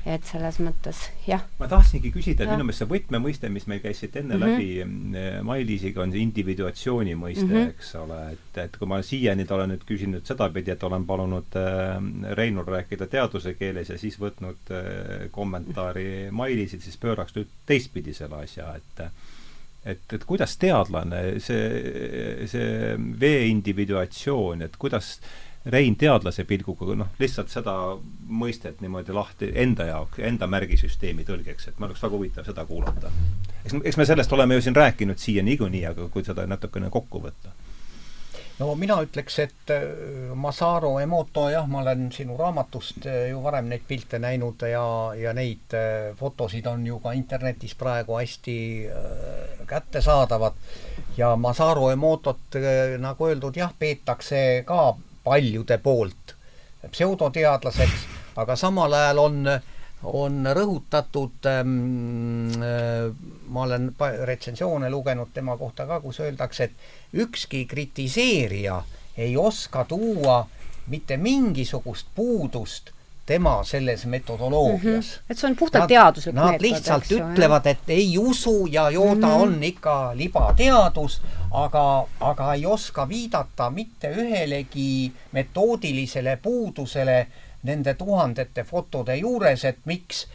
et 0.08 0.28
selles 0.28 0.58
mõttes 0.64 1.00
jah. 1.28 1.44
ma 1.60 1.68
tahtsingi 1.70 2.12
küsida, 2.14 2.46
et 2.46 2.52
minu 2.54 2.66
meelest 2.68 2.84
see 2.84 2.90
võtmemõiste, 2.90 3.50
mis 3.52 3.68
meil 3.70 3.82
käis 3.84 4.00
siit 4.02 4.16
enne 4.16 4.38
mm 4.38 4.44
-hmm. 4.44 4.56
läbi 4.56 4.84
mm, 4.86 5.48
Mailisega, 5.48 6.02
on 6.04 6.14
see 6.16 6.24
individuatsiooni 6.24 7.16
mõiste 7.20 7.46
mm, 7.46 7.54
-hmm. 7.56 7.74
eks 7.76 7.96
ole, 8.02 8.20
et, 8.34 8.60
et 8.64 8.78
kui 8.78 8.88
ma 8.88 9.02
siiani 9.04 9.48
olen 9.58 9.74
nüüd 9.74 9.88
küsinud 9.88 10.26
sedapidi, 10.26 10.72
et 10.72 10.84
olen 10.84 11.06
palunud 11.06 11.58
äh, 11.60 12.36
Reinul 12.40 12.68
rääkida 12.68 13.08
teaduse 13.08 13.54
keeles 13.54 13.90
ja 13.90 13.98
siis 13.98 14.20
võtnud 14.20 14.72
äh, 14.72 15.32
kommentaari 15.32 16.30
Mailiselt, 16.32 16.82
siis 16.82 16.98
pööraks 16.98 17.36
nüüd 17.36 17.52
teistpidi 17.66 18.14
selle 18.14 18.44
asja, 18.44 18.76
et 18.76 19.10
et, 19.88 20.14
et 20.14 20.24
kuidas 20.28 20.58
teadlane, 20.60 21.40
see, 21.40 22.48
see 22.52 22.96
vee 23.20 23.46
individuatsioon, 23.48 24.62
et 24.62 24.76
kuidas 24.78 25.20
äh, 25.22 25.47
Rein 25.72 25.96
teadlase 26.00 26.46
pilguga 26.48 26.96
noh, 26.96 27.12
lihtsalt 27.20 27.52
seda 27.52 27.76
mõistet 28.28 28.82
niimoodi 28.82 29.16
lahti 29.16 29.52
enda 29.56 29.88
jaoks, 29.90 30.20
enda 30.24 30.48
märgisüsteemi 30.48 31.26
tõlgeks, 31.28 31.70
et 31.70 31.80
mul 31.80 31.92
oleks 31.92 32.04
väga 32.04 32.16
huvitav 32.16 32.48
seda 32.48 32.66
kuulata. 32.66 33.12
eks, 33.66 33.76
eks 33.84 33.98
me 33.98 34.06
sellest 34.06 34.34
oleme 34.34 34.58
ju 34.58 34.68
siin 34.68 34.76
rääkinud 34.76 35.20
siia 35.20 35.44
niikuinii, 35.44 35.86
aga 35.92 36.10
kui 36.14 36.24
seda 36.28 36.48
natukene 36.48 36.90
kokku 36.94 37.24
võtta 37.24 37.56
no 38.60 38.74
mina 38.76 38.98
ütleks, 39.06 39.38
et 39.44 39.72
äh, 39.74 39.84
Masaru 40.36 40.98
Emoto, 41.02 41.48
jah, 41.54 41.68
ma 41.70 41.82
olen 41.84 42.08
sinu 42.14 42.38
raamatust 42.40 43.06
äh, 43.06 43.28
ju 43.32 43.42
varem 43.44 43.70
neid 43.70 43.86
pilte 43.88 44.20
näinud 44.22 44.66
ja, 44.70 44.84
ja 45.18 45.34
neid 45.38 45.76
äh, 45.78 46.14
fotosid 46.18 46.68
on 46.70 46.86
ju 46.88 47.00
ka 47.04 47.14
internetis 47.18 47.76
praegu 47.78 48.18
hästi 48.18 48.58
kättesaadavad 49.68 50.58
ja 51.18 51.36
Masaru 51.36 51.92
Emotot, 51.94 52.58
nagu 53.02 53.30
öeldud, 53.30 53.58
jah, 53.58 53.74
peetakse 53.80 54.64
ka 54.66 54.96
paljude 55.28 55.78
poolt 55.84 56.36
pseudoteadlaseks, 56.92 58.06
aga 58.40 58.56
samal 58.56 58.94
ajal 58.94 59.20
on, 59.20 59.40
on 60.08 60.50
rõhutatud 60.56 61.50
ähm,, 61.52 62.54
äh, 62.64 63.10
ma 63.52 63.66
olen 63.66 63.90
retsensioone 64.30 64.90
lugenud 64.94 65.34
tema 65.34 65.58
kohta 65.58 65.88
ka, 65.90 66.00
kus 66.02 66.22
öeldakse, 66.24 66.70
et 66.70 67.18
ükski 67.26 67.66
kritiseerija 67.66 68.82
ei 69.18 69.38
oska 69.38 69.84
tuua 69.90 70.46
mitte 70.88 71.18
mingisugust 71.18 72.08
puudust 72.16 72.94
tema 73.28 73.64
selles 73.64 74.06
metodoloogias 74.06 74.84
mm. 74.84 75.00
-hmm. 75.00 75.32
et 75.32 75.38
see 75.38 75.50
on 75.50 75.56
puhtalt 75.56 75.84
nad, 75.84 75.90
teaduslik 75.92 76.36
Nad 76.36 76.50
meetod, 76.50 76.66
lihtsalt 76.66 77.12
ütlevad, 77.12 77.68
et 77.68 77.90
ei 77.90 78.18
usu 78.18 78.68
ja 78.72 78.84
ta 78.84 79.16
mm 79.16 79.22
-hmm. 79.22 79.42
on 79.42 79.64
ikka 79.64 80.12
libateadus, 80.16 81.22
aga, 81.52 82.08
aga 82.20 82.54
ei 82.54 82.66
oska 82.66 83.10
viidata 83.10 83.70
mitte 83.70 84.12
ühelegi 84.12 85.12
metoodilisele 85.32 86.38
puudusele 86.42 87.28
nende 87.64 87.94
tuhandete 87.94 88.64
fotode 88.64 89.16
juures, 89.16 89.66
et 89.66 89.78
miks 89.86 90.28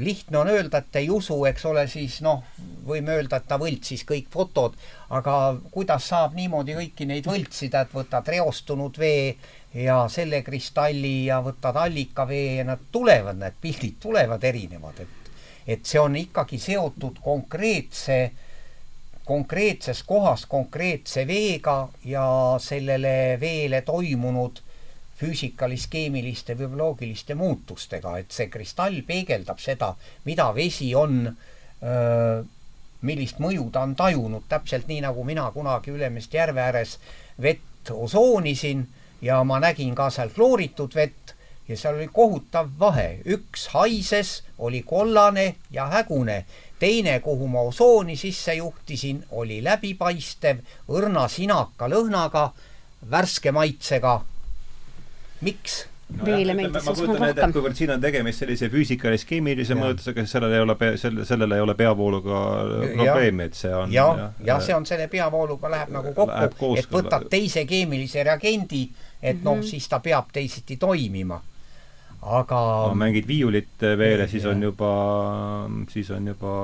lihtne 0.00 0.38
on 0.38 0.48
öelda, 0.52 0.82
et 0.82 0.96
ei 1.00 1.06
usu, 1.10 1.38
eks 1.48 1.64
ole, 1.70 1.86
siis 1.88 2.18
noh, 2.20 2.42
võime 2.86 3.14
öelda, 3.16 3.38
et 3.40 3.46
ta 3.48 3.56
võltsis 3.60 4.04
kõik 4.08 4.26
fotod, 4.32 4.74
aga 5.08 5.56
kuidas 5.72 6.10
saab 6.10 6.34
niimoodi 6.36 6.76
kõiki 6.76 7.06
neid 7.08 7.26
võltsida, 7.26 7.86
et 7.86 7.94
võtad 7.96 8.28
reostunud 8.28 9.00
vee 9.00 9.38
ja 9.74 10.02
selle 10.12 10.42
kristalli 10.44 11.30
ja 11.30 11.40
võtad 11.44 11.76
allikavee 11.80 12.58
ja 12.58 12.66
nad 12.68 12.84
tulevad, 12.92 13.40
need 13.40 13.56
pildid 13.62 13.96
tulevad 14.02 14.44
erinevad, 14.44 15.00
et 15.00 15.16
et 15.68 15.84
see 15.84 16.00
on 16.00 16.14
ikkagi 16.16 16.56
seotud 16.56 17.18
konkreetse, 17.20 18.30
konkreetses 19.28 20.00
kohas 20.08 20.46
konkreetse 20.48 21.26
veega 21.28 21.90
ja 22.08 22.24
sellele 22.64 23.36
veele 23.40 23.82
toimunud 23.84 24.62
füüsikalis-keemiliste 25.18 26.54
või 26.58 26.70
bioloogiliste 26.72 27.34
muutustega, 27.34 28.18
et 28.18 28.34
see 28.34 28.48
kristall 28.52 29.00
peegeldab 29.06 29.58
seda, 29.62 29.94
mida 30.24 30.50
vesi 30.54 30.92
on, 30.94 31.24
millist 33.00 33.40
mõju 33.42 33.68
ta 33.74 33.82
on 33.86 33.96
tajunud, 33.98 34.46
täpselt 34.48 34.86
nii, 34.90 35.00
nagu 35.02 35.24
mina 35.26 35.48
kunagi 35.54 35.94
Ülemiste 35.94 36.38
järve 36.38 36.62
ääres 36.62 36.98
vett 37.42 37.90
osoonisin 37.90 38.86
ja 39.22 39.42
ma 39.44 39.58
nägin 39.62 39.94
ka 39.98 40.10
seal 40.14 40.30
klooritud 40.34 40.94
vett 40.94 41.34
ja 41.68 41.76
seal 41.76 41.98
oli 41.98 42.08
kohutav 42.12 42.70
vahe, 42.78 43.20
üks 43.26 43.68
haises, 43.74 44.42
oli 44.58 44.82
kollane 44.82 45.56
ja 45.70 45.86
hägune, 45.92 46.44
teine, 46.78 47.18
kuhu 47.20 47.48
ma 47.48 47.66
osooni 47.68 48.16
sisse 48.16 48.54
juhtisin, 48.54 49.24
oli 49.30 49.60
läbipaistev, 49.64 50.62
õrna 50.88 51.26
sinaka 51.28 51.90
lõhnaga, 51.90 52.48
värske 53.10 53.52
maitsega 53.52 54.20
miks? 55.40 55.86
no 56.08 56.24
meile 56.24 56.54
meeldis 56.56 56.86
ma 56.86 56.94
kujutan 56.96 57.24
ette, 57.26 57.42
et 57.44 57.56
kuivõrd 57.56 57.76
siin 57.76 57.90
on 57.92 58.00
tegemist 58.00 58.42
sellise 58.42 58.70
füüsikalis-keemilise 58.72 59.76
mõjutusega, 59.78 60.24
siis 60.24 60.32
sellel 60.36 60.54
ei 60.56 60.62
ole, 60.64 60.76
sellel, 61.00 61.26
sellel 61.28 61.56
ei 61.56 61.64
ole 61.64 61.74
peavooluga 61.78 62.40
probleemi, 62.94 63.48
et 63.50 63.58
see 63.58 63.74
on 63.76 63.92
ja, 63.92 64.06
ja, 64.22 64.30
ja 64.52 64.58
see 64.64 64.76
on 64.76 64.88
selle 64.88 65.08
peavooluga 65.12 65.72
läheb 65.74 65.92
nagu 65.98 66.14
kokku, 66.16 66.72
et 66.80 66.88
võtad 66.92 67.28
teise 67.30 67.66
keemilise 67.68 68.24
reagendi, 68.24 68.86
et 69.20 69.36
mm 69.36 69.42
-hmm. 69.42 69.44
noh, 69.44 69.62
siis 69.68 69.88
ta 69.88 70.00
peab 70.00 70.32
teisiti 70.32 70.76
toimima. 70.76 71.42
aga 72.22 72.60
no, 72.88 72.94
mängid 72.98 73.26
viiulit 73.28 73.84
veele, 73.98 74.28
siis 74.28 74.44
on 74.44 74.62
juba, 74.62 74.92
siis 75.88 76.10
on 76.10 76.26
juba 76.26 76.54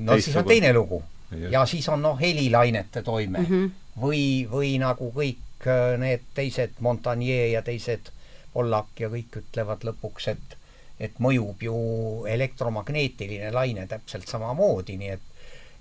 no 0.00 0.20
siis 0.20 0.36
on 0.36 0.44
teine 0.44 0.72
lugu. 0.72 1.02
ja 1.50 1.66
siis 1.66 1.88
on 1.88 2.02
noh, 2.02 2.20
helilainete 2.20 3.02
toime 3.02 3.38
mm 3.38 3.46
-hmm. 3.46 3.70
või, 4.00 4.48
või 4.50 4.78
nagu 4.78 5.12
kõik 5.16 5.49
kõik 5.60 5.68
äh, 5.68 5.98
need 5.98 6.20
teised, 6.34 6.80
Montagnier 6.80 7.50
ja 7.52 7.62
teised, 7.62 8.10
Pollack 8.52 8.98
ja 8.98 9.08
kõik 9.08 9.36
ütlevad 9.36 9.84
lõpuks, 9.84 10.28
et 10.28 10.56
et 11.00 11.16
mõjub 11.16 11.62
ju 11.64 11.76
elektromagneetiline 12.28 13.50
laine 13.54 13.86
täpselt 13.88 14.28
samamoodi, 14.28 14.98
nii 14.98 15.08
et 15.08 15.20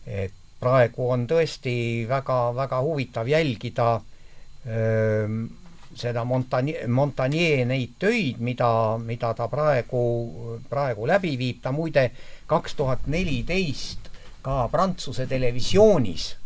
et 0.07 0.33
praegu 0.59 1.09
on 1.11 1.25
tõesti 1.27 2.05
väga-väga 2.07 2.79
huvitav 2.81 3.27
jälgida 3.27 3.99
öö, 4.65 5.25
ähm, 5.25 5.45
seda 5.95 6.23
Montagnier, 6.23 6.87
Montagnier 6.87 7.65
neid 7.67 7.97
töid, 7.99 8.39
mida, 8.39 8.97
mida 8.97 9.33
ta 9.33 9.49
praegu, 9.51 10.61
praegu 10.69 11.07
läbi 11.07 11.35
viib, 11.37 11.59
ta 11.61 11.71
muide 11.71 12.11
kaks 12.47 12.75
tuhat 12.75 13.07
neliteist 13.07 14.07
ka 14.41 14.69
Prantsuse 14.71 15.27
televisioonis 15.27 16.38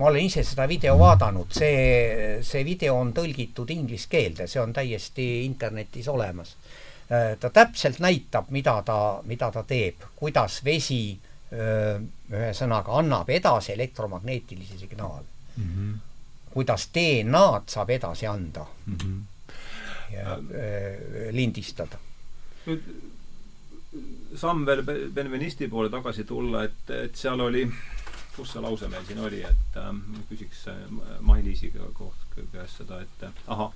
ma 0.00 0.08
olen 0.08 0.24
ise 0.24 0.42
seda 0.46 0.64
video 0.68 0.96
vaadanud, 0.98 1.52
see, 1.52 2.40
see 2.46 2.64
video 2.64 2.96
on 2.96 3.12
tõlgitud 3.16 3.68
inglise 3.74 4.08
keelde, 4.08 4.46
see 4.48 4.62
on 4.62 4.72
täiesti 4.72 5.26
internetis 5.44 6.08
olemas. 6.08 6.54
Äh, 7.10 7.34
ta 7.40 7.50
täpselt 7.52 8.00
näitab, 8.00 8.48
mida 8.54 8.78
ta, 8.86 9.00
mida 9.28 9.50
ta 9.52 9.66
teeb, 9.68 10.08
kuidas 10.16 10.62
vesi 10.64 11.02
ühesõnaga 11.50 12.94
annab 13.00 13.30
edasi 13.34 13.72
elektromagnetilisi 13.72 14.78
signaale 14.78 15.26
mm. 15.56 15.64
-hmm. 15.64 15.94
kuidas 16.52 16.88
DNA-d 16.94 17.68
saab 17.68 17.90
edasi 17.90 18.26
anda 18.26 18.66
mm 18.86 18.96
-hmm. 18.96 19.18
ja 20.14 20.38
öö, 20.54 21.32
lindistada. 21.32 21.98
nüüd 22.66 22.82
samm 24.36 24.66
veel 24.66 24.82
Benvenisti 25.14 25.68
poole 25.68 25.90
tagasi 25.90 26.24
tulla, 26.24 26.64
et, 26.64 26.90
et 26.90 27.16
seal 27.16 27.40
oli 27.40 27.72
kus 28.36 28.54
see 28.54 28.62
lause 28.64 28.88
meil 28.88 29.04
siin 29.08 29.20
oli, 29.26 29.44
et 29.46 29.78
äh, 29.80 29.92
küsiks 30.30 30.66
äh, 30.70 30.82
Mailis 31.20 31.64
käest 31.70 32.82
seda, 32.82 33.00
et 33.04 33.24
äh, 33.26 33.46
ahah, 33.46 33.72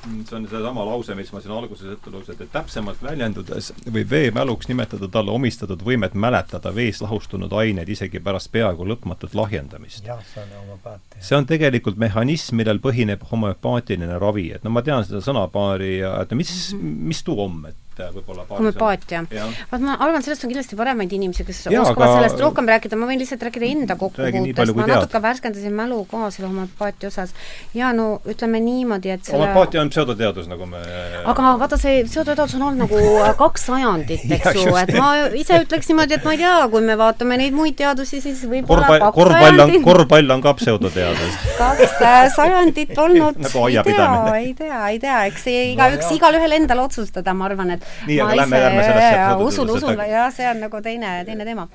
see 0.00 0.36
on 0.36 0.46
seesama 0.48 0.84
lause, 0.84 1.14
mis 1.14 1.30
ma 1.32 1.42
siin 1.42 1.52
alguses 1.54 1.92
ette 1.92 2.10
lugesin, 2.12 2.40
et 2.40 2.52
täpsemalt 2.52 3.02
väljendudes 3.04 3.70
võib 3.92 4.10
veemäluks 4.10 4.68
nimetada 4.70 5.08
talle 5.12 5.34
omistatud 5.34 5.82
võimet 5.84 6.16
mäletada 6.16 6.72
vees 6.74 7.02
lahustunud 7.04 7.52
aineid 7.62 7.88
isegi 7.92 8.22
pärast 8.24 8.50
peaaegu 8.52 8.86
lõpmatut 8.88 9.36
lahjendamist. 9.36 10.04
see 10.04 10.42
on 10.42 10.56
homöopaatia. 10.60 11.20
see 11.20 11.36
on 11.36 11.46
tegelikult 11.46 12.00
mehhanism, 12.00 12.56
millel 12.60 12.80
põhineb 12.80 13.26
homöopaatiline 13.32 14.18
ravi, 14.18 14.50
et 14.56 14.64
no 14.64 14.72
ma 14.74 14.82
tean 14.86 15.04
seda 15.04 15.22
sõnapaari 15.24 15.98
ja 15.98 16.16
et 16.22 16.32
mis 16.32 16.72
mm, 16.72 16.80
-hmm. 16.80 17.06
mis 17.12 17.22
tuu 17.24 17.44
on, 17.44 17.62
et 17.68 17.89
et 18.08 18.16
võib-olla 18.16 18.46
homöopaatia. 18.48 19.22
vaat 19.70 19.84
ma 19.84 19.96
arvan, 19.98 20.24
sellest 20.24 20.46
on 20.46 20.52
kindlasti 20.52 20.78
paremaid 20.78 21.12
inimesi, 21.16 21.46
kes 21.48 21.62
ja, 21.68 21.82
oskavad 21.82 22.08
aga... 22.08 22.20
sellest 22.20 22.44
rohkem 22.44 22.70
rääkida, 22.70 22.98
ma 23.00 23.08
võin 23.10 23.22
lihtsalt 23.22 23.44
rääkida 23.48 23.68
enda 23.68 23.96
kokkupuutest, 24.00 24.74
ma 24.78 24.88
natuke 24.90 25.22
värskendasin 25.22 25.76
mälu 25.76 26.02
ka 26.10 26.30
selle 26.34 26.48
homöopaatia 26.50 27.10
osas. 27.12 27.34
ja 27.74 27.92
no 27.96 28.08
ütleme 28.28 28.62
niimoodi, 28.64 29.14
et 29.16 29.24
selle 29.28 29.42
homöopaatia 29.44 29.84
on 29.84 29.92
pseudoteadus, 29.92 30.48
nagu 30.50 30.68
me 30.70 30.82
aga 31.24 31.54
vaata, 31.60 31.80
see 31.80 32.04
pseudoteadus 32.08 32.56
on 32.58 32.66
olnud 32.70 32.86
nagu 32.86 33.34
kaks 33.40 33.68
sajandit, 33.70 34.26
eks 34.38 34.62
ju, 34.62 34.74
et 34.80 34.94
ma 34.96 35.12
ise 35.38 35.60
ütleks 35.64 35.90
niimoodi, 35.90 36.18
et 36.18 36.26
ma 36.26 36.34
ei 36.36 36.42
tea, 36.42 36.56
kui 36.72 36.84
me 36.84 36.96
vaatame 37.00 37.38
neid 37.40 37.56
muid 37.56 37.76
teadusi, 37.78 38.20
siis 38.24 38.42
võib-olla 38.48 38.88
kaks 39.06 39.16
korvpall 39.16 39.64
on, 39.64 39.74
korvpall 39.84 40.36
on 40.36 40.44
ka 40.44 40.54
pseudoteadus. 40.60 41.38
Kaks 41.60 41.98
sajandit 42.34 42.98
olnud. 42.98 43.38
Nagu 43.44 43.66
ei 43.66 43.82
tea, 43.84 44.08
ei 44.40 44.54
tea, 44.54 44.80
ei 44.94 45.00
tea, 45.02 45.18
eks 45.30 45.44
see 45.48 45.64
igaüks 45.74 46.08
no,, 46.08 46.16
igalühel 46.18 46.56
endal 46.60 46.84
otsustada, 46.86 47.34
ma 47.36 47.48
arvan, 47.50 47.74
et 47.76 47.86
nii, 48.06 48.20
aga 48.24 48.36
lähme, 48.36 48.60
lähme 48.64 48.84
sellesse 48.84 49.46
usun, 49.46 49.70
usun, 49.70 50.02
jah, 50.08 50.30
see 50.34 50.46
on 50.50 50.62
nagu 50.64 50.80
teine, 50.84 51.12
teine 51.28 51.46
teema. 51.48 51.66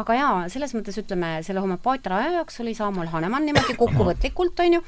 aga 0.00 0.16
jaa, 0.18 0.36
selles 0.52 0.74
mõttes 0.76 0.98
ütleme, 1.02 1.36
selle 1.46 1.64
homöopaatia 1.64 2.14
rajajaks 2.14 2.60
oli 2.64 2.74
Samuel 2.78 3.10
Hanemann 3.12 3.48
niimoodi 3.48 3.76
kokkuvõtlikult, 3.80 4.64
on 4.64 4.78
ju, 4.78 4.82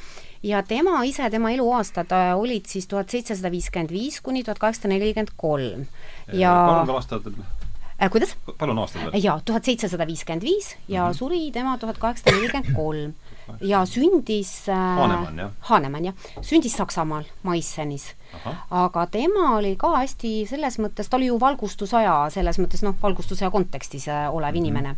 ja 0.46 0.62
tema 0.66 1.02
ise, 1.08 1.28
tema 1.32 1.52
eluaastad 1.54 2.12
äh, 2.16 2.32
olid 2.38 2.70
siis 2.70 2.88
tuhat 2.90 3.12
seitsesada 3.12 3.52
viiskümmend 3.52 3.94
viis 3.94 4.20
kuni 4.24 4.44
tuhat 4.46 4.62
kaheksasada 4.62 4.94
nelikümmend 4.94 5.34
kolm. 5.36 5.86
ja 6.32 6.54
palun 6.66 6.96
aastad 6.96 7.30
äh, 7.30 8.10
kuidas? 8.10 8.36
palun 8.58 8.78
aastad 8.84 9.08
veel. 9.08 9.22
jaa, 9.22 9.40
tuhat 9.44 9.64
seitsesada 9.64 10.06
viiskümmend 10.08 10.44
viis 10.46 10.76
ja 10.88 11.04
mm 11.04 11.10
-hmm. 11.10 11.18
suri 11.18 11.50
tema 11.52 11.78
tuhat 11.78 11.98
kaheksasada 11.98 12.36
nelikümmend 12.36 12.74
kolm 12.76 13.14
ja 13.60 13.84
sündis 13.86 14.68
äh, 14.68 14.76
Haanemann, 14.76 15.38
jah? 15.38 15.50
Haanemann, 15.70 16.04
jah. 16.04 16.14
sündis 16.42 16.76
Saksamaal, 16.76 17.24
Maissenis 17.42 18.12
aga 18.70 19.06
tema 19.06 19.56
oli 19.56 19.74
ka 19.78 19.92
hästi 19.96 20.30
selles 20.48 20.78
mõttes, 20.82 21.08
ta 21.08 21.18
oli 21.18 21.28
ju 21.30 21.38
valgustusaja, 21.40 22.14
selles 22.34 22.58
mõttes 22.60 22.82
noh, 22.84 22.96
valgustusaja 23.02 23.50
kontekstis 23.54 24.08
äh, 24.08 24.26
olev 24.34 24.54
mm 24.54 24.54
-hmm. 24.54 24.58
inimene. 24.58 24.96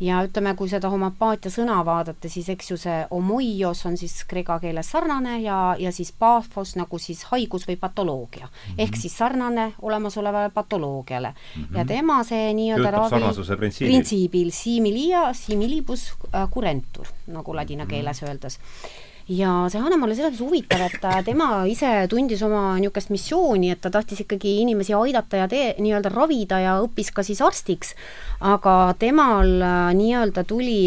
ja 0.00 0.22
ütleme, 0.24 0.54
kui 0.56 0.68
seda 0.68 0.88
homopaatia 0.90 1.50
sõna 1.50 1.84
vaadata, 1.84 2.28
siis 2.28 2.48
eks 2.48 2.70
ju 2.70 2.76
see 2.76 3.06
homoios 3.10 3.86
on 3.86 3.96
siis 3.96 4.24
kreeka 4.24 4.58
keeles 4.60 4.90
sarnane 4.90 5.40
ja, 5.40 5.76
ja 5.78 5.92
siis 5.92 6.12
paphos 6.12 6.76
nagu 6.76 6.98
siis 6.98 7.24
haigus 7.24 7.68
või 7.68 7.76
patoloogia 7.76 8.46
mm. 8.46 8.72
-hmm. 8.72 8.74
ehk 8.78 8.96
siis 8.96 9.18
sarnane 9.18 9.72
olemasolevale 9.82 10.50
patoloogiale 10.50 11.28
mm. 11.28 11.62
-hmm. 11.62 11.78
ja 11.78 11.84
tema 11.84 12.24
see 12.24 12.54
nii-öelda 12.54 12.90
ravi 12.90 13.56
printsiibil, 13.56 13.92
printsiibil 13.92 14.50
similia, 14.50 15.32
similibus 15.32 16.12
äh, 16.34 16.50
curentur, 16.50 17.06
nagu 17.26 17.54
ladina. 17.54 17.86
Keeles 17.90 18.22
öeldes. 18.26 18.60
Ja 19.30 19.50
see 19.70 19.78
Hannemaa 19.78 20.08
oli 20.08 20.16
selles 20.18 20.32
mõttes 20.32 20.42
huvitav, 20.42 20.80
et 20.88 21.26
tema 21.26 21.62
ise 21.70 21.90
tundis 22.10 22.40
oma 22.42 22.72
niisugust 22.80 23.12
missiooni, 23.14 23.70
et 23.70 23.78
ta 23.78 23.92
tahtis 23.94 24.24
ikkagi 24.24 24.56
inimesi 24.64 24.96
aidata 24.96 25.44
ja 25.44 25.46
tee, 25.50 25.68
nii-öelda 25.78 26.10
ravida 26.10 26.58
ja 26.58 26.72
õppis 26.82 27.12
ka 27.14 27.22
siis 27.22 27.38
arstiks, 27.46 27.94
aga 28.42 28.96
temal 28.98 29.52
äh, 29.62 29.92
nii-öelda 29.94 30.42
tuli 30.50 30.80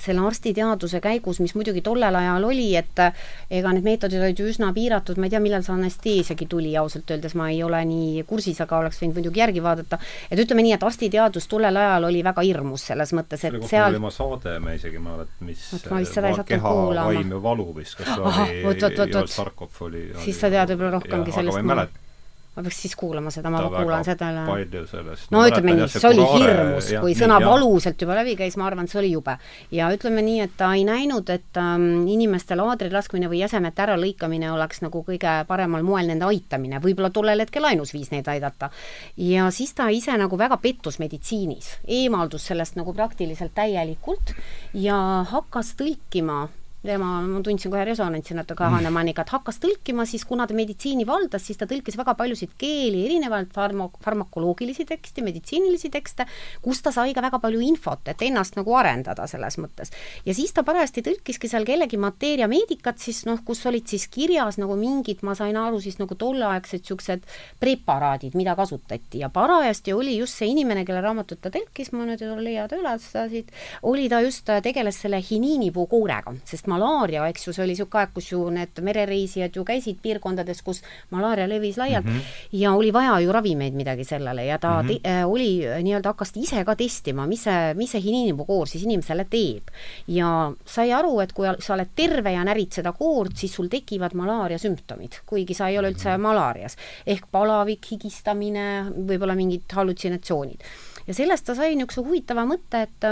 selle 0.00 0.24
arstiteaduse 0.26 1.00
käigus, 1.04 1.40
mis 1.42 1.54
muidugi 1.54 1.82
tollel 1.84 2.14
ajal 2.16 2.46
oli, 2.48 2.68
et 2.78 3.02
ega 3.50 3.72
need 3.74 3.84
meetodid 3.86 4.22
olid 4.22 4.40
ju 4.40 4.48
üsna 4.48 4.72
piiratud, 4.74 5.18
ma 5.20 5.28
ei 5.28 5.34
tea, 5.34 5.40
millal 5.44 5.64
see 5.66 5.74
anesteesiagi 5.74 6.48
tuli, 6.50 6.72
ausalt 6.80 7.10
öeldes 7.12 7.36
ma 7.38 7.50
ei 7.52 7.62
ole 7.64 7.82
nii 7.88 8.24
kursis, 8.28 8.60
aga 8.64 8.80
oleks 8.82 9.02
võinud 9.02 9.20
muidugi 9.20 9.42
järgi 9.42 9.64
vaadata, 9.64 9.98
et 10.30 10.40
ütleme 10.40 10.64
nii, 10.66 10.76
et 10.76 10.86
arstiteadus 10.88 11.48
tollel 11.50 11.76
ajal 11.76 12.08
oli 12.10 12.22
väga 12.24 12.46
hirmus 12.46 12.86
selles 12.92 13.12
mõttes, 13.16 13.44
et 13.48 13.58
seal 13.68 13.90
oli 13.90 14.00
oma 14.02 14.12
saade, 14.14 14.56
ma 14.62 14.76
isegi 14.78 15.00
ei 15.00 15.04
mäleta, 15.04 15.36
mis 15.48 15.66
Võt, 15.72 15.90
ma 15.92 16.00
vist 16.02 16.16
seda 16.18 16.30
ei 16.30 16.38
sattunud 16.40 16.68
kuulama. 16.68 17.42
valu 17.48 17.68
vist, 17.76 17.98
kas 18.00 18.14
Aha, 18.16 18.48
oli 18.48 19.12
Joel 19.12 19.28
Sarkov 19.28 19.84
oli, 19.88 20.08
siis 20.24 20.40
sa 20.40 20.50
tead 20.52 20.72
võib-olla 20.74 20.96
rohkemgi 20.98 21.34
sellest 21.34 21.58
ma 21.58 21.64
ei 21.64 21.70
mäleta 21.74 22.11
ma 22.52 22.62
peaks 22.62 22.82
siis 22.84 22.94
kuulama 23.00 23.30
seda, 23.32 23.50
ma 23.52 23.62
kuulan 23.64 24.04
seda 24.04 24.28
palju 24.44 24.82
sellest. 24.90 25.30
No, 25.32 25.40
no 25.40 25.46
ütleme 25.48 25.72
nii, 25.78 25.88
see 25.88 26.08
oli 26.10 26.26
hirmus, 26.34 26.90
kui 27.00 27.14
sõna 27.16 27.38
nii, 27.40 27.48
valuselt 27.48 28.04
juba 28.04 28.16
läbi 28.18 28.34
käis, 28.36 28.58
ma 28.60 28.66
arvan, 28.68 28.84
et 28.84 28.92
see 28.92 29.00
oli 29.00 29.12
jube. 29.14 29.38
ja 29.72 29.88
ütleme 29.94 30.24
nii, 30.26 30.42
et 30.44 30.54
ta 30.60 30.68
ei 30.76 30.84
näinud, 30.88 31.32
et 31.32 31.60
ähm, 31.60 32.04
inimeste 32.12 32.58
laadri 32.58 32.90
laskmine 32.92 33.30
või 33.32 33.40
jäsemete 33.40 33.86
äralõikamine 33.86 34.52
oleks 34.52 34.82
nagu 34.84 35.04
kõige 35.06 35.36
paremal 35.48 35.86
moel 35.86 36.12
nende 36.12 36.28
aitamine, 36.28 36.82
võib-olla 36.84 37.12
tollel 37.14 37.44
hetkel 37.46 37.70
ainus 37.70 37.94
viis 37.96 38.12
neid 38.12 38.28
aidata. 38.28 38.68
ja 39.16 39.48
siis 39.50 39.72
ta 39.74 39.88
ise 39.88 40.16
nagu 40.20 40.38
väga 40.38 40.60
pettus 40.60 41.00
meditsiinis, 41.00 41.78
eemaldus 41.88 42.50
sellest 42.52 42.76
nagu 42.76 42.92
praktiliselt 42.92 43.54
täielikult 43.56 44.36
ja 44.74 44.98
hakkas 45.32 45.72
tõlkima 45.80 46.48
tema, 46.82 47.20
ma 47.26 47.40
tundsin 47.44 47.72
kohe 47.72 47.84
resonantsi 47.86 48.36
natuke. 48.36 48.66
Hanemaniga, 48.72 49.24
et 49.24 49.32
hakkas 49.34 49.58
tõlkima 49.62 50.06
siis, 50.08 50.24
kuna 50.28 50.46
ta 50.46 50.56
meditsiini 50.56 51.06
valdas, 51.08 51.44
siis 51.46 51.58
ta 51.60 51.66
tõlkis 51.70 51.98
väga 51.98 52.14
paljusid 52.18 52.54
keeli, 52.58 53.04
erinevaid 53.06 53.50
farma-, 53.54 53.90
farmakoloogilisi 54.04 54.86
tekste, 54.88 55.24
meditsiinilisi 55.26 55.90
tekste, 55.92 56.26
kus 56.62 56.82
ta 56.82 56.92
sai 56.94 57.14
ka 57.14 57.24
väga 57.24 57.40
palju 57.42 57.62
infot, 57.64 58.06
et 58.12 58.22
ennast 58.26 58.58
nagu 58.58 58.76
arendada 58.78 59.26
selles 59.30 59.58
mõttes. 59.62 59.92
ja 60.26 60.34
siis 60.34 60.52
ta 60.52 60.62
parajasti 60.66 61.02
tõlkiski 61.06 61.50
seal 61.50 61.66
kellegi 61.68 61.98
mateeria 62.00 62.48
meedikat 62.48 62.98
siis 62.98 63.24
noh, 63.26 63.40
kus 63.44 63.64
olid 63.66 63.86
siis 63.88 64.08
kirjas 64.12 64.58
nagu 64.62 64.76
mingid, 64.78 65.22
ma 65.22 65.34
sain 65.38 65.56
aru 65.56 65.80
siis 65.80 65.98
nagu 66.00 66.14
tolleaegsed 66.18 66.82
niisugused 66.82 67.26
preparaadid, 67.60 68.34
mida 68.38 68.54
kasutati 68.58 69.22
ja 69.22 69.30
parajasti 69.30 69.92
oli 69.92 70.16
just 70.18 70.38
see 70.38 70.50
inimene, 70.52 70.84
kelle 70.84 71.00
raamatut 71.04 71.40
ta 71.42 71.50
tõlkis, 71.52 71.92
ma 71.92 72.06
nüüd 72.06 72.22
ei 72.22 72.36
leia 72.42 72.66
ta 72.68 72.78
üles 72.80 73.08
siit, 73.12 73.52
oli 73.82 74.08
ta 74.08 74.20
just, 74.24 74.48
tegeles 74.62 74.98
selle 75.04 75.20
hiniinipuu 75.22 75.86
koorega, 75.90 76.34
sest 76.48 76.66
malaaria, 76.72 77.26
eks 77.30 77.46
ju, 77.46 77.54
see 77.54 77.64
oli 77.64 77.76
niisugune 77.76 78.02
aeg, 78.02 78.12
kus 78.16 78.30
ju 78.32 78.42
need 78.52 78.80
merereisijad 78.84 79.56
ju 79.56 79.64
käisid 79.68 80.00
piirkondades, 80.02 80.62
kus 80.64 80.82
malaaria 81.14 81.46
levis 81.50 81.78
laialt 81.80 82.06
mm 82.06 82.18
-hmm. 82.18 82.58
ja 82.62 82.72
oli 82.78 82.92
vaja 82.92 83.20
ju 83.20 83.32
ravimeid 83.32 83.74
midagi 83.74 84.04
sellele 84.04 84.44
ja 84.46 84.58
ta 84.58 84.82
mm 84.82 84.88
-hmm. 84.88 85.00
te, 85.02 85.10
äh, 85.10 85.28
oli 85.28 85.50
nii-öelda, 85.82 86.08
hakkas 86.08 86.32
ise 86.36 86.64
ka 86.64 86.76
testima, 86.76 87.26
mis 87.26 87.44
see, 87.44 87.74
mis 87.74 87.90
see 87.90 88.02
hiniinipukoor 88.02 88.68
siis 88.68 88.84
inimesele 88.84 89.26
teeb. 89.30 89.62
ja 90.06 90.52
sai 90.64 90.92
aru, 90.92 91.20
et 91.20 91.32
kui 91.32 91.46
sa 91.58 91.74
oled 91.74 91.88
terve 91.96 92.32
ja 92.32 92.44
närid 92.44 92.72
seda 92.72 92.92
koort, 92.92 93.36
siis 93.36 93.54
sul 93.54 93.68
tekivad 93.68 94.14
malaaria 94.14 94.58
sümptomid, 94.58 95.20
kuigi 95.26 95.54
sa 95.54 95.68
ei 95.68 95.78
ole 95.78 95.90
üldse 95.90 96.10
mhm. 96.10 96.20
malaarias. 96.20 96.76
ehk 97.06 97.26
palavik, 97.30 97.90
higistamine, 97.90 98.84
võib-olla 98.90 99.34
mingid 99.34 99.62
hallutsinatsioonid 99.72 100.60
ja 101.06 101.14
sellest 101.16 101.46
ta 101.46 101.56
sai 101.58 101.74
niisuguse 101.76 102.04
huvitava 102.06 102.44
mõtte, 102.48 102.84
et 102.86 103.08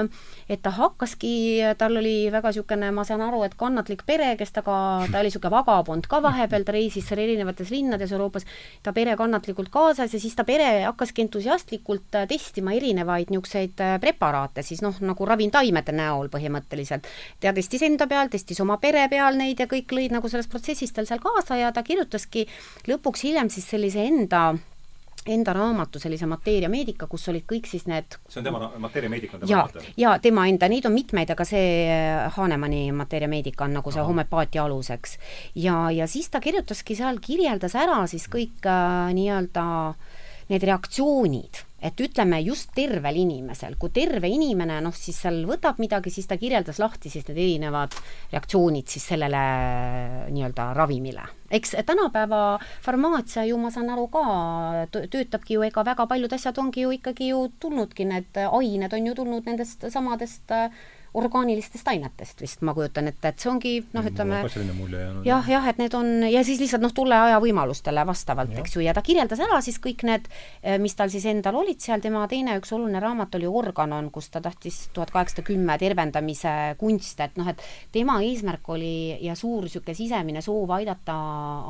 et 0.50 0.62
ta 0.62 0.72
hakkaski, 0.74 1.32
tal 1.78 1.98
oli 2.00 2.30
väga 2.32 2.52
niisugune, 2.52 2.90
ma 2.94 3.04
saan 3.06 3.22
aru, 3.24 3.42
et 3.46 3.56
kannatlik 3.58 4.04
pere, 4.06 4.32
kes 4.38 4.54
temaga, 4.56 5.06
ta 5.10 5.20
oli 5.20 5.30
niisugune 5.30 5.54
vagabond 5.54 6.08
ka 6.10 6.22
vahepeal, 6.22 6.64
ta 6.66 6.74
reisis 6.76 7.06
seal 7.08 7.22
erinevates 7.22 7.70
linnades 7.74 8.12
Euroopas, 8.12 8.46
ta 8.82 8.94
pere 8.96 9.16
kannatlikult 9.18 9.70
kaasas 9.72 10.14
ja 10.14 10.20
siis 10.22 10.36
ta 10.38 10.44
pere 10.48 10.70
hakkaski 10.86 11.26
entusiastlikult 11.26 12.20
testima 12.30 12.74
erinevaid 12.76 13.30
niisuguseid 13.30 13.80
preparaate 14.00 14.64
siis 14.66 14.82
noh, 14.84 14.96
nagu 15.04 15.26
ravimtaimede 15.26 15.94
näol 15.96 16.30
põhimõtteliselt. 16.32 17.08
ta 17.40 17.54
testis 17.56 17.84
enda 17.86 18.06
peal, 18.10 18.30
testis 18.32 18.60
oma 18.60 18.78
pere 18.82 19.06
peal 19.10 19.38
neid 19.38 19.60
ja 19.60 19.68
kõik 19.70 19.94
lõid 19.96 20.14
nagu 20.14 20.28
selles 20.28 20.50
protsessis 20.50 20.92
tal 20.96 21.08
seal 21.08 21.22
kaasa 21.22 21.60
ja 21.60 21.72
ta 21.72 21.84
kirjutaski 21.86 22.46
lõpuks 22.90 23.26
hiljem 23.26 23.50
siis 23.52 23.68
sellise 23.70 24.04
enda 24.06 24.44
enda 25.28 25.52
raamatu, 25.52 26.00
sellise 26.00 26.26
Mateeria 26.26 26.70
meedika, 26.72 27.06
kus 27.10 27.28
olid 27.32 27.44
kõik 27.48 27.68
siis 27.68 27.86
need 27.90 28.16
see 28.28 28.40
on 28.40 28.46
tema, 28.46 28.70
Mateeria 28.78 29.10
meedika 29.12 29.36
on 29.36 29.44
tema 29.44 29.50
ja, 29.50 29.64
raamat? 29.66 29.90
jaa, 30.00 30.14
tema 30.22 30.46
enda, 30.48 30.68
neid 30.72 30.88
on 30.88 30.96
mitmeid, 30.96 31.30
aga 31.34 31.46
see 31.48 31.66
äh, 31.90 32.30
Hanemani 32.36 32.86
Mateeria 32.96 33.28
meedika 33.28 33.66
on 33.66 33.76
nagu 33.78 33.92
see 33.92 34.04
homöopaatia 34.06 34.64
aluseks. 34.64 35.18
ja, 35.54 35.90
ja 35.90 36.06
siis 36.10 36.30
ta 36.30 36.40
kirjutaski 36.40 36.96
seal, 36.98 37.20
kirjeldas 37.24 37.76
ära 37.78 38.02
siis 38.10 38.28
kõik 38.32 38.66
äh, 38.68 39.12
nii-öelda 39.16 39.66
need 40.50 40.64
reaktsioonid 40.66 41.64
et 41.80 42.00
ütleme 42.04 42.40
just 42.44 42.74
tervel 42.76 43.16
inimesel, 43.22 43.76
kui 43.80 43.92
terve 43.94 44.28
inimene 44.28 44.78
noh, 44.84 44.94
siis 44.96 45.16
seal 45.24 45.40
võtab 45.48 45.80
midagi, 45.80 46.12
siis 46.12 46.28
ta 46.28 46.36
kirjeldas 46.40 46.80
lahti 46.82 47.12
siis 47.12 47.24
need 47.28 47.40
erinevad 47.40 47.96
reaktsioonid 48.32 48.88
siis 48.90 49.06
sellele 49.12 49.40
nii-öelda 50.28 50.70
ravimile. 50.76 51.24
eks 51.50 51.74
tänapäeva 51.86 52.60
farmaatsia 52.84 53.44
ju 53.48 53.56
ma 53.58 53.72
saan 53.74 53.90
aru 53.90 54.06
ka, 54.12 54.24
töötabki 54.92 55.56
ju, 55.56 55.64
ega 55.66 55.84
väga 55.84 56.06
paljud 56.06 56.32
asjad 56.32 56.58
ongi 56.58 56.84
ju 56.84 56.92
ikkagi 56.94 57.32
ju 57.32 57.48
tulnudki, 57.60 58.04
need 58.04 58.44
ained 58.44 58.92
on 58.92 59.06
ju 59.06 59.14
tulnud 59.14 59.48
nendest 59.48 59.88
samadest 59.90 60.52
äh, 60.52 60.70
orgaanilistest 61.18 61.88
ainetest 61.90 62.40
vist, 62.42 62.60
ma 62.66 62.74
kujutan 62.76 63.08
ette, 63.10 63.32
et 63.32 63.42
see 63.42 63.50
ongi 63.50 63.72
noh, 63.96 64.06
ütleme 64.06 64.40
jah, 65.26 65.48
jah, 65.50 65.66
et 65.70 65.80
need 65.82 65.94
on 65.98 66.26
ja 66.30 66.42
siis 66.46 66.60
lihtsalt 66.62 66.84
noh, 66.84 66.92
tulle 66.94 67.16
aja 67.18 67.40
võimalustele 67.42 68.04
vastavalt, 68.06 68.54
eks 68.62 68.76
ju, 68.76 68.84
ja 68.84 68.94
ta 68.94 69.02
kirjeldas 69.06 69.42
ära 69.42 69.58
siis 69.64 69.80
kõik 69.82 70.04
need, 70.06 70.28
eh, 70.62 70.78
mis 70.82 70.94
tal 70.98 71.10
siis 71.12 71.26
endal 71.30 71.58
olid 71.62 71.82
seal, 71.82 72.02
tema 72.04 72.26
teine 72.30 72.54
üks 72.60 72.70
oluline 72.76 73.02
raamat 73.02 73.34
oli 73.40 73.50
Organon, 73.50 74.10
kus 74.14 74.30
ta 74.30 74.42
tahtis 74.44 74.82
tuhat 74.94 75.10
kaheksasada 75.14 75.46
kümme 75.50 75.78
tervendamise 75.82 76.54
kunst, 76.78 77.18
et 77.20 77.40
noh, 77.40 77.50
et 77.50 77.64
tema 77.92 78.20
eesmärk 78.26 78.70
oli 78.70 79.18
ja 79.24 79.34
suur 79.38 79.66
niisugune 79.66 79.96
sisemine 79.98 80.44
soov 80.44 80.70
aidata, 80.78 81.16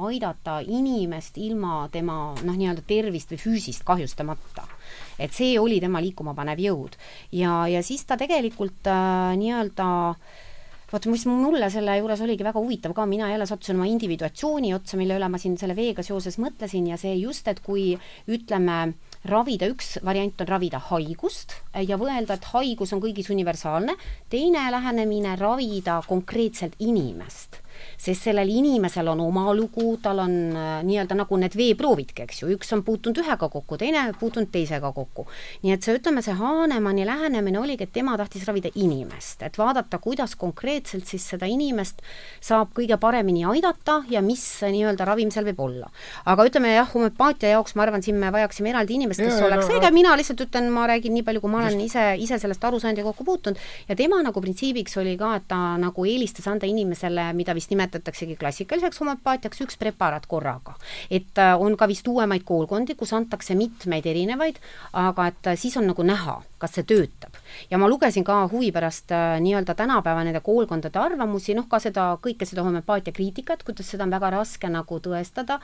aidata 0.08 0.60
inimest 0.66 1.40
ilma 1.40 1.86
tema 1.92 2.20
noh, 2.36 2.60
nii-öelda 2.60 2.84
tervist 2.86 3.32
või 3.32 3.44
füüsist 3.46 3.88
kahjustamata 3.88 4.68
et 5.20 5.34
see 5.36 5.58
oli 5.60 5.80
tema 5.80 6.02
liikuma 6.02 6.34
panev 6.34 6.60
jõud. 6.62 6.96
ja, 7.32 7.66
ja 7.68 7.82
siis 7.86 8.06
ta 8.08 8.18
tegelikult 8.20 8.88
äh, 8.90 9.34
nii-öelda 9.40 9.90
vot 10.90 11.06
mis 11.06 11.22
mulle 11.28 11.68
selle 11.70 11.94
juures 12.00 12.22
oligi 12.24 12.46
väga 12.46 12.58
huvitav 12.58 12.94
ka, 12.96 13.06
mina 13.06 13.30
jälle 13.30 13.46
sattusin 13.46 13.78
oma 13.78 13.86
individuatsiooni 13.86 14.74
otsa, 14.74 14.98
mille 14.98 15.18
üle 15.20 15.28
ma 15.30 15.38
siin 15.38 15.54
selle 15.60 15.76
veega 15.78 16.02
seoses 16.06 16.38
mõtlesin 16.42 16.88
ja 16.90 16.98
see 17.00 17.14
just, 17.20 17.46
et 17.48 17.62
kui 17.62 17.92
ütleme, 18.30 18.80
ravida, 19.30 19.68
üks 19.70 19.98
variant 20.06 20.42
on 20.42 20.48
ravida 20.48 20.80
haigust 20.90 21.54
ja 21.86 21.98
mõelda, 22.00 22.38
et 22.38 22.50
haigus 22.54 22.94
on 22.96 23.02
kõigis 23.04 23.30
universaalne, 23.30 23.94
teine 24.32 24.66
lähenemine 24.74 25.36
ravida 25.38 26.00
konkreetselt 26.08 26.78
inimest 26.80 27.60
sest 28.00 28.30
sellel 28.30 28.48
inimesel 28.48 29.08
on 29.12 29.20
oma 29.20 29.50
lugu, 29.56 29.92
tal 30.02 30.22
on 30.24 30.34
äh, 30.56 30.68
nii-öelda 30.86 31.18
nagu 31.18 31.36
need 31.40 31.56
veeproovidki, 31.58 32.24
eks 32.24 32.42
ju, 32.42 32.48
üks 32.54 32.72
on 32.72 32.82
puutunud 32.86 33.20
ühega 33.20 33.48
kokku, 33.52 33.76
teine 33.80 34.06
puutunud 34.20 34.48
teisega 34.52 34.92
kokku. 34.96 35.26
nii 35.64 35.74
et 35.74 35.84
see, 35.84 35.98
ütleme, 35.98 36.22
see 36.24 36.34
Haanemanni 36.38 37.04
lähenemine 37.08 37.60
oligi, 37.60 37.84
et 37.84 37.92
tema 37.92 38.16
tahtis 38.16 38.46
ravida 38.48 38.72
inimest, 38.80 39.44
et 39.44 39.58
vaadata, 39.60 40.00
kuidas 40.00 40.36
konkreetselt 40.40 41.08
siis 41.10 41.26
seda 41.34 41.48
inimest 41.50 42.00
saab 42.40 42.72
kõige 42.76 42.96
paremini 43.00 43.44
aidata 43.48 43.98
ja 44.10 44.22
mis 44.24 44.44
nii-öelda 44.64 45.04
ravim 45.08 45.32
seal 45.34 45.44
võib 45.50 45.60
olla. 45.66 45.90
aga 46.24 46.48
ütleme 46.48 46.72
jah, 46.72 46.88
homöopaatia 46.94 47.52
jaoks 47.52 47.76
ma 47.76 47.84
arvan, 47.84 48.04
siin 48.04 48.16
me 48.20 48.32
vajaksime 48.32 48.72
eraldi 48.72 48.96
inimest, 48.96 49.20
kes 49.20 49.36
ja, 49.36 49.44
oleks 49.50 49.68
õige, 49.68 49.92
mina 49.92 50.16
lihtsalt 50.16 50.40
ütlen, 50.46 50.72
ma 50.72 50.86
räägin 50.88 51.18
nii 51.18 51.26
palju, 51.26 51.44
kui 51.44 51.52
ma 51.52 51.60
olen 51.66 51.84
ise, 51.84 52.06
ise 52.16 52.40
sellest 52.40 52.64
aru 52.64 52.80
saanud 52.80 53.02
ja 53.02 53.04
kokku 53.04 53.28
puutunud, 53.28 53.60
ja 53.88 53.98
tema 53.98 54.22
nagu 54.24 54.40
printsiibiks 54.40 54.96
oli 55.02 55.18
ka, 55.20 55.34
et 55.36 55.48
ta 55.52 55.60
nagu 55.80 56.08
eelistas 56.08 56.48
anda 56.48 56.68
inimesele, 56.70 57.30
mida 57.36 57.52
vist 57.56 57.68
nimetatakse 57.70 57.89
nimetataksegi 57.90 58.36
klassikaliseks 58.36 59.00
homöopaatiaks 59.00 59.60
üks 59.66 59.78
preparaat 59.78 60.26
korraga. 60.26 60.74
et 61.10 61.38
äh, 61.38 61.60
on 61.60 61.76
ka 61.76 61.88
vist 61.88 62.08
uuemaid 62.08 62.42
koolkondi, 62.44 62.94
kus 62.94 63.12
antakse 63.12 63.54
mitmeid 63.54 64.06
erinevaid, 64.06 64.60
aga 64.92 65.26
et 65.26 65.46
äh, 65.46 65.58
siis 65.58 65.76
on 65.76 65.86
nagu 65.86 66.02
näha, 66.02 66.42
kas 66.60 66.76
see 66.76 66.86
töötab. 66.86 67.38
ja 67.70 67.78
ma 67.78 67.88
lugesin 67.88 68.24
ka 68.24 68.42
huvi 68.52 68.70
pärast 68.72 69.12
äh, 69.12 69.38
nii-öelda 69.40 69.74
tänapäeva 69.74 70.24
nende 70.24 70.40
koolkondade 70.44 70.98
arvamusi, 70.98 71.54
noh 71.58 71.68
ka 71.68 71.80
seda, 71.80 72.12
kõike 72.22 72.46
seda 72.48 72.64
homöopaatia 72.66 73.12
kriitikat, 73.16 73.64
kuidas 73.66 73.90
seda 73.90 74.04
on 74.04 74.14
väga 74.14 74.30
raske 74.36 74.68
nagu 74.68 75.00
tõestada 75.00 75.60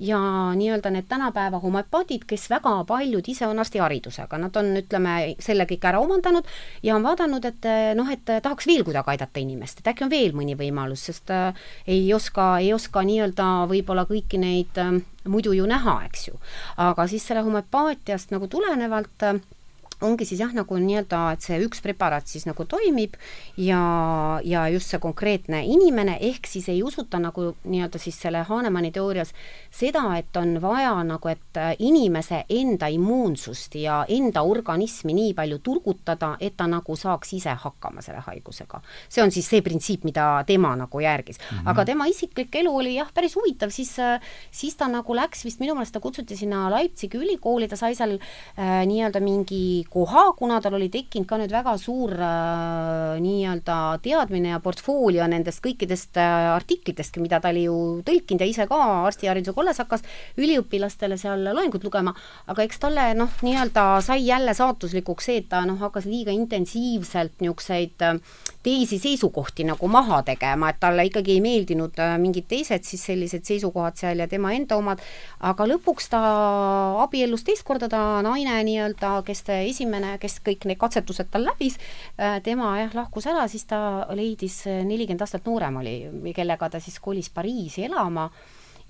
ja 0.00 0.20
nii-öelda 0.56 0.90
need 0.90 1.08
tänapäeva 1.08 1.60
homöopaadid, 1.62 2.26
kes 2.26 2.48
väga 2.50 2.74
paljud 2.88 3.28
ise 3.28 3.46
on 3.46 3.58
arstiharidusega, 3.62 4.38
nad 4.40 4.56
on, 4.56 4.72
ütleme, 4.80 5.16
selle 5.42 5.66
kõik 5.68 5.84
ära 5.88 6.00
omandanud 6.00 6.48
ja 6.82 6.96
on 6.96 7.04
vaadanud, 7.04 7.44
et 7.44 7.68
noh, 7.96 8.08
et 8.10 8.24
tahaks 8.42 8.66
veel 8.66 8.84
kuidagi 8.86 9.14
aidata 9.14 9.40
inimest, 9.42 9.80
et 9.80 9.90
äkki 9.92 10.06
on 10.06 10.12
veel 10.12 10.34
mõni 10.36 10.56
võimalus, 10.58 11.04
sest 11.10 11.30
äh, 11.34 11.62
ei 11.90 12.08
oska, 12.14 12.58
ei 12.64 12.72
oska 12.74 13.04
nii-öelda 13.06 13.48
võib-olla 13.70 14.06
kõiki 14.08 14.40
neid 14.40 14.80
äh, 14.80 14.98
muidu 15.28 15.54
ju 15.56 15.68
näha, 15.68 16.00
eks 16.08 16.28
ju. 16.28 16.38
aga 16.80 17.06
siis 17.10 17.26
selle 17.26 17.44
homöopaatiast 17.46 18.34
nagu 18.34 18.48
tulenevalt 18.50 19.26
äh, 19.26 19.40
ongi 20.06 20.24
siis 20.28 20.40
jah, 20.40 20.52
nagu 20.56 20.76
nii-öelda, 20.80 21.20
et 21.34 21.44
see 21.44 21.58
üks 21.64 21.82
preparaat 21.84 22.28
siis 22.30 22.46
nagu 22.48 22.64
toimib 22.68 23.16
ja, 23.60 23.80
ja 24.44 24.66
just 24.72 24.92
see 24.92 25.00
konkreetne 25.02 25.62
inimene, 25.66 26.16
ehk 26.30 26.48
siis 26.48 26.68
ei 26.72 26.82
usuta 26.86 27.20
nagu 27.22 27.50
nii-öelda 27.64 28.00
siis 28.00 28.18
selle 28.20 28.42
Hahnemanni 28.48 28.92
teoorias 28.94 29.34
seda, 29.70 30.04
et 30.18 30.36
on 30.40 30.56
vaja 30.62 30.94
nagu, 31.06 31.30
et 31.30 31.60
inimese 31.78 32.44
enda 32.48 32.88
immuunsust 32.92 33.76
ja 33.80 34.02
enda 34.08 34.42
organismi 34.46 35.14
nii 35.16 35.34
palju 35.38 35.60
turgutada, 35.64 36.34
et 36.40 36.56
ta 36.56 36.66
nagu 36.70 36.96
saaks 36.96 37.34
ise 37.36 37.54
hakkama 37.64 38.02
selle 38.04 38.22
haigusega. 38.26 38.80
see 39.08 39.22
on 39.22 39.30
siis 39.30 39.48
see 39.48 39.62
printsiip, 39.62 40.04
mida 40.04 40.44
tema 40.46 40.74
nagu 40.76 41.00
järgis 41.00 41.38
mm. 41.38 41.58
-hmm. 41.58 41.70
aga 41.70 41.84
tema 41.84 42.06
isiklik 42.06 42.54
elu 42.54 42.76
oli 42.76 42.94
jah, 42.94 43.10
päris 43.14 43.36
huvitav, 43.36 43.70
siis, 43.70 43.96
siis 44.50 44.76
ta 44.76 44.88
nagu 44.88 45.14
läks 45.14 45.44
vist, 45.44 45.60
minu 45.60 45.74
meelest 45.74 45.92
ta 45.92 46.00
kutsuti 46.00 46.36
sinna 46.36 46.70
Leipzigi 46.70 47.18
ülikooli, 47.18 47.68
ta 47.68 47.76
sai 47.76 47.94
seal 47.94 48.18
äh, 48.18 48.86
nii-öelda 48.86 49.20
mingi 49.20 49.84
koha, 49.90 50.24
kuna 50.38 50.60
tal 50.62 50.76
oli 50.78 50.88
tekkinud 50.92 51.26
ka 51.28 51.38
nüüd 51.40 51.50
väga 51.50 51.74
suur 51.80 52.12
äh, 52.14 53.16
nii-öelda 53.22 53.76
teadmine 54.04 54.52
ja 54.52 54.60
portfoolio 54.62 55.26
nendest 55.30 55.62
kõikidest 55.64 56.20
äh, 56.20 56.50
artiklitest, 56.54 57.18
mida 57.22 57.40
ta 57.42 57.50
oli 57.50 57.64
ju 57.66 57.76
tõlkinud 58.06 58.44
ja 58.44 58.48
ise 58.50 58.66
ka 58.70 58.78
arstihariduse 59.08 59.54
kolles 59.56 59.80
hakkas 59.82 60.06
üliõpilastele 60.38 61.18
seal 61.20 61.42
loengut 61.50 61.84
lugema, 61.86 62.14
aga 62.50 62.66
eks 62.66 62.82
talle 62.84 63.08
noh, 63.18 63.34
nii-öelda 63.42 63.86
sai 64.06 64.22
jälle 64.28 64.54
saatuslikuks 64.54 65.30
see, 65.30 65.42
et 65.42 65.50
ta 65.50 65.64
noh, 65.66 65.80
hakkas 65.82 66.06
liiga 66.10 66.34
intensiivselt 66.34 67.42
niisuguseid 67.42 68.06
äh, 68.06 68.20
teisi 68.62 69.00
seisukohti 69.02 69.64
nagu 69.64 69.88
maha 69.88 70.20
tegema, 70.22 70.70
et 70.70 70.80
talle 70.80 71.06
ikkagi 71.08 71.34
ei 71.38 71.42
meeldinud 71.44 71.98
äh, 71.98 72.14
mingid 72.20 72.46
teised 72.50 72.84
siis 72.86 73.02
sellised 73.10 73.46
seisukohad 73.48 73.98
seal 73.98 74.20
ja 74.20 74.28
tema 74.28 74.52
enda 74.54 74.78
omad, 74.78 75.02
aga 75.50 75.66
lõpuks 75.70 76.10
ta 76.12 76.20
abiellus 77.02 77.42
teist 77.46 77.64
korda, 77.66 77.88
ta 77.90 78.20
naine 78.24 78.58
nii-öelda, 78.68 79.14
kes 79.26 79.44
ta 79.48 79.58
esimene, 79.80 80.14
kes 80.20 80.40
kõik 80.44 80.68
need 80.68 80.80
katsetused 80.80 81.32
tal 81.32 81.48
läbis, 81.48 81.80
äh, 82.20 82.38
tema 82.44 82.76
jah, 82.82 82.94
lahkus 83.02 83.26
ära, 83.30 83.48
siis 83.48 83.64
ta 83.70 84.06
leidis 84.14 84.62
nelikümmend 84.68 85.24
aastat 85.24 85.48
noorem 85.48 85.80
oli, 85.80 85.98
kellega 86.36 86.68
ta 86.70 86.80
siis 86.80 87.00
kolis 87.00 87.32
Pariisi 87.32 87.88
elama 87.88 88.28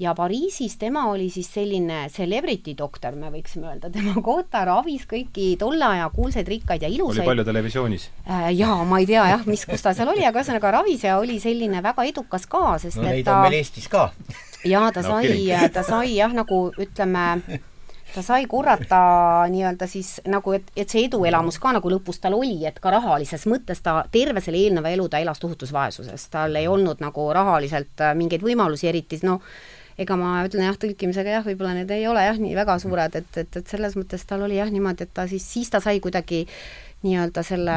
ja 0.00 0.14
Pariisis 0.14 0.76
tema 0.76 1.04
oli 1.10 1.30
siis 1.30 1.54
selline 1.54 2.08
celebrity 2.08 2.74
doktor, 2.78 3.14
me 3.16 3.28
võiksime 3.32 3.68
öelda, 3.68 3.90
tema 3.92 4.16
kohta 4.24 4.64
ravis 4.64 5.04
kõiki 5.08 5.52
tolle 5.60 5.84
aja 5.84 6.08
kuulsaid, 6.14 6.48
rikkaid 6.48 6.84
ja 6.86 6.88
ilusaid. 6.88 7.20
oli 7.20 7.28
palju 7.28 7.44
televisioonis 7.44 8.10
äh,? 8.24 8.48
jaa, 8.56 8.78
ma 8.88 9.00
ei 9.02 9.08
tea 9.10 9.26
jah, 9.34 9.44
mis, 9.46 9.66
kus 9.68 9.84
ta 9.84 9.92
seal 9.96 10.08
oli, 10.12 10.24
aga 10.24 10.40
ühesõnaga 10.40 10.72
ravis 10.80 11.04
ja 11.04 11.18
oli 11.20 11.36
selline 11.42 11.82
väga 11.84 12.06
edukas 12.08 12.48
ka, 12.50 12.78
sest 12.80 13.00
no, 13.00 13.10
et 13.10 13.26
ta 13.28 13.40
on 13.40 13.48
meil 13.48 13.58
Eestis 13.60 13.90
ka. 13.92 14.08
jaa, 14.64 14.88
ta 14.94 15.04
no, 15.04 15.18
sai, 15.20 15.50
ta 15.74 15.84
sai 15.84 16.14
jah, 16.16 16.32
nagu 16.36 16.62
ütleme, 16.80 17.26
ta 18.14 18.22
sai 18.24 18.46
korrata 18.50 19.00
nii-öelda 19.50 19.86
siis 19.90 20.20
nagu, 20.30 20.54
et, 20.56 20.70
et 20.76 20.90
see 20.90 21.04
eduelamus 21.06 21.58
ka 21.62 21.74
nagu 21.76 21.92
lõpus 21.92 22.20
tal 22.22 22.36
oli, 22.38 22.58
et 22.68 22.80
ka 22.82 22.92
rahalises 22.94 23.46
mõttes 23.50 23.82
ta 23.84 24.00
terve 24.12 24.42
selle 24.44 24.60
eelneva 24.60 24.92
elu 24.94 25.08
ta 25.08 25.20
elas 25.22 25.42
tohutus 25.42 25.72
vaesuses, 25.74 26.28
tal 26.32 26.56
ei 26.58 26.68
olnud 26.70 27.02
nagu 27.04 27.28
rahaliselt 27.36 28.02
äh, 28.04 28.14
mingeid 28.18 28.44
võimalusi, 28.46 28.88
eriti 28.90 29.20
noh, 29.26 29.42
ega 30.00 30.16
ma 30.16 30.38
ütlen 30.46 30.66
jah, 30.68 30.78
tõlkimisega 30.80 31.38
jah, 31.38 31.46
võib-olla 31.46 31.74
need 31.76 31.90
ei 31.94 32.06
ole 32.08 32.24
jah, 32.24 32.38
nii 32.40 32.54
väga 32.56 32.78
suured, 32.82 33.18
et, 33.20 33.32
et, 33.42 33.58
et 33.60 33.74
selles 33.74 33.96
mõttes 33.98 34.24
tal 34.28 34.46
oli 34.46 34.60
jah 34.60 34.70
niimoodi, 34.72 35.06
et 35.06 35.14
ta 35.14 35.26
siis, 35.30 35.44
siis 35.44 35.70
ta 35.72 35.82
sai 35.84 36.00
kuidagi 36.00 36.46
nii-öelda 37.04 37.44
selle 37.44 37.76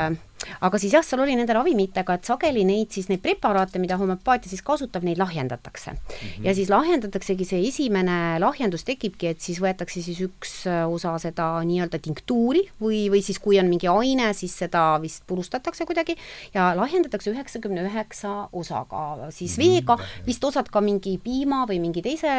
aga 0.61 0.79
siis 0.81 0.93
jah, 0.93 1.05
seal 1.05 1.23
oli 1.23 1.35
nende 1.37 1.53
ravimitega, 1.55 2.17
et 2.17 2.29
sageli 2.29 2.65
neid 2.67 2.93
siis, 2.93 3.09
neid 3.11 3.21
preparaate, 3.23 3.81
mida 3.81 3.97
homöopaatia 3.99 4.51
siis 4.51 4.63
kasutab, 4.65 5.05
neid 5.07 5.19
lahjendatakse 5.21 5.91
mm. 5.91 5.97
-hmm. 6.13 6.45
ja 6.47 6.55
siis 6.55 6.69
lahjendataksegi, 6.69 7.45
see 7.45 7.67
esimene 7.67 8.39
lahjendus 8.39 8.83
tekibki, 8.87 9.27
et 9.33 9.41
siis 9.41 9.61
võetakse 9.63 10.01
siis 10.01 10.19
üks 10.25 10.55
äh, 10.67 10.83
osa 10.89 11.15
seda 11.21 11.47
nii-öelda 11.63 11.99
tinktuuri 11.99 12.65
või, 12.81 13.07
või 13.13 13.23
siis 13.23 13.39
kui 13.39 13.59
on 13.59 13.69
mingi 13.71 13.87
aine, 13.87 14.33
siis 14.33 14.55
seda 14.57 14.99
vist 15.01 15.23
purustatakse 15.27 15.85
kuidagi 15.85 16.15
ja 16.53 16.73
lahjendatakse 16.75 17.31
üheksakümne 17.31 17.85
üheksa 17.87 18.49
osaga 18.51 19.29
siis 19.29 19.57
mm 19.57 19.63
-hmm. 19.63 19.69
veega, 19.73 19.97
vist 20.27 20.43
osad 20.43 20.69
ka 20.69 20.81
mingi 20.81 21.17
piima 21.23 21.65
või 21.69 21.79
mingi 21.79 22.01
teise 22.01 22.29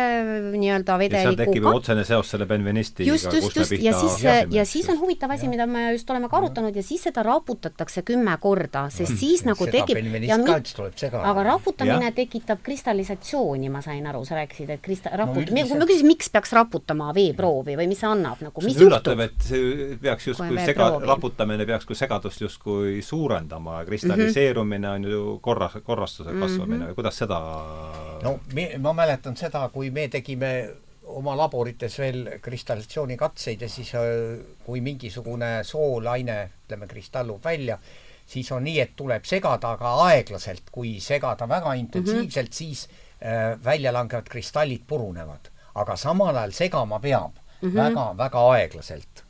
nii-öelda 0.55 0.99
vedelikuga. 0.99 1.37
seal 1.37 1.47
tekib 1.47 1.67
otsene 1.67 2.05
seos 2.05 2.31
selle 2.31 2.47
benvenistiga. 2.47 3.09
just, 3.11 3.33
just, 3.33 3.57
just 3.57 3.73
ja 3.73 3.93
siis, 3.99 4.23
ja 4.51 4.65
siis 4.65 4.89
on 4.89 4.99
huvitav 5.01 5.31
asi, 5.31 5.49
mida 5.49 5.67
me 5.67 5.93
just 5.93 6.11
oleme 6.11 6.29
ka 6.29 6.37
arutanud 6.37 6.77
ja 6.77 6.83
siis 6.83 7.03
seda 7.03 7.23
raputatakse 7.23 7.94
raputakse 7.95 8.03
kümme 8.03 8.37
korda, 8.41 8.89
sest 8.91 9.13
no, 9.13 9.19
siis 9.19 9.45
nagu 9.45 9.67
tekib 9.71 9.99
ja 10.27 10.39
mit, 10.39 10.73
aga 11.13 11.43
raputamine 11.47 12.09
ja. 12.09 12.13
tekitab 12.15 12.63
kristallisatsiooni, 12.63 13.71
ma 13.71 13.83
sain 13.83 14.07
aru, 14.07 14.25
sa 14.25 14.39
rääkisid, 14.39 14.71
et 14.71 14.83
krista-, 14.83 15.13
raput- 15.15 15.51
no,, 15.51 15.67
kui 15.69 15.79
ma 15.79 15.87
küsisin, 15.87 16.09
miks 16.09 16.31
peaks 16.31 16.53
raputama 16.53 17.13
veeproovi 17.15 17.77
või 17.79 17.89
mis 17.91 18.01
see 18.03 18.11
annab 18.11 18.43
nagu, 18.45 18.65
mis 18.65 18.77
see 18.77 18.89
üllatav, 18.89 19.21
et 19.25 19.47
see 19.47 19.99
peaks 20.03 20.31
justkui 20.33 20.59
sega-, 20.61 20.91
raputamine 21.05 21.67
peaks 21.67 21.87
kui 21.87 21.99
segadust 21.99 22.41
justkui 22.45 23.01
suurendama, 23.03 23.83
kristalliseerumine 23.89 24.91
on 24.91 25.11
ju 25.11 25.25
korra, 25.45 25.71
korrastuse 25.85 26.33
kasvamine 26.33 26.77
mm 26.77 26.81
-hmm. 26.81 26.89
või 26.91 27.01
kuidas 27.01 27.19
seda 27.23 27.41
no 28.25 28.39
me, 28.55 28.71
ma 28.79 28.93
mäletan 28.93 29.37
seda, 29.37 29.69
kui 29.73 29.91
me 29.91 30.09
tegime 30.09 30.55
oma 31.05 31.35
laborites 31.37 31.99
veel 31.99 32.25
kristallisatsioonikatseid 32.43 33.63
ja 33.63 33.69
siis 33.69 33.93
äh, 33.99 34.03
kui 34.65 34.81
mingisugune 34.85 35.59
soolaine, 35.67 36.39
ütleme, 36.65 36.89
kristallub 36.89 37.45
välja, 37.45 37.79
siis 38.27 38.51
on 38.53 38.65
nii, 38.65 38.79
et 38.81 38.95
tuleb 38.97 39.27
segada, 39.29 39.75
aga 39.77 39.95
aeglaselt, 40.09 40.71
kui 40.73 40.97
segada 41.01 41.49
väga 41.49 41.75
intensiivselt 41.81 42.49
mm, 42.49 42.53
-hmm. 42.53 42.57
siis 42.57 42.89
äh, 43.21 43.65
välja 43.65 43.93
langevad 43.93 44.29
kristallid 44.29 44.87
purunevad. 44.87 45.51
aga 45.75 45.97
samal 45.97 46.37
ajal 46.37 46.53
segama 46.53 47.01
peab 47.01 47.35
mm 47.35 47.71
-hmm. 47.71 47.75
väga, 47.75 48.17
väga 48.17 48.51
aeglaselt, 48.51 49.25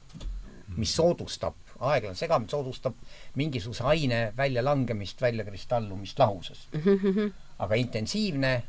mis 0.77 0.97
soodustab, 0.97 1.55
aeglane 1.81 2.15
segamine 2.15 2.51
soodustab 2.51 2.95
mingisuguse 3.35 3.85
aine 3.85 4.33
väljalangemist, 4.37 5.21
väljakristallumist 5.21 6.19
lahusest 6.19 6.73
mm. 6.73 6.81
-hmm. 6.81 7.33
aga 7.59 7.75
intensiivne 7.75 8.63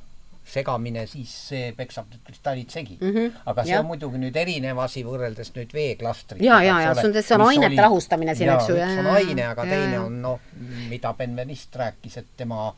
segamine, 0.46 1.06
siis 1.10 1.32
see 1.50 1.70
peksab 1.78 2.10
need 2.12 2.22
kristallid 2.26 2.70
segi 2.70 2.98
mm. 3.02 3.12
-hmm. 3.12 3.44
aga 3.52 3.64
see 3.64 3.74
ja. 3.74 3.80
on 3.82 3.90
muidugi 3.90 4.22
nüüd 4.22 4.36
erinev 4.38 4.80
asi 4.84 5.04
võrreldes 5.04 5.52
nüüd 5.56 5.74
veeklastritega. 5.74 6.46
ja, 6.46 6.62
ja, 6.64 6.80
ja 6.86 6.96
see 6.96 7.10
on, 7.10 7.22
see 7.22 7.38
on 7.38 7.46
ainete 7.48 7.72
oli, 7.74 7.82
lahustamine 7.82 8.36
siin, 8.36 8.52
eks 8.54 8.70
ju. 8.70 8.76
üks 8.76 9.00
on 9.02 9.12
aine, 9.16 9.48
aga 9.52 9.66
ja, 9.66 9.78
teine 9.78 10.00
on 10.00 10.20
noh, 10.22 10.52
mida 10.90 11.14
Benveniste 11.18 11.82
rääkis, 11.82 12.20
et 12.22 12.36
tema 12.38 12.74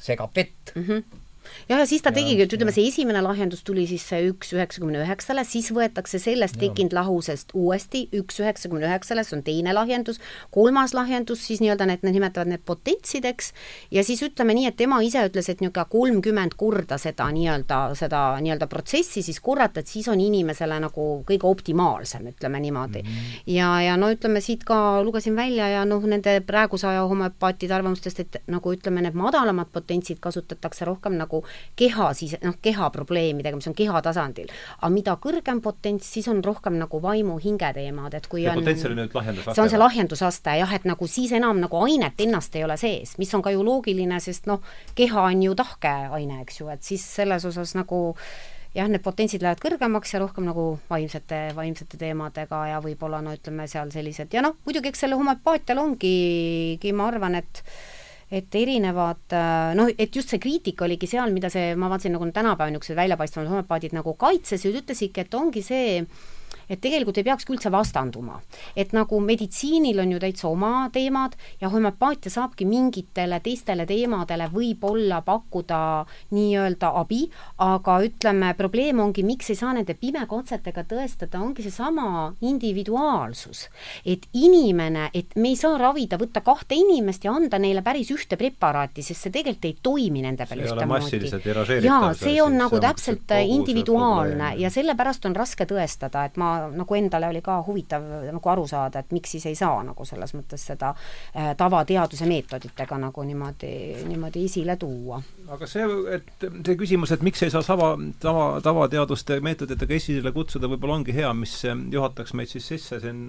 segab 0.00 0.36
vett 0.36 0.74
mm. 0.74 0.86
-hmm 0.86 1.26
jah, 1.68 1.78
ja 1.78 1.86
siis 1.86 2.02
ta 2.02 2.12
tegigi, 2.14 2.44
et 2.44 2.52
ütleme, 2.52 2.72
see 2.74 2.86
esimene 2.88 3.22
lahjendus 3.24 3.62
tuli 3.66 3.86
siis 3.90 4.04
see 4.08 4.28
üks 4.30 4.52
üheksakümne 4.56 5.02
üheksale, 5.04 5.44
siis 5.48 5.70
võetakse 5.74 6.20
sellest 6.22 6.58
tekkinud 6.60 6.94
lahusest 6.96 7.54
uuesti 7.54 8.06
üks 8.16 8.40
üheksakümne 8.42 8.88
üheksale, 8.88 9.24
see 9.26 9.38
on 9.38 9.44
teine 9.46 9.74
lahjendus, 9.76 10.20
kolmas 10.54 10.94
lahjendus 10.96 11.44
siis 11.46 11.62
nii-öelda 11.62 11.88
need, 11.90 12.04
need 12.06 12.18
nimetavad 12.18 12.50
need 12.52 12.64
potentsideks, 12.66 13.52
ja 13.94 14.04
siis 14.06 14.22
ütleme 14.26 14.56
nii, 14.56 14.68
et 14.70 14.78
tema 14.80 15.00
ise 15.04 15.24
ütles, 15.28 15.48
et 15.50 15.60
niisugune 15.60 15.86
kolmkümmend 15.90 16.56
korda 16.60 16.98
seda 17.00 17.28
nii-öelda, 17.34 17.80
seda 17.98 18.22
nii-öelda 18.42 18.68
protsessi 18.70 19.22
siis 19.26 19.40
korrata, 19.44 19.80
et 19.80 19.90
siis 19.90 20.08
on 20.10 20.20
inimesele 20.20 20.80
nagu 20.82 21.08
kõige 21.28 21.48
optimaalsem, 21.48 22.30
ütleme 22.32 22.60
niimoodi 22.60 23.02
mm. 23.02 23.08
-hmm. 23.08 23.42
ja, 23.54 23.70
ja 23.82 23.96
no 24.00 24.10
ütleme, 24.12 24.40
siit 24.40 24.64
ka 24.64 25.02
lugesin 25.04 25.36
välja 25.36 25.68
ja 25.68 25.84
noh, 25.84 26.04
nende 26.06 26.40
praeguse 26.46 26.88
aja 26.88 27.04
homöopaatide 27.08 27.74
arvamustest, 27.74 28.20
et 28.20 28.42
nagu 28.46 28.72
ütleme, 28.72 29.02
need 29.02 29.14
madalamad 29.14 29.70
potentsid 29.72 30.18
kasutatakse 30.20 30.84
rohkem 30.84 31.16
nagu 31.18 31.39
keha 31.78 32.10
siis, 32.16 32.36
noh, 32.44 32.56
keha 32.62 32.90
probleemidega, 32.94 33.58
mis 33.58 33.70
on 33.70 33.76
keha 33.78 34.02
tasandil. 34.04 34.50
aga 34.78 34.92
mida 34.92 35.16
kõrgem 35.22 35.62
potents, 35.64 36.12
siis 36.14 36.28
on 36.32 36.42
rohkem 36.44 36.78
nagu 36.80 37.02
vaimu 37.02 37.38
hinge 37.42 37.72
teemad, 37.76 38.14
et 38.14 38.28
kui 38.30 38.44
ja 38.44 38.54
on 38.54 38.62
potents 38.62 38.86
oli 38.88 39.00
nüüd 39.00 39.16
lahjendusaste? 39.16 39.56
see 39.56 39.64
on 39.64 39.72
see 39.72 39.82
lahjendusaste 39.82 40.56
jah, 40.60 40.76
et 40.76 40.86
nagu 40.88 41.10
siis 41.10 41.34
enam 41.36 41.60
nagu 41.62 41.82
ainet 41.84 42.20
ennast 42.20 42.56
ei 42.56 42.64
ole 42.66 42.78
sees, 42.80 43.16
mis 43.18 43.34
on 43.34 43.44
ka 43.44 43.54
ju 43.54 43.64
loogiline, 43.66 44.20
sest 44.20 44.48
noh, 44.50 44.64
keha 44.98 45.28
on 45.32 45.44
ju 45.48 45.58
tahke 45.58 45.92
aine, 46.16 46.40
eks 46.44 46.62
ju, 46.62 46.70
et 46.72 46.86
siis 46.86 47.04
selles 47.20 47.44
osas 47.48 47.76
nagu 47.78 48.00
jah, 48.76 48.88
need 48.90 49.02
potentsid 49.02 49.42
lähevad 49.42 49.62
kõrgemaks 49.62 50.14
ja 50.14 50.20
rohkem 50.22 50.46
nagu 50.46 50.64
vaimsete, 50.90 51.40
vaimsete 51.56 51.98
teemadega 52.00 52.60
ja 52.70 52.82
võib-olla 52.84 53.22
no 53.24 53.34
ütleme 53.34 53.66
seal 53.70 53.90
sellised 53.94 54.34
ja 54.34 54.44
noh, 54.46 54.58
muidugi 54.66 54.92
eks 54.92 55.06
selle 55.06 55.18
homöopaatial 55.18 55.82
ongi, 55.82 56.88
ma 56.94 57.08
arvan, 57.10 57.40
et 57.40 57.64
et 58.30 58.54
erinevad 58.54 59.34
äh, 59.34 59.72
noh, 59.78 59.90
et 59.90 60.14
just 60.14 60.30
see 60.30 60.42
kriitika 60.42 60.86
oligi 60.86 61.08
seal, 61.10 61.32
mida 61.34 61.50
see, 61.50 61.74
ma 61.74 61.88
vaatasin 61.90 62.14
nagu 62.14 62.28
tänapäeval 62.30 62.70
niisugused 62.74 62.98
väljapaistvad 62.98 63.50
homopaadid 63.50 63.96
nagu 63.96 64.14
kaitsesid, 64.20 64.76
ütlesidki, 64.84 65.24
et 65.24 65.34
ongi 65.34 65.64
see, 65.66 66.04
et 66.70 66.80
tegelikult 66.80 67.18
ei 67.18 67.26
peakski 67.26 67.54
üldse 67.56 67.72
vastanduma. 67.72 68.40
et 68.76 68.92
nagu 68.92 69.20
meditsiinil 69.20 69.98
on 70.00 70.12
ju 70.12 70.18
täitsa 70.22 70.48
oma 70.48 70.88
teemad 70.92 71.34
ja 71.60 71.68
homöopaatia 71.68 72.30
saabki 72.30 72.64
mingitele 72.64 73.40
teistele 73.44 73.86
teemadele 73.86 74.46
võib-olla 74.52 75.20
pakkuda 75.26 75.80
nii-öelda 76.30 76.92
abi, 77.00 77.24
aga 77.58 77.98
ütleme, 78.06 78.52
probleem 78.58 79.00
ongi, 79.02 79.24
miks 79.26 79.50
ei 79.50 79.58
saa 79.58 79.74
nende 79.76 79.94
pimekatsetega 79.98 80.84
tõestada, 80.88 81.40
ongi 81.42 81.64
seesama 81.66 82.32
individuaalsus. 82.40 83.68
et 84.06 84.26
inimene, 84.32 85.10
et 85.14 85.36
me 85.36 85.48
ei 85.52 85.56
saa 85.56 85.78
ravida, 85.78 86.18
võtta 86.18 86.40
kahte 86.44 86.74
inimest 86.74 87.24
ja 87.24 87.32
anda 87.32 87.58
neile 87.58 87.82
päris 87.82 88.10
ühte 88.14 88.36
preparaati, 88.36 89.02
sest 89.02 89.26
see 89.26 89.34
tegelikult 89.34 89.64
ei 89.64 89.76
toimi 89.82 90.22
nende 90.22 90.46
peal 90.46 90.64
ühtemoodi. 90.64 91.84
jaa, 91.84 92.12
see 92.14 92.38
on 92.42 92.56
nagu 92.58 92.80
täpselt 92.80 93.34
individuaalne 93.40 94.54
ja 94.60 94.70
sellepärast 94.70 95.26
on 95.26 95.36
raske 95.36 95.66
tõestada, 95.68 96.24
et 96.26 96.36
ma 96.40 96.59
nagu 96.74 96.96
endale 96.98 97.28
oli 97.30 97.42
ka 97.44 97.60
huvitav 97.66 98.04
nagu 98.30 98.52
aru 98.52 98.66
saada, 98.70 99.02
et 99.02 99.12
miks 99.14 99.34
siis 99.36 99.46
ei 99.50 99.58
saa 99.58 99.82
nagu 99.86 100.04
selles 100.08 100.34
mõttes 100.36 100.64
seda 100.72 100.92
äh, 100.94 101.52
tavateaduse 101.58 102.28
meetoditega 102.30 102.98
nagu 103.00 103.24
niimoodi, 103.26 103.72
niimoodi 104.08 104.44
esile 104.48 104.76
tuua. 104.80 105.20
aga 105.50 105.68
see, 105.70 105.86
et 106.16 106.46
see 106.46 106.76
küsimus, 106.80 107.14
et 107.14 107.24
miks 107.26 107.42
ei 107.46 107.52
saa 107.52 107.62
sama, 107.66 107.92
tava, 108.22 108.46
tavateaduste 108.64 109.40
meetoditega 109.44 109.96
esile 109.96 110.34
kutsuda, 110.36 110.70
võib-olla 110.70 111.00
ongi 111.00 111.16
hea, 111.16 111.32
mis 111.36 111.56
juhataks 111.64 112.34
meid 112.38 112.52
siis 112.52 112.68
sisse, 112.74 113.00
see 113.02 113.14
on, 113.14 113.24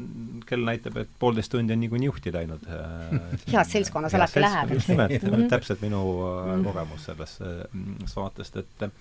kell 0.48 0.68
näitab, 0.68 1.00
et 1.02 1.16
poolteist 1.20 1.54
tundi 1.54 1.76
on 1.76 1.82
niikuinii 1.86 2.12
juhti 2.12 2.34
läinud 2.36 2.68
heas 3.54 3.74
seltskonnas 3.74 4.16
alati 4.20 4.44
läheb. 4.44 4.76
just 4.78 4.92
nimelt 4.92 5.18
mm, 5.18 5.34
-hmm. 5.34 5.50
täpselt 5.50 5.82
minu 5.82 6.04
-hmm. 6.04 6.64
kogemus 6.64 7.06
sellest 7.06 7.42
saatest, 8.06 8.58
et 8.58 8.92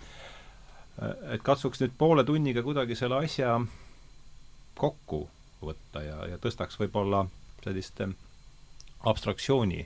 et 1.31 1.43
katsuks 1.43 1.81
nüüd 1.81 1.95
poole 1.99 2.25
tunniga 2.29 2.63
kuidagi 2.63 2.97
selle 2.99 3.23
asja 3.25 3.61
kokku 4.81 5.27
võtta 5.61 6.03
ja, 6.05 6.19
ja 6.33 6.41
tõstaks 6.41 6.79
võib-olla 6.81 7.27
sellist 7.65 8.01
abstraktsiooni 9.05 9.85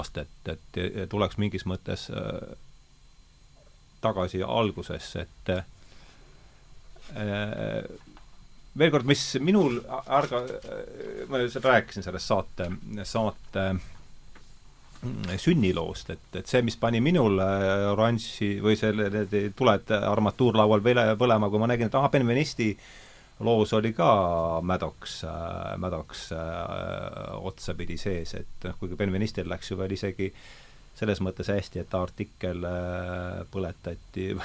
astet, 0.00 0.50
et 0.50 0.78
tuleks 1.10 1.38
mingis 1.42 1.66
mõttes 1.66 2.08
äh, 2.14 2.54
tagasi 4.02 4.42
algusesse, 4.46 5.26
et 5.26 5.50
äh, 5.54 5.64
veel 8.78 8.92
kord, 8.94 9.06
mis 9.10 9.24
minul 9.42 9.80
ärga, 10.06 10.44
ma 11.28 11.40
lihtsalt 11.40 11.66
rääkisin 11.66 12.06
sellest 12.06 12.30
saate, 12.30 12.68
saate 13.02 13.64
mm, 13.74 15.34
sünniloost, 15.42 16.14
et, 16.14 16.28
et 16.38 16.46
see, 16.46 16.62
mis 16.66 16.78
pani 16.80 17.02
minul 17.02 17.42
oranži 17.90 18.52
või 18.62 18.78
selle, 18.78 19.10
need 19.10 19.54
tuled 19.58 19.90
armatuurlaual 19.98 20.86
põlema, 21.18 21.50
kui 21.50 21.62
ma 21.62 21.70
nägin, 21.72 21.90
et 21.90 21.98
ahah, 21.98 22.12
Benvenisti 22.14 22.70
loos 23.40 23.72
oli 23.72 23.92
ka 23.96 24.10
Maddox, 24.62 25.22
Maddox 25.80 26.26
äh, 26.32 26.40
otsapidi 27.40 27.96
sees, 28.00 28.34
et 28.36 28.66
noh, 28.68 28.76
kuigi 28.80 28.98
Benvenistil 29.00 29.48
läks 29.48 29.72
ju 29.72 29.78
veel 29.80 29.96
isegi 29.96 30.30
selles 31.00 31.22
mõttes 31.24 31.48
hästi, 31.48 31.80
et 31.80 31.88
ta 31.90 32.02
artikkel 32.04 32.66
äh, 32.68 33.40
põletati 33.52 34.32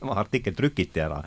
tema 0.00 0.16
artikkel 0.20 0.54
trükiti 0.56 1.00
ära. 1.00 1.20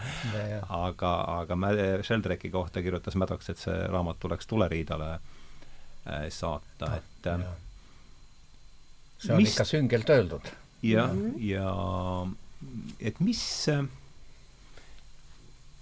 aga, 0.70 1.14
aga 1.40 1.58
Sheldrake'i 2.02 2.52
kohta 2.52 2.82
kirjutas 2.82 3.16
Maddox, 3.16 3.50
et 3.54 3.62
see 3.62 3.76
raamat 3.92 4.20
tuleks 4.20 4.50
tuleriidale 4.50 5.12
äh, 5.14 6.28
saata, 6.34 6.90
ah, 6.90 6.98
et 6.98 7.30
äh, 7.30 7.44
see 9.20 9.36
on 9.36 9.44
mis, 9.44 9.54
ikka 9.54 9.68
süngelt 9.70 10.10
öeldud. 10.10 10.54
jah, 10.84 11.14
mhm. 11.14 11.36
ja 11.40 11.70
et 13.00 13.20
mis 13.20 13.44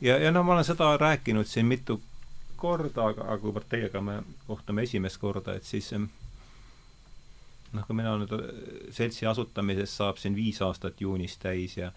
ja, 0.01 0.17
ja 0.17 0.31
no 0.31 0.43
ma 0.43 0.53
olen 0.53 0.65
seda 0.65 0.97
rääkinud 0.97 1.47
siin 1.47 1.65
mitu 1.65 2.01
korda, 2.61 3.07
aga, 3.09 3.25
aga 3.25 3.37
kuivõrd 3.41 3.69
teiega 3.69 4.01
me 4.05 4.19
kohtume 4.47 4.85
esimest 4.85 5.17
korda, 5.21 5.55
et 5.57 5.65
siis 5.65 5.91
noh, 5.97 7.85
kui 7.87 7.95
mina 7.97 8.13
nüüd 8.19 8.33
seltsi 8.93 9.25
asutamisest 9.29 9.97
saab 10.01 10.19
siin 10.21 10.35
viis 10.37 10.61
aastat 10.61 11.01
juunis 11.01 11.37
täis 11.41 11.77
ja 11.77 11.91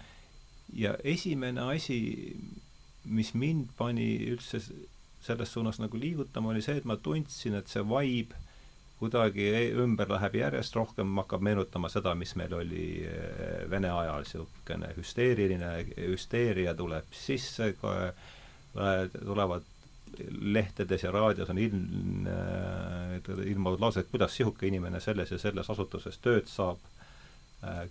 ja 0.72 0.94
esimene 1.04 1.60
asi, 1.74 1.98
mis 3.04 3.34
mind 3.34 3.74
pani 3.76 4.08
üldse 4.32 4.60
selles 5.24 5.52
suunas 5.52 5.78
nagu 5.80 5.98
liigutama, 6.00 6.52
oli 6.52 6.62
see, 6.64 6.78
et 6.80 6.88
ma 6.88 6.96
tundsin, 6.96 7.54
et 7.58 7.68
see 7.68 7.84
vibe 7.88 8.43
kuidagi 9.04 9.50
ümber 9.84 10.10
läheb 10.16 10.38
järjest 10.40 10.76
rohkem, 10.76 11.12
hakkab 11.22 11.44
meenutama 11.44 11.90
seda, 11.92 12.14
mis 12.18 12.34
meil 12.40 12.54
oli 12.56 12.86
eh, 13.04 13.60
Vene 13.70 13.92
ajal, 13.92 14.24
niisugune 14.24 14.90
hüsteeriline, 14.96 15.70
hüsteeria 16.08 16.74
tuleb 16.78 17.12
sisse, 17.14 17.72
tulevad 18.74 19.70
lehtedes 20.40 21.04
ja 21.04 21.12
raadios 21.14 21.50
on 21.50 21.58
ilm, 21.58 22.26
eh, 22.30 23.46
ilmuvad 23.52 23.82
laused, 23.82 24.10
kuidas 24.10 24.34
niisugune 24.34 24.72
inimene 24.72 25.00
selles 25.04 25.34
ja 25.34 25.38
selles 25.38 25.70
asutuses 25.70 26.18
tööd 26.24 26.50
saab 26.50 26.82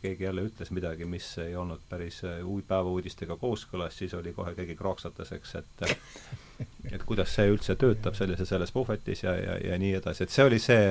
keegi 0.01 0.23
jälle 0.23 0.43
ütles 0.47 0.71
midagi, 0.71 1.05
mis 1.09 1.27
ei 1.41 1.55
olnud 1.55 1.81
päris 1.89 2.21
äh, 2.27 2.41
päevauudistega 2.67 3.37
kooskõlas, 3.41 3.97
siis 3.97 4.13
oli 4.17 4.33
kohe 4.33 4.53
keegi 4.57 4.75
kraaksatas, 4.79 5.31
eks, 5.37 5.55
et 5.61 5.85
et 6.93 7.03
kuidas 7.07 7.31
see 7.33 7.49
üldse 7.49 7.75
töötab 7.79 8.15
sellises, 8.15 8.49
selles 8.49 8.71
puhvetis 8.71 9.23
ja, 9.23 9.33
ja, 9.39 9.57
ja 9.71 9.77
nii 9.81 9.95
edasi, 9.97 10.25
et 10.25 10.33
see 10.33 10.45
oli 10.45 10.59
see, 10.61 10.83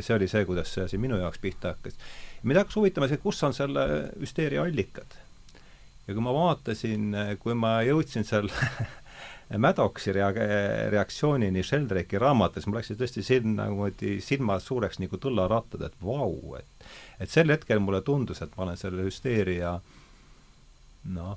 see 0.00 0.16
oli 0.16 0.28
see, 0.30 0.46
kuidas 0.48 0.72
see 0.72 0.86
asi 0.86 0.98
minu 1.00 1.18
jaoks 1.20 1.42
pihta 1.42 1.74
hakkas. 1.74 1.98
mind 2.42 2.62
hakkas 2.62 2.80
huvitama 2.80 3.10
see, 3.10 3.20
kus 3.22 3.42
on 3.46 3.54
selle 3.56 3.86
hüsteeria 4.20 4.64
allikad. 4.64 5.18
ja 6.06 6.14
kui 6.14 6.24
ma 6.24 6.34
vaatasin, 6.34 7.10
kui 7.42 7.56
ma 7.58 7.76
jõudsin 7.86 8.24
seal 8.28 8.50
Maddoxi 9.58 10.12
rea-, 10.16 10.32
reaktsioonini 10.90 11.62
Sheldrake'i 11.62 12.20
raamatus, 12.20 12.66
mul 12.66 12.78
läksid 12.80 13.00
tõesti 13.00 13.24
sinna 13.26 13.68
niimoodi 13.68 14.16
silmad 14.24 14.64
suureks 14.64 15.00
nagu 15.02 15.20
tõllarattad, 15.20 15.84
et 15.86 15.98
vau, 16.02 16.56
et 16.58 16.86
et 17.20 17.30
sel 17.30 17.52
hetkel 17.52 17.80
mulle 17.80 18.00
tundus, 18.02 18.40
et 18.42 18.56
ma 18.56 18.64
olen 18.66 18.78
selle 18.80 19.04
hüsteeria 19.06 19.76
noh, 21.14 21.36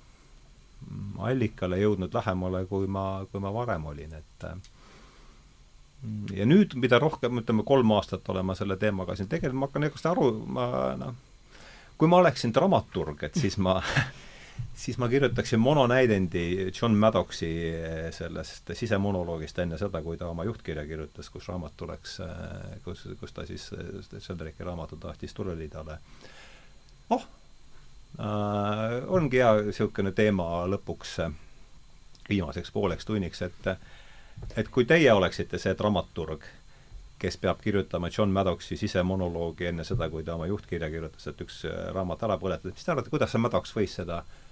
allikale 1.28 1.80
jõudnud 1.82 2.14
lähemale, 2.14 2.66
kui 2.70 2.88
ma, 2.88 3.26
kui 3.32 3.44
ma 3.44 3.54
varem 3.54 3.86
olin, 3.92 4.18
et 4.18 4.48
ja 6.38 6.46
nüüd, 6.46 6.76
mida 6.80 7.00
rohkem, 7.02 7.42
ütleme 7.42 7.66
kolm 7.68 7.92
aastat 7.98 8.28
olen 8.30 8.46
ma 8.48 8.56
selle 8.58 8.78
teemaga 8.80 9.16
siin 9.18 9.30
tegelenud, 9.32 9.60
ma 9.60 9.70
hakkan 9.70 9.86
niisugust 9.86 10.10
aru, 10.12 10.30
ma 10.58 10.68
noh, 11.00 11.18
kui 11.98 12.10
ma 12.10 12.22
oleksin 12.22 12.54
dramaturg, 12.54 13.24
et 13.28 13.38
siis 13.40 13.58
ma 13.62 13.80
siis 14.78 14.98
ma 14.98 15.10
kirjutaksin 15.10 15.60
mononäidendi 15.60 16.72
John 16.82 16.92
Maddoxi 16.92 17.70
eh, 17.70 18.14
sellest 18.14 18.72
sisemonoloogist 18.74 19.60
enne 19.60 19.78
seda, 19.78 20.02
kui 20.02 20.18
ta 20.18 20.30
oma 20.30 20.46
juhtkirja 20.46 20.86
kirjutas, 20.86 21.30
kus 21.34 21.48
raamat 21.48 21.74
tuleks, 21.78 22.20
eh, 22.20 22.78
kus, 22.86 23.08
kus 23.20 23.34
ta 23.34 23.46
siis 23.46 23.70
Söderiki 24.20 24.64
raamatu 24.64 24.98
tahtis 25.02 25.34
tuleliidale. 25.34 25.98
oh 27.10 27.28
äh,, 28.20 28.28
ongi 29.08 29.42
hea 29.42 29.54
niisugune 29.66 30.12
teema 30.12 30.68
lõpuks, 30.70 31.18
viimaseks 32.30 32.72
pooleks 32.72 33.06
tunniks, 33.06 33.42
et 33.42 33.74
et 34.58 34.70
kui 34.70 34.86
teie 34.86 35.14
oleksite 35.14 35.58
see 35.58 35.74
dramaturg, 35.74 36.44
kes 37.20 37.38
peab 37.42 37.62
kirjutama 37.62 38.10
John 38.18 38.30
Maddoxi 38.30 38.78
sisemonoloogi 38.78 39.66
enne 39.66 39.84
seda, 39.84 40.10
kui 40.10 40.24
ta 40.24 40.36
oma 40.36 40.46
juhtkirja 40.46 40.90
kirjutas, 40.90 41.28
et 41.28 41.42
üks 41.42 41.64
raamat 41.94 42.24
ära 42.24 42.38
põletada, 42.38 42.74
mis 42.74 42.86
te 42.86 42.94
arvate, 42.94 43.10
kuidas 43.10 43.34
see 43.34 43.42
Maddox 43.42 43.74
võis 43.74 43.96
seda 43.98 44.20
äh, 44.20 44.47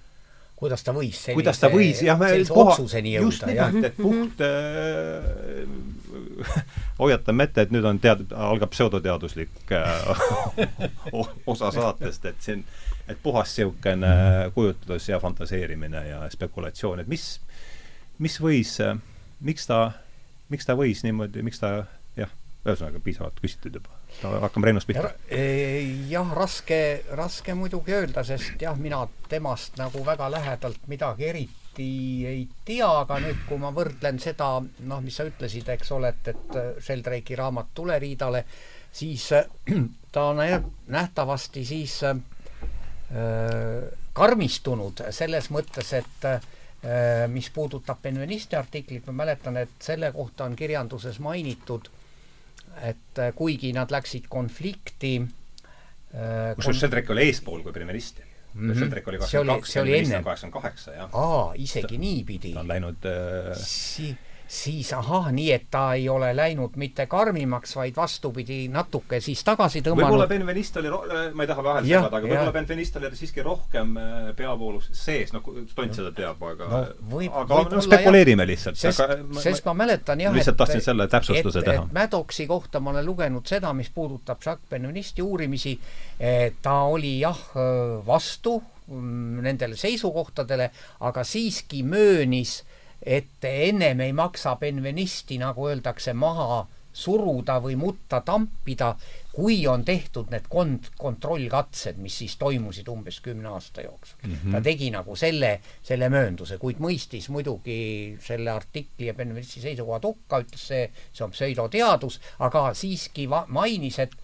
kuidas 0.55 0.83
ta 0.85 0.93
võis 0.95 1.17
sellise, 1.19 1.35
kuidas 1.35 1.59
ta 1.59 1.69
võis, 1.71 2.01
jah, 2.05 2.19
me 2.19 2.29
puha, 2.47 2.75
just 3.19 3.45
nimelt, 3.47 3.83
et 3.89 3.97
puht 3.97 4.43
äh, 4.45 5.65
hoiatame 7.01 7.47
ette, 7.49 7.65
et 7.65 7.73
nüüd 7.75 7.85
on 7.87 7.99
tead-, 8.03 8.31
algab 8.31 8.71
pseudoteaduslik 8.71 9.73
äh, 9.75 10.23
osa 11.51 11.71
saatest, 11.75 12.25
et 12.31 12.39
siin, 12.43 12.63
et 13.07 13.19
puhas 13.23 13.51
niisugune 13.51 14.13
kujutlus 14.55 15.09
ja 15.09 15.19
fantaseerimine 15.23 16.05
ja 16.07 16.23
spekulatsioon, 16.31 17.03
et 17.03 17.11
mis, 17.11 17.27
mis 18.23 18.39
võis 18.41 18.77
äh,, 18.83 18.95
miks 19.43 19.67
ta, 19.67 19.79
miks 20.49 20.67
ta 20.67 20.77
võis 20.79 21.03
niimoodi, 21.03 21.43
miks 21.45 21.59
ta 21.61 21.81
ühesõnaga 22.65 22.99
piisavalt 23.03 23.39
küsitud 23.43 23.77
juba 23.79 23.95
hakkame 24.21 24.65
Reinust 24.69 24.87
pihta. 24.87 25.11
jah, 26.09 26.31
raske, 26.35 26.79
raske 27.17 27.53
muidugi 27.53 27.93
öelda, 27.93 28.23
sest 28.23 28.61
jah, 28.61 28.77
mina 28.77 29.05
temast 29.29 29.77
nagu 29.77 30.05
väga 30.05 30.29
lähedalt 30.31 30.87
midagi 30.87 31.29
eriti 31.29 31.89
ei 32.27 32.47
tea, 32.65 32.87
aga 32.87 33.19
nüüd, 33.19 33.41
kui 33.49 33.59
ma 33.59 33.73
võrdlen 33.75 34.19
seda, 34.23 34.61
noh, 34.87 35.01
mis 35.03 35.17
sa 35.19 35.25
ütlesid, 35.27 35.67
eks 35.73 35.91
ole, 35.91 36.13
et, 36.13 36.31
et 36.31 36.79
Sheldrake'i 36.79 37.35
raamat 37.35 37.73
Tuleriidale, 37.75 38.45
siis 38.95 39.27
ta 40.15 40.29
on 40.31 40.39
nähtavasti 40.87 41.65
siis 41.67 41.97
äh, 42.07 42.15
karmistunud 44.15 45.03
selles 45.11 45.51
mõttes, 45.51 45.91
et 45.99 46.29
äh, 46.31 47.27
mis 47.27 47.49
puudutab 47.51 47.99
Benvenisti 48.01 48.55
artiklit, 48.55 49.03
ma 49.09 49.25
mäletan, 49.25 49.59
et 49.59 49.75
selle 49.83 50.13
kohta 50.15 50.47
on 50.47 50.55
kirjanduses 50.55 51.19
mainitud 51.19 51.91
et 52.81 53.19
äh, 53.19 53.33
kuigi 53.35 53.71
nad 53.75 53.91
läksid 53.91 54.29
konflikti 54.29 55.17
äh, 55.21 56.53
kusjuures 56.55 56.79
Sheldrak 56.83 57.09
oli 57.15 57.27
eespool 57.29 57.63
kui 57.63 57.73
primerist 57.75 58.19
mm. 58.19 58.71
-hmm. 58.71 58.77
Sheldrak 58.79 59.07
oli 59.07 59.19
kakskümmend 59.23 59.61
kaks, 59.61 59.73
kaheksakümmend 59.73 60.53
kaheksa, 60.53 60.93
jah. 60.93 61.09
aa, 61.13 61.53
isegi 61.55 61.97
niipidi. 61.97 62.53
ta 62.53 62.59
on 62.59 62.67
läinud 62.67 63.05
äh, 63.05 63.51
si 63.57 64.15
siis 64.47 64.91
ahah, 64.93 65.31
nii 65.33 65.47
et 65.55 65.65
ta 65.73 65.93
ei 65.97 66.05
ole 66.09 66.29
läinud 66.35 66.75
mitte 66.77 67.07
karmimaks, 67.09 67.75
vaid 67.75 67.95
vastupidi, 67.97 68.65
natuke 68.71 69.19
siis 69.23 69.41
tagasi 69.45 69.81
tõmmanud. 69.85 70.05
võib-olla 70.05 70.27
Benveniste 70.29 70.81
oli, 70.81 70.91
ma 71.33 71.45
ei 71.45 71.49
taha 71.49 71.63
vahele 71.65 71.89
segada, 71.89 72.19
aga 72.19 72.29
võib-olla 72.29 72.53
Benveniste 72.53 73.01
oli 73.01 73.09
siiski 73.17 73.45
rohkem 73.45 73.95
äh, 74.01 74.29
peavoolus 74.37 74.91
sees, 74.93 75.33
noh, 75.33 75.45
Tont 75.75 75.97
seda 75.97 76.11
teab, 76.15 76.43
aga 76.51 76.69
no, 76.69 76.83
võib, 77.15 77.33
aga 77.33 77.59
võib 77.61 77.73
no, 77.77 77.81
spekuleerime 77.85 78.45
jah. 78.45 78.51
lihtsalt. 78.51 78.79
sest, 78.79 79.01
sest 79.41 79.65
ma 79.65 79.75
mäletan 79.81 80.21
jah, 80.21 80.35
lihtsalt 80.35 80.61
tahtsin 80.61 80.85
selle 80.85 81.09
täpsustuse 81.09 81.63
et, 81.63 81.71
teha. 81.71 81.87
Maddoxi 81.95 82.45
kohta 82.49 82.83
ma 82.83 82.93
olen 82.93 83.05
lugenud 83.05 83.49
seda, 83.49 83.73
mis 83.73 83.89
puudutab 83.93 84.45
Jacques 84.45 84.69
Benvenisti 84.69 85.25
uurimisi, 85.25 85.75
ta 86.61 86.77
oli 86.91 87.17
jah, 87.23 87.41
vastu 88.05 88.59
mm, 88.61 89.43
nendele 89.45 89.77
seisukohtadele, 89.79 90.69
aga 91.09 91.25
siiski 91.25 91.81
möönis 91.87 92.59
äh, 92.61 92.74
et 93.03 93.43
ennem 93.49 93.99
ei 93.99 94.13
maksa 94.13 94.55
Benvenisti, 94.55 95.37
nagu 95.37 95.67
öeldakse, 95.69 96.13
maha 96.13 96.65
suruda 96.95 97.57
või 97.59 97.75
mutta 97.75 98.21
tampida, 98.23 98.93
kui 99.35 99.57
on 99.67 99.83
tehtud 99.83 100.29
need 100.31 100.45
kont-, 100.51 100.93
kontrollkatsed, 100.97 101.99
mis 101.99 102.15
siis 102.21 102.37
toimusid 102.39 102.87
umbes 102.87 103.19
kümne 103.23 103.49
aasta 103.51 103.83
jooksul 103.83 104.21
mm. 104.23 104.35
-hmm. 104.35 104.55
ta 104.55 104.61
tegi 104.63 104.89
nagu 104.93 105.15
selle, 105.19 105.59
selle 105.83 106.09
möönduse, 106.09 106.57
kuid 106.57 106.79
mõistis 106.79 107.27
muidugi 107.29 108.15
selle 108.23 108.51
artikli 108.51 109.09
ja 109.11 109.13
Benvenisti 109.13 109.61
seisukohad 109.65 110.07
hukka, 110.07 110.39
ütles 110.45 110.67
see, 110.71 110.87
see 111.11 111.25
on 111.27 111.35
pseudoteadus, 111.35 112.21
aga 112.39 112.69
siiski 112.73 113.27
va-, 113.29 113.45
mainis, 113.47 113.99
et 113.99 114.15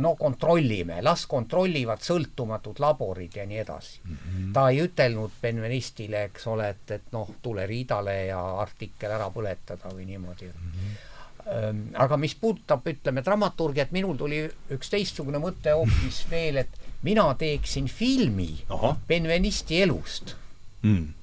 no 0.00 0.14
kontrollime, 0.18 1.00
las 1.02 1.26
kontrollivad 1.30 2.02
sõltumatud 2.04 2.80
laborid 2.82 3.36
ja 3.36 3.46
nii 3.46 3.58
edasi 3.62 4.00
mm. 4.04 4.16
-hmm. 4.16 4.52
ta 4.52 4.68
ei 4.70 4.80
ütelnud 4.84 5.40
Benvenistile, 5.42 6.24
eks 6.30 6.46
ole, 6.46 6.68
et, 6.74 6.90
et 6.90 7.12
noh, 7.12 7.30
tule 7.42 7.66
riidale 7.66 8.16
ja 8.26 8.40
artikkel 8.60 9.10
ära 9.10 9.30
põletada 9.34 9.92
või 9.94 10.06
niimoodi 10.06 10.46
mm. 10.46 10.70
-hmm. 10.78 11.92
aga 11.94 12.16
mis 12.16 12.34
puudutab, 12.34 12.86
ütleme, 12.86 13.22
dramaturgiat, 13.24 13.90
minul 13.90 14.16
tuli 14.16 14.42
üks 14.70 14.90
teistsugune 14.90 15.38
mõte 15.38 15.72
hoopis 15.72 16.24
veel, 16.30 16.56
et 16.56 16.80
mina 17.02 17.34
teeksin 17.34 17.86
filmi 17.86 18.64
Aha. 18.68 18.96
Benvenisti 19.08 19.82
elust 19.82 20.36
mm 20.82 21.16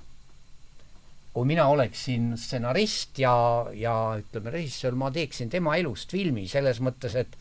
kui 1.33 1.49
mina 1.49 1.65
oleksin 1.67 2.35
stsenarist 2.37 3.17
ja, 3.19 3.33
ja 3.73 3.93
ütleme, 4.19 4.53
režissöör, 4.53 4.93
ma 4.93 5.09
teeksin 5.11 5.49
tema 5.49 5.75
elust 5.81 6.13
filmi 6.13 6.45
selles 6.47 6.77
mõttes, 6.83 7.15
et 7.17 7.37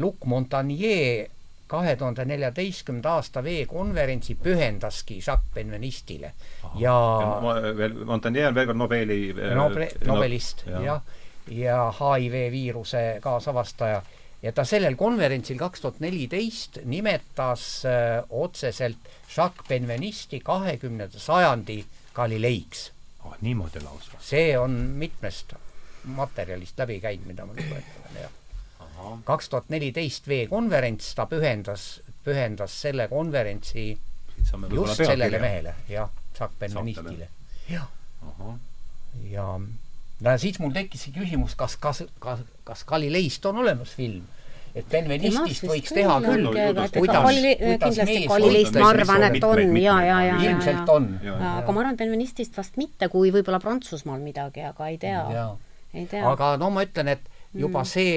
Luc 0.00 0.24
Montagnier 0.24 1.26
kahe 1.68 1.96
tuhande 2.00 2.24
neljateistkümnenda 2.28 3.18
aasta 3.18 3.42
veekonverentsi 3.44 4.36
pühendaski 4.42 5.18
Jacques 5.26 5.54
Benvenistile. 5.54 6.32
Ja, 6.80 6.94
ja 7.22 7.74
veel, 7.76 7.96
Montagnier 8.08 8.48
on 8.48 8.56
veel 8.56 8.70
kord 8.70 8.80
Nobeli 8.80 9.18
äh, 9.34 9.52
Nobe, 9.56 9.90
Nobelist 10.08 10.64
no, 10.66 10.80
jah, 10.84 11.02
ja, 11.46 11.58
ja 11.58 11.82
HIV 11.98 12.40
viiruse 12.52 13.02
kaasavastaja 13.24 14.00
ja 14.42 14.52
ta 14.54 14.64
sellel 14.68 14.96
konverentsil 14.96 15.60
kaks 15.60 15.84
tuhat 15.84 16.00
neliteist 16.04 16.80
nimetas 16.88 17.68
äh, 17.88 18.24
otseselt 18.30 19.12
Jacques 19.36 19.68
Benvenisti 19.68 20.40
kahekümnenda 20.44 21.20
sajandi 21.20 21.82
Galileiks 22.16 22.90
oh,. 23.24 23.36
niimoodi 23.40 23.84
lausa? 23.84 24.20
see 24.24 24.56
on 24.58 24.80
mitmest 24.96 25.52
materjalist 26.16 26.78
läbi 26.80 27.00
käinud, 27.04 27.26
mida 27.28 27.44
ma 27.44 27.52
nüüd 27.52 27.68
loetlen, 27.68 28.20
jah 28.22 28.37
kaks 29.24 29.48
tuhat 29.48 29.68
neliteist 29.72 30.28
veekonverents, 30.28 31.14
ta 31.14 31.26
pühendas, 31.30 31.88
pühendas 32.24 32.74
selle 32.82 33.08
konverentsi 33.08 33.90
just 34.70 35.02
sellele 35.02 35.38
mehele, 35.38 35.74
jah, 35.88 36.10
Jacques 36.38 36.58
Benvenistile. 36.60 37.28
jah. 37.68 37.86
ja 39.30 39.46
no 40.20 40.38
siis 40.38 40.58
mul 40.58 40.72
tekkiski 40.74 41.12
küsimus, 41.18 41.54
kas, 41.58 41.76
kas, 41.76 42.02
kas, 42.18 42.42
kas 42.64 42.84
Galileist 42.84 43.46
on 43.46 43.62
olemas 43.64 43.94
film 43.94 44.26
et 44.76 44.88
Benvenistist 44.90 45.64
võiks 45.66 45.94
teha 45.94 46.18
küll, 46.22 46.48
kuidas, 46.50 46.92
kuidas 46.94 48.00
mees 48.04 48.26
Galileist 48.30 48.76
ma 48.78 48.90
arvan, 48.92 49.24
et 49.30 49.46
on 49.46 49.62
ja, 49.80 49.96
ja, 50.02 50.02
ja, 50.04 50.18
ja, 50.28 50.36
ilmselt 50.50 50.92
on. 50.92 51.08
aga 51.24 51.74
ma 51.74 51.84
arvan, 51.84 51.96
Benvenistist 52.00 52.58
vast 52.58 52.78
mitte, 52.80 53.10
kui 53.12 53.32
võib-olla 53.34 53.60
Prantsusmaal 53.62 54.20
midagi, 54.22 54.64
aga 54.68 54.90
ei 54.92 55.00
tea. 55.02 55.48
ei 55.94 56.06
tea. 56.10 56.24
aga 56.28 56.56
no 56.60 56.70
ma 56.74 56.84
ütlen, 56.86 57.14
et 57.16 57.24
juba 57.54 57.82
mm. 57.82 57.88
see 57.88 58.14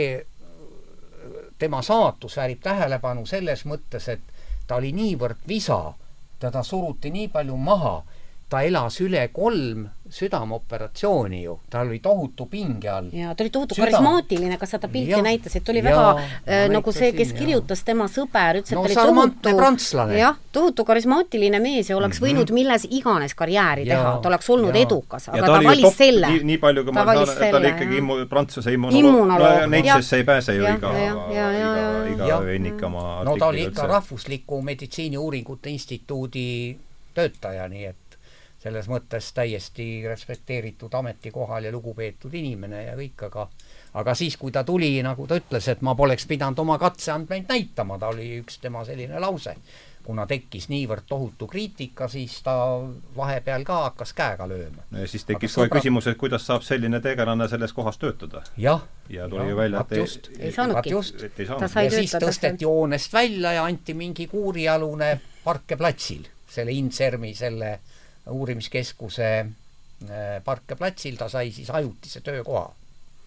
tema 1.62 1.82
saatus 1.86 2.38
väärib 2.40 2.62
tähelepanu 2.64 3.26
selles 3.30 3.66
mõttes, 3.70 4.08
et 4.10 4.22
ta 4.68 4.80
oli 4.82 4.90
niivõrd 4.98 5.44
visa, 5.48 5.94
teda 6.42 6.64
suruti 6.66 7.12
nii 7.14 7.28
palju 7.30 7.58
maha, 7.58 8.00
ta 8.52 8.62
elas 8.68 9.00
üle 9.00 9.30
kolm 9.32 9.88
südameoperatsiooni 10.12 11.38
ju, 11.46 11.54
tal 11.72 11.88
oli 11.88 12.02
tohutu 12.04 12.46
pinge 12.52 12.90
all. 12.92 13.08
ja 13.16 13.32
ta 13.36 13.46
oli 13.46 13.50
tohutu 13.50 13.76
Südam... 13.76 13.86
karismaatiline, 13.86 14.58
kas 14.60 14.74
sa 14.76 14.80
ta 14.80 14.90
pilti 14.92 15.14
ja, 15.14 15.22
näitasid, 15.24 15.64
ta 15.64 15.72
oli 15.72 15.80
ja, 15.80 15.86
väga 15.86 16.08
äh, 16.18 16.66
nagu 16.72 16.92
see, 16.92 17.14
kes 17.16 17.32
kirjutas 17.38 17.86
tema 17.88 18.10
sõber, 18.12 18.60
ütles, 18.60 18.74
et 18.74 18.76
no, 18.76 18.84
ta 18.84 19.06
oli 19.06 19.30
tohutu, 19.40 20.18
jah, 20.18 20.42
tohutu 20.52 20.86
karismaatiline 20.90 21.62
mees 21.64 21.94
ja 21.94 21.96
oleks 21.96 22.20
mm 22.20 22.28
-hmm. 22.28 22.42
võinud 22.42 22.52
milles 22.58 22.88
iganes 22.90 23.38
karjääri 23.40 23.88
ja, 23.88 23.96
teha, 23.96 24.12
ta 24.20 24.34
oleks 24.34 24.50
olnud 24.50 24.76
ja. 24.76 24.82
edukas, 24.82 25.30
aga 25.30 25.46
ta, 25.46 25.54
ta 25.54 25.64
valis 25.70 25.88
top, 25.88 25.98
selle. 26.04 26.28
nii, 26.28 26.44
nii 26.52 26.60
palju, 26.68 26.84
kui 26.84 26.98
ma 27.00 27.08
tean, 27.14 27.34
ta 27.40 27.58
oli 27.64 27.72
ikkagi 27.72 28.04
immu, 28.04 28.20
Prantsuse 28.36 28.76
immunoloog, 28.76 29.64
Nature'isse 29.72 30.20
ei 30.20 30.28
pääse 30.28 30.60
ju 30.60 30.68
iga, 30.76 30.92
iga, 31.32 31.50
iga 32.18 32.44
vennik 32.46 32.84
oma 32.84 33.24
no 33.24 33.40
ta 33.40 33.48
oli 33.48 33.64
ikka 33.72 33.88
Rahvusliku 33.88 34.62
Meditsiiniuuringute 34.62 35.70
Instituudi 35.70 36.78
töötaja, 37.16 37.68
nii 37.72 37.86
et 37.86 38.11
selles 38.62 38.88
mõttes 38.92 39.32
täiesti 39.34 40.04
respekteeritud 40.06 40.94
ametikohal 40.94 41.66
ja 41.66 41.72
lugupeetud 41.74 42.34
inimene 42.38 42.84
ja 42.84 42.98
kõik, 42.98 43.24
aga 43.30 43.48
aga 43.98 44.16
siis, 44.16 44.38
kui 44.38 44.52
ta 44.54 44.64
tuli, 44.64 44.94
nagu 45.04 45.26
ta 45.28 45.40
ütles, 45.42 45.68
et 45.72 45.82
ma 45.82 45.96
poleks 45.98 46.28
pidanud 46.30 46.60
oma 46.62 46.78
katseandmeid 46.80 47.50
näitama, 47.50 47.98
ta 48.00 48.12
oli 48.14 48.28
üks 48.40 48.60
tema 48.62 48.84
selline 48.88 49.20
lause, 49.20 49.56
kuna 50.06 50.26
tekkis 50.30 50.68
niivõrd 50.72 51.06
tohutu 51.10 51.48
kriitika, 51.50 52.08
siis 52.10 52.38
ta 52.46 52.54
vahepeal 53.18 53.66
ka 53.66 53.82
hakkas 53.88 54.14
käega 54.18 54.48
lööma. 54.50 54.86
no 54.92 55.02
ja 55.02 55.10
siis 55.10 55.26
tekkis 55.26 55.56
kohe 55.56 55.68
sõbra... 55.68 55.80
küsimus, 55.80 56.08
et 56.08 56.18
kuidas 56.22 56.46
saab 56.46 56.66
selline 56.66 57.02
tegelane 57.02 57.48
selles 57.50 57.74
kohas 57.74 57.98
töötada. 58.02 58.44
jah. 58.58 58.86
ja 59.10 59.30
tuli 59.30 59.50
ju 59.50 59.58
välja, 59.58 59.86
et 59.90 59.98
just, 59.98 60.30
ei 60.40 60.52
saanudki. 60.52 60.94
et 61.26 61.40
ei 61.40 61.50
saanud. 61.50 61.70
ja 61.84 61.90
siis 61.98 62.16
tõsteti 62.22 62.70
joonest 62.70 63.14
välja 63.14 63.58
ja 63.58 63.66
anti 63.66 63.94
mingi 63.98 64.28
kuurialune 64.28 65.20
parkeplatsil, 65.44 66.30
selle 66.50 66.72
Insermi, 66.78 67.34
selle 67.36 67.80
uurimiskeskuse 68.30 69.30
äh, 69.40 70.44
parkeplatsil, 70.44 71.18
ta 71.18 71.30
sai 71.30 71.52
siis 71.52 71.70
ajutise 71.70 72.22
töökoha 72.22 72.74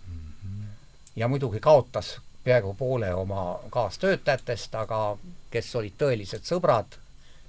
mm. 0.07 0.33
-hmm. 0.45 0.67
ja 1.17 1.29
muidugi 1.29 1.61
kaotas 1.61 2.21
peaaegu 2.45 2.75
poole 2.75 3.15
oma 3.15 3.61
kaastöötajatest, 3.71 4.75
aga 4.75 5.19
kes 5.51 5.75
olid 5.77 5.97
tõelised 5.99 6.45
sõbrad, 6.45 6.99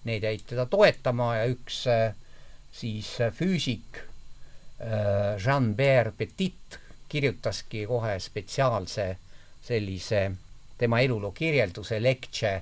need 0.04 0.24
jäid 0.24 0.46
teda 0.48 0.66
toetama 0.66 1.36
ja 1.36 1.46
üks 1.52 1.88
äh, 1.88 2.16
siis 2.72 3.18
füüsik 3.32 3.98
äh, 3.98 5.36
Jean-Pierre 5.46 6.12
Petit 6.18 6.80
kirjutaski 7.10 7.86
kohe 7.86 8.20
spetsiaalse 8.20 9.18
sellise 9.64 10.32
tema 10.78 11.00
eluloo 11.00 11.32
kirjelduse, 11.32 12.02
lecture 12.04 12.62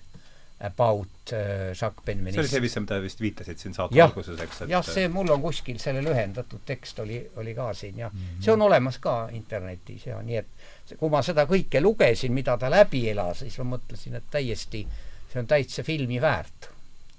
about 0.64 1.34
äh, 1.34 1.74
Jacques 1.82 2.06
Benveniste. 2.06 2.48
see 2.48 2.60
oli 2.60 2.70
see, 2.70 2.82
mis 2.82 2.90
sa 2.90 3.00
vist 3.04 3.22
viitasid 3.22 3.60
siin 3.60 3.76
saate 3.76 4.02
alguses, 4.02 4.40
eks? 4.40 4.64
jah, 4.72 4.86
see 4.86 5.10
mul 5.12 5.32
on 5.36 5.42
kuskil 5.44 5.80
selle 5.82 6.04
lühendatud 6.06 6.64
tekst 6.66 7.00
oli, 7.04 7.20
oli 7.42 7.56
ka 7.58 7.74
siin 7.74 8.00
jah 8.00 8.14
mm. 8.14 8.20
-hmm. 8.20 8.44
see 8.46 8.54
on 8.54 8.62
olemas 8.62 9.00
ka 9.04 9.30
internetis 9.32 10.08
ja 10.08 10.22
nii 10.22 10.38
et 10.40 10.98
kui 11.00 11.10
ma 11.10 11.22
seda 11.24 11.46
kõike 11.50 11.82
lugesin, 11.82 12.34
mida 12.34 12.58
ta 12.58 12.70
läbi 12.72 13.10
elas, 13.10 13.40
siis 13.40 13.58
ma 13.60 13.76
mõtlesin, 13.76 14.16
et 14.20 14.30
täiesti, 14.32 14.86
see 15.32 15.40
on 15.40 15.48
täitsa 15.48 15.84
filmi 15.84 16.22
väärt. 16.22 16.70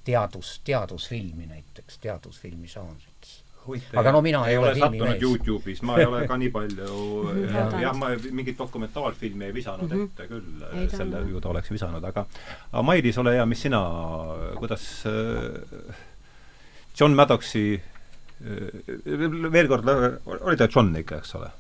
teadus, 0.05 0.61
teadusfilmi 0.65 1.47
näiteks, 1.47 1.99
teadusfilmi 1.99 2.69
žanris 2.69 3.14
huvitav. 3.67 4.01
aga 4.01 4.13
no 4.13 4.21
mina 4.25 4.43
ei, 4.49 4.55
ei 4.55 4.59
ole 4.59 4.75
sattunud 4.79 5.23
Youtube'is, 5.23 5.83
ma 5.87 5.99
ei 6.01 6.07
ole 6.09 6.25
ka 6.29 6.39
nii 6.41 6.51
palju 6.55 6.99
jah 7.55 7.79
ja,, 7.83 7.95
ma 7.99 8.13
mingit 8.31 8.59
dokumentaalfilmi 8.59 9.49
ei 9.49 9.55
visanud 9.55 9.89
mm 9.89 9.97
-hmm. 9.97 10.05
ette 10.11 10.29
küll, 10.29 10.91
selle 10.97 11.25
ju 11.31 11.41
ta 11.41 11.53
oleks 11.55 11.73
visanud, 11.73 12.05
aga 12.05 12.27
aga 12.73 12.83
Mailis, 12.83 13.19
ole 13.19 13.37
hea, 13.39 13.47
mis 13.47 13.67
sina, 13.67 13.83
kuidas 14.61 14.87
äh, 15.07 15.95
John 17.01 17.15
Maddoxi 17.15 17.67
äh, 17.75 19.53
veel 19.53 19.69
kord, 19.69 19.89
oli 20.41 20.57
ta 20.57 20.69
John 20.75 20.97
ikka, 20.97 21.23
eks 21.23 21.35
ole? 21.35 21.51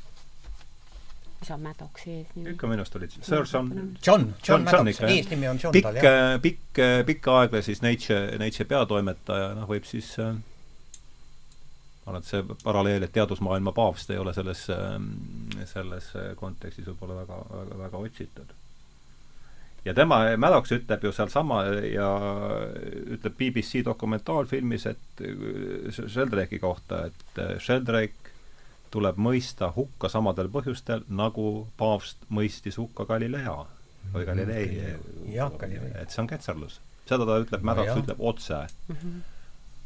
mis 1.45 1.51
on 1.51 1.61
Maddoxi 1.61 2.11
eesnimi? 2.11 2.51
ikka 2.55 2.67
minu 2.67 2.81
arust 2.85 2.97
oli 2.97 3.09
Sir 3.21 3.45
John 3.53 3.69
John, 3.75 3.95
John, 4.07 4.33
John 4.49 4.65
Maddox, 4.65 5.01
eesnimi 5.01 5.49
on 5.49 5.59
John 5.63 5.73
pikk, 5.73 5.85
tal, 5.85 6.01
jah. 6.01 6.41
pikk, 6.41 6.81
pikka 7.07 7.39
aega 7.43 7.63
siis 7.63 7.83
Nature, 7.83 8.39
Nature 8.41 8.69
peatoimetaja, 8.71 9.55
noh, 9.59 9.69
võib 9.69 9.85
siis 9.89 10.15
äh, 10.23 10.35
ma 12.05 12.13
arvan, 12.13 12.21
et 12.21 12.29
see 12.29 12.43
paralleel, 12.65 13.07
et 13.07 13.13
teadusmaailma 13.15 13.73
paavst 13.73 14.11
ei 14.13 14.21
ole 14.21 14.35
selles, 14.37 14.67
ähm, 14.73 15.09
selles 15.71 16.11
kontekstis 16.37 16.91
võib-olla 16.91 17.23
väga, 17.23 17.41
väga, 17.53 17.79
väga 17.81 18.03
otsitud. 18.09 18.53
ja 19.85 19.95
tema, 19.95 20.21
Maddox 20.37 20.73
ütleb 20.77 21.05
ju 21.05 21.13
sealsama 21.13 21.63
ja 21.89 22.11
ütleb 23.17 23.39
BBC 23.39 23.85
dokumentaalfilmis, 23.85 24.87
et 24.93 25.25
äh, 25.25 25.89
Sheldrake'i 25.97 26.61
kohta, 26.61 27.07
et 27.09 27.41
äh, 27.41 27.57
Sheldrake 27.59 28.33
tuleb 28.95 29.17
mõista 29.19 29.73
hukka 29.75 30.09
samadel 30.13 30.53
põhjustel, 30.53 31.03
nagu 31.09 31.67
paavst 31.81 32.29
mõistis 32.31 32.77
hukka 32.79 33.09
Galilea 33.09 33.57
või 34.13 34.27
Galilei. 34.29 34.67
et 35.99 36.11
see 36.11 36.21
on 36.23 36.29
ketserlus. 36.29 36.81
seda 37.09 37.25
ta 37.25 37.41
ütleb, 37.41 37.65
Maddox 37.65 37.89
no, 37.89 38.03
ütleb 38.05 38.21
otse 38.21 38.67
mm. 38.89 38.97
-hmm 38.97 39.23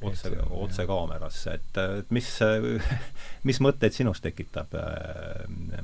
otse, 0.03 0.33
otse 0.51 0.87
kaamerasse, 0.87 1.59
et, 1.59 1.83
et 2.01 2.15
mis, 2.15 2.31
mis 3.49 3.61
mõtteid 3.65 3.97
sinus 3.97 4.23
tekitab 4.25 4.79
äh,, 4.79 5.83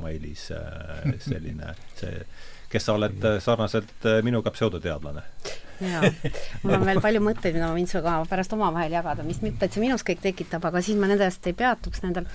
Mailis 0.00 0.50
äh,, 0.56 1.10
selline, 1.30 1.74
see, 2.00 2.22
kes 2.70 2.86
sa 2.86 2.96
oled 2.98 3.26
sarnaselt 3.42 4.08
minuga 4.24 4.52
pseudoteadlane? 4.54 5.26
jaa, 5.80 6.02
mul 6.62 6.76
on 6.76 6.86
veel 6.88 7.00
palju 7.02 7.22
mõtteid, 7.24 7.56
mida 7.56 7.68
ma 7.68 7.76
võin 7.76 7.88
sinuga 7.90 8.18
pärast 8.30 8.52
omavahel 8.56 8.92
jagada, 8.94 9.24
mis 9.26 9.40
mõtteid 9.44 9.74
see 9.74 9.84
minus 9.84 10.04
kõik 10.06 10.22
tekitab, 10.24 10.64
aga 10.68 10.82
siis 10.84 10.98
ma 11.00 11.08
nendest 11.10 11.46
ei 11.48 11.56
peatuks, 11.56 12.02
nendel 12.04 12.28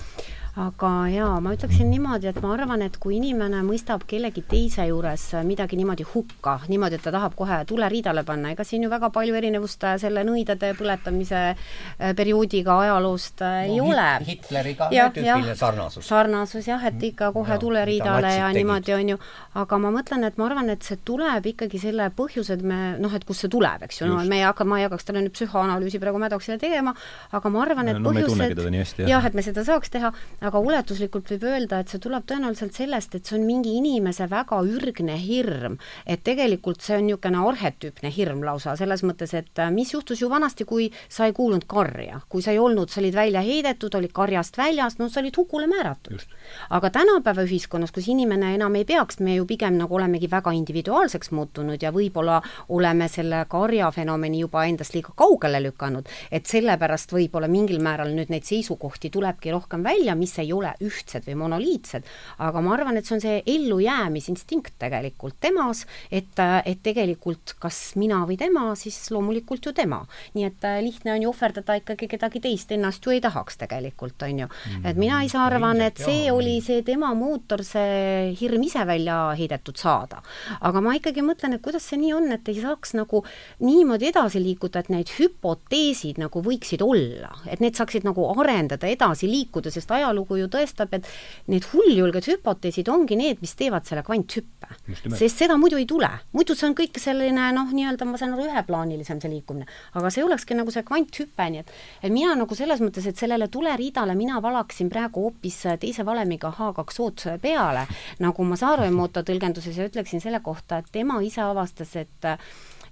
aga 0.56 0.90
jaa, 1.12 1.34
ma 1.44 1.52
ütleksin 1.52 1.90
niimoodi, 1.92 2.30
et 2.30 2.38
ma 2.40 2.54
arvan, 2.54 2.80
et 2.86 2.94
kui 3.00 3.18
inimene 3.18 3.58
mõistab 3.66 4.06
kellegi 4.08 4.40
teise 4.48 4.86
juures 4.88 5.24
midagi 5.44 5.76
niimoodi 5.76 6.06
hukka, 6.08 6.54
niimoodi, 6.72 6.96
et 6.96 7.02
ta 7.04 7.12
tahab 7.12 7.34
kohe 7.36 7.58
tule 7.68 7.84
riidale 7.92 8.22
panna, 8.24 8.54
ega 8.54 8.64
siin 8.64 8.86
ju 8.86 8.88
väga 8.88 9.10
palju 9.12 9.36
erinevust 9.36 9.84
selle 10.00 10.22
nõidade 10.24 10.70
põletamise 10.78 11.42
äh, 11.52 12.14
perioodiga 12.16 12.78
ajaloost 12.86 13.42
äh, 13.44 13.66
no, 13.68 13.74
ei 13.74 13.74
hit, 13.74 13.90
ole. 13.90 14.06
Hitleriga 14.30 14.88
ja, 14.96 15.10
tüüpiline 15.12 15.52
ja, 15.52 15.58
sarnasus. 15.60 16.06
sarnasus 16.08 16.70
jah, 16.70 16.88
et 16.88 17.04
ikka 17.10 17.28
kohe 17.36 17.52
no, 17.52 17.60
tule 17.60 17.84
riidale 17.84 18.32
ja 18.38 18.48
niimoodi, 18.56 18.96
on 18.96 19.12
ju, 19.12 19.20
aga 19.60 19.80
ma 19.84 19.92
mõtlen, 19.98 20.24
et 20.24 20.40
ma 20.40 20.48
arvan, 20.48 20.72
et 20.72 20.88
see 20.88 20.96
tuleb 21.04 21.50
ikkagi 21.52 21.82
selle 21.84 22.08
põhjused 22.16 22.64
me 22.64 22.80
noh, 23.02 23.12
et 23.12 23.28
kust 23.28 23.44
see 23.44 23.52
tuleb, 23.52 23.84
eks 23.90 24.00
ju, 24.00 24.08
no 24.08 24.24
me 24.24 24.40
ei 24.40 24.48
hakka, 24.48 24.64
ma 24.64 24.80
ei 24.80 24.88
hakkaks 24.88 25.10
talle 25.10 25.26
nüüd 25.26 25.36
psühhoanalüüsi 25.36 26.00
praegu 26.00 26.24
Maddoxile 26.24 26.56
tegema, 26.64 26.96
aga 27.36 27.52
ma 27.52 27.62
arvan, 27.68 27.92
et 27.92 28.00
no, 28.00 28.08
põhjused 28.08 29.04
jah, 29.04 29.28
et 29.28 29.36
me 29.36 29.44
seda 29.44 29.68
saaks 29.68 29.92
teha, 29.92 30.14
aga 30.46 30.60
ulatuslikult 30.62 31.30
võib 31.32 31.44
öelda, 31.50 31.80
et 31.80 31.92
see 31.92 32.00
tuleb 32.02 32.26
tõenäoliselt 32.28 32.76
sellest, 32.76 33.14
et 33.16 33.26
see 33.26 33.38
on 33.38 33.46
mingi 33.46 33.74
inimese 33.78 34.28
väga 34.30 34.60
ürgne 34.62 35.16
hirm. 35.20 35.78
et 36.06 36.22
tegelikult 36.24 36.80
see 36.82 36.96
on 36.96 37.06
niisugune 37.06 37.40
arhetüüpne 37.48 38.10
hirm 38.12 38.42
lausa, 38.44 38.76
selles 38.76 39.02
mõttes, 39.06 39.34
et 39.34 39.58
äh, 39.58 39.70
mis 39.70 39.92
juhtus 39.92 40.20
ju 40.22 40.30
vanasti, 40.30 40.64
kui 40.64 40.90
sa 41.08 41.26
ei 41.26 41.32
kuulnud 41.32 41.66
karja, 41.66 42.20
kui 42.28 42.42
sa 42.42 42.52
ei 42.52 42.58
olnud, 42.58 42.90
sa 42.90 43.00
olid 43.00 43.14
välja 43.14 43.42
heidetud, 43.42 43.94
olid 43.94 44.12
karjast 44.12 44.58
väljas, 44.58 44.98
no 44.98 45.08
sa 45.08 45.20
olid 45.20 45.36
hukule 45.36 45.66
määratud. 45.66 46.22
aga 46.70 46.90
tänapäeva 46.90 47.42
ühiskonnas, 47.42 47.92
kus 47.92 48.08
inimene 48.08 48.54
enam 48.54 48.74
ei 48.76 48.84
peaks, 48.84 49.18
me 49.20 49.34
ju 49.36 49.46
pigem 49.46 49.76
nagu 49.78 49.94
olemegi 49.94 50.30
väga 50.30 50.52
individuaalseks 50.54 51.30
muutunud 51.30 51.82
ja 51.82 51.92
võib-olla 51.92 52.40
oleme 52.68 53.08
selle 53.08 53.44
karja 53.48 53.90
fenomeni 53.90 54.40
juba 54.40 54.64
endast 54.66 54.94
liiga 54.94 55.12
kaugele 55.16 55.60
lükanud, 55.62 56.08
et 56.30 56.46
sellepärast 56.46 57.12
võib-olla 57.12 57.48
mingil 57.48 57.82
määral 57.82 58.12
nüüd 58.14 58.30
neid 58.30 58.46
seisukohti 58.46 59.10
tulebki 59.10 59.50
rohkem 59.54 59.82
välja, 59.84 60.14
mis 60.14 60.35
ei 60.42 60.52
ole 60.52 60.72
ühtsed 60.84 61.26
või 61.28 61.36
monoliitsed, 61.44 62.06
aga 62.44 62.62
ma 62.64 62.74
arvan, 62.76 62.98
et 62.98 63.08
see 63.08 63.16
on 63.16 63.22
see 63.24 63.42
ellujäämisinstinkt 63.54 64.76
tegelikult 64.82 65.38
temas, 65.40 65.84
et, 66.10 66.38
et 66.64 66.82
tegelikult 66.82 67.56
kas 67.62 67.94
mina 68.00 68.22
või 68.28 68.38
tema, 68.40 68.68
siis 68.78 68.98
loomulikult 69.14 69.66
ju 69.66 69.72
tema. 69.76 70.02
nii 70.34 70.44
et 70.48 70.64
äh, 70.64 70.80
lihtne 70.84 71.14
on 71.14 71.22
ju 71.22 71.30
ohverdada 71.30 71.78
ikkagi 71.80 72.08
kedagi 72.10 72.40
teist, 72.44 72.72
ennast 72.72 73.04
ju 73.04 73.14
ei 73.14 73.20
tahaks 73.24 73.56
tegelikult, 73.60 74.22
on 74.26 74.44
ju. 74.44 74.48
et 74.84 74.96
mina 74.96 75.22
ise 75.24 75.38
arvan, 75.40 75.80
et 75.84 75.98
see 76.00 76.30
oli 76.32 76.58
see 76.64 76.82
tema 76.86 77.12
mootor, 77.14 77.62
see 77.64 78.34
hirm 78.40 78.66
ise 78.66 78.84
välja 78.86 79.18
heidetud 79.38 79.78
saada. 79.78 80.22
aga 80.60 80.82
ma 80.82 80.96
ikkagi 80.98 81.22
mõtlen, 81.22 81.56
et 81.56 81.62
kuidas 81.64 81.86
see 81.86 82.00
nii 82.00 82.12
on, 82.16 82.30
et 82.34 82.48
ei 82.48 82.60
saaks 82.60 82.96
nagu 82.98 83.22
niimoodi 83.62 84.10
edasi 84.10 84.42
liikuda, 84.42 84.82
et 84.82 84.90
need 84.92 85.12
hüpoteesid 85.18 86.18
nagu 86.20 86.42
võiksid 86.42 86.82
olla, 86.84 87.30
et 87.46 87.62
need 87.62 87.78
saaksid 87.78 88.06
nagu 88.06 88.26
arendada, 88.34 88.88
edasi 88.90 89.30
liikuda, 89.30 89.70
sest 89.70 89.90
ajalugu 89.94 90.25
ju 90.34 90.48
tõestab, 90.50 90.92
et 90.96 91.06
need 91.46 91.64
hulljulged 91.72 92.26
hüpoteesid 92.32 92.88
ongi 92.90 93.16
need, 93.16 93.38
mis 93.40 93.54
teevad 93.54 93.86
selle 93.86 94.02
kvanthüppe. 94.06 94.68
sest 95.14 95.44
seda 95.44 95.56
muidu 95.56 95.78
ei 95.78 95.86
tule. 95.86 96.10
muidu 96.32 96.54
see 96.54 96.66
on 96.68 96.74
kõik 96.74 96.98
selline 96.98 97.52
noh, 97.54 97.70
nii-öelda 97.70 98.04
ma 98.04 98.18
saan 98.18 98.34
aru, 98.34 98.48
üheplaanilisem 98.50 99.20
see 99.20 99.30
liikumine. 99.30 99.66
aga 99.94 100.10
see 100.10 100.24
olekski 100.24 100.58
nagu 100.58 100.70
see 100.74 100.82
kvanthüpe, 100.82 101.50
nii 101.50 101.62
et 101.62 101.72
et 102.02 102.12
mina 102.12 102.34
nagu 102.34 102.54
selles 102.54 102.80
mõttes, 102.80 103.06
et 103.06 103.16
sellele 103.16 103.48
tuleriidale 103.48 104.14
mina 104.18 104.40
valaksin 104.42 104.90
praegu 104.90 105.28
hoopis 105.28 105.62
teise 105.80 106.04
valemiga 106.06 106.50
H2O-d 106.50 107.38
peale, 107.42 107.86
nagu 108.18 108.44
ma 108.44 108.56
Saaremaa 108.56 109.22
tõlgenduses 109.22 109.76
ja 109.76 109.86
ütleksin 109.88 110.20
selle 110.20 110.40
kohta, 110.40 110.78
et 110.78 110.90
tema 110.92 111.20
ise 111.22 111.42
avastas, 111.44 111.94
et 111.96 112.30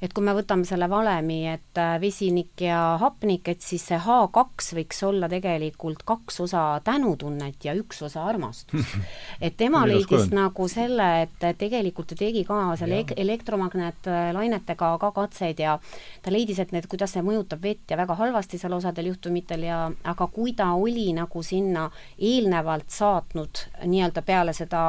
et 0.04 0.12
kui 0.12 0.24
me 0.24 0.34
võtame 0.36 0.66
selle 0.68 0.86
valemi, 0.90 1.38
et 1.48 1.80
äh, 1.80 1.94
vesinik 2.02 2.60
ja 2.66 2.96
hapnik, 3.00 3.48
et 3.48 3.64
siis 3.64 3.86
see 3.88 3.96
H2 3.96 4.76
võiks 4.78 5.00
olla 5.06 5.30
tegelikult 5.32 6.04
kaks 6.06 6.40
osa 6.44 6.64
tänutunnet 6.84 7.64
ja 7.64 7.74
üks 7.78 8.02
osa 8.04 8.26
armastust. 8.28 8.98
et 9.44 9.56
tema 9.56 9.84
leidis 9.88 10.28
nagu 10.34 10.68
selle, 10.70 11.08
et 11.24 11.48
tegelikult 11.60 12.12
ta 12.12 12.18
tegi 12.20 12.44
ka 12.48 12.60
selle 12.80 13.02
elektromagnetlainetega 13.24 14.92
ka 15.00 15.12
katseid 15.16 15.64
ja 15.64 15.78
ta 16.22 16.34
leidis, 16.34 16.60
et 16.60 16.74
need, 16.76 16.88
kuidas 16.90 17.16
see 17.16 17.24
mõjutab 17.24 17.62
vett 17.64 17.90
ja 17.90 17.98
väga 18.00 18.18
halvasti 18.20 18.60
seal 18.60 18.76
osadel 18.76 19.12
juhtumitel 19.12 19.64
ja 19.68 19.84
aga 20.04 20.28
kui 20.32 20.52
ta 20.56 20.72
oli 20.76 21.10
nagu 21.16 21.42
sinna 21.44 21.88
eelnevalt 22.18 22.92
saatnud 22.92 23.68
nii-öelda 23.88 24.24
peale 24.26 24.52
seda 24.56 24.82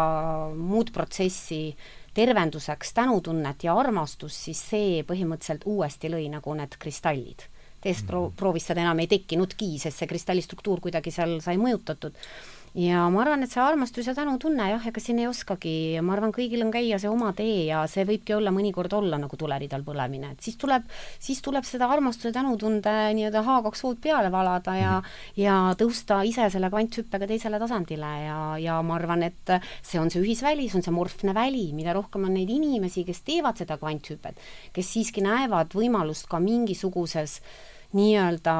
muud 0.56 0.92
protsessi 0.96 1.76
tervenduseks 2.16 2.94
tänutunnet 2.96 3.64
ja 3.68 3.76
armastust, 3.78 4.48
siis 4.48 4.62
see 4.72 5.04
põhimõtteliselt 5.08 5.68
uuesti 5.68 6.12
lõi 6.12 6.30
nagu 6.32 6.56
need 6.56 6.78
kristallid. 6.80 7.48
teist 7.86 8.08
pro-, 8.08 8.32
proovis 8.34 8.66
seda 8.66 8.82
enam 8.82 9.00
ei 9.04 9.08
tekkinudki, 9.08 9.76
sest 9.78 10.00
see 10.02 10.10
kristalli 10.10 10.42
struktuur 10.42 10.80
kuidagi 10.82 11.12
seal 11.14 11.38
sai 11.44 11.60
mõjutatud 11.62 12.16
ja 12.76 13.06
ma 13.08 13.22
arvan, 13.24 13.46
et 13.46 13.52
see 13.52 13.62
armastus 13.64 14.10
ja 14.10 14.14
tänutunne 14.18 14.68
jah, 14.74 14.88
ega 14.90 15.00
siin 15.00 15.22
ei 15.24 15.30
oskagi, 15.30 16.02
ma 16.04 16.16
arvan, 16.16 16.34
kõigil 16.36 16.66
on 16.66 16.74
käia 16.74 16.98
see 17.00 17.10
oma 17.12 17.32
tee 17.38 17.70
ja 17.70 17.86
see 17.88 18.04
võibki 18.08 18.36
olla 18.36 18.52
mõnikord 18.56 18.92
olla 18.98 19.20
nagu 19.22 19.40
tuleridal 19.40 19.86
põlemine, 19.88 20.34
et 20.36 20.44
siis 20.44 20.60
tuleb, 20.60 20.84
siis 21.24 21.40
tuleb 21.46 21.64
seda 21.68 21.88
armastuse, 21.92 22.34
tänutunde 22.36 22.94
nii-öelda 23.16 23.46
H2O-d 23.46 24.02
peale 24.04 24.32
valada 24.32 24.76
ja 24.76 24.92
-hmm. 25.00 25.40
ja 25.40 25.56
tõusta 25.80 26.20
ise 26.28 26.50
selle 26.52 26.70
kvanthüppega 26.70 27.28
teisele 27.28 27.60
tasandile 27.60 28.12
ja, 28.26 28.40
ja 28.60 28.82
ma 28.82 29.00
arvan, 29.00 29.24
et 29.24 29.56
see 29.82 30.00
on 30.00 30.12
see 30.12 30.22
ühisväli, 30.22 30.70
see 30.70 30.80
on 30.82 30.84
see 30.84 30.96
morfne 30.96 31.34
väli, 31.34 31.72
mida 31.74 31.94
rohkem 31.94 32.28
on 32.28 32.34
neid 32.34 32.50
inimesi, 32.50 33.06
kes 33.08 33.22
teevad 33.22 33.58
seda 33.58 33.78
kvanthüpet, 33.78 34.36
kes 34.74 34.94
siiski 34.94 35.24
näevad 35.24 35.72
võimalust 35.74 36.28
ka 36.28 36.40
mingisuguses 36.40 37.42
nii-öelda 37.96 38.56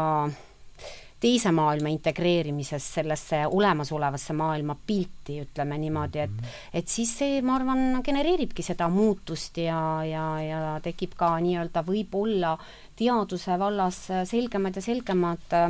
teise 1.26 1.50
maailma 1.56 1.90
integreerimises 1.90 2.86
sellesse 3.00 3.42
olemasolevasse 3.48 4.36
maailma 4.38 4.76
pilti, 4.88 5.40
ütleme 5.42 5.78
niimoodi, 5.82 6.22
et 6.22 6.36
mhm. 6.36 6.54
et 6.74 6.92
siis 6.92 7.16
see, 7.18 7.42
ma 7.42 7.58
arvan, 7.58 7.84
genereeribki 8.06 8.66
seda 8.66 8.90
muutust 8.94 9.58
ja, 9.64 9.80
ja, 10.06 10.28
ja 10.46 10.62
tekib 10.86 11.18
ka 11.18 11.34
nii-öelda 11.42 11.82
võib-olla 11.88 12.54
teaduse 12.96 13.58
vallas 13.60 14.02
selgemad 14.30 14.78
ja 14.78 14.86
selgemad 14.86 15.58
äh, 15.58 15.70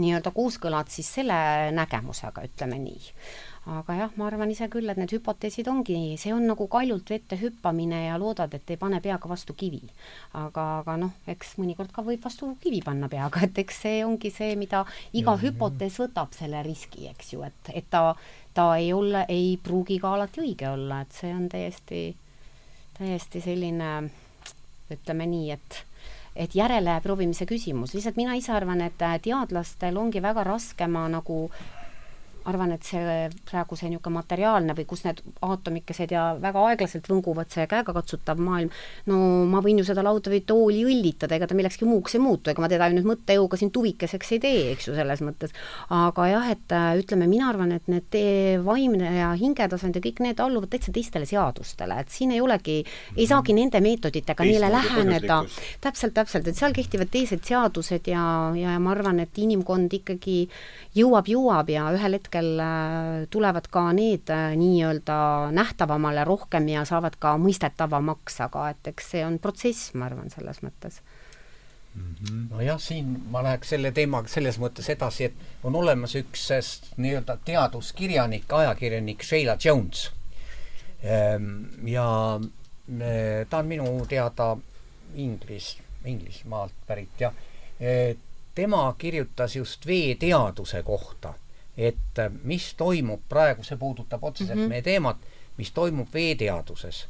nii-öelda 0.00 0.32
kooskõlad 0.32 0.88
siis 0.88 1.10
selle 1.20 1.36
nägemusega, 1.76 2.46
ütleme 2.48 2.80
nii 2.80 3.12
aga 3.70 3.94
jah, 3.94 4.14
ma 4.18 4.26
arvan 4.26 4.50
ise 4.50 4.66
küll, 4.70 4.90
et 4.90 4.98
need 4.98 5.12
hüpoteesid 5.14 5.68
ongi, 5.70 6.16
see 6.18 6.32
on 6.34 6.48
nagu 6.50 6.66
kaljult 6.70 7.12
vette 7.14 7.36
hüppamine 7.38 8.00
ja 8.08 8.16
loodad, 8.18 8.54
et 8.56 8.70
ei 8.74 8.78
pane 8.78 8.98
peaga 9.04 9.28
vastu 9.30 9.54
kivi. 9.54 9.82
aga, 10.34 10.64
aga 10.80 10.96
noh, 10.98 11.12
eks 11.30 11.54
mõnikord 11.60 11.92
ka 11.94 12.02
võib 12.02 12.24
vastu 12.24 12.48
kivi 12.62 12.80
panna 12.82 13.08
peaga, 13.08 13.44
et 13.46 13.58
eks 13.62 13.82
see 13.84 14.00
ongi 14.04 14.32
see, 14.34 14.56
mida 14.58 14.82
iga 15.12 15.36
ja, 15.36 15.42
hüpotees 15.44 15.98
ja. 15.98 16.06
võtab 16.06 16.34
selle 16.34 16.62
riski, 16.66 17.06
eks 17.12 17.32
ju, 17.34 17.44
et, 17.46 17.70
et 17.74 17.86
ta, 17.90 18.16
ta 18.54 18.66
ei 18.80 18.90
ole, 18.92 19.22
ei 19.30 19.54
pruugi 19.62 20.00
ka 20.02 20.16
alati 20.16 20.42
õige 20.42 20.66
olla, 20.72 21.04
et 21.06 21.14
see 21.14 21.30
on 21.30 21.46
täiesti, 21.52 22.02
täiesti 22.98 23.44
selline 23.46 23.94
ütleme 24.90 25.30
nii, 25.30 25.50
et 25.54 25.84
et 26.32 26.54
järeleproovimise 26.56 27.44
küsimus, 27.44 27.92
lihtsalt 27.92 28.16
mina 28.16 28.32
ise 28.40 28.54
arvan, 28.56 28.80
et 28.80 28.96
teadlastel 28.96 29.98
ongi 30.00 30.22
väga 30.24 30.46
raske 30.48 30.86
ma 30.88 31.04
nagu 31.12 31.42
arvan, 32.50 32.72
et 32.74 32.86
see 32.86 33.28
praegu 33.48 33.76
see 33.78 33.90
niisugune 33.92 34.18
materiaalne 34.18 34.74
või 34.76 34.86
kus 34.88 35.04
need 35.06 35.20
aatomikesed 35.44 36.12
ja 36.14 36.24
väga 36.40 36.64
aeglaselt 36.70 37.08
võnguvad, 37.10 37.50
see 37.52 37.66
käegakatsutav 37.70 38.40
maailm, 38.42 38.72
no 39.10 39.18
ma 39.50 39.62
võin 39.64 39.80
ju 39.80 39.86
seda 39.86 40.04
lauda 40.04 40.32
või 40.32 40.42
tooli 40.46 40.82
õllitada, 40.88 41.36
ega 41.36 41.48
ta 41.50 41.56
millekski 41.58 41.88
muuks 41.88 42.16
ei 42.16 42.22
muutu, 42.22 42.52
ega 42.52 42.64
ma 42.64 42.70
teda 42.72 42.88
ju 42.90 42.98
nüüd 42.98 43.08
mõttejõuga 43.12 43.60
siin 43.60 43.72
tuvikeseks 43.74 44.34
ei 44.36 44.42
tee, 44.42 44.62
eks 44.72 44.88
ju, 44.88 44.96
selles 44.98 45.22
mõttes. 45.24 45.54
aga 45.92 46.28
jah, 46.30 46.50
et 46.54 46.74
äh, 46.74 46.88
ütleme, 47.02 47.28
mina 47.30 47.50
arvan, 47.52 47.74
et 47.76 47.88
need 47.92 48.18
vaimne 48.64 49.14
ja 49.16 49.32
hingetasand 49.38 49.96
ja 49.96 50.02
kõik 50.04 50.22
need 50.24 50.40
alluvad 50.42 50.72
täitsa 50.72 50.92
teistele 50.94 51.28
seadustele, 51.28 52.00
et 52.02 52.12
siin 52.12 52.34
ei 52.34 52.42
olegi, 52.42 52.80
ei 53.16 53.28
saagi 53.28 53.54
nende 53.56 53.80
meetoditega 53.84 54.46
neile 54.48 54.72
läheneda. 54.72 55.42
täpselt, 55.80 56.14
täpselt, 56.16 56.48
et 56.48 56.58
seal 56.58 56.74
kehtivad 56.76 57.10
teised 57.12 57.44
seadused 57.46 58.08
ja, 58.10 58.24
ja 58.58 58.76
ma 58.82 58.92
arvan, 58.96 59.20
et 59.22 59.38
inimkond 59.38 59.92
ikkagi 60.00 60.46
jõuab, 60.96 61.28
jõuab 61.30 61.70
ja 61.72 61.88
ühel 61.94 62.18
hetkel 62.18 62.31
hetkel 62.32 62.60
äh, 62.60 63.28
tulevad 63.30 63.68
ka 63.70 63.92
need 63.92 64.30
äh, 64.30 64.56
nii-öelda 64.56 65.50
nähtavamale 65.52 66.24
rohkem 66.24 66.68
ja 66.68 66.84
saavad 66.84 67.16
ka 67.18 67.36
mõistetavamaks, 67.36 68.40
aga 68.40 68.70
et 68.70 68.88
eks 68.88 69.10
see 69.12 69.24
on 69.24 69.38
protsess, 69.38 69.92
ma 69.94 70.06
arvan, 70.06 70.30
selles 70.30 70.62
mõttes 70.62 71.02
mm 71.94 72.14
-hmm. 72.14 72.48
nojah, 72.50 72.80
siin 72.80 73.22
ma 73.30 73.42
läheks 73.42 73.68
selle 73.68 73.92
teemaga 73.92 74.28
selles 74.28 74.58
mõttes 74.58 74.88
edasi, 74.88 75.24
et 75.24 75.34
on 75.62 75.76
olemas 75.76 76.14
üks 76.14 76.48
nii-öelda 76.96 77.38
teaduskirjanik, 77.44 78.52
ajakirjanik 78.52 79.22
Sheila 79.22 79.56
Jones. 79.64 80.10
Ehm, 81.02 81.86
ja 81.86 82.40
ta 83.50 83.58
on 83.58 83.66
minu 83.66 84.06
teada 84.08 84.56
Inglis, 85.14 85.78
Inglismaalt 86.04 86.72
pärit 86.86 87.20
ja 87.20 87.32
tema 88.54 88.94
kirjutas 88.98 89.56
just 89.56 89.86
veeteaduse 89.86 90.82
kohta 90.82 91.34
et 91.76 92.18
äh, 92.18 92.30
mis 92.42 92.74
toimub 92.74 93.20
praegu, 93.28 93.62
see 93.64 93.76
puudutab 93.76 94.24
otseselt 94.24 94.58
mm 94.58 94.64
-hmm. 94.64 94.68
meie 94.68 94.82
teemat, 94.82 95.16
mis 95.56 95.70
toimub 95.70 96.08
veeteaduses, 96.14 97.06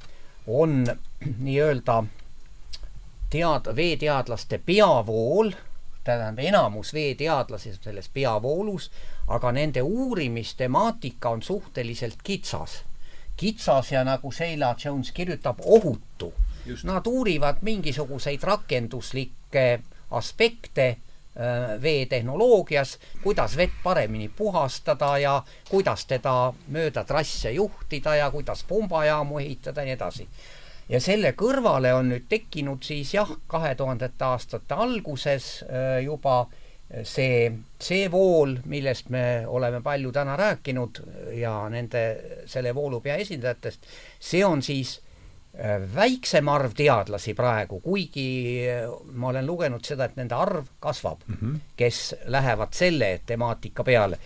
on 0.47 0.87
nii-öelda 1.47 2.05
tead-, 3.31 3.77
veeteadlaste 3.77 4.59
peavool 4.67 5.53
tähendab, 6.05 6.39
enamus 6.39 6.95
veeteadlasi 6.95 7.75
selles 7.81 8.09
peavoolus, 8.09 8.91
aga 9.29 9.53
nende 9.53 9.83
uurimistemaatika 9.83 11.29
on 11.29 11.43
suhteliselt 11.43 12.17
kitsas. 12.25 12.83
kitsas 13.37 13.93
ja 13.93 14.05
nagu 14.05 14.33
Sheila 14.33 14.75
Jones 14.85 15.13
kirjutab, 15.13 15.59
ohutu. 15.65 16.35
Nad 16.83 17.07
uurivad 17.07 17.57
mingisuguseid 17.61 18.43
rakenduslikke 18.43 19.81
aspekte 20.11 20.97
veetehnoloogias, 21.83 22.99
kuidas 23.23 23.57
vett 23.57 23.73
paremini 23.83 24.29
puhastada 24.29 25.19
ja 25.19 25.43
kuidas 25.71 26.07
teda 26.07 26.53
mööda 26.69 27.05
trasse 27.05 27.51
juhtida 27.51 28.17
ja 28.17 28.31
kuidas 28.31 28.65
pumbajaamu 28.69 29.39
ehitada 29.39 29.81
ja 29.81 29.85
nii 29.85 29.97
edasi. 29.97 30.29
ja 30.89 31.01
selle 31.01 31.33
kõrvale 31.33 31.95
on 31.95 32.11
nüüd 32.13 32.27
tekkinud 32.29 32.83
siis 32.85 33.15
jah, 33.15 33.31
kahe 33.47 33.75
tuhandete 33.75 34.25
aastate 34.25 34.75
alguses 34.75 35.63
äh, 35.63 36.03
juba 36.05 36.47
see, 37.03 37.53
see 37.81 38.11
vool, 38.13 38.59
millest 38.65 39.09
me 39.09 39.47
oleme 39.47 39.81
palju 39.81 40.13
täna 40.13 40.37
rääkinud 40.37 41.01
ja 41.39 41.55
nende, 41.73 42.03
selle 42.47 42.75
voolupea 42.75 43.17
esindajatest, 43.25 43.89
see 44.21 44.45
on 44.45 44.63
siis 44.63 44.99
Äh, 45.01 45.12
väiksem 45.95 46.49
arv 46.49 46.73
teadlasi 46.77 47.35
praegu, 47.35 47.81
kuigi 47.81 48.29
äh, 48.69 48.87
ma 49.13 49.29
olen 49.29 49.47
lugenud 49.47 49.85
seda, 49.85 50.09
et 50.09 50.17
nende 50.17 50.35
arv 50.35 50.71
kasvab 50.81 51.27
mm, 51.27 51.37
-hmm. 51.41 51.59
kes 51.77 52.15
lähevad 52.25 52.73
selle 52.73 53.21
temaatika 53.27 53.85
peale. 53.85 54.19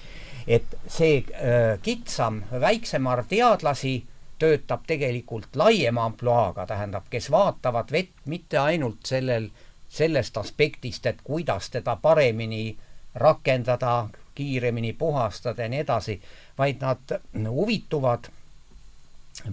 et 0.46 0.78
see 0.86 1.18
äh, 1.18 1.80
kitsam, 1.82 2.42
väiksem 2.60 3.06
arv 3.06 3.26
teadlasi 3.28 4.06
töötab 4.38 4.80
tegelikult 4.86 5.56
laiema 5.56 6.04
ampluaaga, 6.04 6.66
tähendab, 6.66 7.04
kes 7.10 7.30
vaatavad 7.30 7.92
vett 7.92 8.12
mitte 8.24 8.58
ainult 8.58 9.02
sellel, 9.04 9.50
sellest 9.88 10.36
aspektist, 10.36 11.06
et 11.06 11.18
kuidas 11.24 11.70
teda 11.70 11.96
paremini 11.96 12.76
rakendada, 13.14 14.08
kiiremini 14.34 14.92
puhastada 14.92 15.62
ja 15.62 15.68
nii 15.68 15.80
edasi, 15.80 16.20
vaid 16.58 16.80
nad 16.80 17.20
huvituvad 17.48 18.28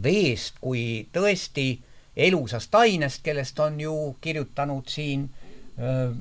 veest 0.04 0.60
kui 0.62 1.08
tõesti 1.14 1.68
elusast 2.16 2.76
ainest, 2.76 3.24
kellest 3.26 3.60
on 3.60 3.80
ju 3.82 4.16
kirjutanud 4.22 4.90
siin 4.90 5.30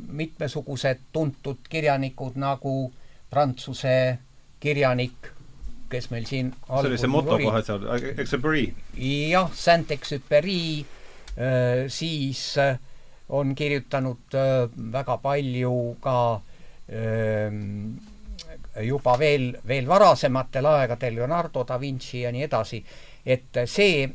mitmesugused 0.08 1.08
tuntud 1.12 1.68
kirjanikud 1.68 2.38
nagu 2.40 2.92
Prantsuse 3.32 4.18
kirjanik, 4.60 5.28
kes 5.92 6.10
meil 6.12 6.24
siin 6.28 6.50
see 6.52 6.88
oli 6.88 6.98
see 7.00 7.10
moto 7.10 7.38
kohe 7.40 7.62
seal, 7.64 7.84
Exupéry. 8.16 8.66
jah, 8.96 9.48
Saint-Exupéry, 9.52 10.84
siis 11.88 12.42
on 13.32 13.54
kirjutanud 13.56 14.36
väga 14.92 15.16
palju 15.20 15.76
ka 16.00 16.16
juba 18.84 19.16
veel, 19.20 19.48
veel 19.68 19.88
varasematel 19.88 20.66
aegadel 20.66 21.16
Leonardo 21.20 21.64
da 21.68 21.80
Vinci 21.80 22.22
ja 22.22 22.32
nii 22.32 22.44
edasi 22.48 22.82
et 23.26 23.62
see 23.66 24.08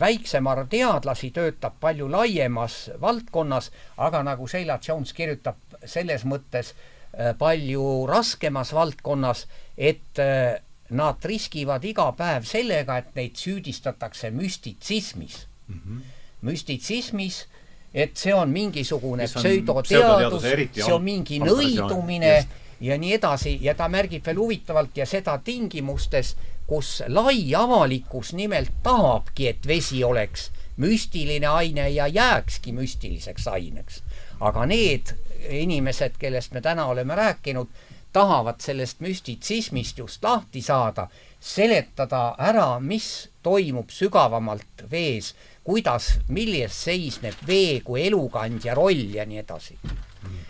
väiksem 0.00 0.46
arv 0.46 0.68
teadlasi 0.68 1.30
töötab 1.34 1.78
palju 1.80 2.08
laiemas 2.10 2.90
valdkonnas, 3.00 3.70
aga 3.96 4.22
nagu 4.22 4.48
Sheila 4.48 4.78
Jones 4.88 5.12
kirjutab, 5.16 5.56
selles 5.84 6.24
mõttes 6.28 6.74
äh, 6.74 7.34
palju 7.38 8.06
raskemas 8.08 8.72
valdkonnas, 8.76 9.46
et 9.76 10.20
äh, 10.22 10.58
nad 10.90 11.24
riskivad 11.24 11.84
iga 11.84 12.10
päev 12.16 12.46
sellega, 12.48 12.98
et 12.98 13.14
neid 13.16 13.36
süüdistatakse 13.36 14.30
müstitsismis 14.30 15.46
mm. 15.68 15.80
-hmm. 15.80 16.00
müstitsismis, 16.42 17.46
et 17.94 18.16
see 18.16 18.34
on 18.34 18.50
mingisugune 18.50 19.24
pseudoteadus, 19.24 20.42
see 20.74 20.92
on 20.92 21.02
mingi 21.02 21.40
nõidumine 21.40 22.46
ja 22.80 22.98
nii 22.98 23.12
edasi 23.12 23.58
ja 23.62 23.74
ta 23.74 23.88
märgib 23.88 24.26
veel 24.26 24.38
huvitavalt 24.38 24.96
ja 24.96 25.06
seda 25.06 25.38
tingimustes, 25.44 26.36
kus 26.68 27.02
lai 27.08 27.54
avalikkus 27.56 28.34
nimelt 28.36 28.72
tahabki, 28.82 29.48
et 29.48 29.66
vesi 29.66 30.04
oleks 30.04 30.50
müstiline 30.76 31.48
aine 31.48 31.88
ja 31.90 32.06
jääkski 32.06 32.72
müstiliseks 32.72 33.48
aineks. 33.48 34.02
aga 34.40 34.66
need 34.66 35.14
inimesed, 35.48 36.14
kellest 36.18 36.52
me 36.52 36.60
täna 36.60 36.86
oleme 36.86 37.14
rääkinud, 37.14 37.66
tahavad 38.12 38.60
sellest 38.60 39.00
müstitsismist 39.00 39.98
just 39.98 40.24
lahti 40.24 40.62
saada, 40.62 41.08
seletada 41.40 42.34
ära, 42.38 42.80
mis 42.80 43.30
toimub 43.42 43.90
sügavamalt 43.90 44.84
vees, 44.90 45.34
kuidas, 45.64 46.18
milles 46.28 46.84
seisneb 46.84 47.34
vee 47.46 47.80
kui 47.84 48.06
elukandja 48.06 48.74
roll 48.74 49.14
ja 49.14 49.26
nii 49.26 49.38
edasi. 49.38 49.78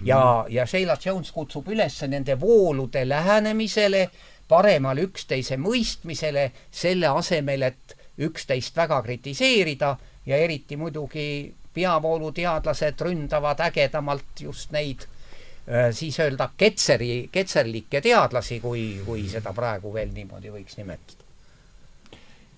ja, 0.05 0.47
ja 0.49 0.67
Sheila 0.67 0.97
Jones 1.05 1.33
kutsub 1.33 1.69
üles 1.69 2.03
nende 2.09 2.41
voolude 2.41 3.09
lähenemisele 3.09 4.11
paremale 4.49 5.05
üksteise 5.09 5.59
mõistmisele, 5.61 6.51
selle 6.71 7.09
asemel, 7.09 7.63
et 7.63 7.97
üksteist 8.19 8.77
väga 8.77 9.03
kritiseerida 9.03 9.97
ja 10.27 10.37
eriti 10.37 10.77
muidugi 10.77 11.55
peavooluteadlased 11.75 13.01
ründavad 13.07 13.61
ägedamalt 13.69 14.41
just 14.41 14.73
neid 14.75 15.05
äh, 15.05 15.91
siis 15.93 16.19
öelda 16.21 16.51
ketseri, 16.57 17.29
ketserlikke 17.33 18.01
teadlasi, 18.01 18.61
kui, 18.61 19.01
kui 19.07 19.29
seda 19.31 19.53
praegu 19.55 19.93
veel 19.95 20.11
niimoodi 20.15 20.53
võiks 20.53 20.79
nimetada. 20.81 21.25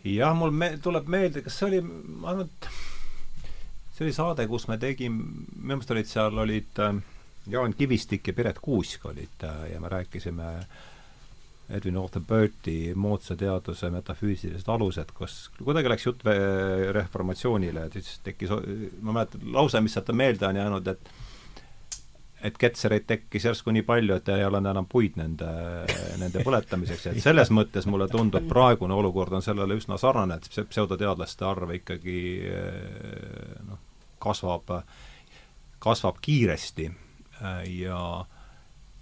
jah, 0.04 0.36
mul 0.36 0.50
me-, 0.50 0.76
tuleb 0.82 1.10
meelde, 1.12 1.44
kas 1.44 1.58
see 1.60 1.68
oli, 1.68 1.82
ma 1.82 2.32
arvan, 2.32 2.48
et 2.48 2.70
see 3.96 4.06
oli 4.06 4.16
saade, 4.16 4.46
kus 4.48 4.68
me 4.70 4.78
tegime, 4.80 5.26
minu 5.56 5.74
meelest 5.74 5.96
olid 5.96 6.08
seal, 6.08 6.44
olid 6.46 6.80
äh, 6.86 7.02
Jaan 7.50 7.74
Kivistik 7.74 8.28
ja 8.28 8.36
Piret 8.36 8.62
Kuusk 8.62 9.04
olid 9.10 9.44
äh, 9.44 9.66
ja 9.74 9.80
me 9.80 9.92
rääkisime 9.92 10.54
äh, 10.62 10.80
Edwin 11.70 11.98
Arthur 12.00 12.22
Burti 12.26 12.92
moodsa 12.98 13.36
teaduse 13.38 13.90
metafüüsilised 13.94 14.68
alused, 14.72 15.12
kus 15.16 15.50
kuidagi 15.60 15.90
läks 15.92 16.06
jutt 16.06 16.24
reformatsioonile, 16.96 17.86
et 17.86 17.98
siis 17.98 18.20
tekkis, 18.26 18.52
ma 19.02 19.14
mäletan, 19.14 19.44
lause, 19.54 19.82
mis 19.84 19.94
sealt 19.96 20.10
meelde 20.16 20.48
on 20.48 20.58
jäänud, 20.62 20.94
et 20.94 21.12
et 22.40 22.56
ketsereid 22.56 23.04
tekkis 23.04 23.44
järsku 23.44 23.72
nii 23.76 23.82
palju, 23.84 24.14
et 24.16 24.28
ei 24.32 24.44
ole 24.46 24.62
enam 24.64 24.86
puid 24.88 25.18
nende, 25.20 25.48
nende 26.22 26.40
põletamiseks, 26.44 27.10
et 27.10 27.20
selles 27.20 27.50
mõttes 27.52 27.84
mulle 27.84 28.06
tundub, 28.08 28.46
praegune 28.48 28.96
olukord 28.96 29.36
on 29.36 29.44
sellele 29.44 29.76
üsna 29.76 29.98
sarnane, 30.00 30.38
et 30.40 30.68
pseudoteadlaste 30.70 31.44
arv 31.44 31.74
ikkagi 31.76 32.20
noh, 33.68 33.82
kasvab, 34.24 34.72
kasvab 35.84 36.22
kiiresti. 36.24 36.88
Ja 37.76 38.00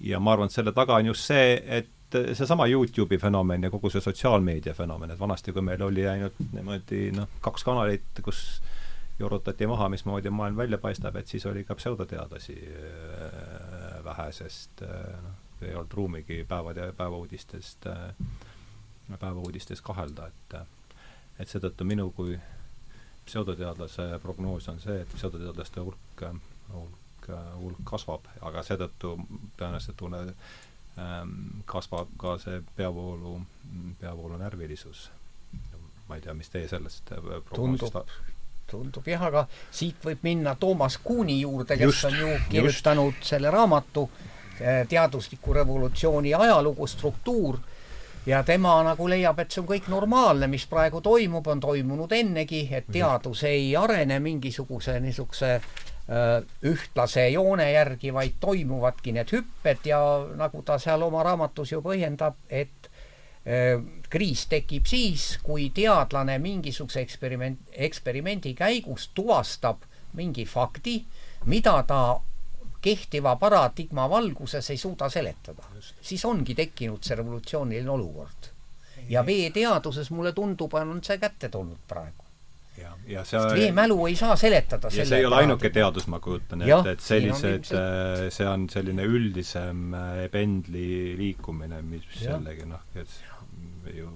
ja 0.01 0.21
ma 0.23 0.35
arvan, 0.35 0.51
et 0.51 0.55
selle 0.55 0.75
taga 0.75 0.99
on 0.99 1.11
just 1.11 1.27
see, 1.27 1.55
et 1.67 1.89
seesama 2.13 2.67
Youtube'i 2.67 3.19
fenomen 3.19 3.63
ja 3.63 3.71
kogu 3.71 3.91
see 3.91 4.01
sotsiaalmeedia 4.01 4.75
fenomen, 4.75 5.11
et 5.11 5.21
vanasti, 5.21 5.53
kui 5.53 5.63
meil 5.63 5.83
oli 5.83 6.07
ainult 6.09 6.39
niimoodi 6.53 7.11
noh, 7.17 7.29
kaks 7.45 7.65
kanalit, 7.67 8.23
kus 8.25 8.43
jorutati 9.19 9.67
maha, 9.67 9.89
mismoodi 9.89 10.31
maailm 10.31 10.57
välja 10.57 10.79
paistab, 10.79 11.17
et 11.17 11.27
siis 11.27 11.47
oli 11.47 11.65
ka 11.65 11.75
pseudoteadlasi 11.75 12.59
äh, 12.69 14.05
vähe, 14.05 14.33
sest 14.33 14.83
äh, 14.83 15.23
noh, 15.23 15.37
ei 15.63 15.75
olnud 15.75 15.95
ruumigi 15.95 16.45
päevad 16.49 16.77
ja 16.77 16.93
päevauudistest, 16.93 17.87
äh, 17.87 19.19
päevauudistes 19.19 19.83
kahelda, 19.83 20.29
et 20.29 20.61
et 21.39 21.47
seetõttu 21.47 21.85
minu 21.87 22.11
kui 22.11 22.39
pseudoteadlase 23.27 24.19
prognoos 24.23 24.69
on 24.69 24.81
see, 24.83 25.03
et 25.03 25.13
pseudoteadlaste 25.15 25.81
hulk, 25.81 26.25
hulk, 26.73 27.29
hulk 27.61 27.83
kasvab, 27.87 28.27
aga 28.43 28.63
seetõttu 28.67 29.13
tõenäoliselt 29.59 29.97
tunne 30.01 30.23
kasvab 31.67 32.09
ka 32.19 32.39
see 32.43 32.63
peavoolu, 32.77 33.41
peavoolu 34.01 34.37
närvilisus. 34.37 35.11
ma 36.09 36.17
ei 36.17 36.21
tea, 36.25 36.35
mis 36.35 36.49
teie 36.49 36.69
sellest 36.69 37.11
äh, 37.13 37.19
tundub, 37.55 37.97
tundub 38.71 39.07
jah, 39.07 39.27
aga 39.29 39.43
siit 39.71 40.05
võib 40.05 40.23
minna 40.25 40.55
Toomas 40.57 40.97
Kuuni 41.05 41.41
juurde, 41.41 41.77
kes 41.77 41.85
just, 41.85 42.05
on 42.09 42.17
ju 42.17 42.29
kirjutanud 42.49 43.13
just. 43.13 43.29
selle 43.29 43.51
raamatu 43.51 44.07
äh, 44.09 44.87
Teadusliku 44.89 45.53
revolutsiooni 45.53 46.33
ajalugu, 46.35 46.87
struktuur 46.87 47.59
ja 48.27 48.43
tema 48.43 48.79
nagu 48.83 49.09
leiab, 49.09 49.39
et 49.39 49.53
see 49.53 49.63
on 49.63 49.69
kõik 49.69 49.89
normaalne, 49.93 50.49
mis 50.49 50.67
praegu 50.69 51.01
toimub, 51.05 51.47
on 51.47 51.61
toimunud 51.61 52.13
ennegi, 52.13 52.67
et 52.73 52.89
teadus 52.93 53.45
ei 53.49 53.71
arene 53.77 54.19
mingisuguse 54.21 54.99
niisuguse 55.01 55.61
ühtlase 56.09 57.29
joone 57.29 57.73
järgi, 57.73 58.13
vaid 58.15 58.39
toimuvadki 58.41 59.13
need 59.13 59.33
hüpped 59.33 59.85
ja 59.91 60.01
nagu 60.41 60.63
ta 60.65 60.79
seal 60.81 61.03
oma 61.05 61.23
raamatus 61.23 61.75
ju 61.75 61.83
põhjendab, 61.85 62.39
et 62.49 62.89
äh, 63.45 63.83
kriis 64.09 64.47
tekib 64.49 64.89
siis, 64.89 65.35
kui 65.45 65.69
teadlane 65.75 66.39
mingisuguse 66.41 67.03
eksperiment, 67.05 67.61
eksperimendi 67.73 68.55
käigus 68.57 69.11
tuvastab 69.15 69.85
mingi 70.17 70.47
fakti, 70.49 71.03
mida 71.45 71.83
ta 71.87 72.01
kehtiva 72.81 73.35
paradigma 73.37 74.07
valguses 74.09 74.71
ei 74.71 74.79
suuda 74.81 75.09
seletada. 75.09 75.63
siis 76.01 76.25
ongi 76.25 76.55
tekkinud 76.55 77.05
see 77.05 77.17
revolutsiooniline 77.17 77.91
olukord. 77.91 78.49
ja 79.09 79.27
veeteaduses 79.27 80.11
mulle 80.11 80.33
tundub, 80.33 80.75
on 80.75 81.05
see 81.05 81.19
kätte 81.19 81.49
tulnud 81.49 81.85
praegu 81.89 82.28
ja, 82.79 82.93
ja 83.07 83.25
see 83.29 83.43
veemälu 83.55 83.99
ei 84.07 84.17
saa 84.17 84.37
seletada 84.37 84.91
ja 84.95 85.05
see 85.07 85.21
ei 85.21 85.27
ole 85.27 85.43
ainuke 85.43 85.71
teadus, 85.75 86.09
ma 86.11 86.21
kujutan 86.25 86.65
ette, 86.65 86.95
et 86.97 87.05
sellised, 87.05 87.71
äh, 87.77 88.25
see 88.35 88.49
on 88.49 88.69
selline 88.73 89.07
üldisem 89.09 89.95
äh, 89.99 90.25
pendli 90.33 91.15
liikumine, 91.19 91.83
mis 91.87 92.09
ja. 92.23 92.37
jällegi 92.37 92.69
noh, 92.69 92.85
et 92.99 93.95
ju 93.95 94.11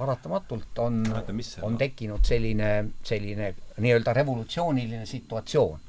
paratamatult 0.00 0.78
on, 0.80 1.02
on 1.62 1.74
tekkinud 1.76 2.24
selline, 2.24 2.70
selline 3.04 3.50
nii-öelda 3.84 4.14
revolutsiooniline 4.16 5.06
situatsioon. 5.06 5.80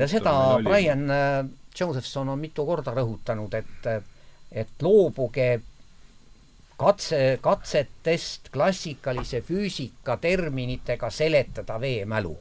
ja 0.00 0.08
seda 0.08 0.32
Brian 0.64 1.10
äh, 1.12 1.42
Josephson 1.80 2.28
on 2.32 2.40
mitu 2.40 2.64
korda 2.66 2.94
rõhutanud, 2.96 3.54
et, 3.54 3.90
et 4.50 4.82
loobuge 4.82 5.50
katse, 6.78 7.38
katsetest 7.42 8.52
klassikalise 8.54 9.40
füüsika 9.42 10.16
terminitega 10.16 11.10
seletada 11.10 11.80
veemälu. 11.80 12.36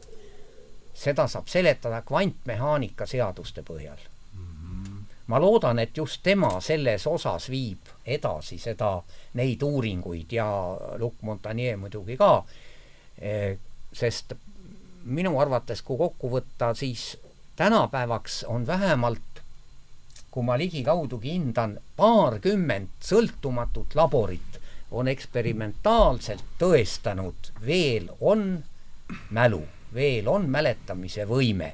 seda 0.97 1.27
saab 1.27 1.47
seletada 1.47 2.01
kvantmehaanika 2.01 3.05
seaduste 3.05 3.61
põhjal 3.61 3.99
ma 5.27 5.39
loodan, 5.39 5.79
et 5.79 5.97
just 5.97 6.23
tema 6.23 6.49
selles 6.63 7.07
osas 7.07 7.49
viib 7.51 7.89
edasi 8.05 8.57
seda, 8.59 8.95
neid 9.35 9.63
uuringuid 9.63 10.31
ja 10.31 10.47
Luc 10.99 11.21
Montagnier 11.21 11.77
muidugi 11.77 12.17
ka, 12.17 12.43
eh, 13.19 13.57
sest 13.93 14.33
minu 15.03 15.35
arvates, 15.39 15.81
kui 15.81 15.97
kokku 15.97 16.31
võtta, 16.31 16.73
siis 16.75 17.17
tänapäevaks 17.55 18.43
on 18.47 18.67
vähemalt, 18.67 19.36
kui 20.31 20.43
ma 20.43 20.57
ligikaudugi 20.57 21.31
hindan, 21.33 21.77
paarkümmend 21.97 23.01
sõltumatut 23.01 23.95
laborit 23.95 24.59
on 24.91 25.07
eksperimentaalselt 25.07 26.43
tõestanud, 26.59 27.51
veel 27.65 28.09
on 28.21 28.63
mälu, 29.31 29.63
veel 29.93 30.27
on 30.27 30.49
mäletamise 30.49 31.25
võime. 31.27 31.73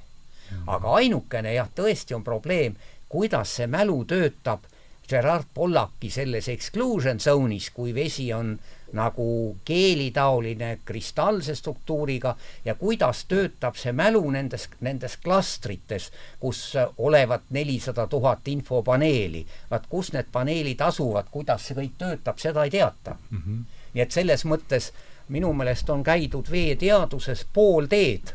aga 0.68 0.94
ainukene 1.00 1.54
jah, 1.54 1.70
tõesti 1.76 2.14
on 2.14 2.24
probleem, 2.24 2.76
kuidas 3.10 3.56
see 3.58 3.68
mälu 3.68 4.04
töötab 4.06 4.68
Gerard 5.10 5.46
Pollaki 5.54 6.10
selles 6.10 6.48
exclusion 6.48 7.20
zone'is, 7.20 7.72
kui 7.74 7.94
vesi 7.94 8.34
on 8.34 8.60
nagu 8.94 9.58
geelitaoline 9.66 10.80
kristallse 10.86 11.56
struktuuriga 11.56 12.36
ja 12.66 12.76
kuidas 12.76 13.26
töötab 13.26 13.76
see 13.76 13.92
mälu 13.92 14.22
nendes, 14.32 14.70
nendes 14.82 15.18
klastrites, 15.24 16.12
kus 16.40 16.74
olevat 16.98 17.50
nelisada 17.50 18.08
tuhat 18.08 18.48
infopaneeli. 18.48 19.46
vaat 19.72 19.88
kus 19.90 20.14
need 20.14 20.30
paneelid 20.32 20.82
asuvad, 20.82 21.26
kuidas 21.32 21.68
see 21.68 21.78
kõik 21.78 21.98
töötab, 21.98 22.38
seda 22.38 22.64
ei 22.64 22.70
teata 22.70 23.16
mm. 23.30 23.42
-hmm. 23.42 23.64
nii 23.94 24.02
et 24.02 24.12
selles 24.12 24.46
mõttes 24.46 24.92
minu 25.28 25.54
meelest 25.54 25.90
on 25.90 26.04
käidud 26.04 26.52
veeteaduses 26.52 27.46
pool 27.54 27.86
teed. 27.86 28.34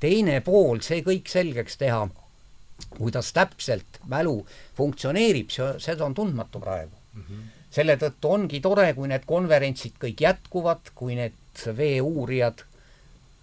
teine 0.00 0.40
pool, 0.40 0.80
see 0.80 1.02
kõik 1.02 1.28
selgeks 1.28 1.76
teha 1.76 2.08
kuidas 2.98 3.32
täpselt 3.32 4.00
mälu 4.06 4.46
funktsioneerib, 4.76 5.50
see, 5.50 5.74
seda 5.78 6.04
on 6.04 6.14
tundmatu 6.14 6.60
praegu 6.60 6.96
mm. 7.14 7.22
-hmm. 7.22 7.42
Selle 7.72 7.96
tõttu 8.00 8.34
ongi 8.36 8.60
tore, 8.60 8.90
kui 8.94 9.08
need 9.08 9.24
konverentsid 9.26 9.96
kõik 10.02 10.20
jätkuvad, 10.26 10.92
kui 10.94 11.16
need 11.16 11.66
veeuurijad 11.76 12.66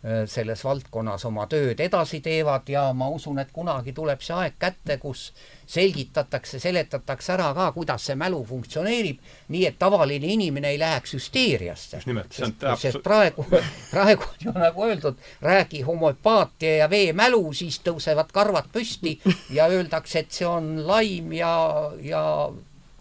Äh, 0.06 0.22
selles 0.32 0.62
valdkonnas 0.64 1.26
oma 1.28 1.44
tööd 1.52 1.82
edasi 1.84 2.22
teevad 2.24 2.70
ja 2.72 2.86
ma 2.96 3.10
usun, 3.12 3.42
et 3.42 3.50
kunagi 3.52 3.92
tuleb 3.92 4.22
see 4.24 4.32
aeg 4.32 4.54
kätte, 4.56 4.96
kus 4.96 5.26
selgitatakse, 5.68 6.56
seletatakse 6.64 7.34
ära 7.34 7.50
ka, 7.58 7.66
kuidas 7.76 8.06
see 8.08 8.16
mälu 8.16 8.40
funktsioneerib, 8.48 9.20
nii 9.52 9.66
et 9.68 9.76
tavaline 9.82 10.32
inimene 10.38 10.72
ei 10.72 10.80
läheks 10.80 11.18
hüsteeriasse. 11.18 12.00
sest, 12.06 12.66
sest 12.80 13.04
praegu, 13.04 13.44
praegu 13.92 14.24
on 14.30 14.48
ju 14.48 14.56
nagu 14.56 14.88
öeldud, 14.88 15.20
räägi 15.44 15.84
homöopaatia 15.84 16.78
ja 16.78 16.90
veemälu, 16.90 17.44
siis 17.52 17.84
tõusevad 17.84 18.32
karvad 18.32 18.72
püsti 18.72 19.18
ja 19.52 19.68
öeldakse, 19.68 20.24
et 20.24 20.32
see 20.32 20.48
on 20.48 20.78
laim 20.88 21.36
ja, 21.36 21.54
ja 22.00 22.24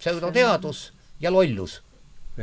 pseudoteadus 0.00 0.88
ja 1.18 1.30
lollus 1.30 1.82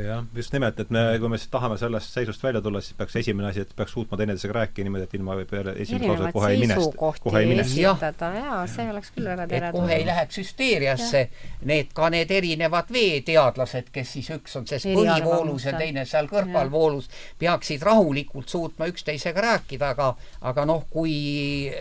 jah, 0.04 0.24
just 0.34 0.52
nimelt, 0.52 0.80
et 0.80 0.90
me, 0.92 1.02
kui 1.20 1.30
me 1.32 1.38
tahame 1.50 1.78
sellest 1.80 2.12
seisust 2.12 2.42
välja 2.44 2.60
tulla, 2.62 2.80
siis 2.84 2.96
peaks 2.98 3.16
esimene 3.16 3.48
asi, 3.48 3.62
et 3.64 3.72
peaks 3.76 3.94
suutma 3.96 4.18
teineteisega 4.20 4.56
rääkida 4.58 4.86
niimoodi, 4.86 5.06
et 5.06 5.14
ilma 5.16 5.36
peale 5.48 5.74
esimest 5.82 6.08
lauset 6.10 6.32
kohe 6.36 6.50
ei 6.52 6.60
minesta. 6.60 7.10
kohe 7.24 7.40
ei 7.40 7.48
minesta. 7.50 7.80
esitada 7.80 8.30
jaa, 8.34 8.58
see 8.70 8.88
oleks 8.92 9.12
küll 9.16 9.30
väga 9.30 9.46
teretulnud. 9.52 9.86
kohe 9.86 9.98
ei 10.00 10.06
läheks 10.06 10.40
hüsteeriasse, 10.42 11.22
need, 11.70 11.92
ka 11.96 12.10
need 12.12 12.34
erinevad 12.36 12.92
veeteadlased, 12.92 13.90
kes 13.94 14.12
siis 14.18 14.30
üks 14.36 14.58
on 14.60 14.68
selles 14.68 14.86
põhivoolus 14.90 15.68
ja 15.70 15.76
teine 15.78 16.04
seal 16.08 16.28
kõrvalvoolus, 16.32 17.08
peaksid 17.40 17.84
rahulikult 17.86 18.52
suutma 18.52 18.90
üksteisega 18.92 19.46
rääkida, 19.48 19.94
aga 19.96 20.12
aga 20.46 20.66
noh, 20.68 20.84
kui 20.90 21.16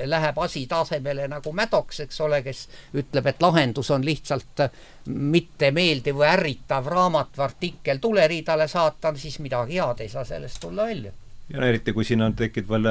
läheb 0.07 0.39
asi 0.39 0.65
tasemele 0.71 1.27
nagu 1.31 1.51
Maddox, 1.55 1.99
eks 2.05 2.21
ole, 2.23 2.41
kes 2.45 2.65
ütleb, 2.95 3.27
et 3.31 3.43
lahendus 3.43 3.91
on 3.91 4.05
lihtsalt 4.05 4.65
mittemeeldiv 5.05 6.17
või 6.17 6.27
ärritav 6.31 6.87
raamat 6.89 7.35
või 7.37 7.45
artikkel 7.45 7.99
tuleriidale 8.05 8.67
saata, 8.71 9.13
siis 9.19 9.39
midagi 9.43 9.79
head 9.81 10.03
ei 10.05 10.09
saa 10.09 10.25
sellest 10.27 10.61
tulla 10.61 10.89
välja. 10.89 11.11
ja 11.49 11.59
no 11.61 11.67
eriti, 11.67 11.93
kui 11.93 12.05
siin 12.05 12.21
on, 12.25 12.33
tekib 12.37 12.69
veel, 12.69 12.89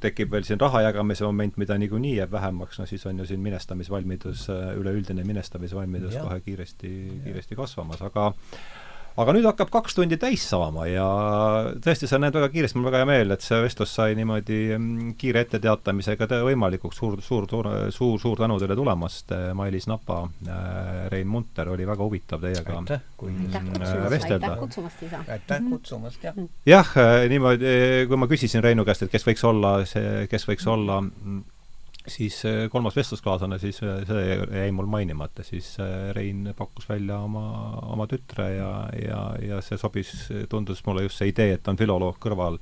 tekib 0.00 0.30
veel 0.30 0.46
siin 0.46 0.60
raha 0.62 0.84
jagamise 0.86 1.26
moment, 1.26 1.56
mida 1.62 1.78
niikuinii 1.78 2.16
jääb 2.20 2.34
vähemaks, 2.34 2.78
no 2.78 2.86
siis 2.86 3.06
on 3.06 3.18
ju 3.18 3.26
siin 3.26 3.42
minestamisvalmidus, 3.42 4.48
üleüldine 4.78 5.24
minestamisvalmidus 5.26 6.14
ja. 6.14 6.26
kohe 6.26 6.40
kiiresti, 6.46 6.92
kiiresti 7.24 7.58
kasvamas, 7.58 8.02
aga 8.06 8.32
aga 9.16 9.32
nüüd 9.32 9.46
hakkab 9.48 9.70
kaks 9.72 9.96
tundi 9.96 10.18
täis 10.20 10.44
saama 10.50 10.86
ja 10.90 11.06
tõesti, 11.82 12.08
sa 12.08 12.18
näed 12.20 12.36
väga 12.36 12.50
kiiresti, 12.52 12.76
mul 12.78 12.88
väga 12.90 13.00
hea 13.02 13.08
meel, 13.08 13.32
et 13.32 13.44
see 13.44 13.58
vestlus 13.64 13.94
sai 13.96 14.16
niimoodi 14.18 14.58
mm, 14.76 15.14
kiire 15.20 15.42
etteteatamisega 15.46 16.28
võimalikuks, 16.46 17.00
suur, 17.00 17.16
suur, 17.24 17.48
suur, 17.50 17.70
suur, 17.94 18.20
suur 18.20 18.44
tänu 18.44 18.58
teile 18.60 18.76
tulemast, 18.78 19.32
Mailis 19.56 19.88
Napa, 19.90 20.22
äh, 20.44 21.02
Rein 21.12 21.30
Munter, 21.32 21.72
oli 21.72 21.88
väga 21.88 22.04
huvitav 22.04 22.44
teiega 22.44 22.80
mm, 22.82 24.06
vestelda. 24.12 24.52
aitäh 24.52 24.62
kutsumast, 24.62 25.02
Liisa! 25.02 25.24
aitäh 25.32 25.66
kutsumast, 25.70 26.28
jah! 26.28 26.40
jah, 26.68 26.94
niimoodi, 27.32 27.76
kui 28.10 28.20
ma 28.20 28.30
küsisin 28.30 28.64
Reinu 28.64 28.84
käest, 28.88 29.06
et 29.06 29.12
kes 29.12 29.26
võiks 29.26 29.44
olla 29.48 29.78
see, 29.88 30.26
kes 30.30 30.48
võiks 30.48 30.68
olla 30.68 31.00
mm, 31.06 31.44
siis 32.08 32.44
äh, 32.44 32.70
kolmas 32.70 32.96
vestluskaaslane, 32.96 33.58
siis 33.58 33.80
äh, 33.82 34.00
see 34.06 34.36
jäi 34.60 34.72
mul 34.72 34.86
mainimata, 34.86 35.42
siis 35.42 35.76
äh, 35.80 36.10
Rein 36.14 36.54
pakkus 36.56 36.88
välja 36.88 37.18
oma, 37.18 37.46
oma 37.92 38.06
tütre 38.06 38.50
ja, 38.54 38.72
ja, 39.02 39.22
ja 39.42 39.62
see 39.64 39.78
sobis, 39.78 40.12
tundus 40.48 40.84
mulle 40.86 41.06
just 41.06 41.20
see 41.20 41.32
idee, 41.32 41.56
et 41.56 41.68
on 41.68 41.78
filoloog 41.78 42.18
kõrval. 42.22 42.58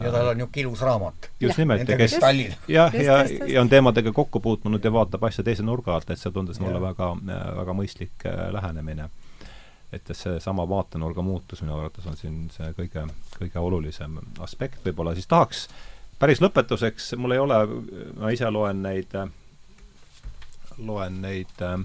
ja 0.00 0.12
tal 0.12 0.30
on 0.32 0.38
niisugune 0.40 0.62
ilus 0.62 0.84
raamat. 0.86 1.30
just 1.40 1.58
nimelt, 1.58 1.88
ja 1.88 1.98
kes 1.98 2.18
jah, 2.18 2.36
ja, 2.68 2.90
ja, 2.94 3.18
ja 3.46 3.60
on 3.60 3.68
teemadega 3.68 4.12
kokku 4.12 4.40
puutunud 4.40 4.84
ja 4.84 4.92
vaatab 4.92 5.24
asja 5.28 5.44
teise 5.44 5.66
nurga 5.66 5.94
alt, 5.94 6.10
et 6.10 6.18
see 6.18 6.32
tundus 6.32 6.60
mulle 6.60 6.78
ja. 6.78 6.86
väga, 6.90 7.12
väga 7.60 7.76
mõistlik 7.76 8.28
lähenemine. 8.52 9.10
et 9.92 10.10
seesama 10.14 10.68
vaatenurga 10.68 11.22
muutus 11.22 11.62
minu 11.62 11.74
arvates 11.74 12.06
on 12.06 12.16
siin 12.16 12.44
see 12.54 12.68
kõige, 12.76 13.08
kõige 13.38 13.58
olulisem 13.58 14.20
aspekt 14.38 14.84
võib-olla, 14.86 15.14
siis 15.14 15.26
tahaks 15.26 15.66
päris 16.20 16.42
lõpetuseks, 16.42 17.14
mul 17.20 17.34
ei 17.34 17.40
ole, 17.40 17.58
ma 18.20 18.30
ise 18.34 18.50
loen 18.52 18.82
neid, 18.84 19.14
loen 20.84 21.20
neid 21.24 21.62
äh, 21.64 21.84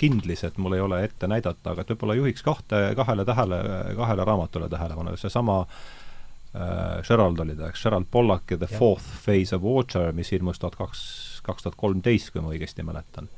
kindlis, 0.00 0.44
et 0.48 0.60
mul 0.60 0.76
ei 0.76 0.84
ole 0.84 1.02
ette 1.04 1.28
näidata, 1.30 1.74
aga 1.74 1.84
et 1.84 1.92
võib-olla 1.92 2.16
juhiks 2.18 2.44
kahte, 2.46 2.82
kahele 2.98 3.26
tähele, 3.28 3.60
kahele 3.98 4.26
raamatule 4.28 4.70
tähelepanu, 4.72 5.16
seesama 5.20 5.58
äh, 5.60 7.02
Gerald 7.08 7.42
oli 7.44 7.58
ta, 7.58 7.68
eks, 7.68 7.84
Gerald 7.84 8.08
Pollack 8.10 8.50
ja 8.50 8.60
The 8.60 8.70
ja. 8.70 8.78
Fourth 8.78 9.12
Phase 9.24 9.56
of 9.56 9.66
Water, 9.66 10.12
mis 10.16 10.32
ilmus 10.36 10.62
tuhat 10.62 10.78
kaks, 10.80 11.04
kaks 11.44 11.66
tuhat 11.66 11.78
kolmteist, 11.80 12.32
kui 12.32 12.44
ma 12.44 12.54
õigesti 12.54 12.86
mäletan. 12.86 13.28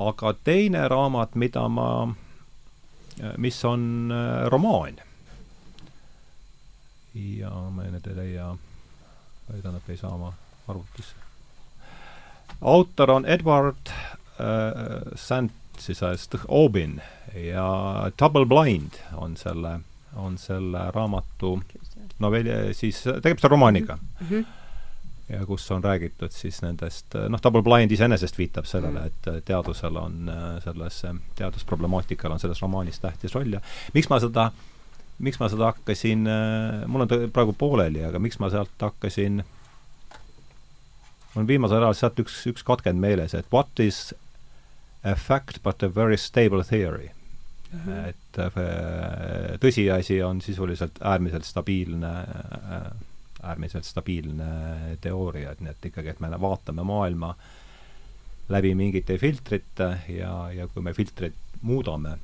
aga 0.00 0.32
teine 0.44 0.88
raamat, 0.88 1.36
mida 1.36 1.68
ma, 1.68 2.08
mis 3.36 3.64
on 3.68 3.84
äh, 4.16 4.48
romaan, 4.48 5.04
ja 7.14 7.50
ma 7.74 7.84
nüüd 7.90 8.06
ei 8.06 8.16
leia 8.16 8.52
tähendab, 9.58 9.88
ei 9.88 9.96
saa 9.96 10.10
oma 10.14 10.32
arvutisse. 10.68 11.14
autor 12.60 13.10
on 13.10 13.26
Edward 13.26 13.88
äh, 13.88 15.12
Sant, 15.14 15.52
siis 15.78 16.00
Aubin 16.48 17.00
ja 17.34 18.10
Double 18.18 18.46
Blind 18.46 19.00
on 19.16 19.36
selle, 19.36 19.80
on 20.16 20.38
selle 20.38 20.90
raamatu 20.94 21.60
novelli, 22.18 22.74
siis 22.74 23.04
tegemist 23.22 23.44
on 23.44 23.50
romaaniga 23.50 23.96
mm. 23.96 24.26
-hmm 24.30 24.46
ja 25.30 25.46
kus 25.46 25.70
on 25.70 25.84
räägitud 25.84 26.32
siis 26.34 26.62
nendest, 26.62 27.14
noh, 27.28 27.40
Double 27.42 27.62
Blind 27.62 27.90
iseenesest 27.90 28.38
viitab 28.38 28.64
sellele, 28.66 29.04
et 29.06 29.44
teadusel 29.44 29.96
on 29.96 30.30
selles, 30.64 31.02
teadusproblemaatikal 31.38 32.32
on 32.32 32.40
selles 32.40 32.62
romaanis 32.62 32.98
tähtis 33.00 33.34
roll 33.34 33.52
ja 33.52 33.60
miks 33.94 34.08
ma 34.10 34.18
seda 34.20 34.48
äh, 34.48 34.69
miks 35.20 35.40
ma 35.40 35.48
seda 35.52 35.70
hakkasin, 35.70 36.26
äh, 36.30 36.82
mul 36.90 37.04
on 37.04 37.10
ta 37.10 37.20
praegu 37.32 37.54
pooleli, 37.58 38.02
aga 38.06 38.20
miks 38.22 38.40
ma 38.42 38.50
sealt 38.52 38.74
hakkasin, 38.80 39.42
mul 41.34 41.42
on 41.44 41.48
viimasel 41.48 41.84
ajal 41.84 41.98
sealt 41.98 42.22
üks, 42.24 42.40
üks 42.50 42.66
katkend 42.66 43.02
meeles, 43.02 43.36
et 43.36 43.48
what 43.52 43.82
is 43.82 44.10
a 45.04 45.14
fact 45.16 45.62
but 45.64 45.82
a 45.82 45.88
very 45.88 46.18
stable 46.20 46.64
theory 46.64 47.10
mm. 47.72 47.78
-hmm. 47.84 48.08
et 48.08 48.38
äh, 48.38 49.60
tõsiasi 49.60 50.20
on 50.24 50.40
sisuliselt 50.40 51.00
äärmiselt 51.00 51.44
stabiilne 51.44 52.12
äh, 52.20 52.90
äärmiselt 53.42 53.84
stabiilne 53.84 54.96
teooria, 55.00 55.52
et 55.52 55.60
nii 55.60 55.70
et 55.70 55.86
ikkagi, 55.90 56.08
et 56.12 56.20
me 56.20 56.28
vaatame 56.40 56.82
maailma 56.84 57.34
läbi 58.48 58.74
mingite 58.74 59.18
filtrite 59.18 59.90
ja, 60.08 60.50
ja 60.52 60.66
kui 60.68 60.82
me 60.82 60.92
filtreid 60.92 61.36
muudame, 61.62 62.16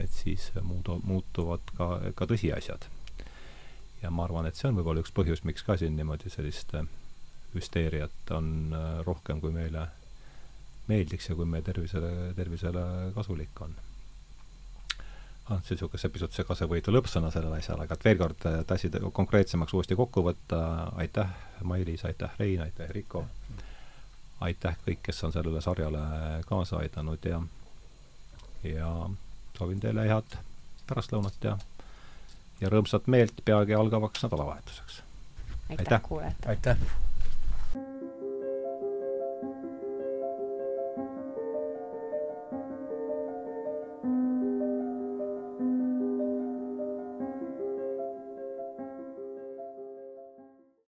et 0.00 0.10
siis 0.10 0.50
muudu-, 0.60 1.00
muutuvad 1.04 1.72
ka, 1.76 1.88
ka 2.14 2.28
tõsiasjad. 2.30 2.88
ja 4.02 4.10
ma 4.10 4.24
arvan, 4.24 4.46
et 4.46 4.58
see 4.58 4.68
on 4.68 4.78
võib-olla 4.78 5.04
üks 5.04 5.14
põhjus, 5.14 5.44
miks 5.44 5.62
ka 5.66 5.76
siin 5.76 5.96
niimoodi 5.96 6.30
sellist 6.32 6.74
hüsteeriat 7.52 8.32
on 8.34 8.74
rohkem, 9.06 9.40
kui 9.40 9.52
meile 9.52 9.86
meeldiks 10.88 11.28
ja 11.28 11.38
kui 11.38 11.46
meie 11.46 11.62
tervisele, 11.62 12.32
tervisele 12.36 12.84
kasulik 13.14 13.60
on 13.62 13.74
ah, 15.48 15.60
see 15.62 15.76
niisugune 15.76 16.10
pisut 16.14 16.36
segasevõitu 16.36 16.94
lõppsõna 16.94 17.30
sellele 17.34 17.60
asjale, 17.60 17.86
aga 17.86 17.98
et 17.98 18.06
veel 18.08 18.20
kord, 18.20 18.46
et 18.62 18.74
asjad 18.74 18.98
konkreetsemaks 19.14 19.74
uuesti 19.76 19.98
kokku 19.98 20.24
võtta, 20.26 20.60
aitäh, 21.02 21.30
Mailis, 21.68 22.04
aitäh, 22.08 22.34
Rein, 22.38 22.62
aitäh, 22.64 22.90
Riko, 22.94 23.24
aitäh 24.42 24.78
kõik, 24.86 25.02
kes 25.06 25.22
on 25.26 25.34
sellele 25.34 25.62
sarjale 25.64 26.06
kaasa 26.48 26.80
aidanud 26.82 27.28
ja 27.28 27.42
ja 28.62 28.88
soovin 29.62 29.80
teile 29.80 30.08
head 30.08 30.34
pärastlõunat 30.90 31.46
ja 31.46 31.56
ja 32.62 32.70
rõõmsat 32.70 33.06
meelt 33.10 33.40
peagi 33.44 33.74
algavaks 33.74 34.22
nädalavahetuseks. 34.26 35.02
aitäh, 35.70 35.78
aitäh., 35.78 36.02
kuulajad! 36.08 36.46
aitäh! 36.46 37.01